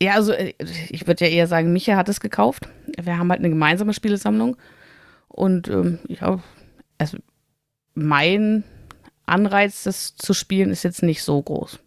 Ja, 0.02 0.14
also 0.14 0.34
äh, 0.34 0.54
ich 0.90 1.08
würde 1.08 1.26
ja 1.26 1.32
eher 1.32 1.48
sagen, 1.48 1.74
Micha 1.74 1.96
hat 1.96 2.10
es 2.10 2.20
gekauft. 2.20 2.68
Wir 3.00 3.18
haben 3.18 3.30
halt 3.30 3.40
eine 3.40 3.50
gemeinsame 3.50 3.94
Spielesammlung. 3.94 4.58
Und 5.28 5.68
ähm, 5.68 6.00
ja, 6.08 6.40
also 6.98 7.18
mein 7.94 8.64
Anreiz, 9.26 9.84
das 9.84 10.16
zu 10.16 10.34
spielen, 10.34 10.70
ist 10.70 10.84
jetzt 10.84 11.04
nicht 11.04 11.24
so 11.24 11.42
groß. 11.42 11.80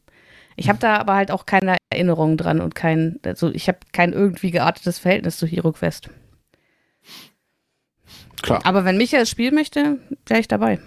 Ich 0.57 0.69
habe 0.69 0.79
da 0.79 0.97
aber 0.97 1.15
halt 1.15 1.31
auch 1.31 1.47
keine 1.47 1.77
Erinnerungen 1.91 2.37
dran 2.37 2.61
und 2.61 2.75
kein, 2.75 3.21
also 3.25 3.51
ich 3.51 3.69
habe 3.69 3.79
kein 3.93 4.13
irgendwie 4.13 4.51
geartetes 4.51 4.99
Verhältnis 4.99 5.39
zu 5.39 5.47
Hero 5.47 5.73
Quest. 5.73 6.11
Klar. 8.43 8.61
Aber 8.65 8.85
wenn 8.85 8.97
Micha 8.97 9.19
es 9.19 9.31
spielen 9.31 9.55
möchte, 9.55 9.99
wäre 10.27 10.41
ich 10.41 10.49
dabei. 10.49 10.81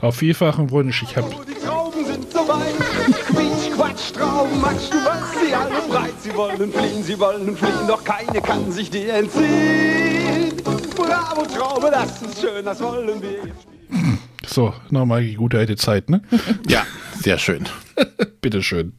Auf 0.00 0.16
vielfachen 0.16 0.70
Wunsch. 0.70 1.02
Ich 1.02 1.16
habe. 1.16 1.30
Die 1.46 1.54
Trauben 1.54 2.04
sind 2.04 2.32
so 2.32 2.38
weit. 2.48 3.59
Du 3.90 3.96
weißt 3.96 4.92
sie 5.40 5.54
alle 5.54 5.80
breit. 5.88 6.14
Sie 6.20 6.34
wollen 6.34 6.72
fliehen, 6.72 7.02
sie 7.02 7.18
wollen 7.18 7.56
fliehen, 7.56 7.88
doch 7.88 8.04
keine 8.04 8.40
kann 8.40 8.70
sich 8.70 8.88
dir 8.88 9.14
entziehen. 9.14 10.52
Bravo, 10.96 11.42
Traube, 11.46 11.90
das 11.90 12.22
ist 12.22 12.40
schön, 12.40 12.64
das 12.64 12.80
wollen 12.80 13.20
wir 13.20 13.30
jetzt 13.32 13.62
spielen. 13.62 14.18
So, 14.46 14.72
nochmal 14.90 15.24
die 15.24 15.34
gute 15.34 15.58
alte 15.58 15.76
Zeit, 15.76 16.08
ne? 16.08 16.22
Ja, 16.68 16.86
sehr 17.18 17.38
schön. 17.38 17.68
Bitteschön. 18.40 18.92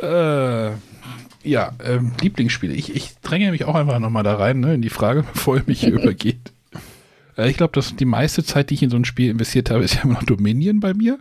Äh, 0.00 0.70
ja, 1.44 1.72
ähm, 1.84 2.12
Lieblingsspiele. 2.20 2.74
Ich, 2.74 2.94
ich 2.94 3.16
dränge 3.22 3.50
mich 3.50 3.64
auch 3.64 3.74
einfach 3.74 3.98
nochmal 3.98 4.22
da 4.22 4.36
rein, 4.36 4.60
ne, 4.60 4.74
in 4.74 4.82
die 4.82 4.90
Frage, 4.90 5.24
bevor 5.32 5.56
er 5.56 5.64
mich 5.66 5.80
hier 5.80 5.92
übergeht. 5.92 6.52
Äh, 7.36 7.50
ich 7.50 7.56
glaube, 7.56 7.72
dass 7.72 7.96
die 7.96 8.04
meiste 8.04 8.44
Zeit, 8.44 8.70
die 8.70 8.74
ich 8.74 8.82
in 8.82 8.90
so 8.90 8.96
ein 8.96 9.04
Spiel 9.04 9.30
investiert 9.30 9.70
habe, 9.70 9.82
ist 9.82 9.94
ja 9.94 10.02
immer 10.02 10.14
noch 10.14 10.22
Dominion 10.22 10.80
bei 10.80 10.94
mir. 10.94 11.18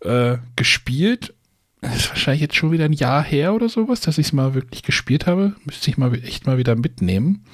Äh, 0.00 0.38
gespielt. 0.56 1.32
Das 1.80 1.96
ist 1.96 2.08
wahrscheinlich 2.08 2.40
jetzt 2.40 2.56
schon 2.56 2.72
wieder 2.72 2.86
ein 2.86 2.92
Jahr 2.92 3.22
her 3.22 3.54
oder 3.54 3.68
sowas, 3.68 4.00
dass 4.00 4.18
ich 4.18 4.26
es 4.26 4.32
mal 4.32 4.54
wirklich 4.54 4.82
gespielt 4.82 5.26
habe. 5.26 5.54
Müsste 5.64 5.90
ich 5.90 5.98
mal 5.98 6.14
echt 6.24 6.46
mal 6.46 6.58
wieder 6.58 6.74
mitnehmen. 6.74 7.44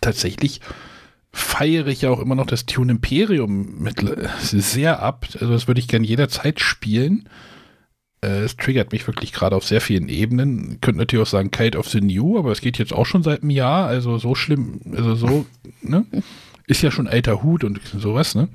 Tatsächlich 0.00 0.60
feiere 1.32 1.88
ich 1.88 2.02
ja 2.02 2.10
auch 2.10 2.20
immer 2.20 2.34
noch 2.34 2.46
das 2.46 2.64
Tune 2.64 2.92
Imperium 2.92 3.78
mit 3.80 4.02
sehr 4.40 5.02
ab. 5.02 5.26
Also 5.34 5.52
das 5.52 5.66
würde 5.66 5.80
ich 5.80 5.88
gerne 5.88 6.06
jederzeit 6.06 6.60
spielen. 6.60 7.28
Äh, 8.22 8.40
es 8.40 8.56
triggert 8.56 8.92
mich 8.92 9.06
wirklich 9.06 9.32
gerade 9.32 9.54
auf 9.54 9.64
sehr 9.64 9.80
vielen 9.80 10.08
Ebenen. 10.08 10.80
Könnte 10.80 10.98
natürlich 10.98 11.26
auch 11.26 11.30
sagen 11.30 11.50
Kite 11.50 11.78
of 11.78 11.88
the 11.88 12.00
New, 12.00 12.38
aber 12.38 12.52
es 12.52 12.60
geht 12.60 12.78
jetzt 12.78 12.92
auch 12.92 13.06
schon 13.06 13.22
seit 13.22 13.42
einem 13.42 13.50
Jahr. 13.50 13.86
Also 13.86 14.18
so 14.18 14.34
schlimm, 14.34 14.80
also 14.96 15.14
so, 15.14 15.46
ne? 15.82 16.06
Ist 16.66 16.82
ja 16.82 16.90
schon 16.90 17.06
alter 17.06 17.42
Hut 17.42 17.62
und 17.62 17.80
sowas, 17.98 18.34
ne? 18.34 18.48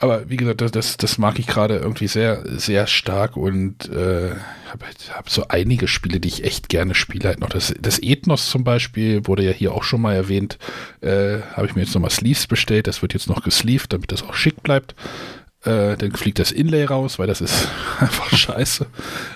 Aber 0.00 0.30
wie 0.30 0.36
gesagt, 0.36 0.60
das, 0.60 0.70
das, 0.70 0.96
das 0.96 1.18
mag 1.18 1.40
ich 1.40 1.48
gerade 1.48 1.76
irgendwie 1.76 2.06
sehr, 2.06 2.44
sehr 2.46 2.86
stark 2.86 3.36
und 3.36 3.88
äh, 3.88 4.30
habe 4.70 4.84
hab 5.12 5.28
so 5.28 5.48
einige 5.48 5.88
Spiele, 5.88 6.20
die 6.20 6.28
ich 6.28 6.44
echt 6.44 6.68
gerne 6.68 6.94
spiele. 6.94 7.28
Halt 7.28 7.40
noch 7.40 7.48
das, 7.48 7.74
das 7.80 8.00
Ethnos 8.00 8.48
zum 8.48 8.62
Beispiel 8.62 9.26
wurde 9.26 9.42
ja 9.42 9.50
hier 9.50 9.74
auch 9.74 9.82
schon 9.82 10.00
mal 10.00 10.14
erwähnt. 10.14 10.56
Äh, 11.00 11.40
habe 11.52 11.66
ich 11.66 11.74
mir 11.74 11.82
jetzt 11.82 11.94
nochmal 11.94 12.10
Sleeves 12.10 12.46
bestellt. 12.46 12.86
Das 12.86 13.02
wird 13.02 13.12
jetzt 13.12 13.28
noch 13.28 13.42
gesleeved, 13.42 13.92
damit 13.92 14.12
das 14.12 14.22
auch 14.22 14.34
schick 14.34 14.62
bleibt. 14.62 14.94
Äh, 15.64 15.96
dann 15.96 16.12
fliegt 16.12 16.38
das 16.38 16.52
Inlay 16.52 16.84
raus, 16.84 17.18
weil 17.18 17.26
das 17.26 17.40
ist 17.40 17.68
einfach 17.98 18.30
scheiße. 18.30 18.86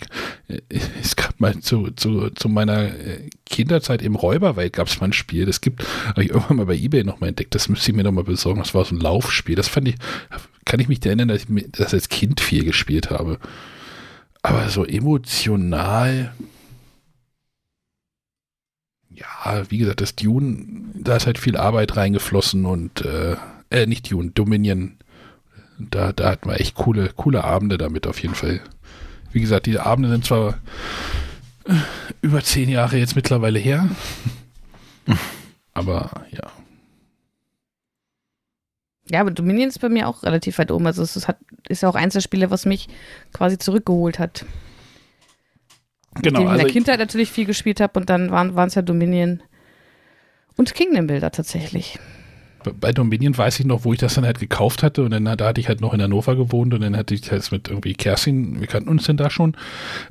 Äh, 0.47 0.61
es 1.01 1.15
gab 1.15 1.39
mal 1.39 1.59
zu, 1.59 1.91
zu, 1.91 2.29
zu 2.31 2.49
meiner 2.49 2.85
äh, 2.85 3.29
Kinderzeit 3.45 4.01
im 4.01 4.15
Räuberwald 4.15 4.73
gab 4.73 4.87
es 4.87 4.99
mal 4.99 5.07
ein 5.07 5.13
Spiel. 5.13 5.45
Das 5.45 5.61
gibt, 5.61 5.85
habe 6.07 6.23
ich 6.23 6.31
irgendwann 6.31 6.57
mal 6.57 6.65
bei 6.65 6.75
Ebay 6.75 7.03
nochmal 7.03 7.29
entdeckt. 7.29 7.55
Das 7.55 7.69
müsste 7.69 7.91
ich 7.91 7.97
mir 7.97 8.03
nochmal 8.03 8.23
besorgen. 8.23 8.59
Das 8.59 8.73
war 8.73 8.85
so 8.85 8.95
ein 8.95 8.99
Laufspiel. 8.99 9.55
Das 9.55 9.67
fand 9.67 9.87
ich, 9.87 9.95
kann 10.65 10.79
ich 10.79 10.87
mich 10.87 11.05
erinnern, 11.05 11.29
dass 11.29 11.43
ich 11.43 11.65
das 11.71 11.93
als 11.93 12.09
Kind 12.09 12.41
viel 12.41 12.63
gespielt 12.63 13.09
habe. 13.09 13.39
Aber 14.41 14.69
so 14.69 14.85
emotional. 14.85 16.33
Ja, 19.09 19.63
wie 19.69 19.79
gesagt, 19.79 20.01
das 20.01 20.15
Dune, 20.15 20.65
da 20.93 21.17
ist 21.17 21.25
halt 21.25 21.39
viel 21.39 21.57
Arbeit 21.57 21.97
reingeflossen 21.97 22.65
und, 22.65 23.01
äh, 23.01 23.35
äh 23.69 23.85
nicht 23.85 24.11
Dune, 24.11 24.31
Dominion 24.31 24.98
da, 25.79 26.11
da 26.11 26.31
hatten 26.31 26.49
wir 26.49 26.59
echt 26.59 26.75
coole, 26.75 27.09
coole 27.15 27.43
Abende 27.43 27.77
damit 27.77 28.05
auf 28.05 28.21
jeden 28.21 28.35
Fall. 28.35 28.59
Wie 29.31 29.39
gesagt, 29.39 29.65
die 29.65 29.79
Abende 29.79 30.09
sind 30.09 30.25
zwar 30.25 30.59
äh, 31.65 31.73
über 32.21 32.43
zehn 32.43 32.69
Jahre 32.69 32.97
jetzt 32.97 33.15
mittlerweile 33.15 33.59
her, 33.59 33.89
aber 35.73 36.25
ja. 36.31 36.51
Ja, 39.11 39.21
aber 39.21 39.31
Dominion 39.31 39.69
ist 39.69 39.79
bei 39.79 39.89
mir 39.89 40.07
auch 40.07 40.21
relativ 40.21 40.59
weit 40.59 40.69
oben. 40.69 40.85
Also 40.85 41.01
es 41.01 41.15
ist, 41.15 41.27
hat, 41.27 41.37
ist 41.67 41.81
ja 41.81 41.89
auch 41.89 41.95
eins 41.95 42.13
der 42.13 42.21
Spiele, 42.21 42.51
was 42.51 42.67
mich 42.67 42.89
quasi 43.33 43.57
zurückgeholt 43.57 44.19
hat. 44.19 44.45
Genau. 46.21 46.21
Mit 46.21 46.25
dem 46.25 46.33
ich 46.33 46.39
in 46.39 46.45
der 46.45 46.51
also 46.51 46.73
Kindheit 46.73 46.99
natürlich 46.99 47.31
viel 47.31 47.45
gespielt 47.45 47.79
habe 47.79 47.99
und 47.99 48.09
dann 48.09 48.31
waren 48.31 48.67
es 48.67 48.75
ja 48.75 48.81
Dominion 48.83 49.41
und 50.57 50.75
Kingdom 50.75 51.07
Builder 51.07 51.31
tatsächlich 51.31 51.97
bei 52.79 52.91
Dominion 52.91 53.37
weiß 53.37 53.59
ich 53.59 53.65
noch, 53.65 53.85
wo 53.85 53.93
ich 53.93 53.99
das 53.99 54.15
dann 54.15 54.25
halt 54.25 54.39
gekauft 54.39 54.83
hatte 54.83 55.03
und 55.03 55.11
dann 55.11 55.25
da 55.25 55.47
hatte 55.47 55.61
ich 55.61 55.67
halt 55.67 55.81
noch 55.81 55.93
in 55.93 56.01
Hannover 56.01 56.35
gewohnt 56.35 56.73
und 56.73 56.81
dann 56.81 56.97
hatte 56.97 57.13
ich 57.13 57.31
halt 57.31 57.51
mit 57.51 57.67
irgendwie 57.67 57.93
Kerstin, 57.93 58.59
wir 58.59 58.67
kannten 58.67 58.89
uns 58.89 59.05
denn 59.05 59.17
da 59.17 59.29
schon, 59.29 59.55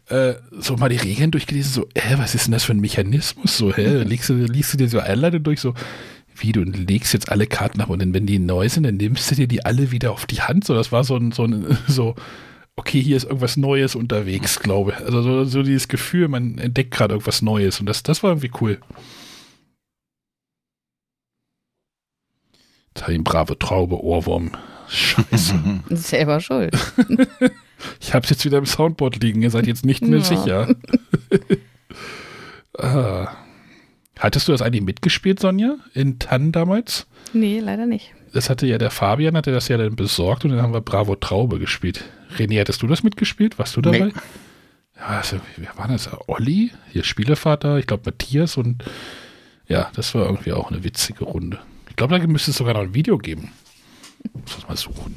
äh, 0.08 0.34
so 0.58 0.76
mal 0.76 0.88
die 0.88 0.96
Regeln 0.96 1.30
durchgelesen, 1.30 1.72
so, 1.72 1.88
äh, 1.94 2.16
was 2.16 2.34
ist 2.34 2.46
denn 2.46 2.52
das 2.52 2.64
für 2.64 2.72
ein 2.72 2.80
Mechanismus? 2.80 3.56
So, 3.56 3.74
hä, 3.74 4.02
liest 4.06 4.28
du, 4.28 4.34
liest 4.34 4.72
du 4.72 4.76
dir 4.78 4.88
so 4.88 5.00
Einleitung 5.00 5.42
durch, 5.42 5.60
so, 5.60 5.74
wie, 6.36 6.52
du 6.52 6.62
legst 6.62 7.12
jetzt 7.12 7.30
alle 7.30 7.46
Karten 7.46 7.78
nach 7.78 7.88
und 7.88 8.00
dann, 8.00 8.14
wenn 8.14 8.26
die 8.26 8.38
neu 8.38 8.68
sind, 8.68 8.84
dann 8.84 8.96
nimmst 8.96 9.30
du 9.30 9.34
dir 9.34 9.48
die 9.48 9.64
alle 9.64 9.90
wieder 9.90 10.12
auf 10.12 10.26
die 10.26 10.40
Hand, 10.40 10.64
so, 10.64 10.74
das 10.74 10.92
war 10.92 11.04
so 11.04 11.16
ein, 11.16 11.32
so 11.32 11.44
ein, 11.44 11.78
so, 11.86 12.14
okay, 12.76 13.02
hier 13.02 13.16
ist 13.16 13.24
irgendwas 13.24 13.56
Neues 13.56 13.94
unterwegs, 13.94 14.60
glaube 14.60 14.92
ich. 14.92 15.04
Also 15.04 15.22
so, 15.22 15.44
so 15.44 15.62
dieses 15.62 15.88
Gefühl, 15.88 16.28
man 16.28 16.58
entdeckt 16.58 16.92
gerade 16.92 17.14
irgendwas 17.14 17.42
Neues 17.42 17.80
und 17.80 17.86
das, 17.86 18.02
das 18.02 18.22
war 18.22 18.30
irgendwie 18.30 18.52
cool. 18.60 18.78
Teil 22.98 23.20
brave 23.20 23.58
Traube, 23.58 24.02
Ohrwurm. 24.02 24.50
Scheiße. 24.88 25.54
Selber 25.90 26.40
schuld. 26.40 26.76
ich 28.00 28.12
hab's 28.12 28.30
jetzt 28.30 28.44
wieder 28.44 28.58
im 28.58 28.66
Soundboard 28.66 29.22
liegen, 29.22 29.40
ihr 29.40 29.50
seid 29.50 29.66
jetzt 29.66 29.84
nicht 29.84 30.02
mehr 30.02 30.18
ja. 30.18 30.24
sicher. 30.24 30.74
ah. 32.78 33.28
Hattest 34.18 34.48
du 34.48 34.52
das 34.52 34.62
eigentlich 34.62 34.82
mitgespielt, 34.82 35.38
Sonja, 35.38 35.76
in 35.94 36.18
Tann 36.18 36.50
damals? 36.50 37.06
Nee, 37.32 37.60
leider 37.60 37.86
nicht. 37.86 38.12
Das 38.32 38.50
hatte 38.50 38.66
ja 38.66 38.76
der 38.76 38.90
Fabian, 38.90 39.36
hatte 39.36 39.52
das 39.52 39.68
ja 39.68 39.76
dann 39.76 39.94
besorgt 39.94 40.44
und 40.44 40.50
dann 40.50 40.60
haben 40.60 40.72
wir 40.72 40.80
Bravo 40.80 41.14
Traube 41.14 41.60
gespielt. 41.60 42.04
René, 42.36 42.58
hattest 42.58 42.82
du 42.82 42.88
das 42.88 43.04
mitgespielt? 43.04 43.60
Warst 43.60 43.76
du 43.76 43.80
dabei? 43.80 44.06
Nee. 44.06 44.12
Ja, 44.96 45.06
also, 45.06 45.36
wer 45.56 45.70
war 45.76 45.86
das? 45.86 46.10
Olli, 46.26 46.72
hier 46.90 47.04
Spielevater, 47.04 47.78
ich 47.78 47.86
glaube 47.86 48.02
Matthias 48.06 48.56
und 48.56 48.82
ja, 49.68 49.88
das 49.94 50.16
war 50.16 50.26
irgendwie 50.26 50.52
auch 50.52 50.72
eine 50.72 50.82
witzige 50.82 51.24
Runde 51.24 51.60
glaube, 51.98 52.18
da 52.18 52.26
müsste 52.26 52.52
es 52.52 52.56
sogar 52.56 52.74
noch 52.74 52.80
ein 52.80 52.94
Video 52.94 53.18
geben. 53.18 53.52
Muss 54.32 54.54
das 54.54 54.68
mal 54.68 54.76
suchen. 54.76 55.14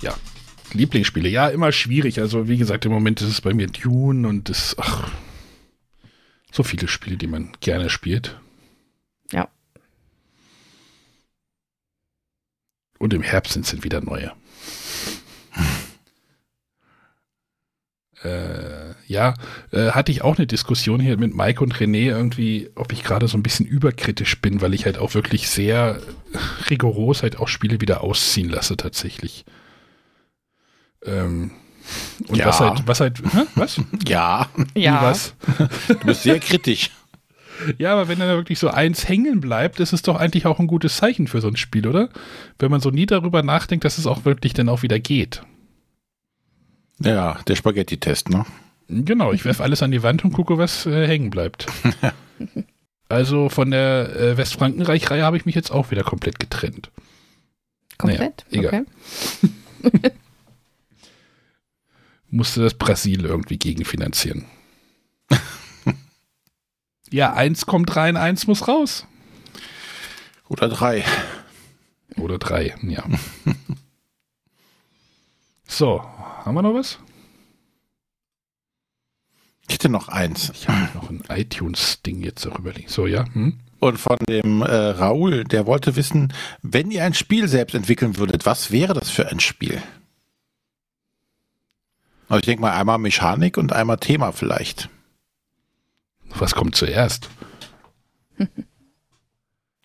Ja. 0.00 0.16
Lieblingsspiele. 0.72 1.28
Ja, 1.28 1.48
immer 1.48 1.72
schwierig. 1.72 2.20
Also, 2.20 2.48
wie 2.48 2.56
gesagt, 2.56 2.86
im 2.86 2.92
Moment 2.92 3.20
ist 3.20 3.28
es 3.28 3.40
bei 3.40 3.52
mir 3.52 3.66
Dune 3.66 4.26
und 4.26 4.48
das, 4.48 4.76
ach, 4.78 5.10
so 6.52 6.62
viele 6.62 6.88
Spiele, 6.88 7.16
die 7.16 7.26
man 7.26 7.52
gerne 7.60 7.90
spielt. 7.90 8.40
Ja. 9.32 9.48
Und 12.98 13.12
im 13.12 13.22
Herbst 13.22 13.54
sind 13.54 13.66
es 13.66 13.82
wieder 13.82 14.00
neue. 14.00 14.32
Äh, 18.22 18.94
ja, 19.06 19.34
äh, 19.72 19.90
hatte 19.90 20.12
ich 20.12 20.22
auch 20.22 20.36
eine 20.36 20.46
Diskussion 20.46 21.00
hier 21.00 21.16
mit 21.16 21.34
Mike 21.34 21.62
und 21.62 21.74
René 21.74 22.10
irgendwie, 22.10 22.70
ob 22.74 22.92
ich 22.92 23.02
gerade 23.02 23.28
so 23.28 23.38
ein 23.38 23.42
bisschen 23.42 23.66
überkritisch 23.66 24.40
bin, 24.40 24.60
weil 24.60 24.74
ich 24.74 24.84
halt 24.84 24.98
auch 24.98 25.14
wirklich 25.14 25.48
sehr 25.48 26.00
rigoros 26.68 27.22
halt 27.22 27.38
auch 27.38 27.48
Spiele 27.48 27.80
wieder 27.80 28.02
ausziehen 28.02 28.50
lasse 28.50 28.76
tatsächlich. 28.76 29.44
Ähm, 31.04 31.52
und 32.28 32.36
ja. 32.36 32.46
was 32.46 32.60
halt, 32.60 32.86
was 32.86 33.00
halt, 33.00 33.18
hä? 33.32 33.46
was? 33.54 33.80
Ja. 34.06 34.48
Ja. 34.74 35.02
Was? 35.02 35.34
Du 35.88 36.06
bist 36.06 36.22
sehr 36.22 36.38
kritisch. 36.38 36.90
Ja, 37.78 37.92
aber 37.92 38.08
wenn 38.08 38.18
dann 38.18 38.28
wirklich 38.28 38.58
so 38.58 38.68
eins 38.68 39.08
hängen 39.08 39.40
bleibt, 39.40 39.80
ist 39.80 39.92
es 39.92 40.02
doch 40.02 40.16
eigentlich 40.16 40.46
auch 40.46 40.58
ein 40.58 40.66
gutes 40.66 40.96
Zeichen 40.96 41.26
für 41.26 41.40
so 41.40 41.48
ein 41.48 41.56
Spiel, 41.56 41.86
oder? 41.86 42.08
Wenn 42.58 42.70
man 42.70 42.80
so 42.80 42.90
nie 42.90 43.06
darüber 43.06 43.42
nachdenkt, 43.42 43.84
dass 43.84 43.98
es 43.98 44.06
auch 44.06 44.24
wirklich 44.24 44.54
dann 44.54 44.68
auch 44.68 44.82
wieder 44.82 44.98
geht. 44.98 45.42
Ja, 47.02 47.40
der 47.48 47.56
Spaghetti-Test, 47.56 48.28
ne? 48.28 48.44
Genau, 48.88 49.32
ich 49.32 49.44
werfe 49.44 49.62
alles 49.62 49.82
an 49.82 49.90
die 49.90 50.02
Wand 50.02 50.24
und 50.24 50.32
gucke, 50.32 50.58
was 50.58 50.84
äh, 50.84 51.06
hängen 51.06 51.30
bleibt. 51.30 51.66
also 53.08 53.48
von 53.48 53.70
der 53.70 54.14
äh, 54.16 54.36
Westfrankenreich-Reihe 54.36 55.22
habe 55.22 55.36
ich 55.36 55.46
mich 55.46 55.54
jetzt 55.54 55.70
auch 55.70 55.90
wieder 55.90 56.02
komplett 56.02 56.38
getrennt. 56.38 56.90
Komplett? 57.96 58.44
Naja, 58.50 58.68
egal. 58.68 58.86
Okay. 59.82 60.10
Musste 62.30 62.62
das 62.62 62.74
Brasil 62.74 63.24
irgendwie 63.24 63.58
gegenfinanzieren. 63.58 64.44
ja, 67.10 67.32
eins 67.32 67.66
kommt 67.66 67.96
rein, 67.96 68.16
eins 68.16 68.46
muss 68.46 68.68
raus. 68.68 69.06
Oder 70.48 70.68
drei. 70.68 71.04
Oder 72.16 72.38
drei, 72.38 72.74
ja. 72.82 73.04
So, 75.70 76.02
haben 76.44 76.54
wir 76.54 76.62
noch 76.62 76.74
was? 76.74 76.98
Ich 79.68 79.74
hätte 79.74 79.88
noch 79.88 80.08
eins. 80.08 80.50
Ich 80.50 80.68
habe 80.68 80.98
noch 80.98 81.10
ein 81.10 81.22
iTunes-Ding 81.28 82.22
jetzt 82.22 82.44
darüber 82.44 82.72
liegen. 82.72 82.88
So, 82.88 83.06
ja. 83.06 83.24
Hm? 83.32 83.60
Und 83.78 83.98
von 83.98 84.18
dem 84.28 84.62
äh, 84.62 84.66
Raoul, 84.66 85.44
der 85.44 85.64
wollte 85.64 85.96
wissen, 85.96 86.32
wenn 86.60 86.90
ihr 86.90 87.04
ein 87.04 87.14
Spiel 87.14 87.48
selbst 87.48 87.74
entwickeln 87.74 88.16
würdet, 88.16 88.44
was 88.46 88.72
wäre 88.72 88.94
das 88.94 89.10
für 89.10 89.28
ein 89.28 89.38
Spiel? 89.40 89.80
Also 92.28 92.40
ich 92.40 92.46
denke 92.46 92.62
mal 92.62 92.72
einmal 92.72 92.98
Mechanik 92.98 93.56
und 93.56 93.72
einmal 93.72 93.98
Thema 93.98 94.32
vielleicht. 94.32 94.88
Was 96.34 96.54
kommt 96.54 96.74
zuerst? 96.74 97.30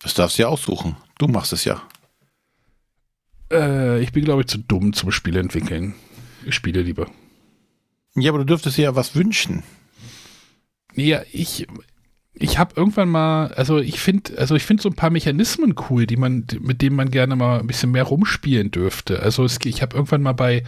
Das 0.02 0.14
darfst 0.14 0.38
du 0.38 0.42
ja 0.42 0.48
aussuchen. 0.48 0.96
Du 1.18 1.26
machst 1.26 1.52
es 1.52 1.64
ja. 1.64 1.82
Äh, 3.50 4.00
ich 4.02 4.12
bin, 4.12 4.24
glaube 4.24 4.42
ich, 4.42 4.48
zu 4.48 4.58
dumm 4.58 4.92
zum 4.92 5.12
Spiel 5.12 5.36
entwickeln. 5.36 5.94
Ich 6.44 6.54
spiele 6.54 6.82
lieber. 6.82 7.08
Ja, 8.14 8.30
aber 8.30 8.38
du 8.38 8.46
dürftest 8.46 8.78
dir 8.78 8.82
ja 8.82 8.96
was 8.96 9.14
wünschen. 9.14 9.62
Ja, 10.94 11.22
ich, 11.32 11.66
ich 12.32 12.58
habe 12.58 12.74
irgendwann 12.76 13.08
mal, 13.08 13.48
also 13.48 13.78
ich 13.78 14.00
finde, 14.00 14.38
also 14.38 14.54
ich 14.54 14.64
finde 14.64 14.82
so 14.82 14.88
ein 14.88 14.96
paar 14.96 15.10
Mechanismen 15.10 15.74
cool, 15.90 16.06
die 16.06 16.16
man, 16.16 16.46
mit 16.60 16.80
denen 16.80 16.96
man 16.96 17.10
gerne 17.10 17.36
mal 17.36 17.60
ein 17.60 17.66
bisschen 17.66 17.90
mehr 17.90 18.04
rumspielen 18.04 18.70
dürfte. 18.70 19.20
Also 19.20 19.44
es, 19.44 19.58
ich 19.64 19.82
habe 19.82 19.96
irgendwann 19.96 20.22
mal 20.22 20.32
bei 20.32 20.62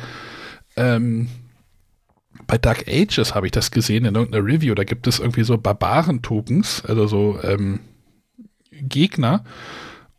ähm, 0.77 1.29
bei 2.47 2.59
Dark 2.59 2.89
Ages 2.89 3.35
habe 3.35 3.47
ich 3.47 3.53
das 3.53 3.71
gesehen 3.71 4.05
in 4.05 4.15
irgendeiner 4.15 4.45
Review. 4.45 4.75
Da 4.75 4.85
gibt 4.85 5.07
es 5.07 5.19
irgendwie 5.19 5.45
so 5.45 5.59
Barbaren-Tokens, 5.59 6.85
also 6.87 7.07
so 7.07 7.39
ähm, 7.43 7.81
Gegner. 8.71 9.45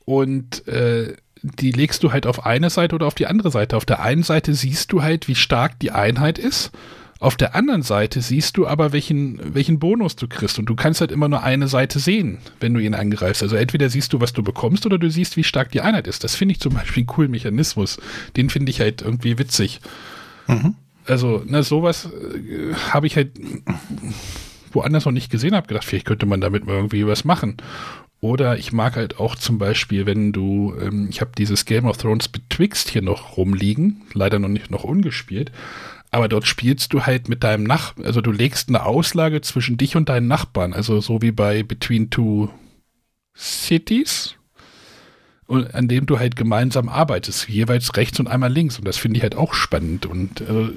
Und 0.05 0.67
äh, 0.67 1.15
die 1.41 1.71
legst 1.71 2.03
du 2.03 2.11
halt 2.11 2.25
auf 2.25 2.45
eine 2.45 2.69
Seite 2.69 2.95
oder 2.95 3.07
auf 3.07 3.15
die 3.15 3.27
andere 3.27 3.51
Seite. 3.51 3.77
Auf 3.77 3.85
der 3.85 4.01
einen 4.01 4.23
Seite 4.23 4.53
siehst 4.53 4.91
du 4.91 5.01
halt, 5.01 5.27
wie 5.27 5.35
stark 5.35 5.79
die 5.79 5.91
Einheit 5.91 6.37
ist. 6.37 6.71
Auf 7.21 7.35
der 7.35 7.53
anderen 7.53 7.81
Seite 7.81 8.21
siehst 8.21 8.55
du 8.55 8.65
aber, 8.65 8.93
welchen, 8.93 9.53
welchen 9.53 9.77
Bonus 9.77 10.15
du 10.15 10.27
kriegst. 10.27 10.57
Und 10.57 10.67
du 10.67 10.75
kannst 10.75 11.01
halt 11.01 11.11
immer 11.11 11.27
nur 11.27 11.43
eine 11.43 11.67
Seite 11.67 11.99
sehen, 11.99 12.37
wenn 12.61 12.73
du 12.73 12.79
ihn 12.79 12.93
angreifst. 12.93 13.43
Also 13.43 13.57
entweder 13.57 13.89
siehst 13.89 14.13
du, 14.13 14.21
was 14.21 14.31
du 14.31 14.41
bekommst, 14.41 14.85
oder 14.85 14.97
du 14.97 15.09
siehst, 15.09 15.35
wie 15.35 15.43
stark 15.43 15.71
die 15.71 15.81
Einheit 15.81 16.07
ist. 16.07 16.23
Das 16.23 16.35
finde 16.35 16.53
ich 16.53 16.61
zum 16.61 16.73
Beispiel 16.73 17.01
einen 17.01 17.07
coolen 17.07 17.31
Mechanismus. 17.31 17.99
Den 18.37 18.49
finde 18.49 18.69
ich 18.69 18.79
halt 18.79 19.01
irgendwie 19.01 19.37
witzig. 19.37 19.81
Mhm. 20.47 20.75
Also, 21.05 21.43
na, 21.45 21.63
sowas 21.63 22.05
äh, 22.05 22.73
habe 22.91 23.07
ich 23.07 23.15
halt 23.17 23.31
woanders 24.71 25.05
noch 25.05 25.11
nicht 25.11 25.31
gesehen, 25.31 25.55
habe 25.55 25.67
gedacht, 25.67 25.85
vielleicht 25.85 26.05
könnte 26.05 26.25
man 26.25 26.39
damit 26.39 26.65
mal 26.65 26.75
irgendwie 26.75 27.05
was 27.05 27.25
machen. 27.25 27.57
Oder 28.21 28.57
ich 28.57 28.73
mag 28.73 28.95
halt 28.95 29.19
auch 29.19 29.35
zum 29.35 29.57
Beispiel, 29.57 30.05
wenn 30.05 30.33
du, 30.33 30.75
ähm, 30.81 31.07
ich 31.09 31.21
habe 31.21 31.31
dieses 31.37 31.65
Game 31.65 31.85
of 31.85 31.97
Thrones 31.97 32.27
Betwixt 32.27 32.89
hier 32.89 33.01
noch 33.01 33.37
rumliegen, 33.37 34.01
leider 34.13 34.39
noch 34.39 34.49
nicht 34.49 34.71
noch 34.71 34.83
ungespielt, 34.83 35.51
aber 36.11 36.27
dort 36.27 36.45
spielst 36.45 36.91
du 36.91 37.05
halt 37.05 37.29
mit 37.29 37.43
deinem 37.43 37.63
Nach, 37.63 37.95
also 38.03 38.19
du 38.19 38.31
legst 38.31 38.69
eine 38.69 38.85
Auslage 38.85 39.41
zwischen 39.41 39.77
dich 39.77 39.95
und 39.95 40.09
deinen 40.09 40.27
Nachbarn, 40.27 40.73
also 40.73 40.99
so 40.99 41.21
wie 41.21 41.31
bei 41.31 41.63
Between 41.63 42.09
Two 42.09 42.49
Cities, 43.37 44.35
und 45.49 45.73
an 45.73 45.87
dem 45.87 46.05
du 46.05 46.19
halt 46.19 46.35
gemeinsam 46.35 46.89
arbeitest, 46.89 47.49
jeweils 47.49 47.95
rechts 47.97 48.19
und 48.19 48.27
einmal 48.27 48.53
links. 48.53 48.77
Und 48.77 48.87
das 48.87 48.97
finde 48.97 49.17
ich 49.17 49.23
halt 49.23 49.33
auch 49.33 49.55
spannend. 49.55 50.05
Und 50.05 50.41
äh, 50.41 50.69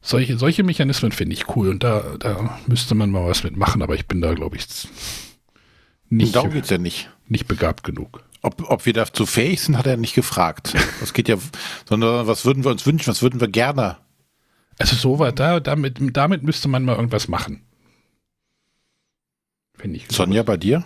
solche, 0.00 0.38
solche 0.38 0.62
Mechanismen 0.62 1.10
finde 1.10 1.34
ich 1.34 1.56
cool. 1.56 1.68
Und 1.68 1.82
da, 1.82 2.14
da 2.20 2.60
müsste 2.68 2.94
man 2.94 3.10
mal 3.10 3.26
was 3.26 3.42
mitmachen, 3.42 3.82
aber 3.82 3.96
ich 3.96 4.06
bin 4.06 4.20
da, 4.20 4.34
glaube 4.34 4.56
ich, 4.56 4.66
nicht, 6.10 6.34
Darum 6.34 6.50
geht's 6.50 6.70
ja 6.70 6.78
nicht. 6.78 7.08
nicht 7.28 7.46
begabt 7.46 7.84
genug. 7.84 8.24
Ob, 8.42 8.68
ob 8.68 8.84
wir 8.84 8.92
dazu 8.92 9.26
fähig 9.26 9.60
sind, 9.60 9.78
hat 9.78 9.86
er 9.86 9.96
nicht 9.96 10.14
gefragt. 10.14 10.74
Das 11.00 11.12
geht 11.12 11.28
ja, 11.28 11.36
sondern 11.88 12.26
was 12.26 12.44
würden 12.44 12.64
wir 12.64 12.70
uns 12.70 12.84
wünschen, 12.84 13.08
was 13.08 13.22
würden 13.22 13.40
wir 13.40 13.48
gerne? 13.48 13.96
Also 14.78 14.96
so 14.96 15.18
war 15.18 15.32
da, 15.32 15.60
damit, 15.60 15.98
damit 16.16 16.42
müsste 16.42 16.68
man 16.68 16.84
mal 16.84 16.96
irgendwas 16.96 17.28
machen. 17.28 17.62
Finde 19.76 19.96
ich. 19.96 20.08
Sonja, 20.10 20.42
bei 20.42 20.56
dir? 20.56 20.84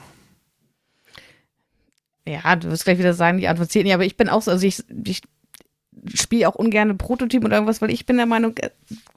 Ja, 2.26 2.56
du 2.56 2.70
wirst 2.70 2.84
gleich 2.84 2.98
wieder 2.98 3.14
sagen, 3.14 3.38
die 3.38 3.48
Antwort 3.48 3.70
zählt 3.70 3.84
nicht, 3.84 3.94
aber 3.94 4.05
ich 4.05 4.16
bin 4.16 4.28
auch 4.28 4.42
so, 4.42 4.51
also 4.51 4.66
ich, 4.66 4.82
ich 5.05 5.20
spiele 6.14 6.48
auch 6.48 6.55
ungern 6.55 6.96
Prototypen 6.98 7.46
oder 7.46 7.56
irgendwas, 7.56 7.82
weil 7.82 7.90
ich 7.90 8.06
bin 8.06 8.16
der 8.16 8.26
Meinung, 8.26 8.56
äh, 8.59 8.70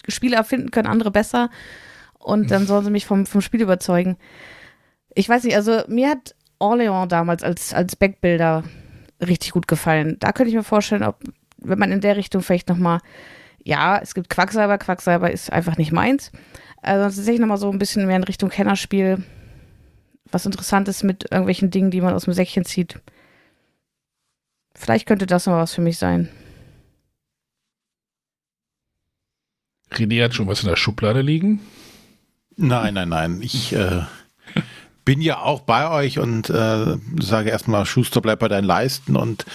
Spiele 0.07 0.35
erfinden 0.35 0.71
können 0.71 0.87
andere 0.87 1.11
besser 1.11 1.49
und 2.19 2.51
dann 2.51 2.67
sollen 2.67 2.85
sie 2.85 2.91
mich 2.91 3.05
vom, 3.05 3.25
vom 3.25 3.41
Spiel 3.41 3.61
überzeugen. 3.61 4.17
Ich 5.17 5.27
weiß 5.27 5.45
nicht, 5.45 5.55
also 5.55 5.81
mir 5.87 6.09
hat 6.09 6.35
Orléans 6.59 7.07
damals 7.07 7.41
als, 7.41 7.73
als 7.73 7.95
Backbilder 7.95 8.63
richtig 9.19 9.51
gut 9.51 9.67
gefallen. 9.67 10.17
Da 10.19 10.31
könnte 10.31 10.49
ich 10.49 10.55
mir 10.55 10.61
vorstellen, 10.63 11.01
ob, 11.01 11.23
wenn 11.57 11.79
man 11.79 11.91
in 11.91 12.01
der 12.01 12.17
Richtung 12.17 12.43
vielleicht 12.43 12.69
nochmal, 12.69 12.99
ja, 13.63 13.97
es 13.97 14.13
gibt 14.13 14.29
Quacksalber, 14.29 14.77
Quacksalber 14.77 15.31
ist 15.31 15.51
einfach 15.51 15.77
nicht 15.77 15.91
meins. 15.91 16.31
Also 16.83 17.05
tatsächlich 17.05 17.39
nochmal 17.39 17.57
so 17.57 17.71
ein 17.71 17.79
bisschen 17.79 18.05
mehr 18.05 18.15
in 18.15 18.23
Richtung 18.25 18.49
Kennerspiel 18.49 19.23
was 20.31 20.45
Interessantes 20.45 21.01
mit 21.03 21.23
irgendwelchen 21.31 21.71
Dingen, 21.71 21.89
die 21.89 22.01
man 22.01 22.13
aus 22.13 22.25
dem 22.25 22.33
Säckchen 22.33 22.65
zieht. 22.65 22.99
Vielleicht 24.75 25.07
könnte 25.07 25.25
das 25.25 25.47
mal 25.47 25.57
was 25.57 25.73
für 25.73 25.81
mich 25.81 25.97
sein. 25.97 26.29
René 29.91 30.23
hat 30.23 30.35
schon 30.35 30.47
was 30.47 30.61
in 30.61 30.69
der 30.69 30.75
Schublade 30.75 31.21
liegen? 31.21 31.61
Nein, 32.55 32.93
nein, 32.93 33.09
nein. 33.09 33.41
Ich 33.41 33.73
äh, 33.73 34.03
bin 35.07 35.21
ja 35.21 35.39
auch 35.39 35.61
bei 35.61 35.89
euch 35.89 36.19
und 36.19 36.49
äh, 36.49 36.97
sage 37.21 37.49
erstmal, 37.49 37.85
Schuster, 37.85 38.19
bleib 38.19 38.39
bei 38.39 38.49
deinen 38.49 38.65
Leisten 38.65 39.15
und 39.15 39.45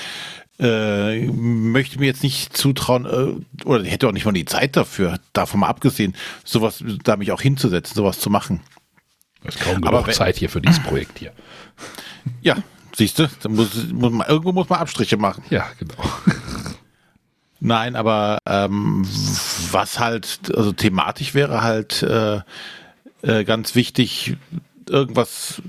äh, 0.58 1.26
möchte 1.26 1.98
mir 1.98 2.06
jetzt 2.06 2.22
nicht 2.22 2.56
zutrauen, 2.56 3.04
äh, 3.04 3.66
oder 3.66 3.84
hätte 3.84 4.08
auch 4.08 4.12
nicht 4.12 4.24
mal 4.24 4.32
die 4.32 4.46
Zeit 4.46 4.78
dafür, 4.78 5.20
davon 5.34 5.60
mal 5.60 5.66
abgesehen, 5.66 6.16
sowas, 6.42 6.82
da 7.04 7.18
mich 7.18 7.32
auch 7.32 7.42
hinzusetzen, 7.42 7.94
sowas 7.94 8.18
zu 8.18 8.30
machen. 8.30 8.60
Es 9.44 9.56
ist 9.56 9.62
kaum 9.62 9.82
genug 9.82 10.06
wenn, 10.06 10.14
Zeit 10.14 10.38
hier 10.38 10.48
für 10.48 10.62
dieses 10.62 10.82
Projekt 10.82 11.18
hier. 11.18 11.32
Ja, 12.40 12.56
siehst 12.96 13.18
du, 13.18 13.28
muss, 13.48 13.74
muss 13.92 14.12
man, 14.12 14.26
irgendwo 14.28 14.52
muss 14.52 14.68
man 14.70 14.78
Abstriche 14.78 15.18
machen. 15.18 15.42
Ja, 15.50 15.66
genau. 15.78 15.96
Nein, 17.60 17.94
aber 17.94 18.38
ähm, 18.46 19.04
was 19.70 19.98
halt, 19.98 20.38
also 20.56 20.72
thematisch 20.72 21.34
wäre 21.34 21.62
halt 21.62 22.02
äh, 22.04 22.40
äh, 23.22 23.44
ganz 23.44 23.74
wichtig, 23.74 24.36
irgendwas, 24.92 25.62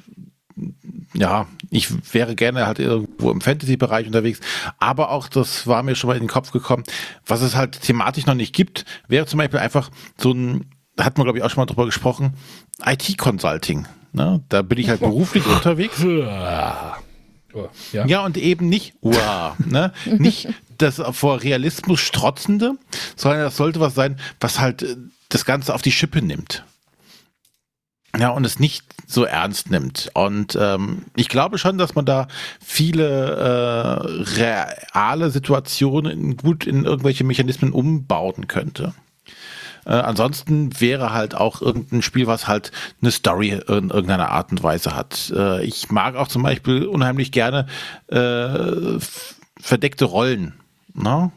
ja, 1.13 1.47
ich 1.69 2.13
wäre 2.13 2.35
gerne 2.35 2.67
halt 2.67 2.79
irgendwo 2.79 3.31
im 3.31 3.41
Fantasy-Bereich 3.41 4.07
unterwegs, 4.07 4.39
aber 4.79 5.09
auch, 5.09 5.27
das 5.27 5.65
war 5.67 5.83
mir 5.83 5.95
schon 5.95 6.09
mal 6.09 6.15
in 6.15 6.23
den 6.23 6.29
Kopf 6.29 6.51
gekommen, 6.51 6.83
was 7.25 7.41
es 7.41 7.55
halt 7.55 7.81
thematisch 7.81 8.25
noch 8.25 8.35
nicht 8.35 8.53
gibt, 8.53 8.85
wäre 9.07 9.25
zum 9.25 9.39
Beispiel 9.39 9.59
einfach 9.59 9.89
so 10.17 10.31
ein, 10.31 10.65
da 10.95 11.05
hat 11.05 11.17
man 11.17 11.25
glaube 11.25 11.39
ich 11.39 11.43
auch 11.43 11.49
schon 11.49 11.61
mal 11.61 11.65
drüber 11.65 11.85
gesprochen, 11.85 12.33
IT-Consulting. 12.85 13.87
Ne? 14.11 14.43
Da 14.49 14.61
bin 14.61 14.77
ich 14.77 14.89
halt 14.89 14.99
beruflich 14.99 15.45
unterwegs. 15.47 16.03
Ja. 17.93 18.05
ja, 18.07 18.25
und 18.25 18.35
eben 18.35 18.67
nicht, 18.67 18.95
wow, 19.01 19.53
ne? 19.59 19.93
nicht 20.05 20.47
das 20.79 20.99
vor 21.11 21.43
Realismus 21.43 21.99
strotzende, 21.99 22.73
sondern 23.15 23.41
das 23.41 23.57
sollte 23.57 23.79
was 23.79 23.93
sein, 23.93 24.19
was 24.39 24.59
halt 24.59 24.81
äh, 24.81 24.95
das 25.29 25.45
Ganze 25.45 25.75
auf 25.75 25.83
die 25.83 25.91
Schippe 25.91 26.23
nimmt. 26.23 26.65
Ja, 28.17 28.29
und 28.29 28.45
es 28.45 28.59
nicht 28.59 28.85
so 29.07 29.23
ernst 29.23 29.71
nimmt. 29.71 30.11
Und 30.13 30.57
ähm, 30.59 31.05
ich 31.15 31.29
glaube 31.29 31.57
schon, 31.57 31.77
dass 31.77 31.95
man 31.95 32.05
da 32.05 32.27
viele 32.59 33.05
äh, 33.05 34.39
reale 34.39 35.31
Situationen 35.31 36.37
gut 36.37 36.67
in 36.67 36.85
irgendwelche 36.85 37.23
Mechanismen 37.23 37.71
umbauen 37.71 38.47
könnte. 38.47 38.93
Äh, 39.85 39.93
ansonsten 39.93 40.79
wäre 40.79 41.11
halt 41.11 41.35
auch 41.35 41.61
irgendein 41.61 42.01
Spiel, 42.01 42.27
was 42.27 42.47
halt 42.47 42.71
eine 43.01 43.11
Story 43.11 43.49
in 43.49 43.89
irgendeiner 43.89 44.29
Art 44.29 44.51
und 44.51 44.63
Weise 44.63 44.95
hat. 44.95 45.33
Äh, 45.35 45.63
ich 45.63 45.89
mag 45.89 46.15
auch 46.15 46.27
zum 46.27 46.43
Beispiel 46.43 46.85
unheimlich 46.85 47.31
gerne 47.31 47.65
äh, 48.07 48.99
verdeckte 49.59 50.05
Rollen. 50.05 50.53
Ne? 50.93 51.31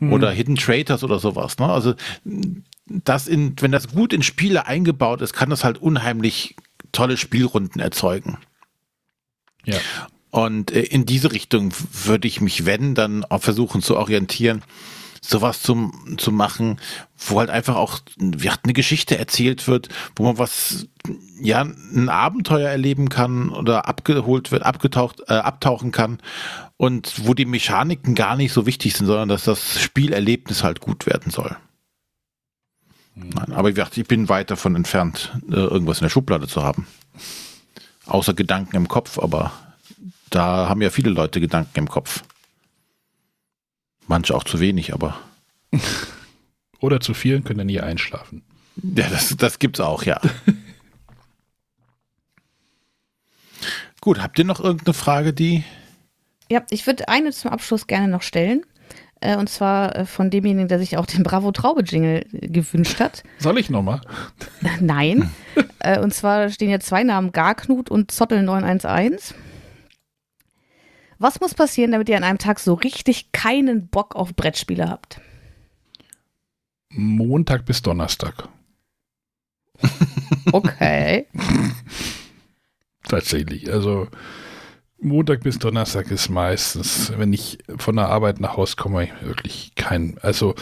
Mhm. 0.00 0.12
Oder 0.12 0.30
Hidden 0.30 0.56
Traitors 0.56 1.02
oder 1.02 1.18
sowas. 1.18 1.58
Ne? 1.58 1.66
Also 1.66 1.94
das 2.90 3.28
in, 3.28 3.54
wenn 3.60 3.72
das 3.72 3.88
gut 3.88 4.12
in 4.12 4.22
Spiele 4.22 4.66
eingebaut 4.66 5.22
ist, 5.22 5.32
kann 5.32 5.50
das 5.50 5.64
halt 5.64 5.78
unheimlich 5.78 6.56
tolle 6.92 7.16
Spielrunden 7.16 7.80
erzeugen. 7.80 8.38
Ja. 9.64 9.78
Und 10.30 10.70
äh, 10.70 10.82
in 10.82 11.06
diese 11.06 11.32
Richtung 11.32 11.72
würde 12.04 12.28
ich 12.28 12.40
mich, 12.40 12.66
wenn, 12.66 12.94
dann 12.94 13.24
auch 13.24 13.42
versuchen 13.42 13.82
zu 13.82 13.96
orientieren 13.96 14.62
sowas 15.20 15.62
zu, 15.62 15.92
zu 16.16 16.32
machen, 16.32 16.80
wo 17.18 17.40
halt 17.40 17.50
einfach 17.50 17.76
auch 17.76 18.00
ja, 18.38 18.54
eine 18.62 18.72
Geschichte 18.72 19.18
erzählt 19.18 19.68
wird, 19.68 19.88
wo 20.16 20.24
man 20.24 20.38
was, 20.38 20.88
ja, 21.40 21.60
ein 21.60 22.08
Abenteuer 22.08 22.68
erleben 22.68 23.08
kann 23.08 23.50
oder 23.50 23.86
abgeholt 23.86 24.50
wird, 24.50 24.62
abgetaucht, 24.62 25.20
äh, 25.28 25.34
abtauchen 25.34 25.92
kann 25.92 26.18
und 26.76 27.26
wo 27.26 27.34
die 27.34 27.44
Mechaniken 27.44 28.14
gar 28.14 28.36
nicht 28.36 28.52
so 28.52 28.66
wichtig 28.66 28.94
sind, 28.94 29.06
sondern 29.06 29.28
dass 29.28 29.44
das 29.44 29.80
Spielerlebnis 29.80 30.64
halt 30.64 30.80
gut 30.80 31.06
werden 31.06 31.30
soll. 31.30 31.56
Nein, 33.14 33.52
aber 33.52 33.68
ich, 33.68 33.74
dachte, 33.74 34.00
ich 34.00 34.08
bin 34.08 34.28
weit 34.28 34.50
davon 34.50 34.76
entfernt, 34.76 35.32
äh, 35.48 35.54
irgendwas 35.54 35.98
in 35.98 36.04
der 36.04 36.10
Schublade 36.10 36.48
zu 36.48 36.62
haben. 36.62 36.86
Außer 38.06 38.34
Gedanken 38.34 38.76
im 38.76 38.88
Kopf, 38.88 39.18
aber 39.18 39.52
Da 40.30 40.68
haben 40.68 40.80
ja 40.80 40.90
viele 40.90 41.10
Leute 41.10 41.40
Gedanken 41.40 41.80
im 41.80 41.88
Kopf. 41.88 42.22
Manche 44.06 44.34
auch 44.34 44.44
zu 44.44 44.60
wenig, 44.60 44.94
aber. 44.94 45.18
Oder 46.80 47.00
zu 47.00 47.14
vielen 47.14 47.44
können 47.44 47.58
dann 47.58 47.66
nie 47.66 47.80
einschlafen. 47.80 48.42
Ja, 48.76 49.08
das, 49.08 49.36
das 49.36 49.58
gibt's 49.58 49.80
auch, 49.80 50.04
ja. 50.04 50.20
Gut, 54.00 54.22
habt 54.22 54.38
ihr 54.38 54.44
noch 54.44 54.60
irgendeine 54.60 54.94
Frage, 54.94 55.34
die. 55.34 55.64
Ja, 56.50 56.62
ich 56.70 56.86
würde 56.86 57.08
eine 57.08 57.32
zum 57.32 57.50
Abschluss 57.50 57.86
gerne 57.86 58.08
noch 58.08 58.22
stellen. 58.22 58.64
Äh, 59.20 59.36
und 59.36 59.48
zwar 59.48 59.96
äh, 59.96 60.06
von 60.06 60.30
demjenigen, 60.30 60.68
der 60.68 60.78
sich 60.78 60.96
auch 60.96 61.06
den 61.06 61.22
Bravo 61.22 61.52
Traube 61.52 61.82
Jingle 61.82 62.24
äh, 62.32 62.48
gewünscht 62.48 63.00
hat. 63.00 63.22
Soll 63.38 63.58
ich 63.58 63.70
nochmal? 63.70 64.00
Nein. 64.80 65.30
und 66.02 66.14
zwar 66.14 66.48
stehen 66.50 66.68
hier 66.68 66.80
zwei 66.80 67.04
Namen, 67.04 67.32
Garknut 67.32 67.90
und 67.90 68.10
Zottel 68.10 68.42
911. 68.42 69.34
Was 71.18 71.40
muss 71.40 71.52
passieren, 71.52 71.92
damit 71.92 72.08
ihr 72.08 72.16
an 72.16 72.24
einem 72.24 72.38
Tag 72.38 72.58
so 72.60 72.72
richtig 72.72 73.30
keinen 73.32 73.88
Bock 73.88 74.16
auf 74.16 74.34
Brettspiele 74.34 74.88
habt? 74.88 75.20
Montag 76.88 77.66
bis 77.66 77.82
Donnerstag. 77.82 78.48
Okay. 80.50 81.26
Tatsächlich. 83.08 83.70
Also 83.70 84.08
Montag 85.02 85.42
bis 85.42 85.58
Donnerstag 85.58 86.10
ist 86.10 86.28
meistens, 86.28 87.12
wenn 87.16 87.32
ich 87.32 87.58
von 87.78 87.96
der 87.96 88.08
Arbeit 88.08 88.40
nach 88.40 88.56
Hause 88.56 88.76
komme, 88.76 89.08
wirklich 89.22 89.72
kein, 89.74 90.18
also 90.20 90.54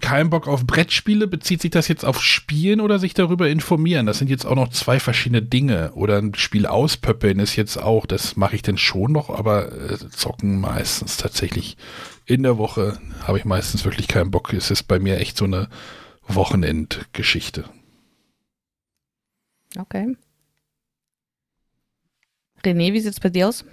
kein 0.00 0.30
Bock 0.30 0.48
auf 0.48 0.66
Brettspiele. 0.66 1.26
Bezieht 1.26 1.62
sich 1.62 1.70
das 1.70 1.88
jetzt 1.88 2.04
auf 2.04 2.20
Spielen 2.22 2.80
oder 2.80 2.98
sich 2.98 3.14
darüber 3.14 3.48
informieren? 3.48 4.06
Das 4.06 4.18
sind 4.18 4.28
jetzt 4.28 4.44
auch 4.44 4.56
noch 4.56 4.70
zwei 4.70 4.98
verschiedene 5.00 5.42
Dinge. 5.42 5.92
Oder 5.94 6.18
ein 6.18 6.34
Spiel 6.34 6.66
auspöppeln 6.66 7.38
ist 7.38 7.56
jetzt 7.56 7.76
auch, 7.76 8.06
das 8.06 8.36
mache 8.36 8.56
ich 8.56 8.62
denn 8.62 8.78
schon 8.78 9.12
noch, 9.12 9.30
aber 9.30 9.72
äh, 9.72 9.98
zocken 10.10 10.60
meistens 10.60 11.16
tatsächlich 11.16 11.76
in 12.26 12.42
der 12.42 12.58
Woche 12.58 12.98
habe 13.22 13.38
ich 13.38 13.44
meistens 13.44 13.84
wirklich 13.84 14.08
keinen 14.08 14.30
Bock. 14.30 14.52
Es 14.52 14.70
ist 14.70 14.84
bei 14.84 14.98
mir 14.98 15.18
echt 15.18 15.36
so 15.36 15.44
eine 15.44 15.68
Wochenendgeschichte. 16.26 17.64
Okay. 19.78 20.16
René, 22.64 22.92
wie 22.92 23.00
sieht 23.00 23.12
es 23.12 23.20
bei 23.20 23.30
dir 23.30 23.48
aus? 23.48 23.64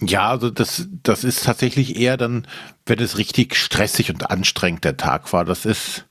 Ja, 0.00 0.30
also 0.30 0.50
das, 0.50 0.88
das 1.02 1.24
ist 1.24 1.44
tatsächlich 1.44 1.96
eher 1.96 2.16
dann, 2.16 2.46
wenn 2.86 3.00
es 3.00 3.18
richtig 3.18 3.56
stressig 3.56 4.10
und 4.10 4.30
anstrengend 4.30 4.84
der 4.84 4.96
Tag 4.96 5.32
war. 5.32 5.44
Das 5.44 5.66
ist 5.66 6.06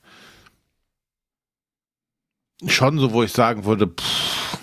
schon 2.66 2.98
so, 2.98 3.12
wo 3.12 3.22
ich 3.22 3.32
sagen 3.32 3.64
würde, 3.64 3.86
pff, 3.86 4.58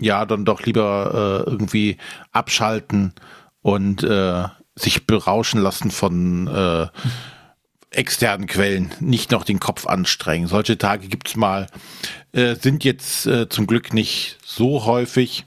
ja, 0.00 0.24
dann 0.24 0.44
doch 0.44 0.62
lieber 0.62 1.44
äh, 1.46 1.50
irgendwie 1.50 1.98
abschalten 2.32 3.12
und 3.60 4.02
äh, 4.02 4.44
sich 4.74 5.06
berauschen 5.06 5.60
lassen 5.60 5.90
von 5.90 6.48
äh, 6.48 6.88
externen 7.96 8.46
Quellen, 8.46 8.92
nicht 9.00 9.30
noch 9.30 9.44
den 9.44 9.60
Kopf 9.60 9.86
anstrengen. 9.86 10.48
Solche 10.48 10.78
Tage 10.78 11.08
gibt's 11.08 11.36
mal, 11.36 11.66
äh, 12.32 12.54
sind 12.54 12.84
jetzt 12.84 13.26
äh, 13.26 13.48
zum 13.48 13.66
Glück 13.66 13.92
nicht 13.92 14.38
so 14.44 14.84
häufig. 14.84 15.44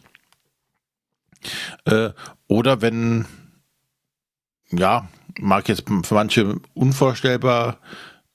Äh, 1.86 2.10
oder 2.48 2.82
wenn, 2.82 3.26
ja, 4.72 5.08
mag 5.40 5.70
jetzt 5.70 5.84
für 6.04 6.14
manche 6.14 6.60
unvorstellbar 6.74 7.80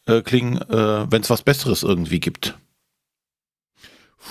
äh, 0.06 0.22
klingen, 0.22 0.59
äh, 0.62 1.10
wenn 1.10 1.22
es 1.22 1.30
was 1.30 1.43
Besseres 1.43 1.82
irgendwie 1.82 2.20
gibt. 2.20 2.56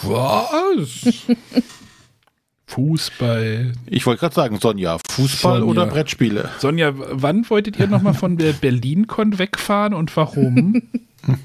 Was? 0.04 1.24
Fußball. 2.72 3.74
Ich 3.86 4.06
wollte 4.06 4.22
gerade 4.22 4.36
sagen, 4.36 4.58
Sonja, 4.60 4.98
Fußball 5.10 5.60
Sonja. 5.60 5.72
oder 5.72 5.86
Brettspiele? 5.88 6.50
Sonja, 6.60 6.94
wann 6.94 7.50
wolltet 7.50 7.78
ihr 7.78 7.88
nochmal 7.88 8.14
von 8.14 8.38
der 8.38 8.54
BerlinCon 8.54 9.40
wegfahren 9.40 9.94
und 9.94 10.16
warum? 10.16 10.82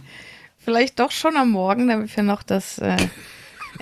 Vielleicht 0.59 1.01
doch 1.01 1.11
schon 1.11 1.36
am 1.36 1.51
Morgen, 1.51 1.89
damit 1.89 2.16
wir 2.16 2.23
noch 2.23 2.44
das 2.44 2.78
äh, 2.78 2.97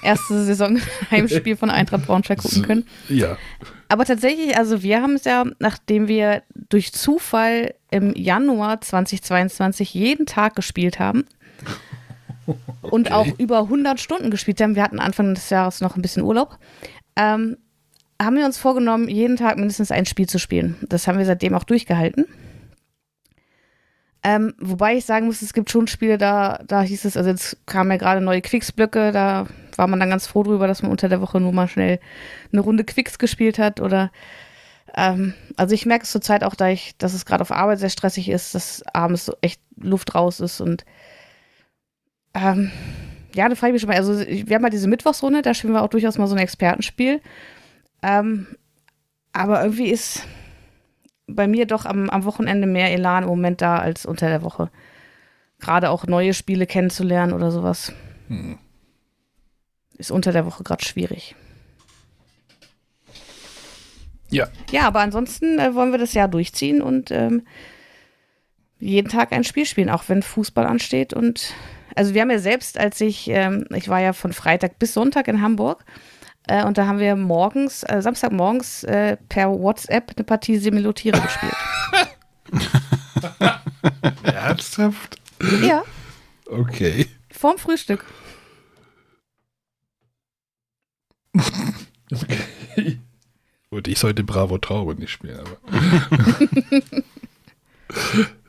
erste 0.02 0.42
Saisonheimspiel 0.44 1.56
von 1.56 1.70
Eintracht 1.70 2.06
Braunschweig 2.06 2.38
gucken 2.38 2.62
können. 2.62 2.86
ja. 3.08 3.36
Aber 3.88 4.06
tatsächlich, 4.06 4.56
also 4.56 4.82
wir 4.82 5.02
haben 5.02 5.14
es 5.14 5.24
ja, 5.24 5.44
nachdem 5.58 6.08
wir 6.08 6.42
durch 6.70 6.92
Zufall 6.92 7.74
im 7.90 8.14
Januar 8.16 8.80
2022 8.80 9.92
jeden 9.92 10.24
Tag 10.24 10.56
gespielt 10.56 10.98
haben 10.98 11.26
und 12.80 13.12
auch 13.12 13.26
über 13.38 13.60
100 13.60 14.00
Stunden 14.00 14.30
gespielt 14.30 14.60
haben, 14.60 14.74
wir 14.74 14.82
hatten 14.82 14.98
Anfang 14.98 15.34
des 15.34 15.50
Jahres 15.50 15.80
noch 15.80 15.96
ein 15.96 16.02
bisschen 16.02 16.22
Urlaub, 16.22 16.58
ähm, 17.16 17.56
haben 18.20 18.36
wir 18.36 18.46
uns 18.46 18.58
vorgenommen, 18.58 19.08
jeden 19.08 19.36
Tag 19.36 19.56
mindestens 19.56 19.90
ein 19.90 20.06
Spiel 20.06 20.28
zu 20.28 20.38
spielen. 20.38 20.76
Das 20.82 21.06
haben 21.06 21.18
wir 21.18 21.26
seitdem 21.26 21.54
auch 21.54 21.64
durchgehalten. 21.64 22.26
Ähm, 24.26 24.54
wobei 24.58 24.96
ich 24.96 25.04
sagen 25.04 25.26
muss, 25.26 25.42
es 25.42 25.52
gibt 25.52 25.70
schon 25.70 25.86
Spiele, 25.86 26.16
da, 26.16 26.58
da 26.66 26.80
hieß 26.80 27.04
es, 27.04 27.16
also 27.16 27.28
jetzt 27.28 27.58
kamen 27.66 27.90
ja 27.90 27.98
gerade 27.98 28.22
neue 28.22 28.40
Quicks-Blöcke, 28.40 29.12
da 29.12 29.46
war 29.76 29.86
man 29.86 30.00
dann 30.00 30.08
ganz 30.08 30.26
froh 30.26 30.42
drüber, 30.42 30.66
dass 30.66 30.80
man 30.80 30.90
unter 30.90 31.10
der 31.10 31.20
Woche 31.20 31.40
nur 31.40 31.52
mal 31.52 31.68
schnell 31.68 32.00
eine 32.50 32.62
Runde 32.62 32.84
Quicks 32.84 33.18
gespielt 33.18 33.58
hat 33.58 33.80
oder 33.80 34.10
ähm, 34.96 35.34
also 35.56 35.74
ich 35.74 35.84
merke 35.84 36.04
es 36.04 36.10
zurzeit 36.10 36.42
auch, 36.42 36.54
da 36.54 36.68
ich, 36.68 36.96
dass 36.96 37.12
es 37.12 37.26
gerade 37.26 37.42
auf 37.42 37.50
Arbeit 37.50 37.80
sehr 37.80 37.90
stressig 37.90 38.30
ist, 38.30 38.54
dass 38.54 38.82
abends 38.94 39.26
so 39.26 39.34
echt 39.42 39.60
Luft 39.76 40.14
raus 40.14 40.40
ist 40.40 40.62
und 40.62 40.86
ähm, 42.32 42.70
ja, 43.34 43.48
da 43.48 43.54
frage 43.54 43.70
ich 43.70 43.72
mich 43.74 43.82
schon 43.82 43.88
mal, 43.88 43.96
also 43.96 44.18
wir 44.18 44.54
haben 44.54 44.62
mal 44.62 44.70
diese 44.70 44.88
Mittwochsrunde, 44.88 45.42
da 45.42 45.54
spielen 45.54 45.72
wir 45.72 45.82
auch 45.82 45.88
durchaus 45.88 46.18
mal 46.18 46.26
so 46.26 46.34
ein 46.34 46.40
Expertenspiel. 46.40 47.20
Ähm, 48.02 48.46
aber 49.32 49.62
irgendwie 49.62 49.90
ist 49.90 50.26
bei 51.26 51.46
mir 51.46 51.66
doch 51.66 51.84
am, 51.84 52.10
am 52.10 52.24
Wochenende 52.24 52.66
mehr 52.66 52.92
Elan 52.92 53.24
im 53.24 53.28
Moment 53.28 53.60
da 53.60 53.78
als 53.78 54.06
unter 54.06 54.28
der 54.28 54.42
Woche. 54.42 54.70
Gerade 55.58 55.90
auch 55.90 56.06
neue 56.06 56.34
Spiele 56.34 56.66
kennenzulernen 56.66 57.32
oder 57.32 57.50
sowas. 57.50 57.92
Ist 59.96 60.10
unter 60.10 60.32
der 60.32 60.46
Woche 60.46 60.62
gerade 60.62 60.84
schwierig. 60.84 61.34
Ja. 64.30 64.48
Ja, 64.70 64.82
aber 64.82 65.00
ansonsten 65.00 65.58
äh, 65.58 65.74
wollen 65.74 65.92
wir 65.92 65.98
das 65.98 66.14
Jahr 66.14 66.28
durchziehen 66.28 66.82
und 66.82 67.10
ähm, 67.10 67.42
jeden 68.78 69.08
Tag 69.08 69.32
ein 69.32 69.44
Spiel 69.44 69.64
spielen, 69.64 69.90
auch 69.90 70.04
wenn 70.08 70.22
Fußball 70.22 70.66
ansteht. 70.66 71.14
Und 71.14 71.54
also 71.94 72.14
wir 72.14 72.22
haben 72.22 72.30
ja 72.30 72.38
selbst, 72.38 72.78
als 72.78 73.00
ich, 73.00 73.28
ähm, 73.28 73.66
ich 73.74 73.88
war 73.88 74.00
ja 74.00 74.12
von 74.12 74.32
Freitag 74.32 74.78
bis 74.78 74.94
Sonntag 74.94 75.28
in 75.28 75.40
Hamburg 75.40 75.84
äh, 76.46 76.64
und 76.64 76.78
da 76.78 76.86
haben 76.86 76.98
wir 76.98 77.16
morgens, 77.16 77.82
äh, 77.84 78.00
Samstagmorgens 78.02 78.84
äh, 78.84 79.16
per 79.28 79.50
WhatsApp 79.50 80.12
eine 80.16 80.24
Partie 80.24 80.58
Semilotiere 80.58 81.20
gespielt. 81.20 81.54
Ernsthaft? 84.22 85.18
ja, 85.62 85.82
Okay. 86.46 87.08
vorm 87.30 87.58
Frühstück. 87.58 88.04
okay. 92.12 92.98
Gut, 93.70 93.88
ich 93.88 93.98
sollte 93.98 94.22
Bravo 94.22 94.58
Traube 94.58 94.94
nicht 94.94 95.10
spielen, 95.10 95.40
aber. 95.40 95.58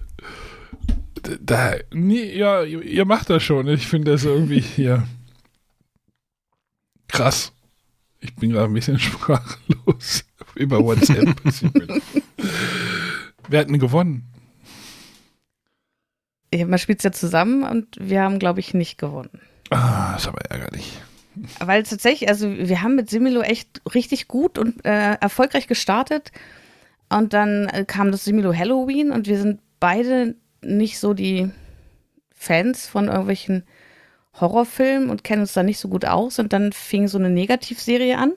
da, 1.41 1.76
nee, 1.91 2.35
ja, 2.38 2.64
ihr, 2.64 3.06
macht 3.06 3.30
das 3.30 3.43
schon. 3.43 3.68
Ich 3.68 3.88
finde 3.88 4.11
das 4.11 4.23
irgendwie 4.23 4.60
hier 4.60 5.07
krass. 7.07 7.52
Ich 8.19 8.35
bin 8.35 8.52
gerade 8.52 8.65
ein 8.65 8.73
bisschen 8.73 8.99
sprachlos 8.99 10.26
über 10.56 10.84
WhatsApp. 10.84 11.35
Wer 13.47 13.60
hat 13.60 13.69
denn 13.69 13.80
gewonnen? 13.80 14.26
Ja, 16.53 16.65
Man 16.65 16.80
spielt 16.80 16.99
es 16.99 17.03
ja 17.03 17.11
zusammen 17.11 17.64
und 17.64 17.95
wir 17.99 18.22
haben, 18.22 18.39
glaube 18.39 18.60
ich, 18.60 18.73
nicht 18.73 18.97
gewonnen. 18.97 19.41
Ah, 19.69 20.15
ist 20.15 20.27
aber 20.27 20.41
ärgerlich. 20.49 20.99
Weil 21.60 21.84
tatsächlich, 21.84 22.30
also 22.30 22.49
wir 22.49 22.81
haben 22.81 22.95
mit 22.95 23.10
Similo 23.10 23.41
echt 23.41 23.81
richtig 23.93 24.27
gut 24.27 24.57
und 24.57 24.85
äh, 24.85 25.14
erfolgreich 25.15 25.68
gestartet. 25.68 26.31
Und 27.10 27.34
dann 27.34 27.68
äh, 27.68 27.85
kam 27.85 28.11
das 28.11 28.26
Similo 28.26 28.53
Halloween 28.53 29.11
und 29.11 29.27
wir 29.27 29.38
sind 29.38 29.60
beide 29.80 30.35
nicht 30.66 31.00
so 31.00 31.14
die 31.14 31.50
Fans 32.34 32.88
von 32.88 33.08
irgendwelchen 33.08 33.64
Horrorfilmen 34.40 35.10
und 35.10 35.24
kennen 35.24 35.42
uns 35.42 35.54
da 35.54 35.64
nicht 35.64 35.80
so 35.80 35.88
gut 35.88 36.06
aus. 36.06 36.40
Und 36.40 36.54
dann 36.54 36.74
fing 36.74 37.08
so 37.08 37.18
eine 37.18 37.30
Negativserie 37.30 38.18
an, 38.18 38.34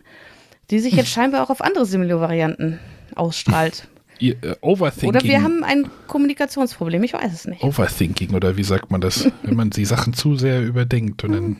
die 0.70 0.78
sich 0.78 0.94
jetzt 0.94 1.08
scheinbar 1.12 1.42
auch 1.42 1.50
auf 1.50 1.60
andere 1.60 1.86
Similo-Varianten 1.86 2.78
ausstrahlt. 3.14 3.88
Äh, 4.20 4.34
Overthinking. 4.60 5.08
Oder 5.08 5.22
wir 5.22 5.42
haben 5.42 5.62
ein 5.64 5.88
Kommunikationsproblem, 6.06 7.02
ich 7.04 7.12
weiß 7.12 7.32
es 7.32 7.46
nicht. 7.46 7.62
Overthinking 7.62 8.34
oder 8.34 8.56
wie 8.56 8.64
sagt 8.64 8.90
man 8.90 9.00
das, 9.00 9.30
wenn 9.42 9.56
man 9.56 9.70
die 9.70 9.84
Sachen 9.84 10.12
zu 10.12 10.36
sehr 10.36 10.62
überdenkt 10.62 11.24
und 11.24 11.32
dann 11.32 11.56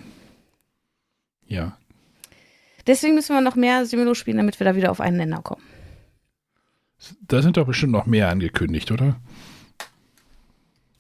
ja. 1.47 1.79
Deswegen 2.87 3.15
müssen 3.15 3.35
wir 3.35 3.41
noch 3.41 3.57
mehr 3.57 3.87
Similo 3.87 4.15
spielen, 4.15 4.37
damit 4.37 4.61
wir 4.61 4.65
da 4.65 4.77
wieder 4.77 4.91
auf 4.91 5.01
einen 5.01 5.17
Nenner 5.17 5.43
kommen. 5.43 5.63
Da 7.27 7.43
sind 7.43 7.57
doch 7.57 7.67
bestimmt 7.67 7.93
noch 7.93 8.07
mehr 8.07 8.29
angekündigt, 8.29 8.91
oder? 8.91 9.21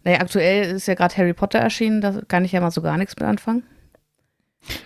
Naja, 0.08 0.22
aktuell 0.22 0.74
ist 0.74 0.88
ja 0.88 0.94
gerade 0.94 1.14
Harry 1.18 1.34
Potter 1.34 1.58
erschienen, 1.58 2.00
da 2.00 2.22
kann 2.26 2.42
ich 2.42 2.52
ja 2.52 2.62
mal 2.62 2.70
so 2.70 2.80
gar 2.80 2.96
nichts 2.96 3.14
mit 3.16 3.28
anfangen. 3.28 3.62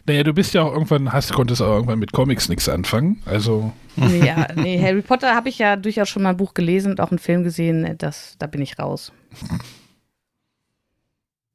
Naja, 0.04 0.24
du 0.24 0.32
bist 0.32 0.52
ja 0.52 0.62
auch 0.62 0.72
irgendwann, 0.72 1.12
hast, 1.12 1.32
konntest 1.32 1.62
auch 1.62 1.74
irgendwann 1.74 2.00
mit 2.00 2.10
Comics 2.10 2.48
nichts 2.48 2.68
anfangen. 2.68 3.22
Also, 3.24 3.72
ja, 3.94 4.48
nee, 4.56 4.82
Harry 4.82 5.00
Potter 5.00 5.36
habe 5.36 5.48
ich 5.48 5.60
ja 5.60 5.76
durchaus 5.76 6.08
schon 6.08 6.24
mal 6.24 6.30
ein 6.30 6.36
Buch 6.36 6.54
gelesen 6.54 6.90
und 6.90 7.00
auch 7.00 7.12
einen 7.12 7.20
Film 7.20 7.44
gesehen. 7.44 7.94
Das, 7.98 8.34
da 8.40 8.48
bin 8.48 8.60
ich 8.62 8.80
raus. 8.80 9.12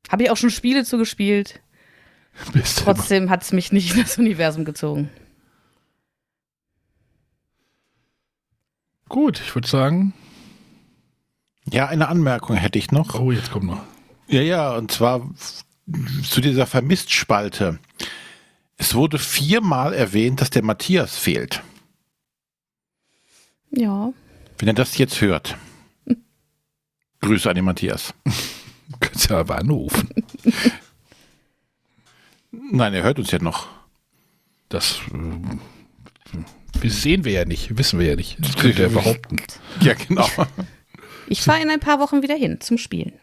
Habe 0.10 0.24
ich 0.24 0.32
auch 0.32 0.38
schon 0.38 0.50
Spiele 0.50 0.86
zugespielt. 0.86 1.60
bist 2.54 2.80
Trotzdem 2.86 3.30
hat 3.30 3.44
es 3.44 3.52
mich 3.52 3.74
nicht 3.74 3.94
in 3.94 4.02
das 4.02 4.18
Universum 4.18 4.64
gezogen. 4.64 5.10
Gut, 9.10 9.42
ich 9.42 9.54
würde 9.54 9.68
sagen, 9.68 10.14
Ja, 11.72 11.88
eine 11.88 12.08
Anmerkung 12.08 12.56
hätte 12.56 12.80
ich 12.80 12.92
noch. 12.92 13.20
oh, 13.20 13.32
jetzt 13.32 13.52
kommt 13.52 13.66
noch. 13.66 13.82
Ja, 14.28 14.42
ja, 14.42 14.76
und 14.76 14.92
zwar 14.92 15.30
zu 16.24 16.42
dieser 16.42 16.66
Vermisst-Spalte. 16.66 17.80
Es 18.78 18.94
wurde 18.94 19.18
viermal 19.20 19.94
erwähnt, 19.94 20.42
dass 20.42 20.50
der 20.50 20.64
Matthias 20.64 21.18
fehlt. 21.18 21.64
Ja. 23.72 24.12
Wenn 24.58 24.68
er 24.68 24.74
das 24.74 24.98
jetzt 24.98 25.22
hört. 25.22 25.58
Grüße 27.22 27.50
an 27.50 27.56
den 27.56 27.66
Matthias. 27.66 28.14
Du 28.90 28.96
kannst 29.02 29.30
ja 29.30 29.40
aber 29.40 29.58
anrufen. 29.58 30.08
Nein, 32.52 32.94
er 32.94 33.04
hört 33.04 33.20
uns 33.20 33.32
ja 33.32 33.40
noch. 33.40 33.68
Das 34.70 35.02
das 36.82 37.02
sehen 37.02 37.26
wir 37.26 37.34
ja 37.34 37.44
nicht, 37.44 37.78
wissen 37.78 38.00
wir 38.00 38.08
ja 38.08 38.16
nicht. 38.16 38.38
Das 38.40 38.56
könnte 38.56 38.84
er 38.84 38.90
behaupten. 38.90 39.38
Ja, 39.82 39.94
genau. 39.94 40.26
Ich 41.28 41.42
fahre 41.42 41.62
in 41.62 41.70
ein 41.70 41.80
paar 41.80 42.00
Wochen 42.00 42.22
wieder 42.22 42.36
hin 42.36 42.60
zum 42.62 42.78
Spielen. 42.78 43.14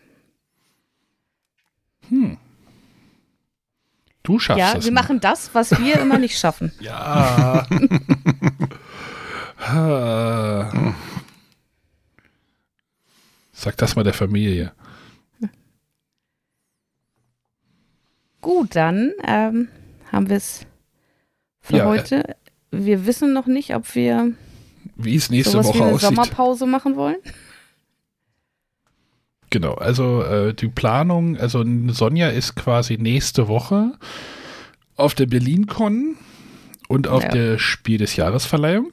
Du 4.22 4.38
schaffst 4.38 4.58
Ja, 4.58 4.74
das. 4.74 4.84
wir 4.84 4.92
noch. 4.92 5.02
machen 5.02 5.20
das, 5.20 5.54
was 5.54 5.70
wir 5.78 5.98
immer 6.00 6.18
nicht 6.18 6.38
schaffen. 6.38 6.72
Ja. 6.80 7.66
Sag 13.52 13.76
das 13.78 13.96
mal 13.96 14.02
der 14.04 14.12
Familie. 14.12 14.72
Gut, 18.40 18.76
dann 18.76 19.12
ähm, 19.26 19.68
haben 20.12 20.28
wir 20.28 20.36
es 20.36 20.66
für 21.60 21.76
Ja, 21.78 21.84
äh, 21.84 21.86
heute. 21.86 22.36
Wir 22.70 23.06
wissen 23.06 23.32
noch 23.32 23.46
nicht, 23.46 23.74
ob 23.74 23.94
wir 23.94 24.32
Wie 24.96 25.16
es 25.16 25.30
nächste 25.30 25.52
sowas 25.52 25.68
wie 25.68 25.78
Woche 25.78 25.84
eine 25.84 25.92
aussieht. 25.94 26.08
Sommerpause 26.08 26.66
machen 26.66 26.96
wollen. 26.96 27.16
Genau, 29.54 29.74
also 29.74 30.20
äh, 30.24 30.52
die 30.52 30.66
Planung, 30.66 31.36
also 31.36 31.64
Sonja 31.92 32.28
ist 32.28 32.56
quasi 32.56 32.98
nächste 32.98 33.46
Woche 33.46 33.92
auf 34.96 35.14
der 35.14 35.26
BerlinCon 35.26 36.16
und 36.88 37.06
auf 37.06 37.22
Ja. 37.22 37.28
der 37.28 37.58
Spiel 37.60 37.98
des 37.98 38.16
Jahresverleihung. 38.16 38.90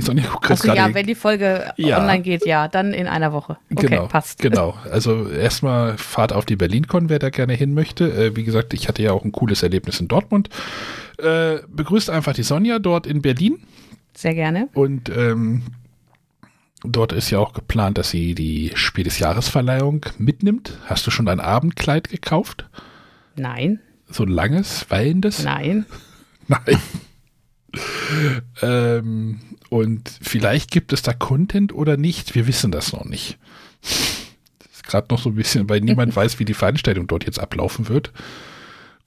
Sonja 0.00 0.24
guckt 0.28 0.50
Also 0.50 0.72
ja, 0.72 0.92
wenn 0.92 1.06
die 1.06 1.14
Folge 1.14 1.72
Ja. 1.76 2.00
online 2.00 2.22
geht, 2.22 2.44
ja, 2.44 2.66
dann 2.66 2.92
in 2.92 3.06
einer 3.06 3.32
Woche. 3.32 3.58
Okay, 3.72 3.86
genau, 3.86 4.08
passt. 4.08 4.40
Genau. 4.40 4.74
Also 4.90 5.28
erstmal 5.28 5.96
Fahrt 5.96 6.32
auf 6.32 6.44
die 6.44 6.56
BerlinCon, 6.56 7.08
wer 7.08 7.20
da 7.20 7.30
gerne 7.30 7.52
hin 7.54 7.74
möchte. 7.74 8.10
Äh, 8.12 8.34
wie 8.34 8.42
gesagt, 8.42 8.74
ich 8.74 8.88
hatte 8.88 9.04
ja 9.04 9.12
auch 9.12 9.24
ein 9.24 9.30
cooles 9.30 9.62
Erlebnis 9.62 10.00
in 10.00 10.08
Dortmund. 10.08 10.48
Äh, 11.18 11.58
begrüßt 11.68 12.10
einfach 12.10 12.34
die 12.34 12.42
Sonja 12.42 12.80
dort 12.80 13.06
in 13.06 13.22
Berlin. 13.22 13.62
Sehr 14.16 14.34
gerne. 14.34 14.68
Und 14.74 15.08
ähm, 15.16 15.62
dort 16.84 17.12
ist 17.12 17.30
ja 17.30 17.38
auch 17.38 17.52
geplant, 17.52 17.98
dass 17.98 18.10
sie 18.10 18.34
die 18.34 18.72
Spiel 18.74 19.04
des 19.04 19.18
Jahresverleihung 19.18 20.06
mitnimmt. 20.18 20.78
Hast 20.86 21.06
du 21.06 21.10
schon 21.10 21.28
ein 21.28 21.40
Abendkleid 21.40 22.08
gekauft? 22.08 22.68
Nein, 23.36 23.80
So 24.10 24.24
ein 24.24 24.28
langes, 24.28 24.86
wallendes? 24.90 25.42
nein. 25.42 25.86
Nein. 26.48 26.78
ähm, 28.60 29.40
und 29.70 30.10
vielleicht 30.20 30.70
gibt 30.70 30.92
es 30.92 31.02
da 31.02 31.12
Content 31.12 31.72
oder 31.72 31.96
nicht. 31.96 32.34
Wir 32.34 32.46
wissen 32.46 32.70
das 32.72 32.92
noch 32.92 33.04
nicht. 33.04 33.38
Das 33.80 34.68
ist 34.72 34.84
gerade 34.84 35.06
noch 35.10 35.20
so 35.22 35.30
ein 35.30 35.34
bisschen, 35.36 35.68
weil 35.68 35.80
niemand 35.80 36.14
weiß, 36.16 36.38
wie 36.38 36.44
die 36.44 36.52
Veranstaltung 36.54 37.06
dort 37.06 37.24
jetzt 37.24 37.38
ablaufen 37.38 37.88
wird. 37.88 38.12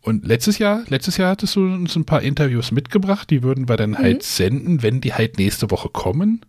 Und 0.02 0.26
letztes 0.26 0.60
Jahr, 0.60 0.84
letztes 0.88 1.18
Jahr 1.18 1.32
hattest 1.32 1.56
du 1.56 1.66
uns 1.66 1.96
ein 1.96 2.06
paar 2.06 2.22
Interviews 2.22 2.72
mitgebracht, 2.72 3.30
die 3.30 3.44
würden 3.44 3.68
wir 3.68 3.76
dann 3.78 3.98
halt 3.98 4.24
senden, 4.24 4.82
wenn 4.84 5.02
die 5.02 5.14
halt 5.14 5.38
nächste 5.38 5.70
Woche 5.72 5.90
kommen. 5.90 6.42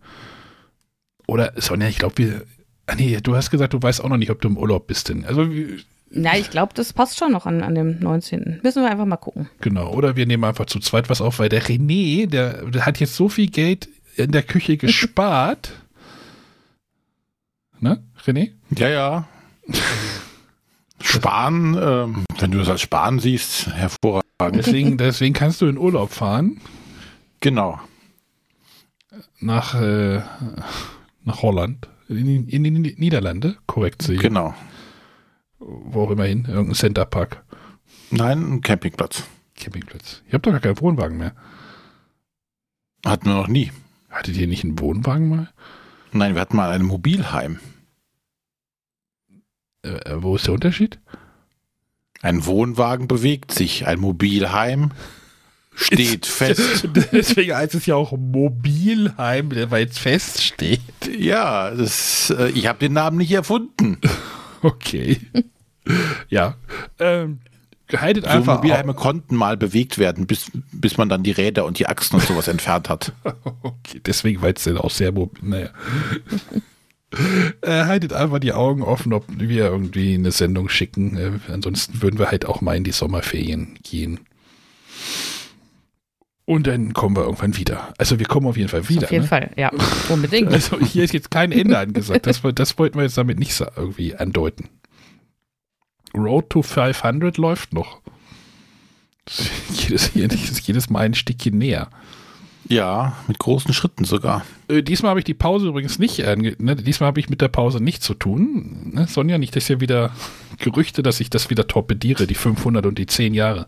Oder 1.27 1.53
Sonja, 1.57 1.87
ich 1.87 1.99
glaube, 1.99 2.17
wir. 2.17 2.43
Ah 2.87 2.95
nee, 2.95 3.19
du 3.21 3.35
hast 3.35 3.51
gesagt, 3.51 3.73
du 3.73 3.81
weißt 3.81 4.01
auch 4.03 4.09
noch 4.09 4.17
nicht, 4.17 4.31
ob 4.31 4.41
du 4.41 4.47
im 4.47 4.57
Urlaub 4.57 4.87
bist 4.87 5.09
denn. 5.09 5.25
Also 5.25 5.45
Na, 6.09 6.37
ich 6.37 6.49
glaube, 6.49 6.73
das 6.73 6.93
passt 6.93 7.17
schon 7.19 7.33
noch 7.33 7.45
an, 7.45 7.61
an 7.61 7.75
dem 7.75 7.99
19. 7.99 8.61
Müssen 8.63 8.81
wir 8.81 8.89
einfach 8.89 9.05
mal 9.05 9.17
gucken. 9.17 9.49
Genau, 9.59 9.93
oder 9.93 10.15
wir 10.15 10.25
nehmen 10.25 10.45
einfach 10.45 10.65
zu 10.67 10.79
zweit 10.79 11.09
was 11.09 11.19
auf, 11.21 11.39
weil 11.39 11.49
der 11.49 11.63
René, 11.63 12.27
der, 12.27 12.63
der 12.69 12.85
hat 12.85 12.99
jetzt 13.01 13.15
so 13.15 13.27
viel 13.27 13.47
Geld 13.49 13.89
in 14.15 14.31
der 14.31 14.41
Küche 14.43 14.77
gespart. 14.77 15.71
ne, 17.81 18.01
René? 18.25 18.51
Ja, 18.77 18.87
ja. 18.87 19.27
Sparen, 21.01 21.77
ähm, 21.79 22.23
wenn 22.39 22.51
du 22.51 22.57
das 22.59 22.69
als 22.69 22.81
Sparen 22.81 23.19
siehst, 23.19 23.67
hervorragend. 23.67 24.23
Deswegen, 24.55 24.97
deswegen 24.97 25.33
kannst 25.33 25.61
du 25.61 25.67
in 25.67 25.77
Urlaub 25.77 26.11
fahren 26.11 26.59
Genau. 27.39 27.79
nach, 29.39 29.75
äh, 29.79 30.21
nach 31.27 31.41
Holland, 31.43 31.87
in, 32.09 32.47
in 32.47 32.83
die 32.83 32.95
Niederlande, 32.97 33.57
korrekt 33.67 34.01
sehen. 34.01 34.19
Genau. 34.19 34.55
Wo 35.59 36.03
auch 36.03 36.11
immer 36.11 36.25
hin, 36.25 36.45
irgendein 36.47 36.75
Centerpark, 36.75 37.43
Nein, 38.09 38.53
ein 38.53 38.61
Campingplatz. 38.61 39.23
Campingplatz. 39.55 40.21
Ihr 40.27 40.33
habt 40.33 40.45
doch 40.45 40.51
gar 40.51 40.61
keinen 40.61 40.79
Wohnwagen 40.79 41.17
mehr. 41.17 41.33
Hatten 43.05 43.25
wir 43.25 43.35
noch 43.35 43.47
nie. 43.47 43.71
Hattet 44.09 44.37
ihr 44.37 44.47
nicht 44.47 44.63
einen 44.63 44.79
Wohnwagen 44.79 45.29
mal? 45.29 45.49
Nein, 46.13 46.35
wir 46.35 46.41
hatten 46.41 46.55
mal 46.55 46.71
ein 46.71 46.83
Mobilheim. 46.83 47.59
Äh, 49.83 49.89
äh, 49.89 50.23
wo 50.23 50.35
ist 50.35 50.47
der 50.47 50.53
Unterschied? 50.53 50.99
Ein 52.21 52.45
Wohnwagen 52.45 53.07
bewegt 53.07 53.51
sich, 53.51 53.85
ein 53.85 53.99
Mobilheim 53.99 54.91
steht 55.77 56.25
fest. 56.25 56.87
Deswegen 57.11 57.55
heißt 57.55 57.75
es 57.75 57.85
ja 57.85 57.95
auch 57.95 58.11
Mobilheim, 58.11 59.51
weil 59.69 59.85
es 59.85 59.97
feststeht. 59.97 60.81
Ja, 61.17 61.71
das, 61.71 62.33
äh, 62.37 62.49
ich 62.49 62.67
habe 62.67 62.79
den 62.79 62.93
Namen 62.93 63.17
nicht 63.17 63.31
erfunden. 63.31 63.97
Okay. 64.63 65.19
ja. 66.29 66.55
Ähm, 66.97 67.37
haltet 67.95 68.23
So 68.23 68.31
einfach 68.31 68.55
Mobilheime 68.55 68.95
konnten 68.95 69.35
mal 69.35 69.55
bewegt 69.55 69.99
werden, 69.99 70.25
bis, 70.25 70.51
bis 70.71 70.97
man 70.97 71.09
dann 71.09 71.21
die 71.21 71.31
Räder 71.31 71.63
und 71.63 71.77
die 71.77 71.85
Achsen 71.85 72.15
und 72.15 72.25
sowas 72.25 72.47
entfernt 72.47 72.89
hat. 72.89 73.13
Okay, 73.61 74.01
deswegen, 74.03 74.41
weil 74.41 74.53
es 74.53 74.63
dann 74.63 74.79
auch 74.79 74.89
sehr 74.89 75.11
mobil. 75.11 75.47
Naja. 75.47 75.69
äh, 77.61 77.85
haltet 77.85 78.13
einfach 78.13 78.39
die 78.39 78.51
Augen 78.51 78.81
offen, 78.81 79.13
ob 79.13 79.25
wir 79.29 79.65
irgendwie 79.65 80.15
eine 80.15 80.31
Sendung 80.31 80.69
schicken. 80.69 81.17
Äh, 81.17 81.53
ansonsten 81.53 82.01
würden 82.01 82.17
wir 82.17 82.31
halt 82.31 82.47
auch 82.47 82.61
mal 82.61 82.75
in 82.75 82.83
die 82.83 82.91
Sommerferien 82.91 83.77
gehen. 83.83 84.21
Und 86.49 86.65
dann 86.65 86.93
kommen 86.93 87.17
wir 87.17 87.23
irgendwann 87.23 87.57
wieder. 87.57 87.93
Also 87.97 88.19
wir 88.19 88.25
kommen 88.25 88.47
auf 88.47 88.55
jeden 88.55 88.69
Fall 88.69 88.87
wieder. 88.87 89.03
Auf 89.03 89.11
jeden 89.11 89.23
ne? 89.23 89.27
Fall, 89.27 89.49
ja, 89.57 89.69
unbedingt. 90.09 90.47
Also 90.53 90.79
hier 90.79 91.03
ist 91.03 91.13
jetzt 91.13 91.29
kein 91.29 91.51
Ende 91.51 91.77
angesagt. 91.77 92.25
Das, 92.25 92.41
das 92.55 92.79
wollten 92.79 92.97
wir 92.97 93.03
jetzt 93.03 93.17
damit 93.17 93.37
nicht 93.37 93.61
irgendwie 93.75 94.15
andeuten. 94.15 94.69
Road 96.15 96.49
to 96.49 96.61
500 96.61 97.35
läuft 97.37 97.73
noch. 97.73 97.99
Jedes, 99.73 100.13
jedes, 100.13 100.65
jedes 100.65 100.89
Mal 100.89 101.01
ein 101.01 101.15
Stückchen 101.15 101.57
näher. 101.57 101.89
Ja, 102.69 103.17
mit 103.27 103.39
großen 103.39 103.73
Schritten 103.73 104.05
sogar. 104.05 104.45
Äh, 104.69 104.83
diesmal 104.83 105.09
habe 105.09 105.19
ich 105.19 105.25
die 105.25 105.33
Pause 105.33 105.67
übrigens 105.67 105.99
nicht, 105.99 106.25
ange 106.25 106.55
ne, 106.59 106.77
diesmal 106.77 107.07
habe 107.07 107.19
ich 107.19 107.29
mit 107.29 107.41
der 107.41 107.49
Pause 107.49 107.83
nichts 107.83 108.05
zu 108.05 108.13
tun. 108.13 108.91
Ne, 108.93 109.07
Sonja, 109.07 109.37
nicht, 109.37 109.55
dass 109.57 109.67
ja 109.67 109.81
wieder 109.81 110.11
Gerüchte, 110.59 111.03
dass 111.03 111.19
ich 111.19 111.29
das 111.29 111.49
wieder 111.49 111.67
torpediere, 111.67 112.25
die 112.25 112.35
500 112.35 112.85
und 112.85 112.97
die 112.97 113.05
10 113.05 113.33
Jahre. 113.33 113.67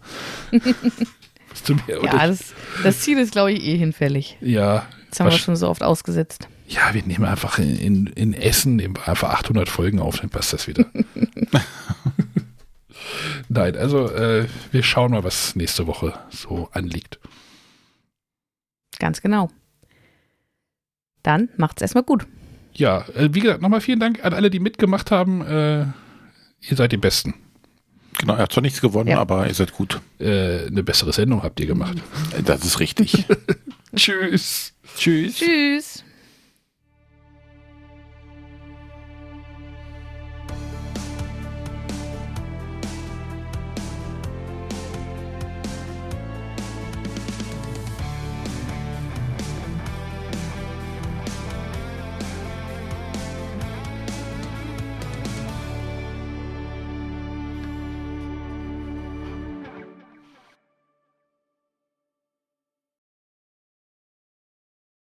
Was 1.52 1.64
du 1.64 1.76
mir- 1.76 2.04
Ja, 2.04 2.28
das, 2.28 2.54
das 2.84 3.00
Ziel 3.02 3.18
ist, 3.18 3.32
glaube 3.32 3.52
ich, 3.52 3.64
eh 3.64 3.78
hinfällig. 3.78 4.38
ja, 4.42 4.86
Das 5.10 5.20
haben 5.20 5.32
wir 5.32 5.38
schon 5.38 5.56
so 5.56 5.68
oft 5.70 5.84
ausgesetzt. 5.84 6.48
ja, 6.68 6.94
wir 6.94 7.04
nehmen 7.04 7.26
einfach 7.26 7.58
in, 7.60 7.76
in, 7.78 8.08
in 8.08 8.34
Essen 8.34 8.76
nehmen 8.76 8.96
einfach 9.06 9.30
800 9.32 9.68
Folgen 9.70 10.00
auf, 10.00 10.20
dann 10.20 10.30
passt 10.30 10.54
das 10.54 10.68
wieder. 10.68 10.86
Nein, 13.48 13.76
also 13.76 14.10
äh, 14.12 14.48
wir 14.72 14.84
schauen 14.84 15.12
mal, 15.12 15.24
was 15.24 15.56
nächste 15.56 15.88
Woche 15.88 16.14
so 16.30 16.70
anliegt. 16.72 17.20
Ganz 19.00 19.22
genau. 19.22 19.50
Dann 21.24 21.50
macht's 21.58 21.82
erstmal 21.82 22.04
gut. 22.04 22.28
Ja, 22.74 23.06
äh, 23.16 23.30
wie 23.34 23.40
gesagt, 23.40 23.62
nochmal 23.62 23.82
vielen 23.82 24.00
Dank 24.00 24.24
an 24.24 24.34
alle, 24.34 24.50
die 24.50 24.60
mitgemacht 24.60 25.10
haben. 25.12 25.42
Äh, 25.42 25.82
ihr 26.62 26.76
seid 26.76 26.92
die 26.92 26.98
Besten. 26.98 27.34
Genau, 28.20 28.34
er 28.36 28.44
hat 28.44 28.52
zwar 28.52 28.62
nichts 28.62 28.82
gewonnen, 28.82 29.10
Ja. 29.10 29.20
aber 29.20 29.48
ihr 29.48 29.54
seid 29.54 29.74
gut. 29.74 30.00
Äh, 30.20 30.68
eine 30.68 30.84
bessere 30.84 31.14
Sendung 31.14 31.42
habt 31.42 31.60
ihr 31.60 31.66
gemacht. 31.68 31.98
Das 32.46 32.64
ist 32.64 32.80
richtig. 32.80 33.26
Tschüss. 33.96 34.74
Tschüss. 34.98 35.36
Tschüss. 35.38 36.04